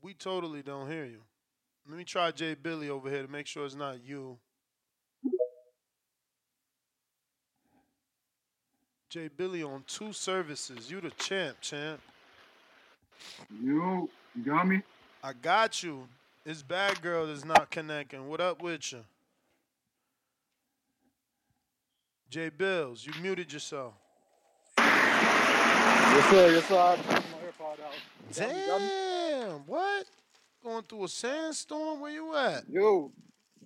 [0.00, 1.18] We totally don't hear you.
[1.88, 4.38] Let me try Jay Billy over here to make sure it's not you.
[9.08, 10.90] Jay Billy on two services.
[10.90, 12.00] You the champ, champ.
[13.60, 14.82] You, you got me?
[15.24, 16.06] I got you.
[16.44, 18.28] This bad girl is not connecting.
[18.28, 19.00] What up with you?
[22.30, 23.94] Jay Bills, you muted yourself.
[24.76, 26.52] Yes, sir.
[26.52, 26.76] Yes, sir.
[26.76, 27.94] I my AirPod out.
[28.36, 28.88] Got me, got me?
[28.88, 30.06] Damn, what?
[30.62, 32.00] Going through a sandstorm?
[32.00, 32.68] Where you at?
[32.68, 33.10] Yo,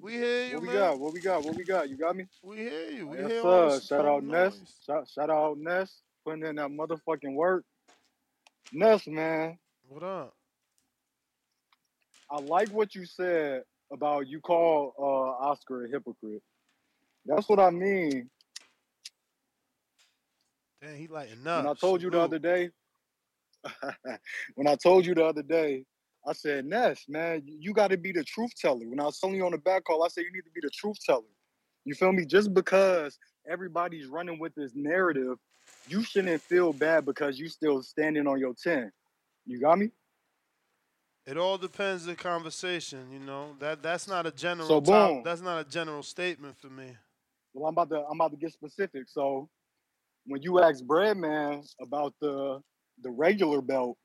[0.00, 0.76] We hear you, what we man.
[0.76, 0.98] got?
[1.00, 1.44] What we got?
[1.44, 1.88] What we got?
[1.88, 2.26] You got me?
[2.42, 3.08] We hear you.
[3.08, 3.80] We yes, hear sir.
[3.80, 4.58] Shout out Ness.
[4.86, 5.92] Shout, shout out Ness.
[6.24, 7.64] Putting in that motherfucking work.
[8.72, 9.58] Ness, man.
[9.88, 10.34] What up?
[12.30, 16.42] I like what you said about you call uh, Oscar a hypocrite.
[17.26, 18.30] That's what I mean.
[20.82, 21.62] Damn, he lighting up.
[21.64, 22.70] When I told you the other day,
[24.56, 25.84] when I told you the other day,
[26.26, 28.86] I said, Ness, man, you got to be the truth teller.
[28.88, 30.60] When I was telling you on the back call, I said you need to be
[30.60, 31.22] the truth teller.
[31.84, 32.24] You feel me?
[32.24, 35.36] Just because everybody's running with this narrative,
[35.86, 38.90] you shouldn't feel bad because you still standing on your 10.
[39.46, 39.90] You got me?
[41.26, 43.54] It all depends the conversation, you know.
[43.60, 45.22] That that's not a general So top- boom.
[45.24, 46.96] that's not a general statement for me.
[47.54, 49.08] Well, I'm about to I'm about to get specific.
[49.08, 49.48] So
[50.26, 52.60] when you asked Breadman about the
[53.02, 53.96] the regular belt,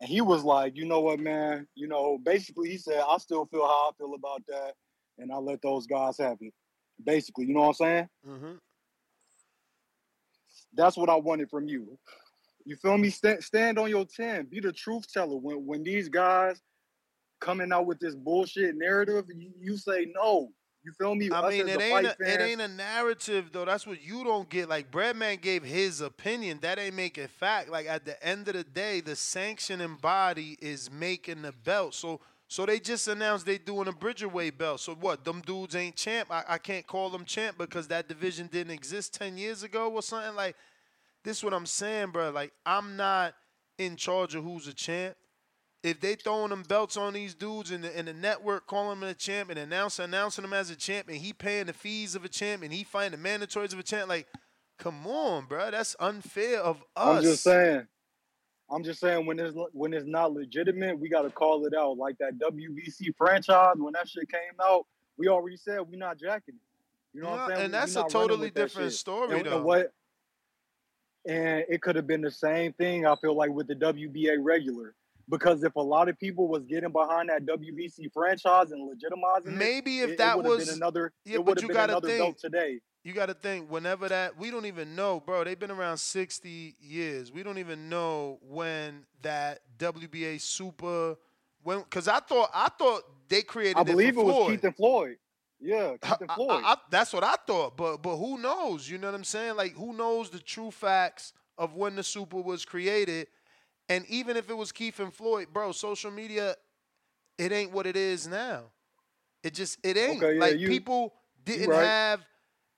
[0.00, 3.46] and he was like, you know what, man, you know, basically he said, I still
[3.46, 4.74] feel how I feel about that,
[5.18, 6.52] and I let those guys have it.
[7.04, 8.08] Basically, you know what I'm saying?
[8.28, 8.52] Mm-hmm.
[10.74, 11.98] That's what I wanted from you.
[12.64, 13.10] You feel me?
[13.10, 14.46] Stand, stand on your 10.
[14.46, 15.36] Be the truth teller.
[15.36, 16.60] When when these guys
[17.40, 20.48] coming out with this bullshit narrative, you, you say no.
[20.84, 21.30] You feel me?
[21.30, 23.64] I Us mean, it ain't a, it ain't a narrative though.
[23.64, 24.68] That's what you don't get.
[24.68, 26.58] Like Breadman gave his opinion.
[26.62, 27.70] That ain't make it fact.
[27.70, 31.94] Like at the end of the day, the sanctioning body is making the belt.
[31.94, 34.80] So so they just announced they doing a Bridgerweight belt.
[34.80, 35.24] So what?
[35.24, 36.28] Them dudes ain't champ.
[36.30, 40.02] I, I can't call them champ because that division didn't exist ten years ago or
[40.02, 40.36] something.
[40.36, 40.56] Like
[41.24, 42.30] this, what I'm saying, bro.
[42.30, 43.34] Like I'm not
[43.78, 45.16] in charge of who's a champ
[45.84, 49.02] if they throwing them belts on these dudes and the, and the network calling him
[49.04, 52.24] a champ and announce, announcing him as a champ and he paying the fees of
[52.24, 54.26] a champ and he fighting the mandatories of a champ, like,
[54.78, 57.18] come on, bro, that's unfair of us.
[57.18, 57.86] I'm just saying.
[58.70, 61.98] I'm just saying when it's when it's not legitimate, we gotta call it out.
[61.98, 64.86] Like that WBC franchise, when that shit came out,
[65.18, 66.60] we already said we not jacking it.
[67.16, 67.60] You know what I'm saying?
[67.60, 69.56] and We- that's a totally different story, And- though.
[69.56, 69.92] And what?
[71.26, 73.06] And it could have been the same thing.
[73.06, 74.94] I feel like with the WBA regular,
[75.28, 79.52] because if a lot of people was getting behind that WBC franchise and legitimizing it,
[79.52, 81.92] Maybe if it, that it was another, yeah, it but would have you been gotta
[81.92, 82.20] another think.
[82.20, 82.80] belt today.
[83.02, 85.44] You got to think whenever that we don't even know, bro.
[85.44, 87.30] They've been around 60 years.
[87.30, 91.16] We don't even know when that WBA Super
[91.62, 94.50] when cuz I thought I thought they created I it believe for it was Floyd.
[94.52, 95.16] Keith and Floyd.
[95.60, 96.62] Yeah, Keith and I- Floyd.
[96.64, 98.88] I- that's what I thought, but but who knows?
[98.88, 99.56] You know what I'm saying?
[99.56, 103.26] Like who knows the true facts of when the Super was created?
[103.88, 106.56] And even if it was Keith and Floyd, bro, social media,
[107.38, 108.62] it ain't what it is now.
[109.42, 111.14] It just it ain't Okay, yeah, like you- people
[111.44, 111.84] didn't right.
[111.84, 112.24] have.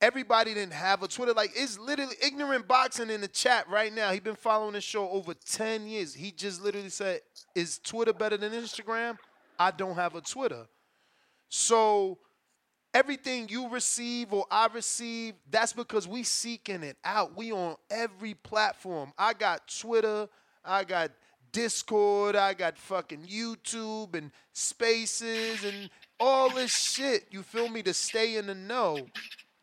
[0.00, 1.32] Everybody didn't have a Twitter.
[1.32, 4.10] Like it's literally ignorant boxing in the chat right now.
[4.12, 6.12] He been following this show over ten years.
[6.12, 7.22] He just literally said,
[7.54, 9.16] "Is Twitter better than Instagram?"
[9.58, 10.66] I don't have a Twitter.
[11.48, 12.18] So
[12.92, 17.36] everything you receive or I receive, that's because we seeking it out.
[17.36, 19.12] We on every platform.
[19.16, 20.28] I got Twitter,
[20.66, 21.12] I got
[21.52, 27.26] Discord, I got fucking YouTube and Spaces and all this shit.
[27.30, 29.06] You feel me to stay in the know.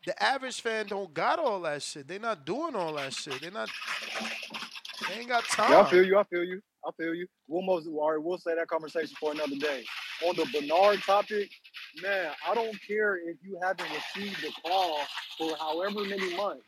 [0.06, 2.08] The average fan don't got all that shit.
[2.08, 3.40] They not doing all that shit.
[3.40, 3.70] They not.
[5.08, 5.72] They ain't got time.
[5.72, 6.18] Yeah, I feel you.
[6.18, 6.60] I feel you.
[6.86, 7.26] I feel you.
[7.48, 9.84] We'll most all right, we'll say that conversation for another day.
[10.26, 11.50] On the Bernard topic,
[12.02, 14.98] man, I don't care if you haven't received a call
[15.38, 16.64] for however many months.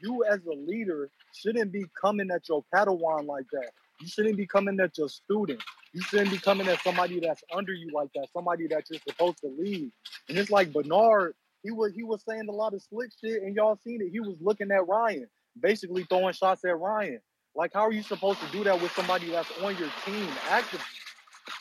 [0.00, 3.70] You as a leader shouldn't be coming at your Padawan like that.
[4.00, 5.62] You shouldn't be coming at your student.
[5.92, 9.38] You shouldn't be coming at somebody that's under you like that, somebody that you're supposed
[9.38, 9.90] to lead.
[10.28, 13.56] And it's like Bernard, he was he was saying a lot of slick shit, and
[13.56, 14.10] y'all seen it.
[14.10, 15.26] He was looking at Ryan,
[15.60, 17.20] basically throwing shots at Ryan.
[17.56, 20.84] Like, how are you supposed to do that with somebody that's on your team actively?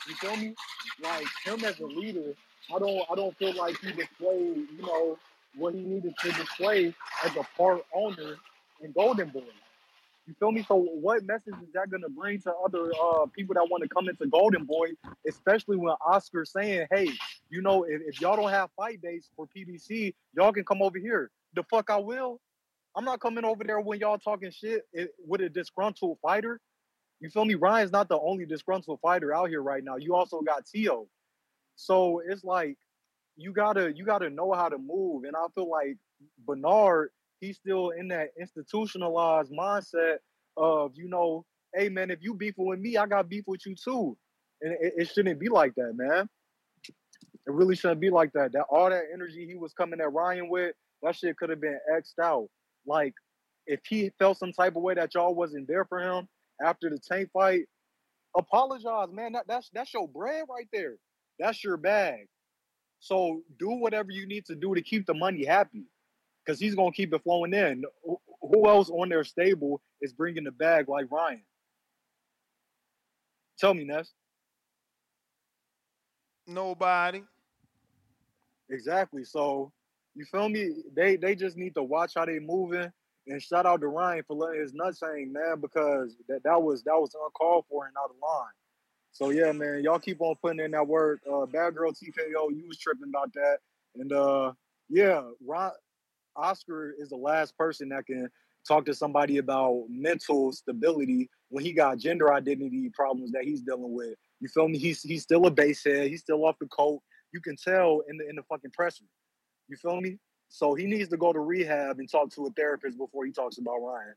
[0.07, 0.53] You feel me?
[1.01, 2.33] Like him as a leader,
[2.73, 5.17] I don't I don't feel like he displayed, you know,
[5.57, 6.93] what he needed to display
[7.25, 8.35] as a part owner
[8.81, 9.41] in Golden Boy.
[10.27, 10.65] You feel me?
[10.67, 14.09] So what message is that gonna bring to other uh, people that want to come
[14.09, 14.89] into Golden Boy,
[15.27, 17.09] especially when Oscar's saying, hey,
[17.49, 20.99] you know, if, if y'all don't have fight dates for PBC, y'all can come over
[20.99, 21.31] here.
[21.55, 22.41] The fuck I will.
[22.95, 24.81] I'm not coming over there when y'all talking shit
[25.25, 26.59] with a disgruntled fighter.
[27.19, 27.55] You feel me?
[27.55, 29.95] Ryan's not the only disgruntled fighter out here right now.
[29.95, 31.07] You also got Tio.
[31.75, 32.77] So it's like
[33.37, 35.23] you gotta you gotta know how to move.
[35.23, 35.97] And I feel like
[36.45, 37.09] Bernard,
[37.39, 40.17] he's still in that institutionalized mindset
[40.57, 43.75] of, you know, hey man, if you beef with me, I got beef with you
[43.75, 44.17] too.
[44.61, 46.27] And it, it shouldn't be like that, man.
[47.47, 48.51] It really shouldn't be like that.
[48.53, 51.79] That all that energy he was coming at Ryan with, that shit could have been
[51.93, 52.49] xed out.
[52.85, 53.13] Like,
[53.67, 56.27] if he felt some type of way that y'all wasn't there for him
[56.61, 57.65] after the tank fight,
[58.37, 59.33] apologize, man.
[59.33, 60.95] That, that's that's your bread right there.
[61.39, 62.27] That's your bag.
[62.99, 65.85] So do whatever you need to do to keep the money happy,
[66.45, 67.83] because he's gonna keep it flowing in.
[68.03, 71.43] Who who else on their stable is bringing the bag like Ryan?
[73.59, 74.13] Tell me, Ness.
[76.47, 77.23] Nobody.
[78.69, 79.23] Exactly.
[79.23, 79.71] So
[80.15, 80.83] you feel me?
[80.95, 82.91] They they just need to watch how they moving.
[83.29, 86.83] And shout out to Ryan for letting his nuts hang, man, because that, that was
[86.83, 88.53] that was uncalled for and out of line.
[89.11, 91.21] So yeah, man, y'all keep on putting in that work.
[91.31, 93.57] Uh, Bad girl TKO, you was tripping about that,
[93.95, 94.53] and uh,
[94.89, 95.71] yeah, Ron,
[96.35, 98.29] Oscar is the last person that can
[98.67, 103.93] talk to somebody about mental stability when he got gender identity problems that he's dealing
[103.93, 104.15] with.
[104.39, 104.77] You feel me?
[104.77, 106.09] He's he's still a basehead.
[106.09, 107.01] He's still off the coat.
[107.33, 109.05] You can tell in the in the fucking presser.
[109.67, 110.17] You feel me?
[110.49, 113.57] So he needs to go to rehab and talk to a therapist before he talks
[113.57, 114.13] about Ryan.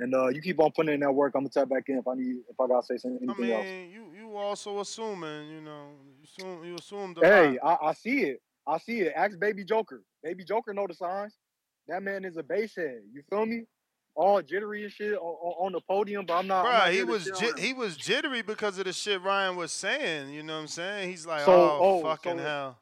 [0.00, 1.32] And uh, you keep on putting in that work.
[1.34, 3.52] I'm gonna tap back in if I need if I gotta say something I anything
[3.52, 3.64] else.
[3.64, 7.58] mean, you you also assuming, you know, you assume you assumed a Hey.
[7.62, 8.40] I, I see it.
[8.66, 9.12] I see it.
[9.16, 10.02] Ask Baby Joker.
[10.22, 11.34] Baby Joker know the signs.
[11.88, 13.00] That man is a basehead.
[13.12, 13.64] You feel me?
[14.14, 15.20] All jittery and shit on,
[15.66, 16.66] on the podium, but I'm not.
[16.66, 17.64] Bruh, he was shit him.
[17.64, 20.32] he was jittery because of the shit Ryan was saying.
[20.32, 21.08] You know what I'm saying?
[21.08, 22.78] He's like, So, oh, oh, fucking so- hell.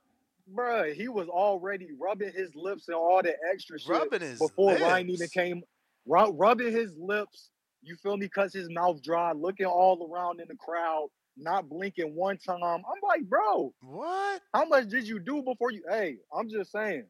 [0.54, 4.76] Bruh, he was already rubbing his lips and all that extra shit Rubbing his before
[4.76, 5.62] Ryan even came.
[6.06, 7.50] Ru- rubbing his lips,
[7.82, 8.28] you feel me?
[8.28, 12.58] Cause his mouth dry, looking all around in the crowd, not blinking one time.
[12.62, 14.42] I'm like, bro, what?
[14.54, 15.82] How much did you do before you?
[15.88, 17.06] Hey, I'm just saying.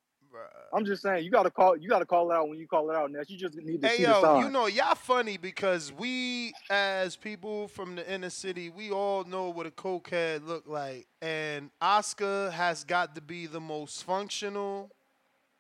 [0.75, 1.25] I'm just saying.
[1.25, 1.77] You gotta call.
[1.77, 3.11] You gotta call it out when you call it out.
[3.11, 3.31] Ness.
[3.31, 4.45] You just need to Hey see the yo, sign.
[4.45, 9.49] you know y'all funny because we as people from the inner city, we all know
[9.51, 14.91] what a cokehead look like, and Oscar has got to be the most functional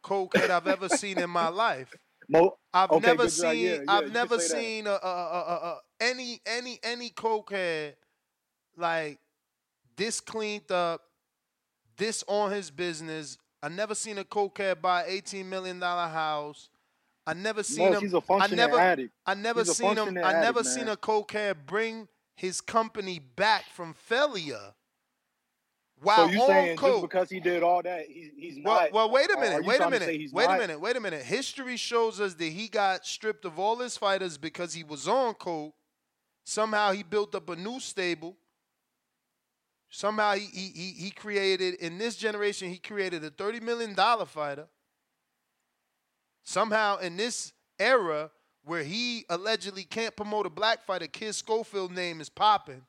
[0.04, 1.94] cokehead I've ever seen in my life.
[2.28, 6.78] Mo- I've okay, never seen Yeah, yeah, I've never seen a, a, a, any any
[6.82, 7.94] any cokehead
[8.76, 9.18] like
[9.96, 11.02] this cleaned up,
[11.96, 13.38] this on his business.
[13.62, 16.68] I never seen a cokehead buy eighteen million dollar house.
[17.26, 18.02] I never seen No, him.
[18.02, 19.12] he's a I never, addict.
[19.26, 19.96] I never He's seen him.
[19.96, 20.94] functioning I never addict, seen man.
[20.94, 24.74] a cokehead bring his company back from failure.
[26.02, 26.90] While so you on saying coke.
[26.92, 28.92] just because he did all that, he, he's Well, not?
[28.92, 29.64] well, wait a minute.
[29.64, 30.06] Wait a minute.
[30.06, 30.78] say he's Wait a minute.
[30.80, 31.22] Wait a minute.
[31.22, 35.34] History shows us that he got stripped of all his fighters because he was on
[35.34, 35.74] coke.
[36.44, 38.36] Somehow he built up a new stable.
[39.88, 44.26] Somehow he he he, he created in this generation he created a thirty million dollar
[44.26, 44.66] fighter.
[46.42, 48.30] Somehow in this era
[48.64, 52.82] where he allegedly can't promote a black fighter, Kid Schofield name is popping.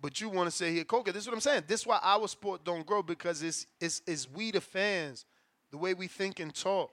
[0.00, 1.12] But you want to say he a cokehead.
[1.12, 1.64] This is what I'm saying.
[1.66, 5.24] This is why our sport don't grow because it's it's it's we the fans,
[5.70, 6.92] the way we think and talk.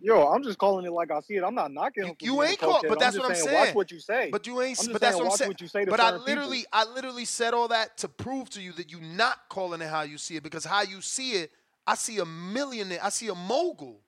[0.00, 1.44] Yo, I'm just calling it like I see it.
[1.44, 2.16] I'm not knocking him.
[2.18, 3.54] For You ain't caught, but that's I'm what I'm saying.
[3.54, 4.28] Watch what you say.
[4.30, 4.76] But you ain't.
[4.92, 5.48] But that's saying, what I'm saying.
[5.48, 6.34] what you say but I certain people.
[6.34, 9.88] literally, I literally said all that to prove to you that you not calling it
[9.88, 11.52] how you see it because how you see it,
[11.86, 12.98] I see a millionaire.
[13.02, 14.00] I see a mogul.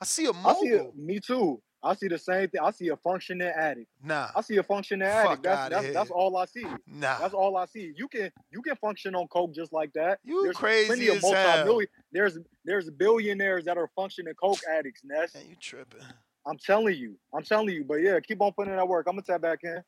[0.00, 0.64] I see a see mogul.
[0.64, 0.96] it.
[0.96, 1.60] Me too.
[1.84, 2.62] I see the same thing.
[2.62, 3.88] I see a functioning addict.
[4.02, 4.28] Nah.
[4.34, 5.42] I see a functioning Fuck addict.
[5.42, 6.64] That's that's, that's all I see.
[6.86, 7.18] Nah.
[7.18, 7.92] That's all I see.
[7.94, 10.18] You can you can function on coke just like that.
[10.24, 11.80] You there's crazy plenty of as hell.
[12.10, 15.02] There's there's billionaires that are functioning coke addicts.
[15.04, 15.36] Ness.
[15.48, 16.00] you tripping?
[16.46, 17.16] I'm telling you.
[17.34, 17.84] I'm telling you.
[17.84, 19.06] But yeah, keep on putting in that work.
[19.06, 19.82] I'm gonna tap back in.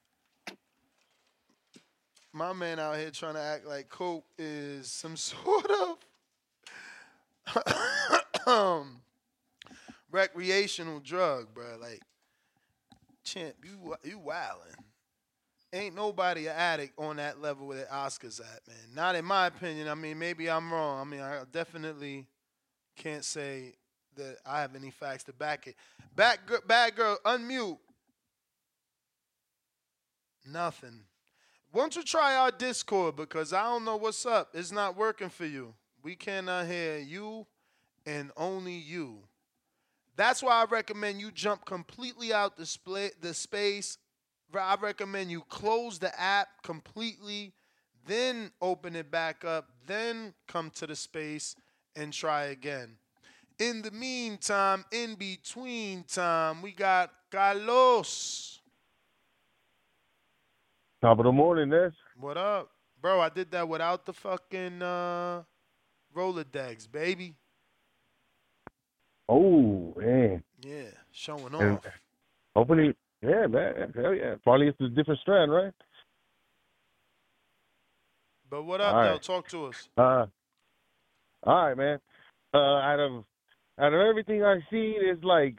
[2.35, 5.97] My man out here trying to act like coke is some sort of
[8.47, 9.01] um,
[10.11, 11.77] recreational drug, bro.
[11.81, 12.01] Like,
[13.25, 14.75] champ, you you wildin'.
[15.73, 18.95] Ain't nobody an addict on that level the Oscars at, man.
[18.95, 19.89] Not in my opinion.
[19.89, 21.01] I mean, maybe I'm wrong.
[21.01, 22.27] I mean, I definitely
[22.97, 23.75] can't say
[24.17, 25.77] that I have any facts to back it.
[26.17, 27.79] Gir- bad girl, unmute.
[30.47, 31.01] Nothing.
[31.73, 34.51] Why don't you try our Discord because I don't know what's up.
[34.55, 35.75] It's not working for you.
[36.03, 37.47] We cannot hear you
[38.07, 39.19] and only you.
[40.17, 43.99] That's why I recommend you jump completely out the split the space.
[44.55, 47.53] I recommend you close the app completely,
[48.07, 51.55] then open it back up, then come to the space
[51.95, 52.97] and try again.
[53.59, 58.61] In the meantime, in between time, we got Carlos.
[61.03, 61.93] Top of the morning, Ness.
[62.19, 62.71] What up?
[63.01, 65.43] Bro, I did that without the fucking uh,
[66.15, 67.35] Rolodex, baby.
[69.29, 70.43] Oh man.
[70.63, 71.85] Yeah, showing And off.
[72.55, 73.93] hopefully, yeah, man.
[73.95, 74.35] Hell yeah.
[74.45, 75.73] Probably it's a different strand, right?
[78.49, 79.11] But what up, All though?
[79.13, 79.23] right.
[79.23, 79.89] Talk to us.
[79.97, 80.27] Uh,
[81.45, 81.99] all right, man.
[82.55, 83.25] Uh, out of
[83.79, 85.59] out of everything I've seen, it's like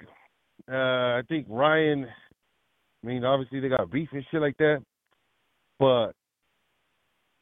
[0.72, 2.08] uh, I think Ryan.
[3.04, 4.82] I mean, obviously they got beef and shit like that,
[5.80, 6.14] but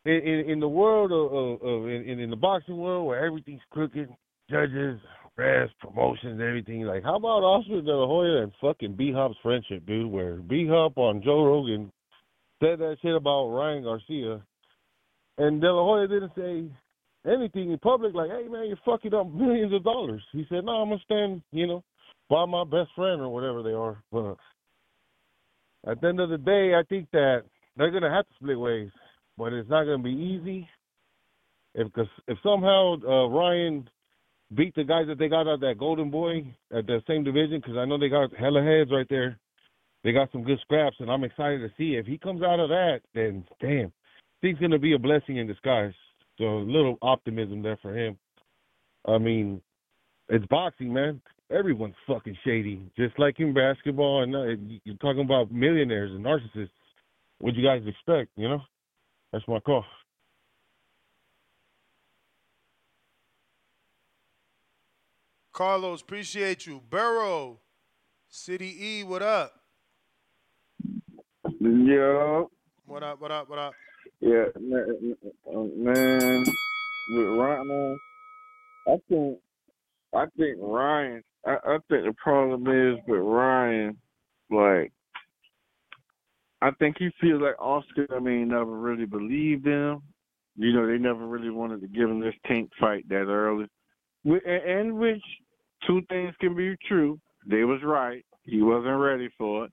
[0.06, 3.62] in in, in the world of, of, of in, in the boxing world where everything's
[3.72, 4.10] crooked,
[4.50, 5.00] judges,
[5.38, 6.82] refs, promotions, everything.
[6.84, 10.12] Like, how about Oscar De La Hoya and fucking B Hop's friendship, dude?
[10.12, 11.92] Where B Hop on Joe Rogan
[12.62, 14.42] said that shit about Ryan Garcia,
[15.38, 16.66] and De La Hoya didn't say
[17.30, 20.82] anything in public like, "Hey man, you're fucking up millions of dollars." He said, "No,
[20.82, 21.84] I'm gonna stand, you know,
[22.30, 24.38] by my best friend or whatever they are." But
[25.86, 27.44] at the end of the day, I think that
[27.76, 28.90] they're gonna have to split ways,
[29.38, 30.68] but it's not gonna be easy.
[31.74, 33.90] If because if somehow uh, Ryan
[34.56, 37.60] beat the guys that they got out of that Golden Boy at the same division,
[37.60, 39.38] because I know they got hella heads right there.
[40.04, 42.70] They got some good scraps, and I'm excited to see if he comes out of
[42.70, 43.02] that.
[43.14, 43.92] Then damn,
[44.42, 45.94] he's gonna be a blessing in disguise.
[46.38, 48.18] So a little optimism there for him.
[49.08, 49.62] I mean,
[50.30, 51.22] it's boxing, man.
[51.52, 54.24] Everyone's fucking shady, just like in basketball.
[54.24, 56.70] And uh, you're talking about millionaires and narcissists.
[57.40, 58.32] What you guys expect?
[58.36, 58.62] You know,
[59.32, 59.86] that's my call.
[65.56, 66.82] Carlos, appreciate you.
[66.90, 67.62] Burrow,
[68.28, 69.54] City E, what up?
[71.62, 72.44] Yeah,
[72.86, 73.22] What up?
[73.22, 73.50] What up?
[73.50, 73.74] What up?
[74.20, 75.16] yeah, man.
[75.50, 76.44] Um, man
[77.10, 78.00] with Ryan,
[78.86, 79.38] I think,
[80.14, 81.24] I think Ryan.
[81.46, 83.96] I, I think the problem is with Ryan,
[84.52, 84.92] like,
[86.62, 88.08] I think he feels like Oscar.
[88.14, 90.02] I mean, never really believed him.
[90.58, 93.68] You know, they never really wanted to give him this tank fight that early.
[94.26, 95.24] And and which
[95.88, 97.20] two things can be true.
[97.48, 98.26] They was right.
[98.44, 99.72] He wasn't ready for it.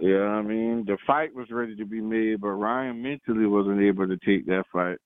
[0.00, 4.06] Yeah, I mean, the fight was ready to be made, but Ryan mentally wasn't able
[4.06, 4.96] to take that fight.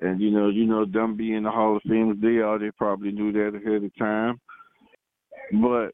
[0.00, 3.12] And you know, you know, them being the Hall of Fame they are, they probably
[3.12, 4.40] knew that ahead of time.
[5.60, 5.92] But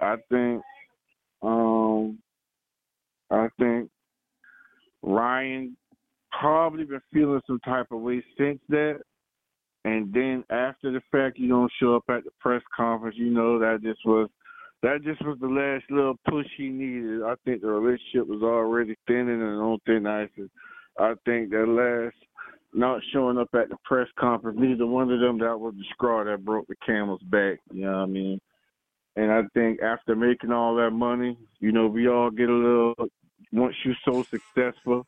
[0.00, 0.62] I think,
[1.42, 2.18] um,
[3.30, 3.90] I think
[5.02, 5.76] Ryan
[6.38, 9.00] probably been feeling some type of way since that.
[9.84, 13.16] And then after the fact, you don't show up at the press conference.
[13.18, 14.28] You know that just was
[14.82, 17.22] that just was the last little push he needed.
[17.22, 20.28] I think the relationship was already thinning and on thin ice.
[20.98, 22.16] I think that last
[22.74, 26.24] not showing up at the press conference, neither one of them that was the straw
[26.24, 27.58] that broke the camel's back.
[27.72, 28.40] You know what I mean?
[29.16, 32.94] And I think after making all that money, you know, we all get a little.
[33.52, 35.06] Once you're so successful,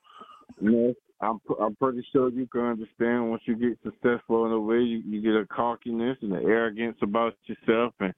[0.61, 3.31] you know, I'm I'm pretty sure you can understand.
[3.31, 6.97] Once you get successful in a way, you, you get a cockiness and an arrogance
[7.03, 8.13] about yourself, and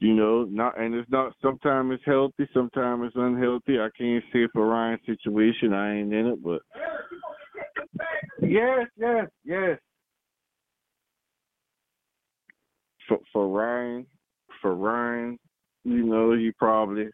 [0.00, 1.32] you know, not and it's not.
[1.40, 3.78] Sometimes it's healthy, sometimes it's unhealthy.
[3.78, 6.62] I can't say for Ryan's situation, I ain't in it, but
[8.42, 9.78] yes, yes, yes.
[13.08, 14.06] For for Ryan,
[14.60, 15.38] for Ryan,
[15.84, 17.06] you know, he probably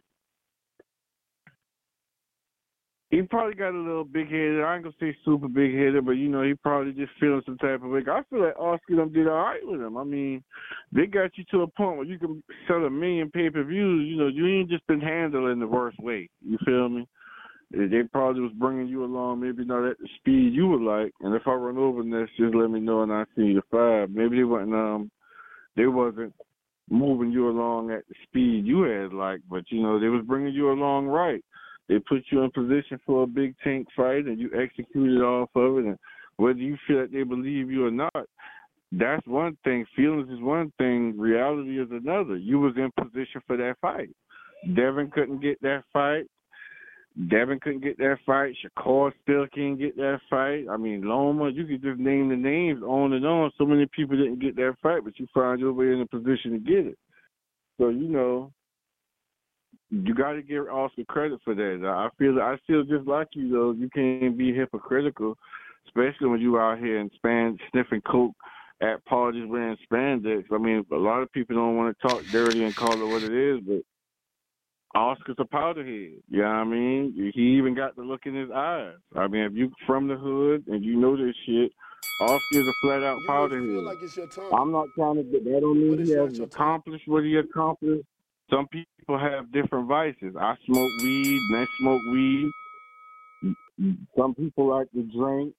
[3.11, 4.62] he probably got a little big headed.
[4.62, 7.57] I ain't gonna say super big headed, but you know, he probably just feeling some
[7.57, 8.01] type of way.
[8.01, 9.97] I feel like Oscar them did all right with him.
[9.97, 10.45] I mean,
[10.93, 14.07] they got you to a point where you can sell a million pay per views.
[14.07, 16.28] You know, you ain't just been handled in the worst way.
[16.45, 17.07] You feel me?
[17.70, 21.12] They probably was bringing you along, maybe not at the speed you would like.
[21.20, 24.11] And if I run over this, just let me know and I'll see you five.
[24.11, 25.11] Maybe they wasn't um
[25.77, 26.35] they wasn't
[26.91, 30.55] moving you along at the speed you had like, but you know they was bringing
[30.55, 31.45] you along right.
[31.89, 35.78] They put you in position for a big tank fight, and you executed off of
[35.78, 35.84] it.
[35.86, 35.99] And
[36.36, 38.26] whether you feel that they believe you or not,
[38.92, 39.86] that's one thing.
[39.97, 41.18] Feelings is one thing.
[41.18, 42.36] Reality is another.
[42.36, 44.10] You was in position for that fight.
[44.75, 46.26] Devin couldn't get that fight.
[47.31, 48.55] Devin couldn't get that fight.
[48.65, 50.67] Shakur still can't get that fight.
[50.70, 53.50] I mean, Loma, you could just name the names on and on.
[53.58, 56.52] So many people didn't get that fight, but you found your way in a position
[56.52, 56.99] to get it.
[57.78, 58.52] So you know,
[59.91, 61.81] you got to give Oscar credit for that.
[61.84, 63.73] I feel I feel just like you though.
[63.73, 65.36] You can't be hypocritical,
[65.86, 68.34] especially when you out here and span sniffing coke
[68.81, 70.44] at parties wearing spandex.
[70.52, 73.23] I mean, a lot of people don't want to talk dirty and call it what
[73.23, 73.83] it is, but
[74.99, 76.23] Oscar's a powder head.
[76.28, 77.33] You know what I mean?
[77.34, 78.94] He even got the look in his eyes.
[79.17, 81.73] I mean, if you from the hood and you know this shit,
[82.20, 83.84] Oscar's a flat out You may powder feel head.
[83.84, 85.23] like it's your time, I'm not trying to.
[85.25, 86.42] Get that don't mean he time.
[86.42, 88.07] accomplished what he accomplished.
[88.51, 90.35] Some people have different vices.
[90.39, 92.51] I smoke weed, they smoke weed.
[94.17, 95.55] Some people like to drink.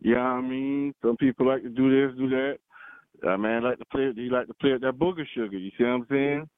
[0.00, 0.94] You know what I mean?
[1.02, 2.58] Some people like to do this, do that.
[3.22, 4.12] That man like to play.
[4.14, 5.56] He like to play with that booger sugar.
[5.56, 6.48] You see what I'm saying?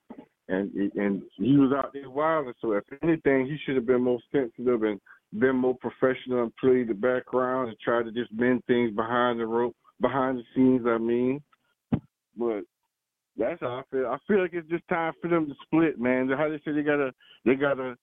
[0.49, 2.55] And and he was out there wilding.
[2.61, 5.01] So if anything, he should have been more sensitive and
[5.39, 9.47] been more professional and played the background and tried to just bend things behind the
[9.47, 10.85] rope, behind the scenes.
[10.87, 11.41] I mean,
[12.37, 12.63] but
[13.39, 14.07] that's how I feel.
[14.07, 16.29] I feel like it's just time for them to split, man.
[16.29, 17.13] How they say they gotta
[17.45, 17.97] they gotta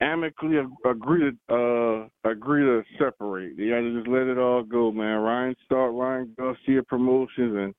[0.00, 3.56] amicably agree to uh agree to separate.
[3.56, 5.18] They gotta just let it all go, man.
[5.18, 7.74] Ryan Stark, Ryan Garcia promotions and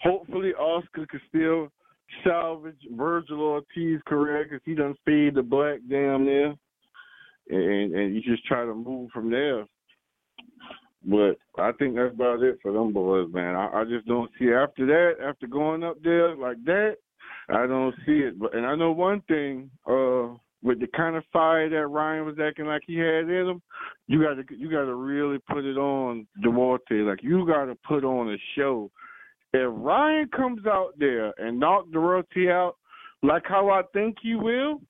[0.00, 1.68] hopefully Oscar can still
[2.24, 6.54] salvage Vergil Ortiz's career because he done fade the black damn there,
[7.50, 9.64] And and you just try to move from there.
[11.04, 13.56] But I think that's about it for them boys, man.
[13.56, 16.96] I, I just don't see after that, after going up there like that,
[17.48, 18.38] I don't see it.
[18.38, 22.36] But and I know one thing, uh, with the kind of fire that Ryan was
[22.40, 23.62] acting like he had in him,
[24.06, 27.02] you gotta you gotta really put it on Duarte.
[27.02, 28.90] Like you gotta put on a show.
[29.52, 32.76] If Ryan comes out there and knock Duarte out
[33.22, 34.80] like how I think he will,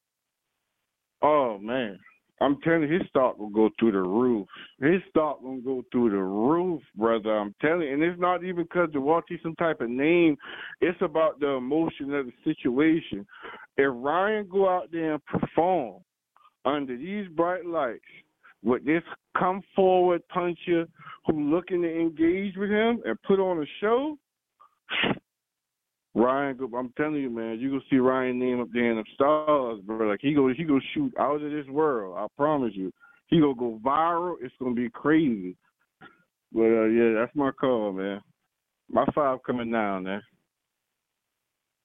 [1.23, 1.99] oh man.
[2.43, 4.49] I'm telling you, his stock will go through the roof.
[4.81, 7.31] His stock will go through the roof, brother.
[7.31, 7.95] I'm telling you.
[7.95, 10.37] And it's not even because Duarte's some type of name.
[10.81, 13.25] It's about the emotion of the situation.
[13.77, 16.03] If Ryan go out there and perform
[16.65, 18.01] under these bright lights
[18.65, 19.03] with this
[19.39, 20.87] come forward puncher
[21.27, 24.19] who looking to engage with him and put on a show,
[26.15, 29.81] Ryan, I'm telling you, man, you gonna see Ryan name up there in the stars,
[29.85, 30.09] bro.
[30.09, 32.17] Like he go, he go shoot out of this world.
[32.19, 32.93] I promise you.
[33.29, 34.35] He gonna go viral.
[34.43, 35.57] It's gonna be crazy.
[36.53, 38.21] But uh, yeah, that's my call, man.
[38.91, 40.23] My five coming down, man.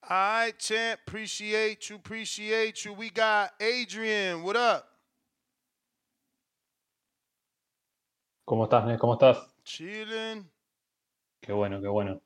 [0.09, 0.99] All right, champ.
[1.07, 1.95] Appreciate you.
[1.95, 2.91] Appreciate you.
[2.93, 4.43] We got Adrian.
[4.43, 4.87] What up?
[8.45, 8.99] ¿Cómo estás, Ned?
[8.99, 9.37] ¿Cómo estás?
[9.63, 10.45] Chilling.
[11.41, 12.21] Qué bueno, qué bueno.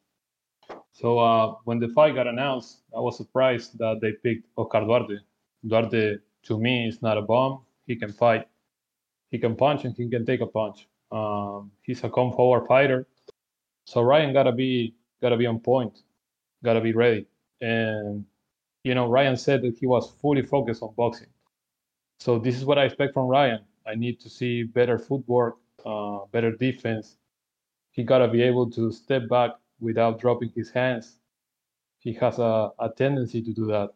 [0.92, 5.18] So uh, when the fight got announced, I was surprised that they picked Oscar Duarte.
[5.66, 7.62] Duarte, to me, is not a bomb.
[7.88, 8.48] He can fight.
[9.32, 10.88] He can punch and he can take a punch.
[11.12, 13.08] Um, he's a come forward fighter.
[13.86, 16.04] So Ryan gotta be gotta be on point,
[16.64, 17.28] gotta be ready.
[17.62, 18.26] And
[18.84, 21.28] you know, Ryan said that he was fully focused on boxing.
[22.20, 23.62] So this is what I expect from Ryan.
[23.86, 27.18] I need to see better footwork, uh, better defense.
[27.92, 29.52] He gotta be able to step back
[29.82, 31.18] without dropping his hands.
[31.98, 33.90] He has a, a tendency to do that.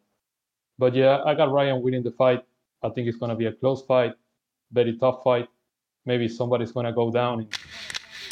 [0.78, 2.42] But yeah, I got Ryan winning the fight.
[2.82, 4.12] I think it's gonna be a close fight,
[4.72, 5.48] very tough fight.
[6.04, 7.48] Maybe somebody's gonna go down in,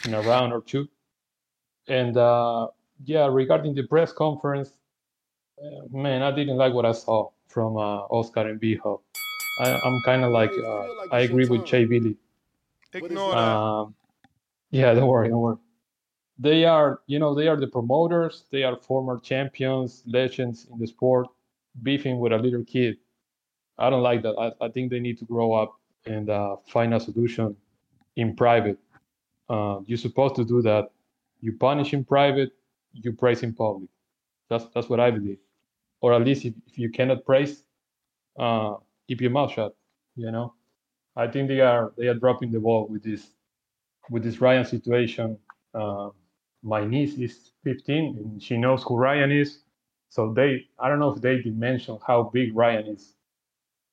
[0.05, 0.89] in a round or two.
[1.89, 2.69] And uh,
[3.05, 4.73] yeah, regarding the press conference,
[5.59, 9.01] uh, man, I didn't like what I saw from uh, Oscar and Bijo.
[9.61, 12.17] I, I'm kind of like, uh, I agree with Jay Billy.
[12.93, 13.39] Ignore that.
[13.39, 13.95] Um,
[14.71, 15.57] yeah, don't worry, don't worry.
[16.39, 18.45] They are, you know, they are the promoters.
[18.51, 21.29] They are former champions, legends in the sport,
[21.83, 22.97] beefing with a little kid.
[23.79, 24.35] I don't like that.
[24.39, 27.57] I, I think they need to grow up and uh, find a solution
[28.17, 28.79] in private.
[29.49, 30.91] Uh, you're supposed to do that.
[31.41, 32.51] You punish in private,
[32.93, 33.91] you praise in public.
[34.49, 35.39] That's that's what I believe.
[36.01, 37.65] Or at least if, if you cannot praise,
[38.39, 38.75] uh,
[39.09, 39.77] keep your mouth shut.
[40.17, 40.55] You know,
[41.17, 43.27] I think they are they are dropping the ball with this
[44.11, 45.39] with this Ryan situation.
[45.75, 46.11] Uh,
[46.65, 49.61] my niece is 15 and she knows who Ryan is.
[50.11, 53.15] So they I don't know if they did mention how big Ryan is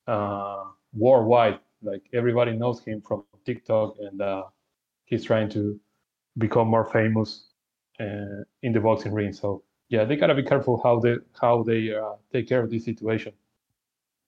[0.08, 1.59] uh, worldwide.
[1.83, 4.43] Like everybody knows him from TikTok, and uh,
[5.06, 5.80] he's trying to
[6.38, 7.50] become more famous
[8.00, 9.33] uh, in the boxing ring.
[9.33, 12.85] So yeah, they gotta be careful how they how they uh, take care of this
[12.85, 13.33] situation.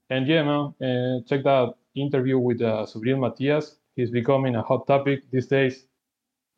[0.10, 3.78] And yeah, man, uh, check that interview with uh, Matias.
[3.96, 5.86] He's becoming a hot topic these days.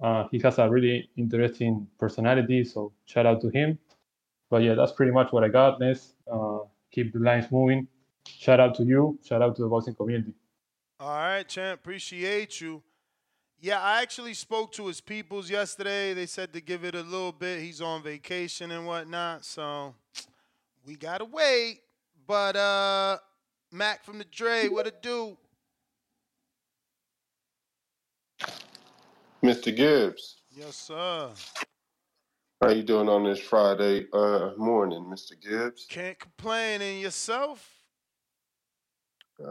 [0.02, 3.78] Uh, he has a really interesting personality, so shout out to him.
[4.50, 6.14] But yeah, that's pretty much what I got, Ness.
[6.32, 6.60] Uh,
[6.92, 7.88] keep the lines moving.
[8.28, 9.18] Shout out to you.
[9.24, 10.34] Shout out to the boxing community.
[11.00, 11.80] All right, champ.
[11.80, 12.82] Appreciate you.
[13.60, 16.14] Yeah, I actually spoke to his peoples yesterday.
[16.14, 17.62] They said to give it a little bit.
[17.62, 19.96] He's on vacation and whatnot, so
[20.86, 21.80] we gotta wait.
[22.28, 23.18] But uh,
[23.72, 25.38] Mac from the Dre, what it do?
[29.44, 29.76] Mr.
[29.76, 31.30] Gibbs, Yes, sir.
[32.62, 35.40] how you doing on this Friday uh, morning, Mr.
[35.40, 35.86] Gibbs?
[35.90, 36.82] Can't complain.
[36.82, 37.70] in yourself?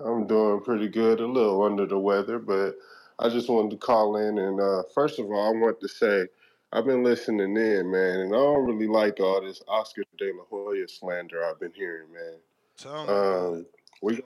[0.07, 2.77] I'm doing pretty good, a little under the weather, but
[3.19, 6.27] I just wanted to call in and uh, first of all, I want to say
[6.73, 10.45] I've been listening in, man, and I don't really like all this Oscar De La
[10.51, 12.39] Hoya slander I've been hearing, man.
[12.79, 13.59] Tell me about it.
[13.59, 13.67] Um,
[14.03, 14.23] we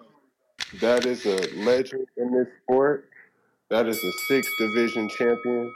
[0.81, 3.11] that is a legend in this sport.
[3.71, 5.75] That is a six division champion.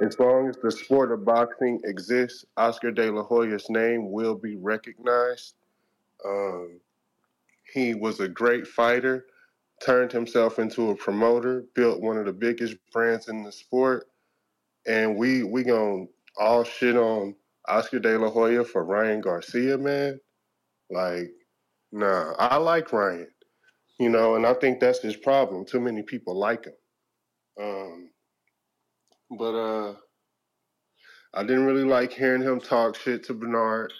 [0.00, 4.56] As long as the sport of boxing exists, Oscar De La Hoya's name will be
[4.56, 5.54] recognized.
[6.24, 6.80] Um,
[7.72, 9.26] he was a great fighter,
[9.84, 14.08] turned himself into a promoter, built one of the biggest brands in the sport,
[14.86, 16.04] and we we gonna
[16.38, 17.34] all shit on
[17.66, 20.20] Oscar De La Hoya for Ryan Garcia, man.
[20.90, 21.32] Like,
[21.90, 23.28] nah, I like Ryan,
[23.98, 25.64] you know, and I think that's his problem.
[25.64, 26.74] Too many people like him.
[27.60, 28.10] Um,
[29.30, 29.94] but uh,
[31.34, 33.92] I didn't really like hearing him talk shit to Bernard.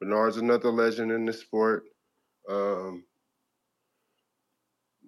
[0.00, 1.84] Bernard's another legend in the sport.
[2.48, 3.04] Um,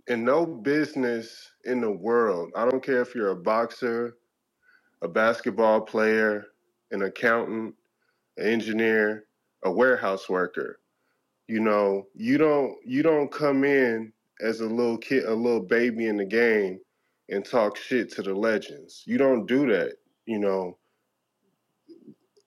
[0.09, 4.17] in no business in the world, I don't care if you're a boxer,
[5.03, 6.47] a basketball player,
[6.93, 7.75] an accountant,
[8.37, 9.25] an engineer,
[9.65, 10.79] a warehouse worker.
[11.49, 16.07] You know, you don't you don't come in as a little kid, a little baby
[16.07, 16.81] in the game
[17.29, 19.03] and talk shit to the legends.
[19.07, 19.95] You don't do that.
[20.27, 20.79] You know,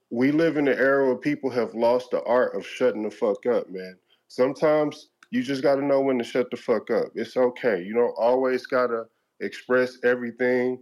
[0.09, 3.45] we live in an era where people have lost the art of shutting the fuck
[3.45, 3.97] up, man.
[4.27, 7.07] Sometimes you just got to know when to shut the fuck up.
[7.15, 7.83] It's okay.
[7.83, 9.05] You don't always got to
[9.39, 10.79] express everything.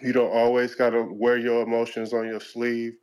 [0.00, 2.94] You don't always got to wear your emotions on your sleeve.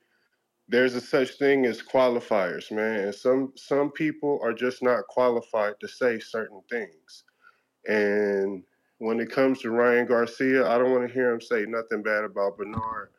[0.67, 3.01] There's a such thing as qualifiers, man.
[3.01, 7.23] And some some people are just not qualified to say certain things.
[7.87, 8.63] And
[8.99, 12.23] when it comes to Ryan Garcia, I don't want to hear him say nothing bad
[12.23, 13.09] about Bernard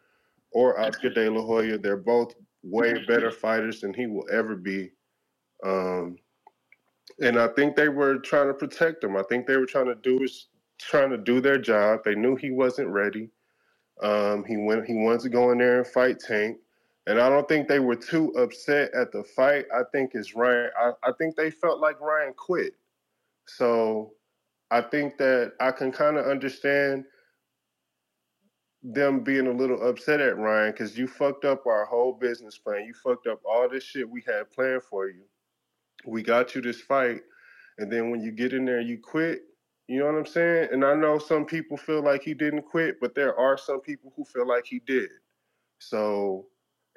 [0.52, 1.78] or Oscar De La Hoya.
[1.78, 4.90] They're both way better fighters than he will ever be.
[5.64, 6.16] Um,
[7.20, 9.16] and I think they were trying to protect him.
[9.16, 10.48] I think they were trying to do is
[10.78, 12.00] trying to do their job.
[12.04, 13.30] They knew he wasn't ready.
[14.02, 14.86] Um, he went.
[14.86, 16.58] He wanted to go in there and fight Tank,
[17.06, 19.64] and I don't think they were too upset at the fight.
[19.74, 20.70] I think it's Ryan.
[20.78, 22.74] I, I think they felt like Ryan quit.
[23.46, 24.12] So
[24.70, 27.04] I think that I can kind of understand
[28.82, 32.84] them being a little upset at Ryan because you fucked up our whole business plan.
[32.84, 35.22] You fucked up all this shit we had planned for you.
[36.06, 37.22] We got you this fight,
[37.78, 39.42] and then when you get in there, you quit.
[39.88, 40.68] You know what I'm saying?
[40.72, 44.12] And I know some people feel like he didn't quit, but there are some people
[44.16, 45.10] who feel like he did.
[45.78, 46.46] So,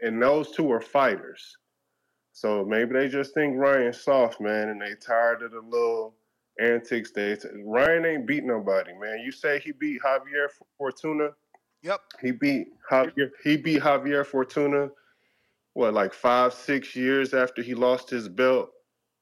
[0.02, 1.58] and those two are fighters.
[2.34, 6.16] So maybe they just think Ryan's soft, man, and they tired of the little
[6.60, 7.12] antics.
[7.12, 9.20] They Ryan ain't beat nobody, man.
[9.20, 10.48] You say he beat Javier
[10.78, 11.30] Fortuna?
[11.82, 12.02] Yep.
[12.22, 13.32] He beat Javier.
[13.44, 14.90] He beat Javier Fortuna.
[15.74, 18.72] What, like five, six years after he lost his belt?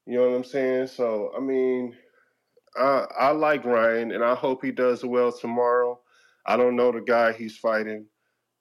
[0.05, 0.87] You know what I'm saying?
[0.87, 1.95] So I mean,
[2.77, 5.99] I I like Ryan, and I hope he does well tomorrow.
[6.45, 8.05] I don't know the guy he's fighting,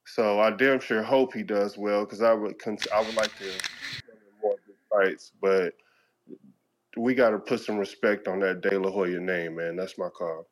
[0.06, 3.36] so I damn sure hope he does well because I would cons- I would like
[3.38, 3.44] to
[4.42, 5.74] more good fights, but
[6.97, 9.76] we got to put some respect on that De La Hoya name, man.
[9.76, 10.47] That's my call.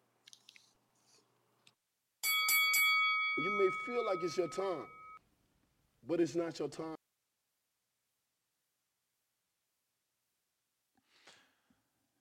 [3.38, 4.86] You may feel like it's your time,
[6.06, 6.96] but it's not your time.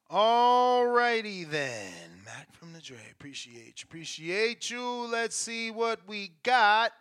[0.09, 1.91] Alrighty then.
[2.25, 2.97] Mac from the Dre.
[3.11, 3.85] Appreciate you.
[3.85, 5.07] Appreciate you.
[5.11, 6.91] Let's see what we got.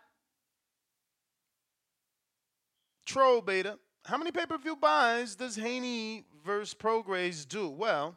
[3.05, 3.77] Troll Beta.
[4.05, 7.69] How many pay-per-view buys does Haney versus Prograis do?
[7.69, 8.15] Well,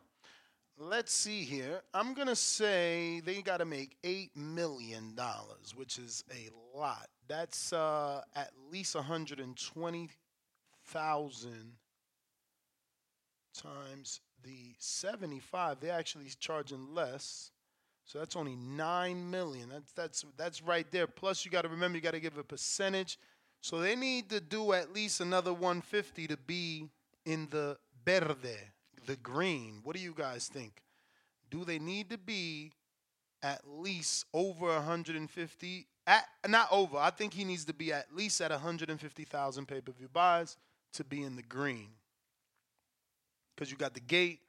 [0.79, 1.83] let's see here.
[1.95, 7.09] I'm gonna say they gotta make eight million dollars, which is a lot.
[7.29, 10.11] That's uh, at least 120
[10.87, 11.73] thousand
[13.55, 15.81] times the 75.
[15.81, 17.51] They're actually charging less.
[18.05, 19.69] So that's only nine million.
[19.69, 21.09] That's that's that's right there.
[21.09, 23.19] Plus you gotta remember you gotta give a percentage.
[23.61, 26.89] So they need to do at least another 150 to be
[27.25, 28.57] in the verde,
[29.05, 29.81] the green.
[29.83, 30.83] What do you guys think?
[31.51, 32.73] Do they need to be
[33.43, 35.87] at least over 150?
[36.07, 36.97] At, not over.
[36.97, 40.57] I think he needs to be at least at 150,000 pay-per-view buys
[40.95, 41.89] to be in the green.
[43.55, 44.41] Because you got the gate.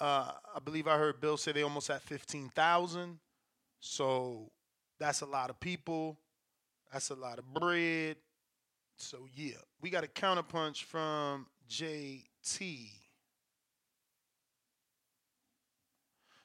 [0.00, 3.18] Uh, I believe I heard Bill say they almost at 15,000.
[3.80, 4.50] So
[4.98, 6.18] that's a lot of people.
[6.92, 8.16] That's a lot of bread.
[8.96, 11.46] So yeah, we got a counterpunch from
[12.44, 12.90] JT.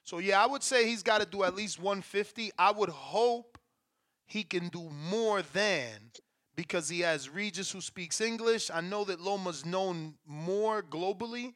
[0.03, 2.51] So yeah, I would say he's got to do at least 150.
[2.57, 3.57] I would hope
[4.25, 6.11] he can do more than
[6.55, 8.69] because he has Regis who speaks English.
[8.71, 11.53] I know that Loma's known more globally,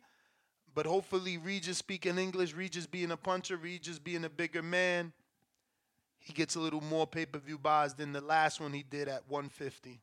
[0.74, 5.14] but hopefully Regis speaking English, Regis being a puncher, Regis being a bigger man,
[6.18, 9.08] he gets a little more pay per view buys than the last one he did
[9.08, 10.01] at 150.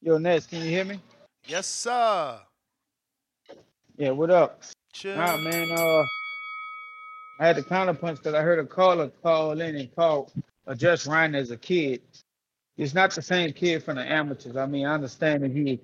[0.00, 1.00] Yo, Ness, can you hear me?
[1.46, 2.40] Yes, sir.
[3.96, 4.62] Yeah, what up?
[4.92, 5.16] Chill.
[5.16, 5.70] Nah, man.
[5.72, 6.04] Uh,
[7.40, 10.30] I had to counterpunch because I heard a caller call in and call
[10.66, 12.02] address Ryan as a kid.
[12.76, 14.56] He's not the same kid from the amateurs.
[14.56, 15.80] I mean, I understand that he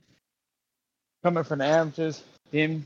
[1.22, 2.84] coming from the amateurs, then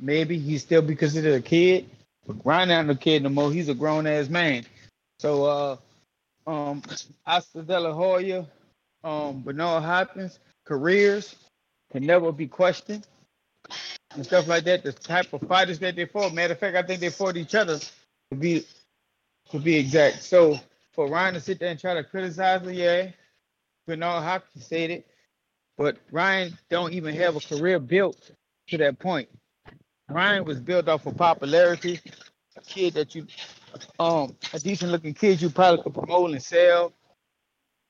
[0.00, 1.88] maybe he still be considered a kid.
[2.26, 3.52] But Ryan not a kid no more.
[3.52, 4.64] He's a grown ass man.
[5.18, 5.76] So uh
[6.50, 6.82] um
[7.26, 8.46] Oscar De La Hoya,
[9.04, 11.36] um Bernard Hopkins, careers
[11.92, 13.06] can never be questioned
[14.14, 14.82] and stuff like that.
[14.82, 16.34] The type of fighters that they fought.
[16.34, 18.64] Matter of fact, I think they fought each other to be
[19.50, 20.22] to be exact.
[20.22, 20.58] So
[20.92, 23.10] for Ryan to sit there and try to criticize him, yeah,
[23.86, 25.06] Bernard Hopkins said it,
[25.76, 28.30] but Ryan don't even have a career built
[28.68, 29.28] to that point.
[30.08, 32.00] Ryan was built off of popularity,
[32.56, 33.26] a kid that you,
[33.98, 36.92] um, a decent looking kid you probably could promote and sell.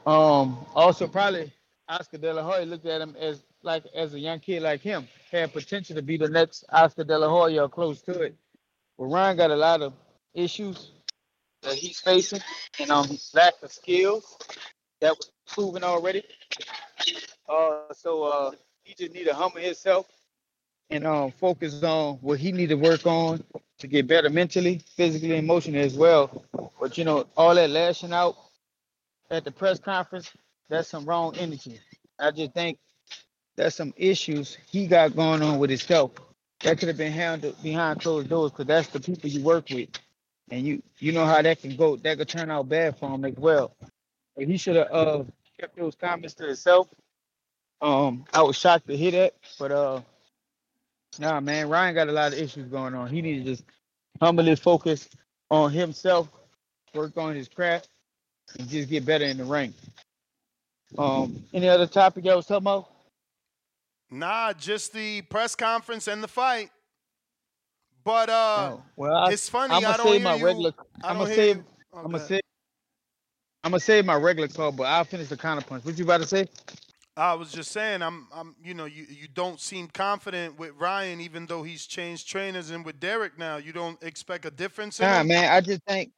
[0.05, 1.52] Um, also probably
[1.89, 5.09] Oscar De La Hoya looked at him as like as a young kid like him,
[5.33, 8.36] had potential to be the next Oscar De La Hoya or close to it.
[8.99, 9.95] But Ryan got a lot of
[10.35, 10.93] issues
[11.62, 12.41] that he's facing
[12.81, 14.39] and um lack of skills
[15.01, 16.25] that was proven already.
[17.49, 18.53] Uh, so uh,
[18.85, 20.07] he just need to humble himself
[20.91, 23.43] and um focus on what he need to work on
[23.78, 26.45] to get better mentally, physically, emotionally as well.
[26.81, 28.36] But you know, all that lashing out
[29.31, 30.33] at the press conference,
[30.69, 31.81] that's some wrong energy.
[32.19, 32.78] I just think
[33.57, 36.12] there's some issues he got going on with health
[36.62, 39.91] that could have been handled behind closed doors because that's the people you work with,
[40.51, 41.97] and you you know how that can go.
[41.97, 43.75] That could turn out bad for him as well.
[44.36, 45.25] But he should have uh
[45.60, 46.89] kept those comments to himself.
[47.81, 50.01] Um, I was shocked to hear that, but uh,
[51.18, 53.09] nah, man, Ryan got a lot of issues going on.
[53.09, 53.65] He needs to just
[54.20, 55.09] humbly focus
[55.51, 56.28] on himself,
[56.94, 57.89] work on his craft,
[58.59, 59.75] and just get better in the ring.
[60.99, 62.91] Um, any other topic y'all was talking about?
[64.19, 66.70] Nah, just the press conference and the fight.
[68.05, 69.75] But uh, Oh, well, I, it's funny.
[69.75, 70.45] I'm gonna don't save my you.
[70.45, 70.73] regular.
[71.03, 71.59] I'm gonna save.
[71.93, 72.41] Oh, I'm gonna save.
[73.65, 75.85] I'm gonna save my regular call, but I'll finish the counter punch.
[75.85, 76.47] What you about to say?
[77.17, 81.20] I was just saying, I'm, I'm, you know, you, you don't seem confident with Ryan,
[81.20, 85.23] even though he's changed trainers, and with Derrick now, you don't expect a difference Nah,
[85.23, 85.25] him.
[85.25, 85.51] man.
[85.53, 86.12] I just think.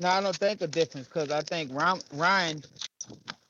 [0.00, 2.62] No, I don't think a difference because I think Ryan, Ryan,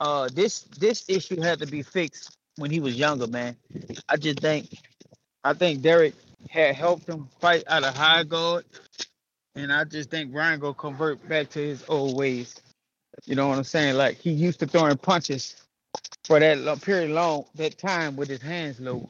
[0.00, 3.56] uh, this this issue had to be fixed when he was younger, man.
[4.08, 4.68] I just think,
[5.44, 6.14] I think Derrick
[6.50, 8.64] had helped him fight out of high guard,
[9.54, 12.60] and I just think Ryan gonna convert back to his old ways.
[13.26, 13.96] You know what I'm saying?
[13.96, 15.56] Like he used to throwing punches
[16.24, 19.06] for that lo- period long that time with his hands low.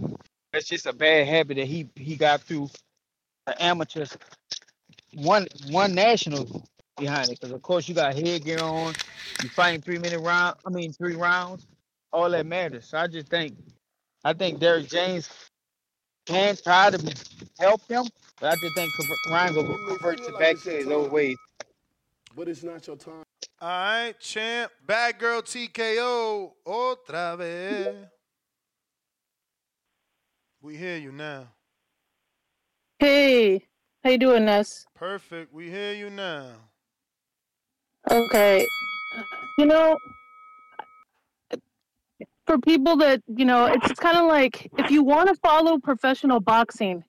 [0.52, 2.70] That's just a bad habit that he he got through
[3.46, 4.16] the amateurs.
[5.14, 6.64] One one national
[6.96, 8.94] behind it because of course you got headgear on.
[9.42, 10.56] You fighting three minute round.
[10.66, 11.66] I mean three rounds.
[12.12, 12.86] All that matters.
[12.88, 13.56] So I just think
[14.24, 15.28] I think Derrick James
[16.26, 17.14] can try to
[17.58, 18.04] help him,
[18.40, 20.70] but I just think convert- Ryan will You may convert to like back it's to
[20.70, 21.36] his old ways.
[22.36, 23.22] but it's not your time.
[23.60, 27.94] All right, champ, bad girl TKO, otra vez.
[30.60, 31.48] We hear you now.
[32.98, 33.62] Hey,
[34.02, 34.84] how you doing, Ness?
[34.94, 35.52] Perfect.
[35.52, 36.50] We hear you now.
[38.10, 38.66] Okay.
[39.58, 39.96] You know,
[42.48, 46.40] for people that, you know, it's kind of like if you want to follow professional
[46.40, 47.04] boxing,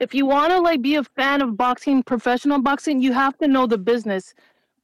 [0.00, 3.46] if you want to like be a fan of boxing, professional boxing, you have to
[3.46, 4.32] know the business.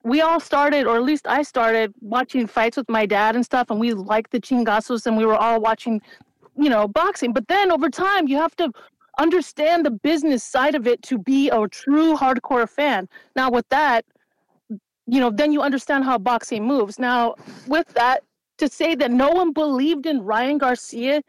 [0.02, 3.70] We all started, or at least I started, watching fights with my dad and stuff,
[3.70, 6.02] and we liked the chingazos, and we were all watching,
[6.54, 7.32] you know, boxing.
[7.32, 8.70] But then over time, you have to
[9.18, 13.08] understand the business side of it to be a true hardcore fan.
[13.34, 14.04] Now, with that,
[15.06, 16.98] you know, then you understand how boxing moves.
[16.98, 18.22] Now, with that,
[18.58, 21.22] to say that no one believed in Ryan Garcia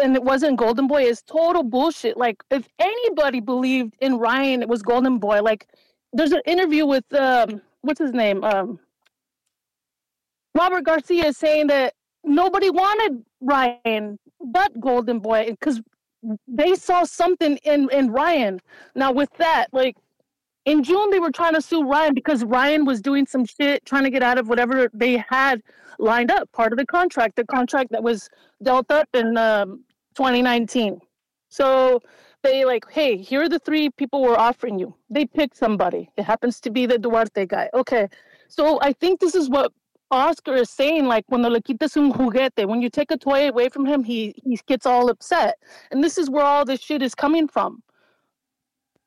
[0.00, 2.16] and it wasn't Golden Boy is total bullshit.
[2.16, 5.42] Like, if anybody believed in Ryan, it was Golden Boy.
[5.42, 5.68] Like,
[6.12, 8.78] there's an interview with um, what's his name, um,
[10.54, 15.80] Robert Garcia, saying that nobody wanted Ryan but Golden Boy because
[16.46, 18.60] they saw something in in Ryan.
[18.94, 19.96] Now, with that, like
[20.64, 24.04] in June they were trying to sue Ryan because Ryan was doing some shit trying
[24.04, 25.62] to get out of whatever they had
[25.98, 28.28] lined up, part of the contract, the contract that was
[28.62, 29.84] dealt up in um,
[30.16, 31.00] 2019.
[31.48, 32.00] So
[32.42, 34.94] they like, hey, here are the three people we're offering you.
[35.10, 36.10] They picked somebody.
[36.16, 37.68] It happens to be the Duarte guy.
[37.74, 38.08] Okay.
[38.48, 39.72] So I think this is what
[40.10, 43.68] Oscar is saying, like when le quitas un juguete, when you take a toy away
[43.70, 45.58] from him, he he gets all upset.
[45.90, 47.82] And this is where all this shit is coming from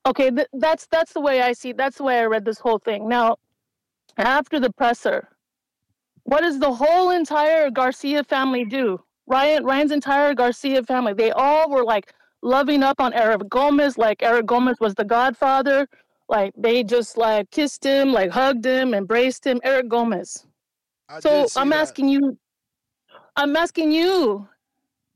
[0.06, 1.72] Okay, th- that's that's the way I see.
[1.72, 3.08] That's the way I read this whole thing.
[3.08, 3.38] Now,
[4.18, 5.28] after the presser,
[6.24, 9.00] what does the whole entire Garcia family do?
[9.26, 14.22] Ryan Ryan's entire Garcia family, they all were like loving up on Eric Gomez, like
[14.22, 15.88] Eric Gomez was the godfather.
[16.28, 19.60] Like they just like kissed him, like hugged him, embraced him.
[19.64, 20.46] Eric Gomez.
[21.08, 21.78] I So I'm that.
[21.82, 22.38] asking you,
[23.36, 24.48] I'm asking you,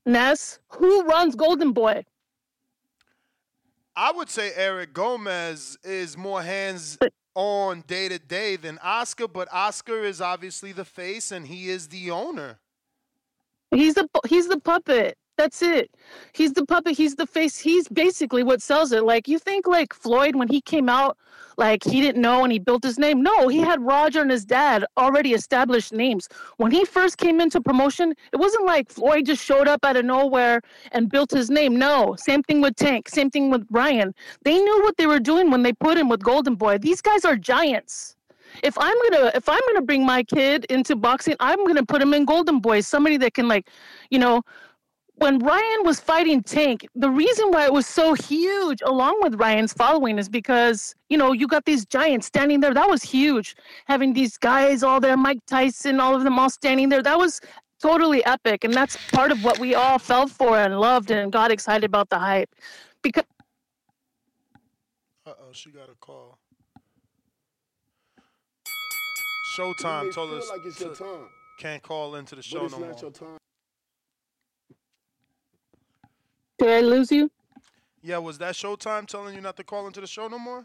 [0.07, 2.05] Ness, who runs Golden Boy?
[3.97, 6.99] I would say Eric Gomez is more hands
[7.35, 11.89] on day to day than Oscar, but Oscar is obviously the face and he is
[11.89, 12.59] the owner.
[13.70, 15.17] He's the he's the puppet.
[15.41, 15.91] That's it.
[16.35, 16.99] He's the puppet.
[16.99, 17.59] He's the face.
[17.59, 19.05] He's basically what sells it.
[19.05, 21.17] Like you think, like Floyd when he came out,
[21.57, 23.23] like he didn't know and he built his name.
[23.23, 26.28] No, he had Roger and his dad already established names.
[26.59, 30.05] When he first came into promotion, it wasn't like Floyd just showed up out of
[30.05, 30.60] nowhere
[30.93, 31.78] and built his name.
[31.78, 33.09] No, same thing with Tank.
[33.09, 34.15] Same thing with Ryan.
[34.43, 36.77] They knew what they were doing when they put him with Golden Boy.
[36.77, 38.15] These guys are giants
[38.62, 42.15] if I'm gonna if I'm gonna bring my kid into boxing, I'm gonna put him
[42.15, 43.69] in Golden Boy, somebody that can like,
[44.10, 44.43] you know,
[45.21, 49.75] when Ryan was fighting Tank, the reason why it was so huge along with Ryan's
[49.75, 52.73] following is because, you know, you got these giants standing there.
[52.73, 53.55] That was huge.
[53.85, 57.03] Having these guys all there, Mike Tyson, all of them all standing there.
[57.03, 57.39] That was
[57.83, 58.65] totally epic.
[58.65, 62.09] And that's part of what we all fell for and loved and got excited about
[62.09, 62.49] the hype.
[63.03, 63.25] Because
[65.27, 66.39] Uh oh, she got a call.
[69.59, 72.73] Showtime told us like it's your to- time, can't call into the show but it's
[72.73, 73.01] no not more.
[73.03, 73.37] your time.
[76.61, 77.31] Did I lose you?
[78.03, 80.65] Yeah, was that Showtime telling you not to call into the show no more?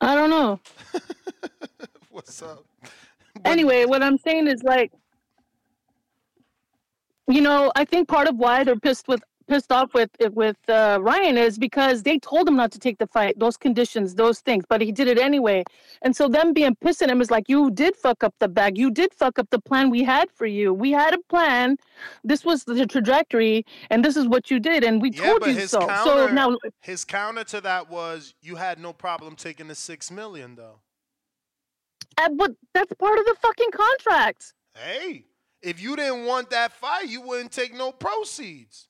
[0.00, 0.60] I don't know.
[2.10, 2.64] What's up?
[3.44, 4.92] anyway, what I'm saying is like,
[7.28, 10.98] you know, I think part of why they're pissed with pissed off with with uh,
[11.00, 14.64] Ryan is because they told him not to take the fight, those conditions, those things,
[14.68, 15.64] but he did it anyway.
[16.02, 18.78] And so them being pissed at him is like, you did fuck up the bag,
[18.78, 20.72] you did fuck up the plan we had for you.
[20.72, 21.76] We had a plan.
[22.24, 25.52] This was the trajectory, and this is what you did, and we Yeah, told you
[25.54, 25.86] his so.
[25.86, 30.10] counter, So now, his counter to that was you had no problem taking the six
[30.10, 30.80] million though.
[32.18, 34.54] uh, but that's part of the fucking contract.
[34.74, 35.26] Hey,
[35.62, 38.88] if you didn't want that fight, you wouldn't take no proceeds.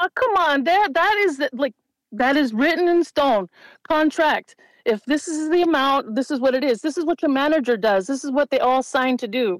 [0.00, 0.64] Oh, come on.
[0.64, 1.74] That that is like
[2.12, 3.48] that is written in stone.
[3.88, 4.56] Contract.
[4.84, 6.80] If this is the amount, this is what it is.
[6.80, 8.06] This is what your manager does.
[8.06, 9.58] This is what they all signed to do.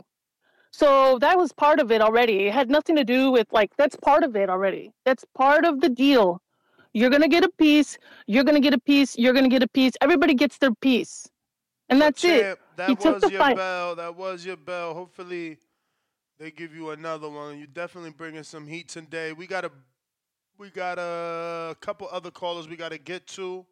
[0.70, 2.46] So that was part of it already.
[2.46, 4.92] It had nothing to do with like that's part of it already.
[5.04, 6.40] That's part of the deal.
[6.92, 7.98] You're gonna get a piece.
[8.26, 9.16] You're gonna get a piece.
[9.18, 9.94] You're gonna get a piece.
[10.00, 11.28] Everybody gets their piece,
[11.88, 12.58] and that's Champ, it.
[12.76, 13.56] that he took was the your fight.
[13.56, 13.96] bell.
[13.96, 14.94] That was your bell.
[14.94, 15.58] Hopefully,
[16.38, 17.58] they give you another one.
[17.58, 19.32] You're definitely bringing some heat today.
[19.32, 19.70] We got a,
[20.58, 23.64] we got a couple other callers we got to get to.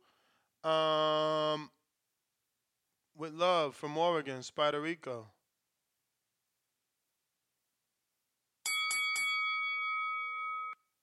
[0.65, 1.71] Um,
[3.17, 5.27] with love from Oregon, Spider Rico.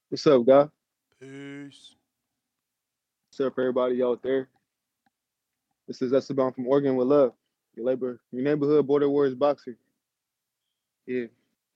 [0.10, 0.68] What's up, guy?
[1.20, 1.96] Peace.
[3.30, 4.48] What's up, everybody out there?
[5.88, 7.34] This is Esteban from Oregon with love.
[7.76, 9.76] Your labor, your neighborhood border warriors boxer.
[11.08, 11.26] Yeah,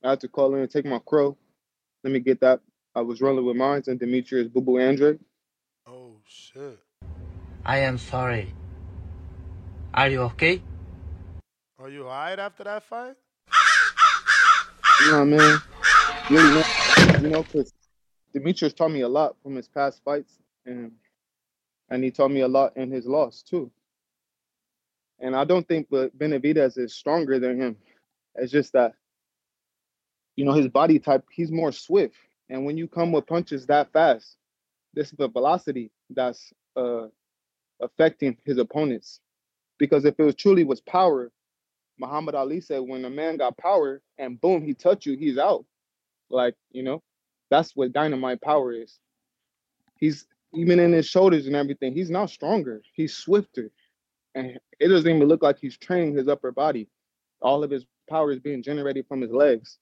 [0.04, 1.36] I have to call in and take my crow.
[2.04, 2.62] Let me get that.
[2.98, 5.20] I was rolling with mines and Demetrius Boo Boo Andrade.
[5.86, 6.80] Oh shit.
[7.64, 8.52] I am sorry.
[9.94, 10.64] Are you okay?
[11.78, 13.14] Are you alright after that fight?
[15.12, 15.62] Nah, man.
[16.32, 17.24] Really, man.
[17.24, 17.72] You know, because
[18.34, 20.34] Demetrius taught me a lot from his past fights,
[20.66, 20.94] and
[21.92, 23.70] and he taught me a lot in his loss too.
[25.20, 27.78] And I don't think but Benavidez is stronger than him.
[28.34, 28.94] It's just that,
[30.36, 32.16] you know, his body type, he's more swift.
[32.50, 34.38] And when you come with punches that fast,
[34.94, 37.08] this is the velocity that's uh
[37.82, 39.20] affecting his opponents.
[39.80, 41.32] Because if it was truly was power,
[42.00, 45.66] Muhammad Ali said when a man got power and boom, he touch you, he's out.
[46.30, 47.04] Like, you know,
[47.50, 49.00] that's what dynamite power is.
[50.00, 52.82] He's even in his shoulders and everything, he's not stronger.
[52.94, 53.72] He's swifter.
[54.36, 56.90] And it doesn't even look like he's training his upper body.
[57.42, 59.78] All of his power is being generated from his legs.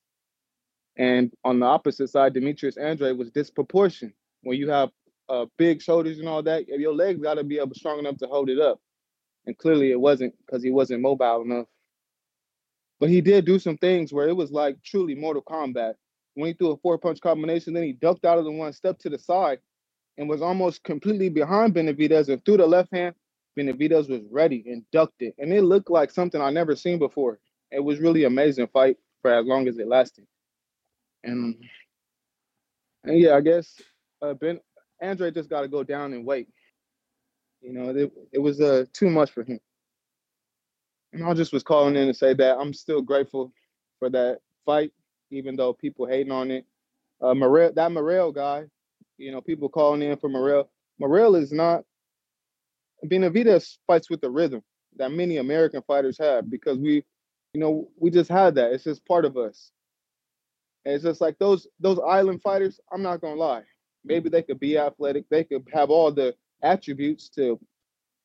[0.98, 4.16] And on the opposite side, Demetrius Andrade was disproportionate.
[4.44, 4.92] When you have
[5.28, 8.28] uh, big shoulders and all that, your legs got to be able strong enough to
[8.28, 8.80] hold it up.
[9.46, 11.68] And clearly it wasn't because he wasn't mobile enough.
[13.00, 15.96] But he did do some things where it was like truly Mortal Kombat.
[16.36, 19.02] When he threw a four punch combination, then he ducked out of the one, stepped
[19.02, 19.60] to the side,
[20.18, 23.16] and was almost completely behind Benavidez and threw the left hand.
[23.58, 25.34] Benavidez was ready and ducked it.
[25.38, 27.40] And it looked like something I never seen before.
[27.72, 30.26] It was really amazing fight for as long as it lasted.
[31.26, 31.58] And,
[33.06, 33.76] and yeah, I guess
[34.22, 34.60] uh, Ben
[35.02, 36.50] Andrade just got to go down and wait.
[37.62, 39.60] You know, it it was uh too much for him.
[41.14, 43.52] And I just was calling in to say that I'm still grateful
[44.00, 44.92] for that fight,
[45.32, 46.66] even though people hating on it.
[47.22, 48.66] Uh, Morrell, that Morrell guy,
[49.18, 50.70] you know, people calling in for Morrell.
[51.00, 51.84] Morrell is not.
[53.06, 54.62] Benavidez fights with the rhythm
[54.98, 57.04] that many American fighters have because we,
[57.54, 58.74] you know, we just had that.
[58.74, 59.72] It's just part of us.
[60.86, 62.80] And it's just like those those island fighters.
[62.92, 63.64] I'm not gonna lie.
[64.04, 65.26] Maybe they could be athletic.
[65.30, 67.60] They could have all the attributes to,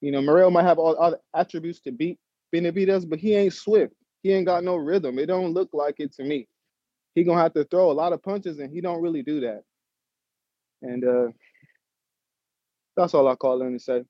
[0.00, 2.18] you know, Morrell might have all, all the attributes to beat
[2.54, 3.94] Benavidez, but he ain't swift.
[4.22, 5.18] He ain't got no rhythm.
[5.18, 6.46] It don't look like it to me.
[7.14, 9.62] He gonna have to throw a lot of punches, and he don't really do that.
[10.82, 11.28] And uh
[12.96, 14.04] that's all I call in to say.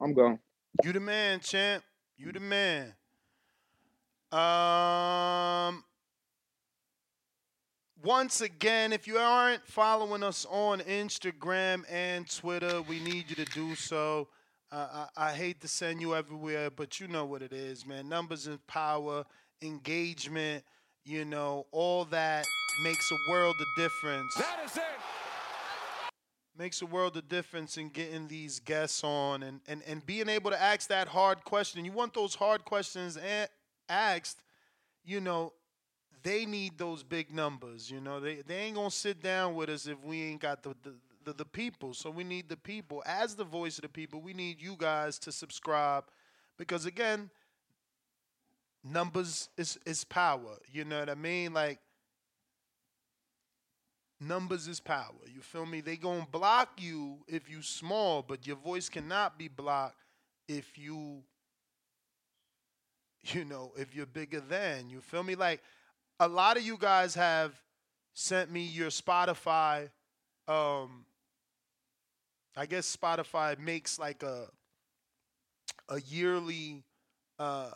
[0.00, 0.40] I'm gone.
[0.82, 1.84] You the man, champ.
[2.16, 2.94] You the man.
[4.32, 5.84] Um.
[8.04, 13.46] Once again, if you aren't following us on Instagram and Twitter, we need you to
[13.54, 14.28] do so.
[14.70, 18.06] Uh, I, I hate to send you everywhere, but you know what it is, man.
[18.06, 19.24] Numbers and power,
[19.62, 20.64] engagement,
[21.06, 22.44] you know, all that
[22.82, 24.34] makes a world of difference.
[24.34, 24.82] That is it.
[26.58, 30.50] Makes a world of difference in getting these guests on and, and, and being able
[30.50, 31.86] to ask that hard question.
[31.86, 33.18] You want those hard questions
[33.88, 34.42] asked,
[35.06, 35.54] you know,
[36.24, 37.90] they need those big numbers.
[37.90, 40.74] You know, they, they ain't gonna sit down with us if we ain't got the,
[40.82, 40.94] the
[41.24, 41.94] the, the people.
[41.94, 43.02] So we need the people.
[43.06, 46.04] As the voice of the people, we need you guys to subscribe
[46.58, 47.30] because again,
[48.84, 50.58] numbers is is power.
[50.72, 51.52] You know what I mean?
[51.54, 51.80] Like
[54.20, 55.12] numbers is power.
[55.32, 55.80] You feel me?
[55.80, 60.02] They gonna block you if you small, but your voice cannot be blocked
[60.48, 61.22] if you
[63.32, 64.90] you know, if you're bigger than.
[64.90, 65.34] You feel me?
[65.34, 65.62] Like
[66.20, 67.52] a lot of you guys have
[68.14, 69.90] sent me your Spotify
[70.46, 71.04] um
[72.56, 74.48] I guess Spotify makes like a
[75.88, 76.84] a yearly
[77.38, 77.70] uh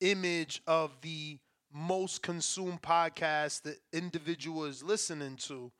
[0.00, 1.38] image of the
[1.72, 5.70] most consumed podcast that individual is listening to.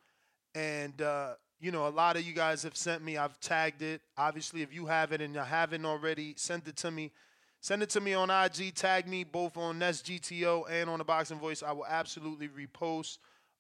[0.55, 4.03] And uh you know a lot of you guys have sent me i've tagged it.
[4.17, 7.13] Obviously if you have it and you haven't already send it to me
[7.61, 11.05] send it to me on ig tag me both on nest gto and on the
[11.05, 13.19] boxing voice i will absolutely repost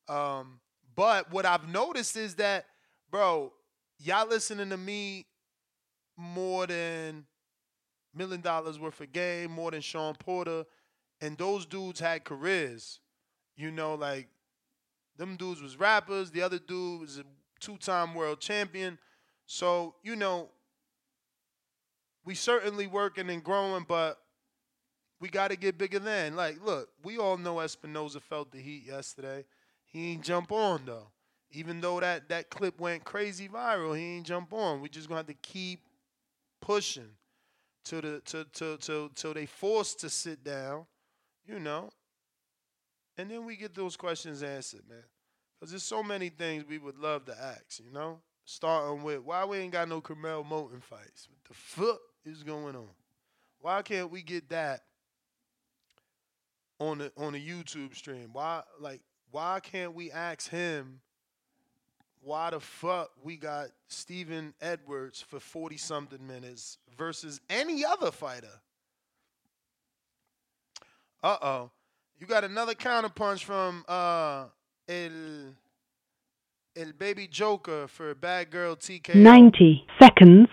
[0.09, 0.61] um
[0.97, 2.67] but what i've noticed is that
[3.11, 3.53] bro
[3.99, 5.27] y'all listening to me
[6.17, 7.25] more than
[8.15, 10.65] million dollars worth of game, more than Shawn Porter,
[11.20, 13.01] and those dudes had careers.
[13.57, 14.29] You know, like
[15.17, 16.31] them dudes was rappers.
[16.31, 17.25] The other dude was a
[17.61, 18.99] two-time world champion.
[19.47, 20.49] So you know,
[22.25, 24.19] we certainly working and growing, but
[25.21, 26.37] we got to get bigger than.
[26.37, 29.45] Like, look, we all know Espinoza felt the heat yesterday.
[29.85, 31.09] He ain't jump on though.
[31.53, 34.81] Even though that that clip went crazy viral, he ain't jump on.
[34.81, 35.81] We just gonna have to keep
[36.61, 37.09] pushing
[37.85, 40.87] till the till till till till they forced to sit down,
[41.45, 41.91] you know.
[43.19, 45.03] And then we get those questions answered, man.
[45.59, 48.21] Cause there's so many things we would love to ask, you know.
[48.47, 51.29] Starting with why we ain't got no Carmel Moten fights.
[51.29, 52.89] What the fuck is going on?
[53.61, 54.83] Why can't we get that
[56.79, 58.31] on the on the YouTube stream?
[58.33, 59.01] Why like
[59.31, 61.01] why can't we ask him
[62.23, 68.61] why the fuck we got Steven Edwards for 40 something minutes versus any other fighter?
[71.23, 71.71] Uh oh.
[72.19, 74.47] You got another counterpunch from uh
[74.89, 75.55] El
[76.77, 79.15] El Baby Joker for Bad Girl TKO.
[79.15, 80.49] 90 seconds.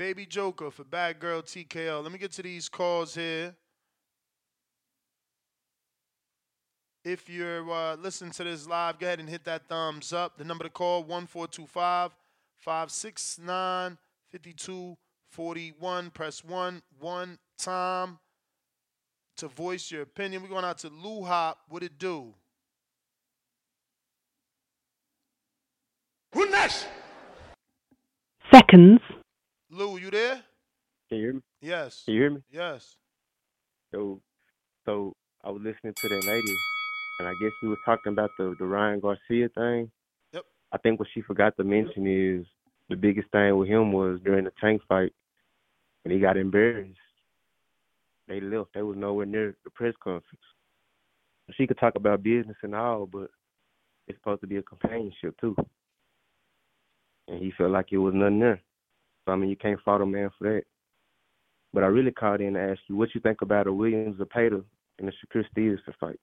[0.00, 2.02] Baby Joker for Bad Girl TKL.
[2.02, 3.54] Let me get to these calls here.
[7.04, 10.38] If you're uh, listening to this live, go ahead and hit that thumbs up.
[10.38, 12.12] The number to call 1425
[12.56, 13.98] 569
[14.32, 16.10] 5241.
[16.12, 18.18] Press 1 one time
[19.36, 20.42] to voice your opinion.
[20.42, 21.58] We're going out to Lou Hop.
[21.68, 22.32] What it do?
[26.32, 26.86] Who next?
[28.50, 29.00] Seconds.
[29.70, 30.42] Lou, you there?
[31.08, 31.40] Can you hear me?
[31.60, 32.02] Yes.
[32.04, 32.42] Can you hear me?
[32.50, 32.96] Yes.
[33.92, 34.20] So,
[34.84, 36.56] so I was listening to that lady,
[37.20, 39.90] and I guess she was talking about the the Ryan Garcia thing.
[40.32, 40.44] Yep.
[40.72, 42.46] I think what she forgot to mention is
[42.88, 45.12] the biggest thing with him was during the tank fight
[46.02, 46.98] when he got embarrassed.
[48.26, 48.74] They left.
[48.74, 50.42] They was nowhere near the press conference.
[51.56, 53.30] She could talk about business and all, but
[54.06, 55.56] it's supposed to be a companionship too.
[57.28, 58.62] And he felt like it was nothing there.
[59.30, 60.62] So I mean, you can't fault a man for that.
[61.72, 64.64] But I really called in to ask you what you think about a Williams Zepeda
[64.98, 66.18] and the Shakur Stevenson fight.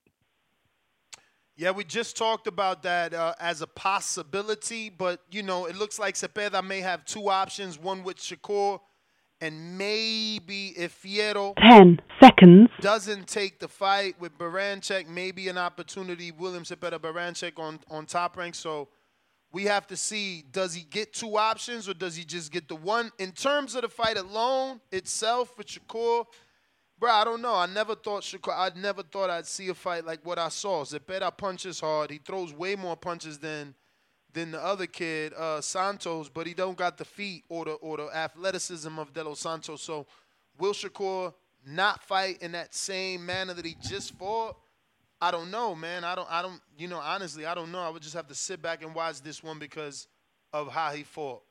[1.55, 5.97] Yeah, we just talked about that uh, as a possibility, but you know, it looks
[5.97, 8.81] like Zepeda may have two options: one with Shakur,
[9.39, 12.69] and maybe if Fierro 10 seconds.
[12.81, 16.31] doesn't take the fight with Berinchyk, maybe an opportunity.
[16.31, 18.53] Williams Zepeda Berinchyk on on top rank.
[18.53, 18.89] So
[19.51, 22.75] we have to see: does he get two options or does he just get the
[22.75, 23.11] one?
[23.17, 26.25] In terms of the fight alone itself with Shakur,
[26.99, 27.55] bro, I don't know.
[27.55, 28.53] I never thought Shakur.
[28.53, 30.83] I never thought I'd see a fight like what I saw.
[30.83, 32.11] Zepeda punches hard.
[32.11, 33.73] He throws way more punches than
[34.33, 37.97] than the other kid, uh, Santos, but he don't got the feet or the or
[37.97, 39.81] the athleticism of De Los Santos.
[39.81, 40.05] So
[40.59, 41.33] will Shakur
[41.65, 44.57] not fight in that same manner that he just fought?
[45.19, 46.03] I don't know, man.
[46.03, 47.79] I don't I don't you know, honestly, I don't know.
[47.79, 50.07] I would just have to sit back and watch this one because
[50.53, 51.41] of how he fought.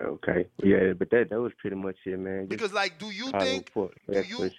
[0.00, 0.46] Okay.
[0.62, 2.42] Yeah, but that that was pretty much it, man.
[2.42, 4.50] Just Because like do you think do you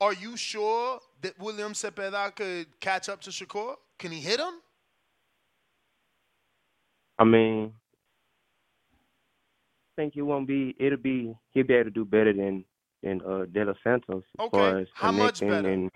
[0.00, 3.76] are you sure that William Zepeda could catch up to Shakur?
[3.98, 4.54] Can he hit him?
[7.18, 7.74] I mean,
[8.94, 10.74] I think it won't be.
[10.80, 11.34] It'll be.
[11.50, 12.64] He'll be able to do better than
[13.02, 14.58] than uh, De Los Santos as Okay.
[14.58, 15.72] far as How much connecting better?
[15.72, 15.90] and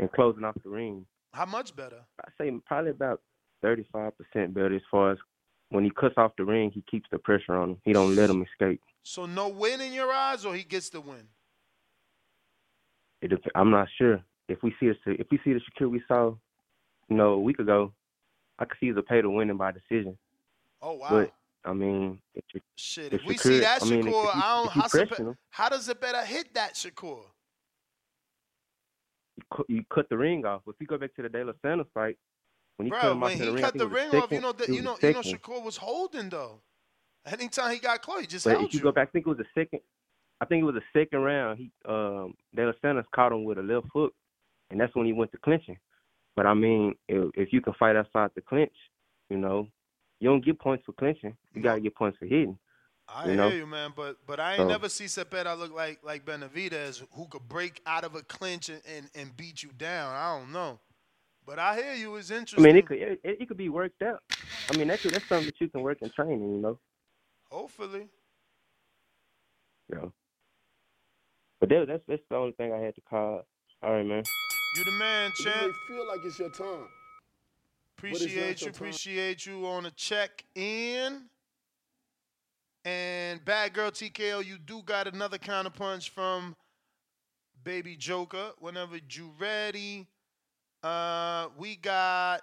[0.00, 1.04] and closing off the ring.
[1.32, 2.00] How much better?
[2.24, 3.20] I say probably about
[3.62, 5.18] thirty five percent better as far as
[5.70, 7.76] when he cuts off the ring, he keeps the pressure on him.
[7.84, 8.80] He don't let him escape.
[9.02, 11.28] So no win in your eyes, or he gets the win?
[13.20, 16.34] It, I'm not sure if we see the if we see the Shakur we saw,
[17.08, 17.92] you know, a week ago.
[18.60, 20.18] I could see Zepeda winning by decision.
[20.82, 21.08] Oh wow.
[21.10, 21.32] But
[21.68, 24.48] I mean, if, if, Shit, if if we see that I mean, Shakur, he- I
[24.62, 24.72] don't.
[24.72, 27.24] How, how does it better hit that Shakur?
[29.36, 30.62] you cut, you cut the ring off.
[30.66, 32.16] If you go back to the De Los Santos fight,
[32.76, 33.92] when he cut Bro, him off when to the he ring, cut the it was
[33.92, 35.20] a ring off, you know that you know you know.
[35.20, 36.60] Shakur was holding though.
[37.26, 38.84] Anytime he got close, he just But held if you you.
[38.84, 39.80] go back, I think it was the second.
[40.40, 41.58] I think it was the second round.
[41.58, 44.14] He um De Los Santos caught him with a left hook,
[44.70, 45.78] and that's when he went to clinching.
[46.36, 48.72] But I mean, if, if you can fight outside the clinch,
[49.28, 49.66] you know,
[50.20, 51.36] you don't get points for clinching.
[51.54, 52.58] You gotta get points for hitting.
[53.10, 53.48] I you know?
[53.48, 57.02] hear you, man, but but I ain't So- never see Zepeda look like like Benavidez,
[57.12, 60.12] who could break out of a clinch and, and, and beat you down.
[60.14, 60.78] I don't know,
[61.46, 62.16] but I hear you.
[62.16, 62.62] It's interesting.
[62.64, 64.22] I mean, it could it, it could be worked out.
[64.70, 66.52] I mean, that could, that's something that you can work in training.
[66.52, 66.78] You know,
[67.50, 68.08] Hopefully,
[69.90, 70.06] Yeah.
[71.60, 73.46] But that, that's that's the only thing I had to call.
[73.82, 74.22] All right, man.
[74.76, 75.62] you the man, You champ.
[75.62, 76.86] may feel like it's your time.
[78.00, 81.22] But it's not Appreciate you, appreciate you on the check in.
[82.84, 86.56] And bad girl TKO, you do got another counter punch from
[87.64, 88.52] Baby Joker.
[88.60, 90.06] Whenever you ready,
[90.82, 92.40] uh, we got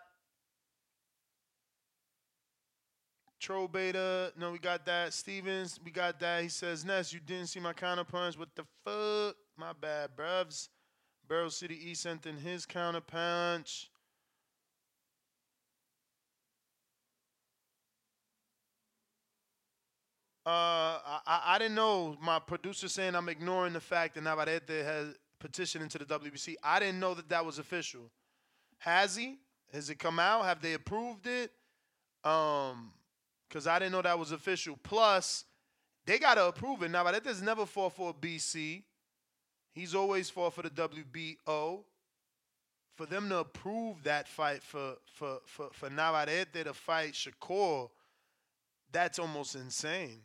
[3.39, 4.33] Troll Beta.
[4.37, 5.13] No, we got that.
[5.13, 6.43] Stevens, we got that.
[6.43, 8.37] He says, Ness, you didn't see my counter punch.
[8.37, 9.35] What the fuck?
[9.57, 10.69] My bad, bruvs.
[11.27, 13.89] Barrel City E sent in his counter punch.
[20.45, 22.15] Uh, I, I didn't know.
[22.21, 26.55] My producer saying I'm ignoring the fact that Navarrete has petitioned into the WBC.
[26.63, 28.11] I didn't know that that was official.
[28.77, 29.39] Has he?
[29.73, 30.45] Has it come out?
[30.45, 31.51] Have they approved it?
[32.23, 32.91] Um,
[33.47, 34.77] because I didn't know that was official.
[34.83, 35.45] Plus,
[36.05, 36.89] they gotta approve it.
[36.89, 38.83] Navarrete's never fought for a BC.
[39.71, 41.83] He's always fought for the WBO.
[42.95, 47.89] For them to approve that fight for for for for Navarrete to fight Shakur,
[48.91, 50.21] that's almost insane.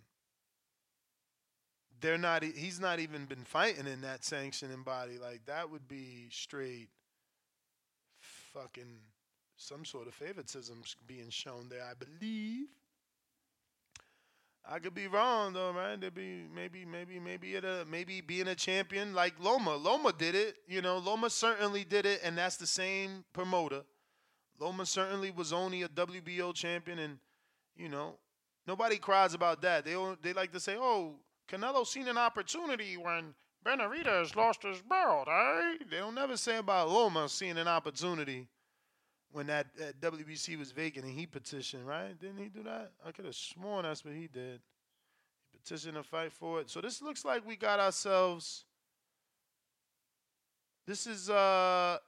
[2.00, 2.42] They're not.
[2.42, 5.18] He's not even been fighting in that sanctioning body.
[5.18, 6.88] Like that would be straight,
[8.20, 9.00] fucking,
[9.56, 11.84] some sort of favoritism being shown there.
[11.84, 12.68] I believe.
[14.68, 16.00] I could be wrong though, man.
[16.00, 19.74] There be maybe, maybe, maybe it a maybe being a champion like Loma.
[19.76, 20.56] Loma did it.
[20.68, 23.82] You know, Loma certainly did it, and that's the same promoter.
[24.58, 27.18] Loma certainly was only a WBO champion, and
[27.76, 28.16] you know,
[28.66, 29.84] nobody cries about that.
[29.84, 31.14] They they like to say, "Oh,
[31.50, 35.78] Canelo seen an opportunity when Benavidez lost his belt." Eh?
[35.90, 38.48] They don't never say about Loma seeing an opportunity
[39.32, 42.18] when that, that WBC was vacant and he petitioned, right?
[42.18, 42.92] Didn't he do that?
[43.06, 44.60] I could have sworn that's what he did.
[45.52, 46.70] He petitioned to fight for it.
[46.70, 48.64] So this looks like we got ourselves.
[50.86, 51.98] This is uh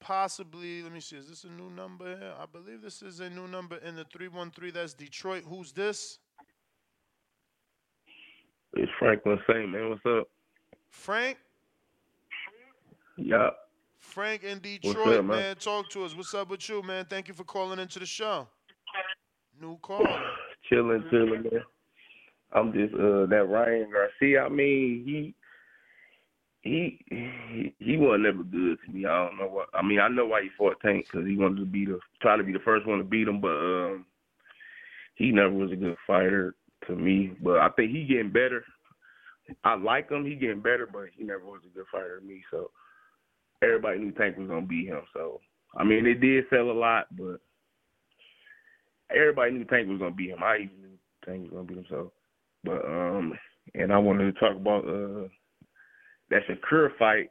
[0.00, 0.82] possibly.
[0.82, 1.16] Let me see.
[1.16, 2.32] Is this a new number here?
[2.40, 4.70] I believe this is a new number in the three one three.
[4.70, 5.44] That's Detroit.
[5.46, 6.18] Who's this?
[8.76, 9.90] It's Franklin Saint, man.
[9.90, 10.28] What's up?
[10.90, 11.38] Frank.
[13.16, 13.50] Yeah.
[13.98, 15.38] Frank in Detroit, up, man?
[15.38, 15.56] man.
[15.56, 16.16] Talk to us.
[16.16, 17.06] What's up with you, man?
[17.08, 18.48] Thank you for calling into the show.
[19.60, 20.20] New caller.
[20.68, 21.62] Chilling, chilling, man.
[22.52, 24.44] I'm just uh that Ryan Garcia.
[24.44, 25.34] I mean, he
[26.62, 29.06] he he he wasn't never good to me.
[29.06, 29.68] I don't know what.
[29.74, 32.36] I mean, I know why he fought Tank because he wanted to be the try
[32.36, 34.06] to be the first one to beat him, but um,
[35.14, 36.54] he never was a good fighter
[36.86, 37.32] to me.
[37.42, 38.64] But I think he getting better.
[39.64, 40.24] I like him.
[40.24, 42.42] He getting better, but he never was a good fighter to me.
[42.50, 42.70] So
[43.62, 45.02] everybody knew Tank was gonna beat him.
[45.12, 45.40] So
[45.76, 47.40] I mean, it did sell a lot, but
[49.14, 50.42] everybody knew Tank was gonna beat him.
[50.42, 51.86] I even knew Tank was gonna beat him.
[51.88, 52.12] So,
[52.62, 53.34] but um,
[53.74, 55.28] and I wanted to talk about uh
[56.30, 57.30] that Shakur fight.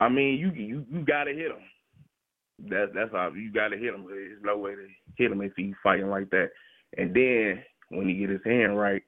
[0.00, 2.68] I mean, you you you gotta hit him.
[2.68, 4.06] That that's how you gotta hit him.
[4.08, 4.86] There's no way to
[5.16, 6.50] hit him if he's fighting like that.
[6.96, 9.02] And then when he get his hand right,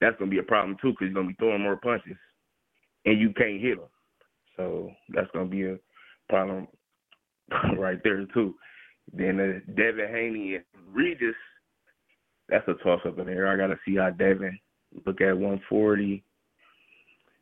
[0.00, 2.16] that's gonna be a problem too because he's gonna be throwing more punches,
[3.04, 3.88] and you can't hit him.
[4.56, 5.78] So that's gonna be a
[6.28, 6.68] problem
[7.78, 8.54] right there too.
[9.12, 11.34] Then uh, Devin Haney and Regis,
[12.48, 13.48] that's a toss up in there.
[13.48, 14.58] I gotta see how Devin
[15.04, 16.22] look at 140.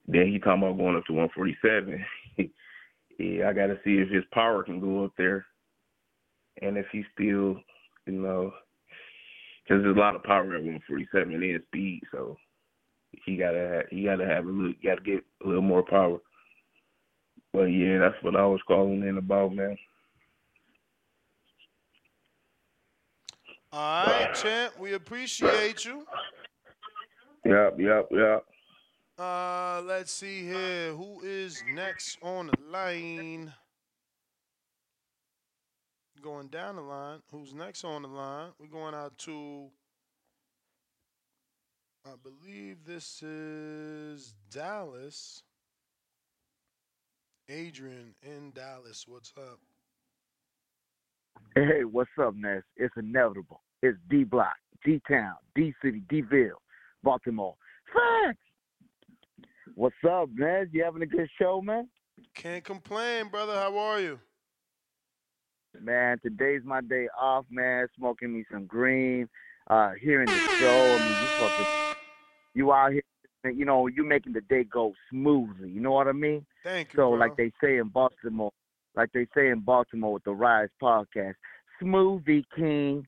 [0.06, 2.04] Then he talking about going up to 147.
[3.18, 5.46] yeah, I got to see if his power can go up there,
[6.60, 7.60] and if he still,
[8.06, 8.52] you know,
[9.64, 12.36] because there's a lot of power at 147 and speed, so
[13.24, 16.18] he gotta he gotta have a little, got to get a little more power.
[17.52, 19.76] But yeah, that's what I was calling in about, man.
[23.72, 24.78] All right, champ.
[24.78, 26.04] We appreciate you.
[27.44, 28.44] Yep, yep, yep.
[29.18, 30.92] Uh, let's see here.
[30.92, 33.52] Who is next on the line?
[36.24, 37.18] Going down the line.
[37.30, 38.52] Who's next on the line?
[38.58, 39.66] We're going out to.
[42.06, 45.42] I believe this is Dallas.
[47.50, 49.04] Adrian in Dallas.
[49.06, 49.58] What's up?
[51.54, 52.62] Hey, what's up, Ness?
[52.78, 53.60] It's inevitable.
[53.82, 56.56] It's D Block, D Town, D City, D Ville,
[57.02, 57.54] Baltimore.
[57.92, 58.38] Facts.
[59.74, 60.70] What's up, man?
[60.72, 61.86] You having a good show, man?
[62.34, 63.52] Can't complain, brother.
[63.52, 64.18] How are you?
[65.80, 67.86] Man, today's my day off, man.
[67.96, 69.28] Smoking me some green,
[69.68, 70.94] uh, hearing the show.
[70.94, 71.66] I mean, you fucking,
[72.54, 73.02] you out here,
[73.52, 75.70] you know, you making the day go smoothly.
[75.70, 76.46] You know what I mean?
[76.62, 77.18] Thank you, So, bro.
[77.18, 78.52] like they say in Baltimore,
[78.96, 81.34] like they say in Baltimore with the Rise podcast,
[81.82, 83.06] Smoothie King.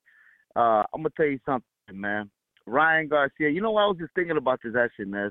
[0.57, 2.31] Uh, I'm gonna tell you something, man.
[2.67, 3.49] Ryan Garcia.
[3.49, 5.31] You know what I was just thinking about this action, Ness.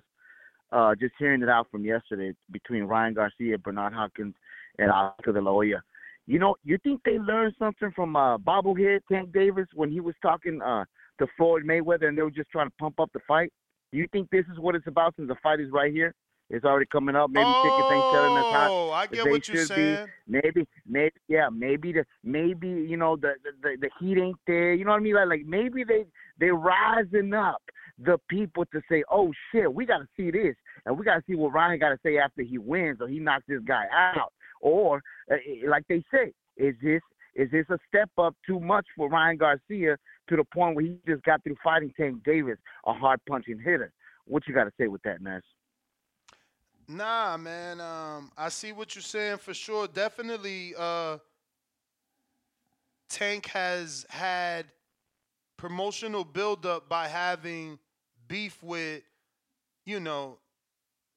[0.71, 4.35] Uh, just hearing it out from yesterday between Ryan Garcia, Bernard Hopkins,
[4.79, 5.81] and Oscar De La Hoya.
[6.27, 10.15] You know, you think they learned something from uh, bobblehead Tank Davis when he was
[10.21, 10.85] talking uh,
[11.19, 13.51] to Floyd Mayweather, and they were just trying to pump up the fight?
[13.91, 16.13] Do you think this is what it's about since the fight is right here?
[16.49, 17.31] It's already coming up.
[17.31, 20.05] Maybe tickets ain't selling as hot Oh, I get they what you're saying.
[20.27, 20.41] be.
[20.43, 24.73] Maybe, maybe, yeah, maybe the maybe you know the, the the the heat ain't there.
[24.73, 25.15] You know what I mean?
[25.15, 26.05] Like like maybe they
[26.39, 27.61] they rising up
[27.97, 30.55] the people to say, oh shit, we got to see this,
[30.85, 33.17] and we got to see what Ryan got to say after he wins or he
[33.17, 35.01] knocks this guy out, or
[35.31, 37.01] uh, eh, like they say, is this
[37.35, 39.97] is this a step up too much for Ryan Garcia
[40.29, 43.91] to the point where he just got through fighting Tank Davis, a hard punching hitter?
[44.25, 45.43] What you got to say with that, Nash?
[46.87, 47.81] Nah, man.
[47.81, 49.87] Um, I see what you're saying for sure.
[49.87, 51.17] Definitely, uh,
[53.09, 54.65] Tank has had
[55.57, 57.79] promotional buildup by having
[58.27, 59.01] beef with,
[59.85, 60.37] you know,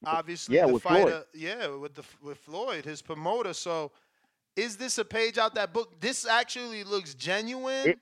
[0.05, 1.03] obviously Yeah, the with Floyd.
[1.05, 1.25] fighter.
[1.35, 3.53] Yeah, with the with Floyd, his promoter.
[3.53, 3.93] So,
[4.57, 6.01] is this a page out that book?
[6.01, 7.89] This actually looks genuine.
[7.91, 7.99] It-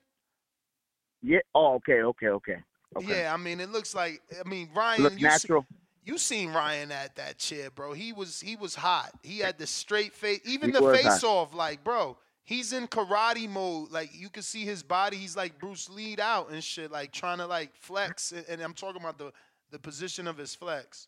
[1.21, 1.39] Yeah.
[1.55, 2.57] Oh, okay, okay, okay.
[2.95, 3.21] Okay.
[3.21, 4.21] Yeah, I mean, it looks like.
[4.43, 5.65] I mean, Ryan, Look you see- natural.
[6.05, 7.93] you seen Ryan at that chair, bro.
[7.93, 9.11] He was he was hot.
[9.23, 10.39] He had the straight face.
[10.45, 11.23] Even He the face hot.
[11.23, 13.91] off, like, bro, he's in karate mode.
[13.91, 15.17] Like you can see his body.
[15.17, 18.31] He's like Bruce Lee out and shit, like trying to like flex.
[18.31, 19.33] And, and I'm talking about the
[19.71, 21.07] the position of his flex.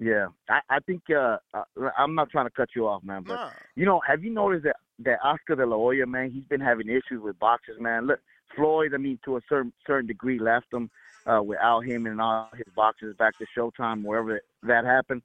[0.00, 1.62] Yeah, I, I think uh, uh,
[1.96, 3.50] I'm not trying to cut you off, man, but Nah.
[3.76, 6.88] you know, have you noticed that that Oscar De La Hoya, man, he's been having
[6.88, 8.06] issues with boxers, man.
[8.06, 8.20] Look,
[8.56, 10.90] Floyd, I mean, to a certain certain degree, left him
[11.26, 15.22] uh, without him and all his boxers back to Showtime, wherever that happened.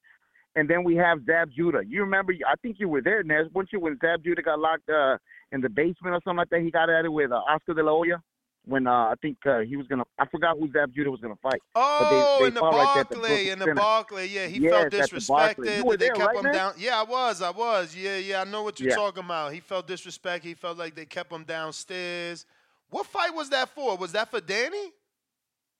[0.56, 1.81] And then we have Zab Judah.
[1.85, 2.33] You remember?
[2.48, 5.17] I think you were there, Nez, weren't you, when Zab Judah got locked uh,
[5.51, 6.61] in the basement or something like that?
[6.61, 8.22] He got at it with uh, Oscar De La Hoya
[8.65, 10.03] when uh, I think uh, he was gonna.
[10.17, 11.61] I forgot who Zab Judah was gonna fight.
[11.75, 13.75] Oh, but they, they in the right the Barclay, Brooklyn in the.
[13.75, 15.65] Barclay, yeah, he Yes, felt the disrespected.
[15.65, 16.53] That they there, kept right, him man?
[16.53, 16.73] down.
[16.77, 17.95] Yeah, I was, I was.
[17.95, 18.95] Yeah, yeah, I know what you're Yeah.
[18.95, 19.53] talking about.
[19.53, 20.43] He felt disrespect.
[20.43, 22.45] He felt like they kept him downstairs.
[22.89, 23.97] What fight was that for?
[23.97, 24.91] Was that for Danny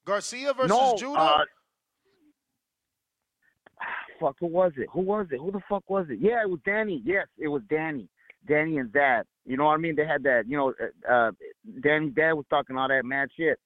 [0.04, 1.20] Garcia versus no, Judah?
[1.20, 1.44] Uh,
[4.20, 4.88] fuck, who was it?
[4.92, 5.38] Who was it?
[5.38, 6.18] Who the fuck was it?
[6.20, 7.02] Yeah, it was Danny.
[7.04, 8.08] Yes, it was Danny.
[8.46, 9.26] Danny and Zab.
[9.44, 9.96] You know what I mean?
[9.96, 10.44] They had that.
[10.46, 10.74] You know,
[11.08, 11.30] uh, uh
[11.82, 13.58] Danny's dad was talking all that mad shit.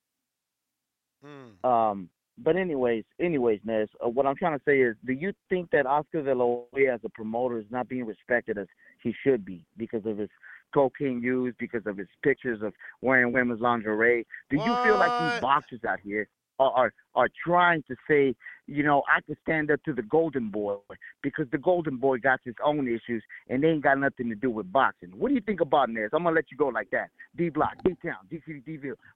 [1.24, 1.68] Hmm.
[1.68, 5.70] Um, but anyways, anyways, Nez, uh, what I'm trying to say is, do you think
[5.70, 8.66] that Oscar De La Hoya as a promoter is not being respected as
[9.02, 10.30] he should be because of his
[10.72, 12.72] cocaine use, because of his pictures of
[13.02, 14.26] wearing women's lingerie?
[14.50, 15.42] Do you feel like these What?
[15.42, 16.28] boxers out here
[16.58, 18.34] are, are trying to say,
[18.66, 20.76] you know, I can stand up to the Golden Boy
[21.22, 24.50] because the Golden Boy got his own issues and they ain't got nothing to do
[24.50, 25.10] with boxing?
[25.16, 26.10] What do you think about Nez?
[26.12, 27.10] I'm gonna let you go like that.
[27.36, 28.62] D Block, D Town, D City,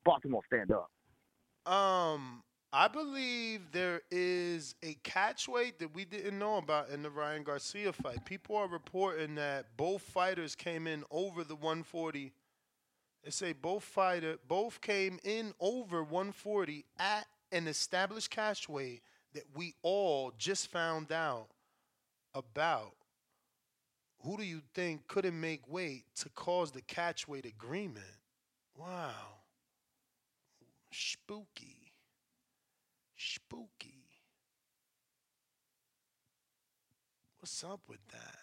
[0.05, 0.91] Baltimore, stand up.
[1.73, 2.43] Um,
[2.73, 7.93] I believe there is a catchweight that we didn't know about in the Ryan Garcia
[7.93, 8.25] fight.
[8.27, 12.33] People are reporting that both fighters came in over the 140.
[13.29, 19.03] They say both fighter both came in over 140 at an established catchweight
[19.35, 21.49] that we all just found out
[22.35, 22.95] about.
[24.23, 28.17] Who do you think couldn't make weight to cause the catchweight agreement?
[28.75, 29.11] Wow.
[30.91, 31.93] Spooky.
[33.15, 34.07] Spooky.
[37.41, 38.38] What's up with that?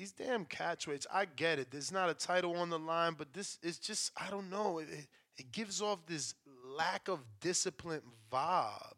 [0.00, 1.70] These damn catchweights, I get it.
[1.70, 4.78] There's not a title on the line, but this is just, I don't know.
[4.78, 4.88] It,
[5.36, 6.32] it, gives off this
[6.64, 8.00] lack of discipline
[8.32, 8.94] vibe.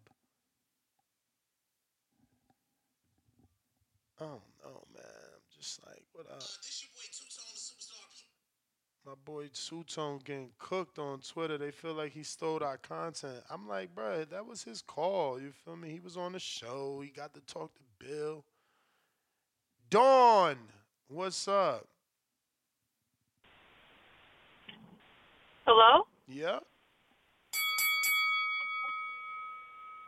[4.21, 5.03] Oh don't man.
[5.35, 6.41] I'm just like, what up?
[9.05, 11.59] My boy Two Tone getting cooked on Twitter.
[11.59, 13.43] They feel like he stole our content.
[13.51, 15.41] I'm like, bruh, that was his call.
[15.41, 15.91] You feel me?
[15.91, 17.01] He was on the show.
[17.03, 18.45] He got to talk to Bill.
[19.91, 20.57] Dawn,
[21.09, 21.87] what's up?
[25.67, 26.07] Hello?
[26.29, 26.59] Yeah.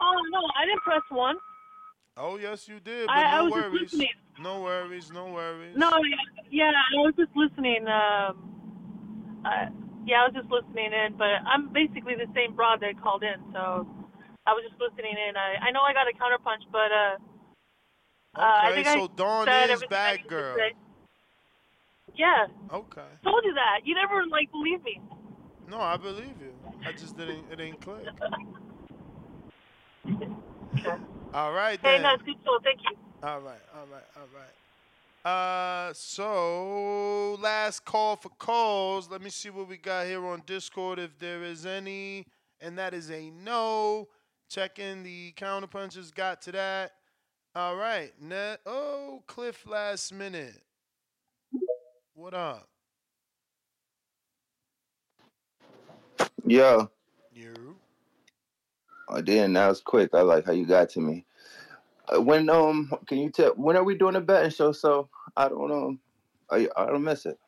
[0.00, 1.36] Oh no, I didn't press one.
[2.16, 3.06] Oh yes, you did.
[3.06, 3.82] But I- I no just worries.
[3.92, 4.08] listening.
[4.40, 5.10] No worries.
[5.12, 5.76] No worries.
[5.76, 5.90] No,
[6.50, 7.86] yeah, I was just listening.
[7.86, 8.50] Um,
[10.06, 13.40] yeah, I was just listening in, but I'm basically the same broad that called in,
[13.52, 13.86] so
[14.46, 15.36] I was just listening in.
[15.36, 17.16] I I know I got a counterpunch, but uh,
[18.36, 20.56] uh I think so I Dawn said is I bad girl.
[22.16, 23.02] Yeah, Okay.
[23.24, 23.80] told you that.
[23.84, 25.00] You never like believe me.
[25.68, 26.52] No, I believe you.
[26.86, 27.46] I just didn't.
[27.50, 28.04] It ain't click.
[31.34, 32.02] All right Hey, then.
[32.02, 32.58] no, it's good show.
[32.62, 32.96] Thank you.
[33.22, 34.54] All right, all right, all right.
[35.28, 39.10] Uh, so last call for calls.
[39.10, 42.26] Let me see what we got here on Discord if there is any,
[42.60, 44.08] and that is a no.
[44.50, 46.14] Checking the counterpunches.
[46.14, 46.92] Got to that.
[47.56, 48.12] All right.
[48.20, 48.60] Net.
[48.66, 49.66] Oh, Cliff.
[49.66, 50.62] Last minute.
[52.24, 52.66] What up?
[56.46, 56.90] Yo.
[57.34, 57.76] You.
[59.10, 60.08] Oh, damn, that was quick.
[60.14, 61.26] I like how you got to me.
[62.08, 64.72] Uh, when um, can you tell when are we doing a betting show?
[64.72, 66.00] So I don't um,
[66.50, 67.38] I I don't miss it.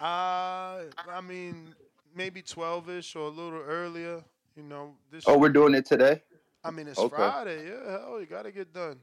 [0.00, 1.74] Uh, I mean,
[2.14, 4.22] maybe twelve-ish or a little earlier.
[4.54, 5.24] You know, this.
[5.26, 6.22] Oh, we're doing it today.
[6.62, 7.16] I mean, it's Okay.
[7.16, 7.66] Friday.
[7.66, 9.00] Yeah, hell, you gotta get done.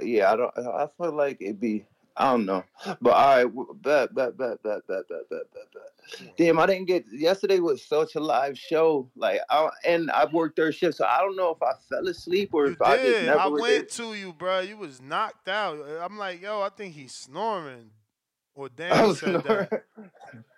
[0.00, 0.56] Yeah, I don't.
[0.56, 1.84] I feel like it'd be.
[2.20, 2.62] I don't know,
[3.00, 6.36] but all right, bet, bet, bet, bet, bet, bet, bet, bet, bet.
[6.36, 7.06] Damn, I didn't get.
[7.10, 11.20] Yesterday was such a live show, like, I, and I've worked third shift, so I
[11.20, 14.12] don't know if I fell asleep or if I just Did never I went to
[14.12, 14.60] you, bro?
[14.60, 15.78] You was knocked out.
[15.78, 17.90] Uh, I'm like, yo, I think he's snoring.
[18.54, 19.42] Or damn, said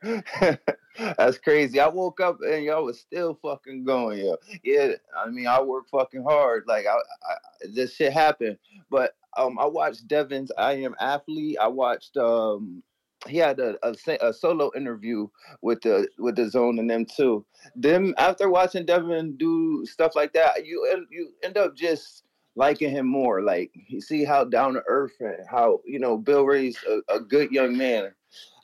[0.02, 0.60] that.
[1.16, 1.78] That's crazy.
[1.78, 4.36] I woke up and y'all was still fucking going, yo.
[4.64, 6.64] Yeah, I mean, I work fucking hard.
[6.66, 7.34] Like, I, I
[7.68, 8.58] this shit happened.
[8.90, 11.58] But um, I watched Devin's I Am Athlete.
[11.60, 12.82] I watched um,
[13.26, 15.28] he had a, a, a solo interview
[15.62, 17.44] with the with the Zone and them too.
[17.76, 22.24] Them after watching Devin do stuff like that, you you end up just
[22.56, 23.42] liking him more.
[23.42, 27.20] Like you see how down to earth and how you know Bill Ray's a, a
[27.20, 28.12] good young man.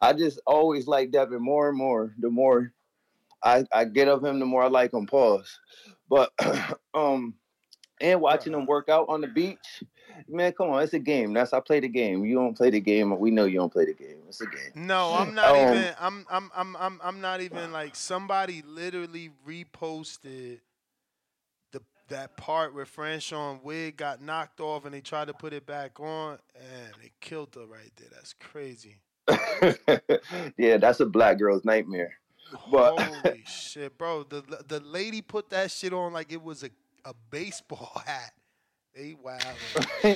[0.00, 2.14] I just always like Devin more and more.
[2.18, 2.72] The more
[3.42, 5.06] I, I get of him, the more I like him.
[5.06, 5.58] Pause.
[6.08, 6.32] But
[6.94, 7.34] um,
[8.00, 9.82] and watching them work out on the beach,
[10.28, 11.32] man, come on, it's a game.
[11.32, 12.24] That's I play the game.
[12.24, 13.18] You don't play the game.
[13.18, 14.16] We know you don't play the game.
[14.28, 14.72] It's a game.
[14.74, 15.94] No, I'm not Um, even.
[16.00, 16.26] I'm.
[16.30, 16.50] I'm.
[16.54, 16.76] I'm.
[16.76, 17.00] I'm.
[17.02, 20.60] I'm not even like somebody literally reposted
[21.72, 25.66] the that part where Franchon wig got knocked off and they tried to put it
[25.66, 28.08] back on and they killed her right there.
[28.12, 28.96] That's crazy.
[30.56, 32.14] yeah, that's a black girl's nightmare.
[32.70, 34.22] But Holy shit, bro!
[34.22, 36.70] The the lady put that shit on like it was a
[37.08, 38.32] a baseball hat.
[38.94, 39.38] They wow.
[40.04, 40.14] yeah,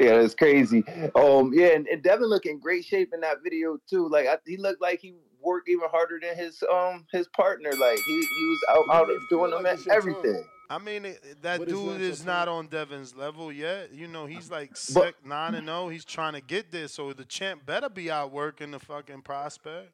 [0.00, 0.84] it's crazy.
[1.14, 4.08] Um, yeah, and, and Devin looked in great shape in that video too.
[4.08, 7.70] Like I, he looked like he worked even harder than his um his partner.
[7.70, 10.44] Like he he was out out doing them everything.
[10.68, 13.92] I mean, it, it- that But it's dude not is not on Devin's level yet.
[13.92, 15.88] You know, he's like sick, nine and zero.
[15.88, 19.92] He's trying to get there, so the champ better be out working the fucking prospect.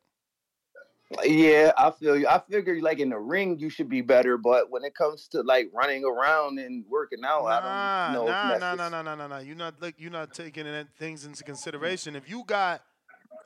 [1.24, 2.26] Yeah, I feel you.
[2.26, 5.42] I figure like in the ring you should be better, but when it comes to
[5.42, 9.26] like running around and working out, I don't know nah, nah, nah, nah, nah, nah,
[9.26, 9.38] nah.
[9.38, 9.94] You're not look.
[9.98, 10.66] You're not taking
[10.98, 12.16] things into consideration.
[12.16, 12.82] If you got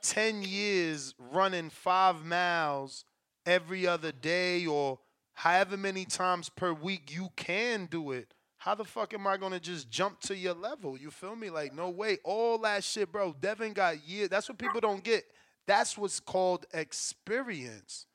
[0.01, 3.05] ten years running five miles
[3.45, 4.99] every other day or
[5.33, 9.59] however many times per week you can do it, how the fuck am I gonna
[9.59, 10.97] just jump to your level?
[10.97, 11.49] You feel me?
[11.49, 12.19] Like no way.
[12.23, 13.35] All that shit, bro.
[13.39, 14.29] Devin got years.
[14.29, 15.25] That's what people don't get.
[15.67, 18.05] That's what's called experience.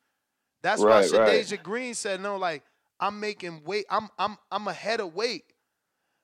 [0.63, 1.63] That's why Right, right.
[1.63, 2.63] Green said, no, like,
[2.99, 5.45] I'm making weight, I'm I'm I'm ahead of weight.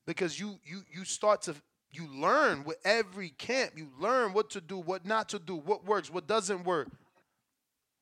[0.07, 1.55] Because you you you start to
[1.91, 3.73] you learn with every camp.
[3.77, 6.89] You learn what to do, what not to do, what works, what doesn't work.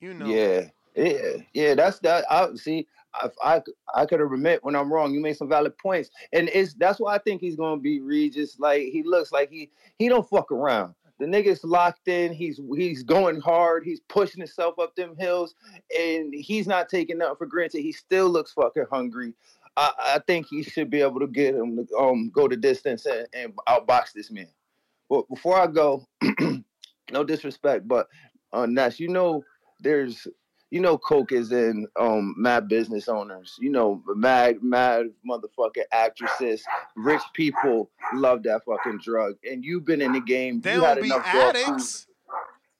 [0.00, 0.26] You know.
[0.26, 1.74] Yeah, yeah, yeah.
[1.74, 2.24] That's that.
[2.30, 2.86] I see.
[3.14, 3.62] I I,
[3.94, 5.14] I could have admit when I'm wrong.
[5.14, 8.60] You made some valid points, and it's that's why I think he's gonna be Regis.
[8.60, 10.94] Like he looks like he he don't fuck around.
[11.18, 12.32] The nigga's locked in.
[12.32, 13.84] He's he's going hard.
[13.84, 15.54] He's pushing himself up them hills,
[15.98, 17.80] and he's not taking nothing for granted.
[17.80, 19.32] He still looks fucking hungry.
[19.78, 23.06] I, I think he should be able to get him to um go the distance
[23.06, 24.48] and, and outbox this man.
[25.08, 26.06] But before I go,
[27.10, 28.08] no disrespect, but
[28.52, 29.44] uh, Ness, you know,
[29.80, 30.26] there's,
[30.76, 33.56] you know, Coke is in um mad business owners.
[33.58, 36.62] You know, mad, mad motherfucking actresses,
[36.96, 39.36] rich people love that fucking drug.
[39.50, 40.60] And you've been in the game.
[40.60, 42.06] They you don't be addicts.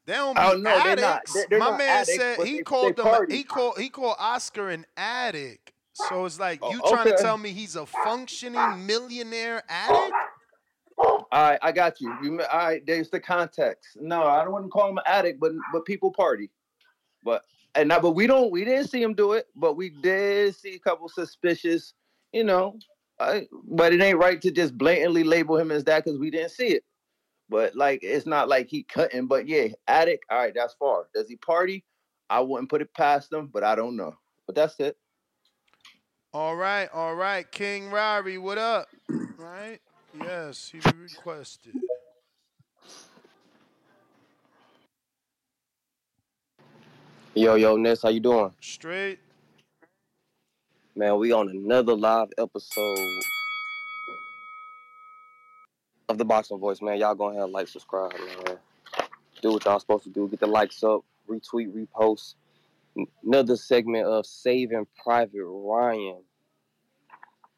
[0.05, 1.21] They don't be Oh no, they're not.
[1.21, 1.33] addicts.
[1.33, 3.07] They're, they're My man addicts, said he they, called them.
[3.07, 3.35] party.
[3.35, 5.73] He called he called Oscar an addict.
[5.95, 10.13] So it's like you Oh, trying to tell me he's a functioning millionaire addict?
[10.99, 12.15] All right, I got you.
[12.23, 12.85] You all right?
[12.87, 13.97] There's the context.
[13.99, 16.51] No, I don't want to call him an addict, but but people party.
[17.25, 17.43] But
[17.77, 18.51] and but we don't.
[18.51, 21.95] We didn't see him do it, but we did see a couple suspicious.
[22.33, 22.79] You know,
[23.21, 26.51] I, but it ain't right to just blatantly label him as that because we didn't
[26.51, 26.85] see it.
[27.49, 29.27] But like, it's not like he cutting.
[29.27, 30.25] But yeah, addict.
[30.31, 31.07] All right, that's far.
[31.15, 31.85] Does he party?
[32.29, 34.15] I wouldn't put it past him, but I don't know.
[34.47, 34.97] But that's it.
[36.33, 37.51] All right, all right.
[37.51, 38.89] King Rari, what up?
[39.39, 39.79] Right?
[40.21, 41.75] Yes, he requested.
[47.37, 48.51] Yo, yo, Ness, how you doing?
[48.63, 49.19] Straight.
[50.95, 52.99] Man, we on another live episode
[56.09, 56.97] of the Boxing Voice, man.
[56.97, 58.57] Y'all go ahead and like, subscribe, man.
[59.43, 60.27] Do what y'all supposed to do.
[60.29, 62.37] Get the likes up, retweet, repost.
[63.23, 66.23] Another segment of Saving Private Ryan.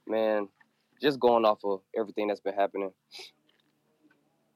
[0.08, 0.48] Man,
[1.00, 2.90] just going off of everything that's been happening.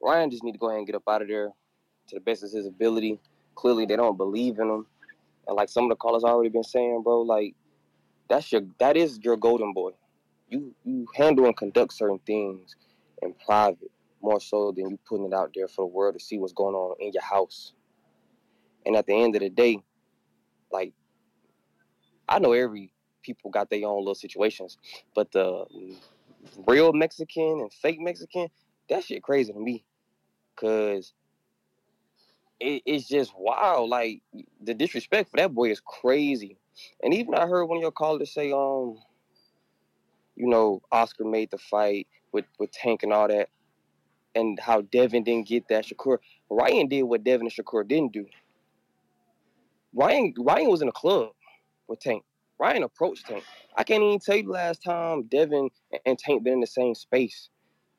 [0.02, 1.50] Ryan just need to go ahead and get up out of there
[2.08, 3.20] to the best of his ability.
[3.54, 4.86] Clearly, they don't believe in him.
[5.46, 7.54] And like some of the callers already been saying, bro, like
[8.28, 9.92] that's your that is your golden boy.
[10.48, 12.76] You you handle and conduct certain things
[13.22, 13.90] in private
[14.22, 16.74] more so than you putting it out there for the world to see what's going
[16.74, 17.72] on in your house.
[18.86, 19.78] And at the end of the day,
[20.70, 20.92] like
[22.28, 24.78] I know every people got their own little situations,
[25.14, 25.64] but the
[26.66, 28.48] real Mexican and fake Mexican,
[28.88, 29.84] that shit crazy to me.
[30.56, 31.12] Cause
[32.62, 33.90] it, it's just wild.
[33.90, 34.22] Like
[34.62, 36.58] the disrespect for that boy is crazy.
[37.02, 38.98] And even I heard one of your callers say, um,
[40.36, 43.50] you know, Oscar made the fight with with Tank and all that,
[44.34, 45.86] and how Devin didn't get that.
[45.86, 46.18] Shakur
[46.50, 48.26] Ryan did what Devin and Shakur didn't do.
[49.94, 51.30] Ryan Ryan was in a club
[51.88, 52.24] with Tank.
[52.58, 53.44] Ryan approached Tank.
[53.76, 55.68] I can't even tell you the last time Devin
[56.06, 57.48] and Tank been in the same space.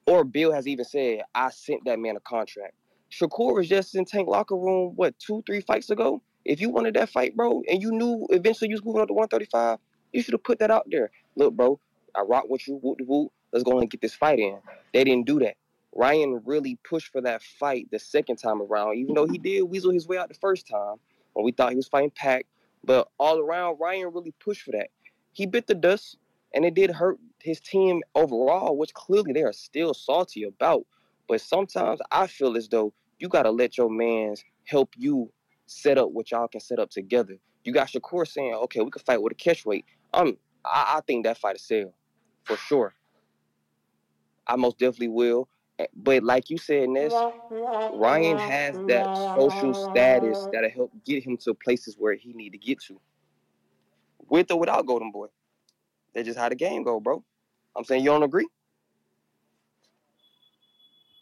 [0.06, 2.74] Or Bill has even said, I sent that man a contract.
[3.14, 6.22] Shakur was just in Tank locker room, what, two, three fights ago?
[6.45, 9.14] If you wanted that fight, bro, and you knew eventually you was moving up to
[9.14, 9.77] 135,
[10.11, 11.11] you should have put that out there.
[11.35, 11.80] Look, bro,
[12.16, 13.32] I rock with you, whoop de whoop.
[13.51, 14.58] Let's go and get this fight in.
[14.93, 15.56] They didn't do that.
[15.95, 19.92] Ryan really pushed for that fight the second time around, even though he did weasel
[19.92, 20.95] his way out the first time
[21.33, 22.48] when we thought he was fighting Pac.
[22.83, 24.88] But all around, Ryan really pushed for that.
[25.33, 26.17] He bit the dust,
[26.53, 30.85] and it did hurt his team overall, which clearly they are still salty about.
[31.27, 35.32] But sometimes I feel as though you gotta let your mans help you
[35.66, 37.38] set up what y'all can set up together.
[37.64, 41.01] You got Shakur saying, "Okay, we can fight with a catch weight." Um, I, I
[41.08, 41.93] think that fight is sell
[42.43, 42.95] for sure.
[44.48, 45.48] I most definitely will.
[45.80, 47.14] Eh, But like you said, Ness,
[47.93, 52.58] Ryan has that social status that'll help get him to places where he need to
[52.58, 53.00] get to,
[54.30, 55.27] with or without Golden Boy.
[56.14, 57.24] That's just how the game go, bro.
[57.75, 58.48] I'm saying you don't agree.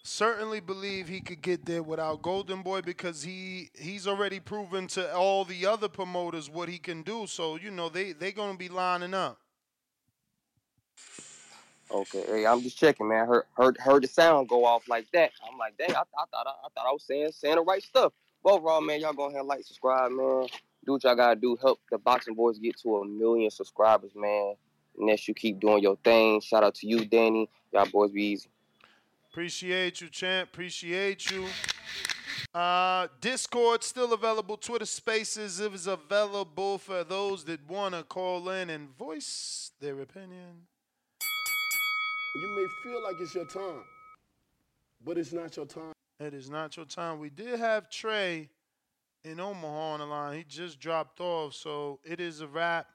[0.03, 5.15] Certainly believe he could get there without Golden Boy because he he's already proven to
[5.15, 7.27] all the other promoters what he can do.
[7.27, 9.37] So you know they they gonna be lining up.
[11.91, 13.27] Okay, hey, I'm just checking, man.
[13.27, 15.31] Heard heard heard the sound go off like that.
[15.47, 17.83] I'm like, dang, I, I thought I, I thought I was saying saying the right
[17.83, 18.13] stuff.
[18.43, 20.47] But overall, man, y'all go ahead like, subscribe, man.
[20.85, 21.57] Do what y'all gotta do.
[21.61, 24.55] Help the Boxing Voice get to a million subscribers, man.
[24.97, 26.41] Next, you keep doing your thing.
[26.41, 27.49] Shout out to you, Danny.
[27.71, 28.49] Y'all boys be easy.
[29.31, 30.49] Appreciate you, champ.
[30.51, 31.45] Appreciate you.
[32.53, 34.57] Uh, Discord still available.
[34.57, 40.67] Twitter Spaces is available for those that want to call in and voice their opinion.
[42.35, 43.85] You may feel like it's your time,
[45.05, 45.93] but it's not your time.
[46.19, 47.17] It is not your time.
[47.19, 48.49] We did have Trey
[49.23, 50.37] in Omaha on the line.
[50.39, 52.87] He just dropped off, so it is a wrap.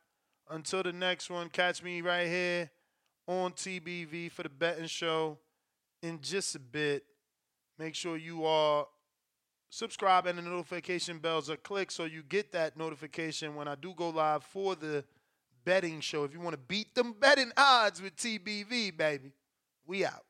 [0.50, 2.70] Until the next one, catch me right here
[3.26, 5.38] on TBV for the betting show
[6.06, 7.04] in just a bit.
[7.78, 8.86] Make sure you are
[9.68, 13.92] subscribe and the notification bells are clicked so you get that notification when I do
[13.94, 15.04] go live for the
[15.64, 16.24] betting show.
[16.24, 19.32] If you want to beat them betting odds with TBV, baby,
[19.86, 20.25] we out.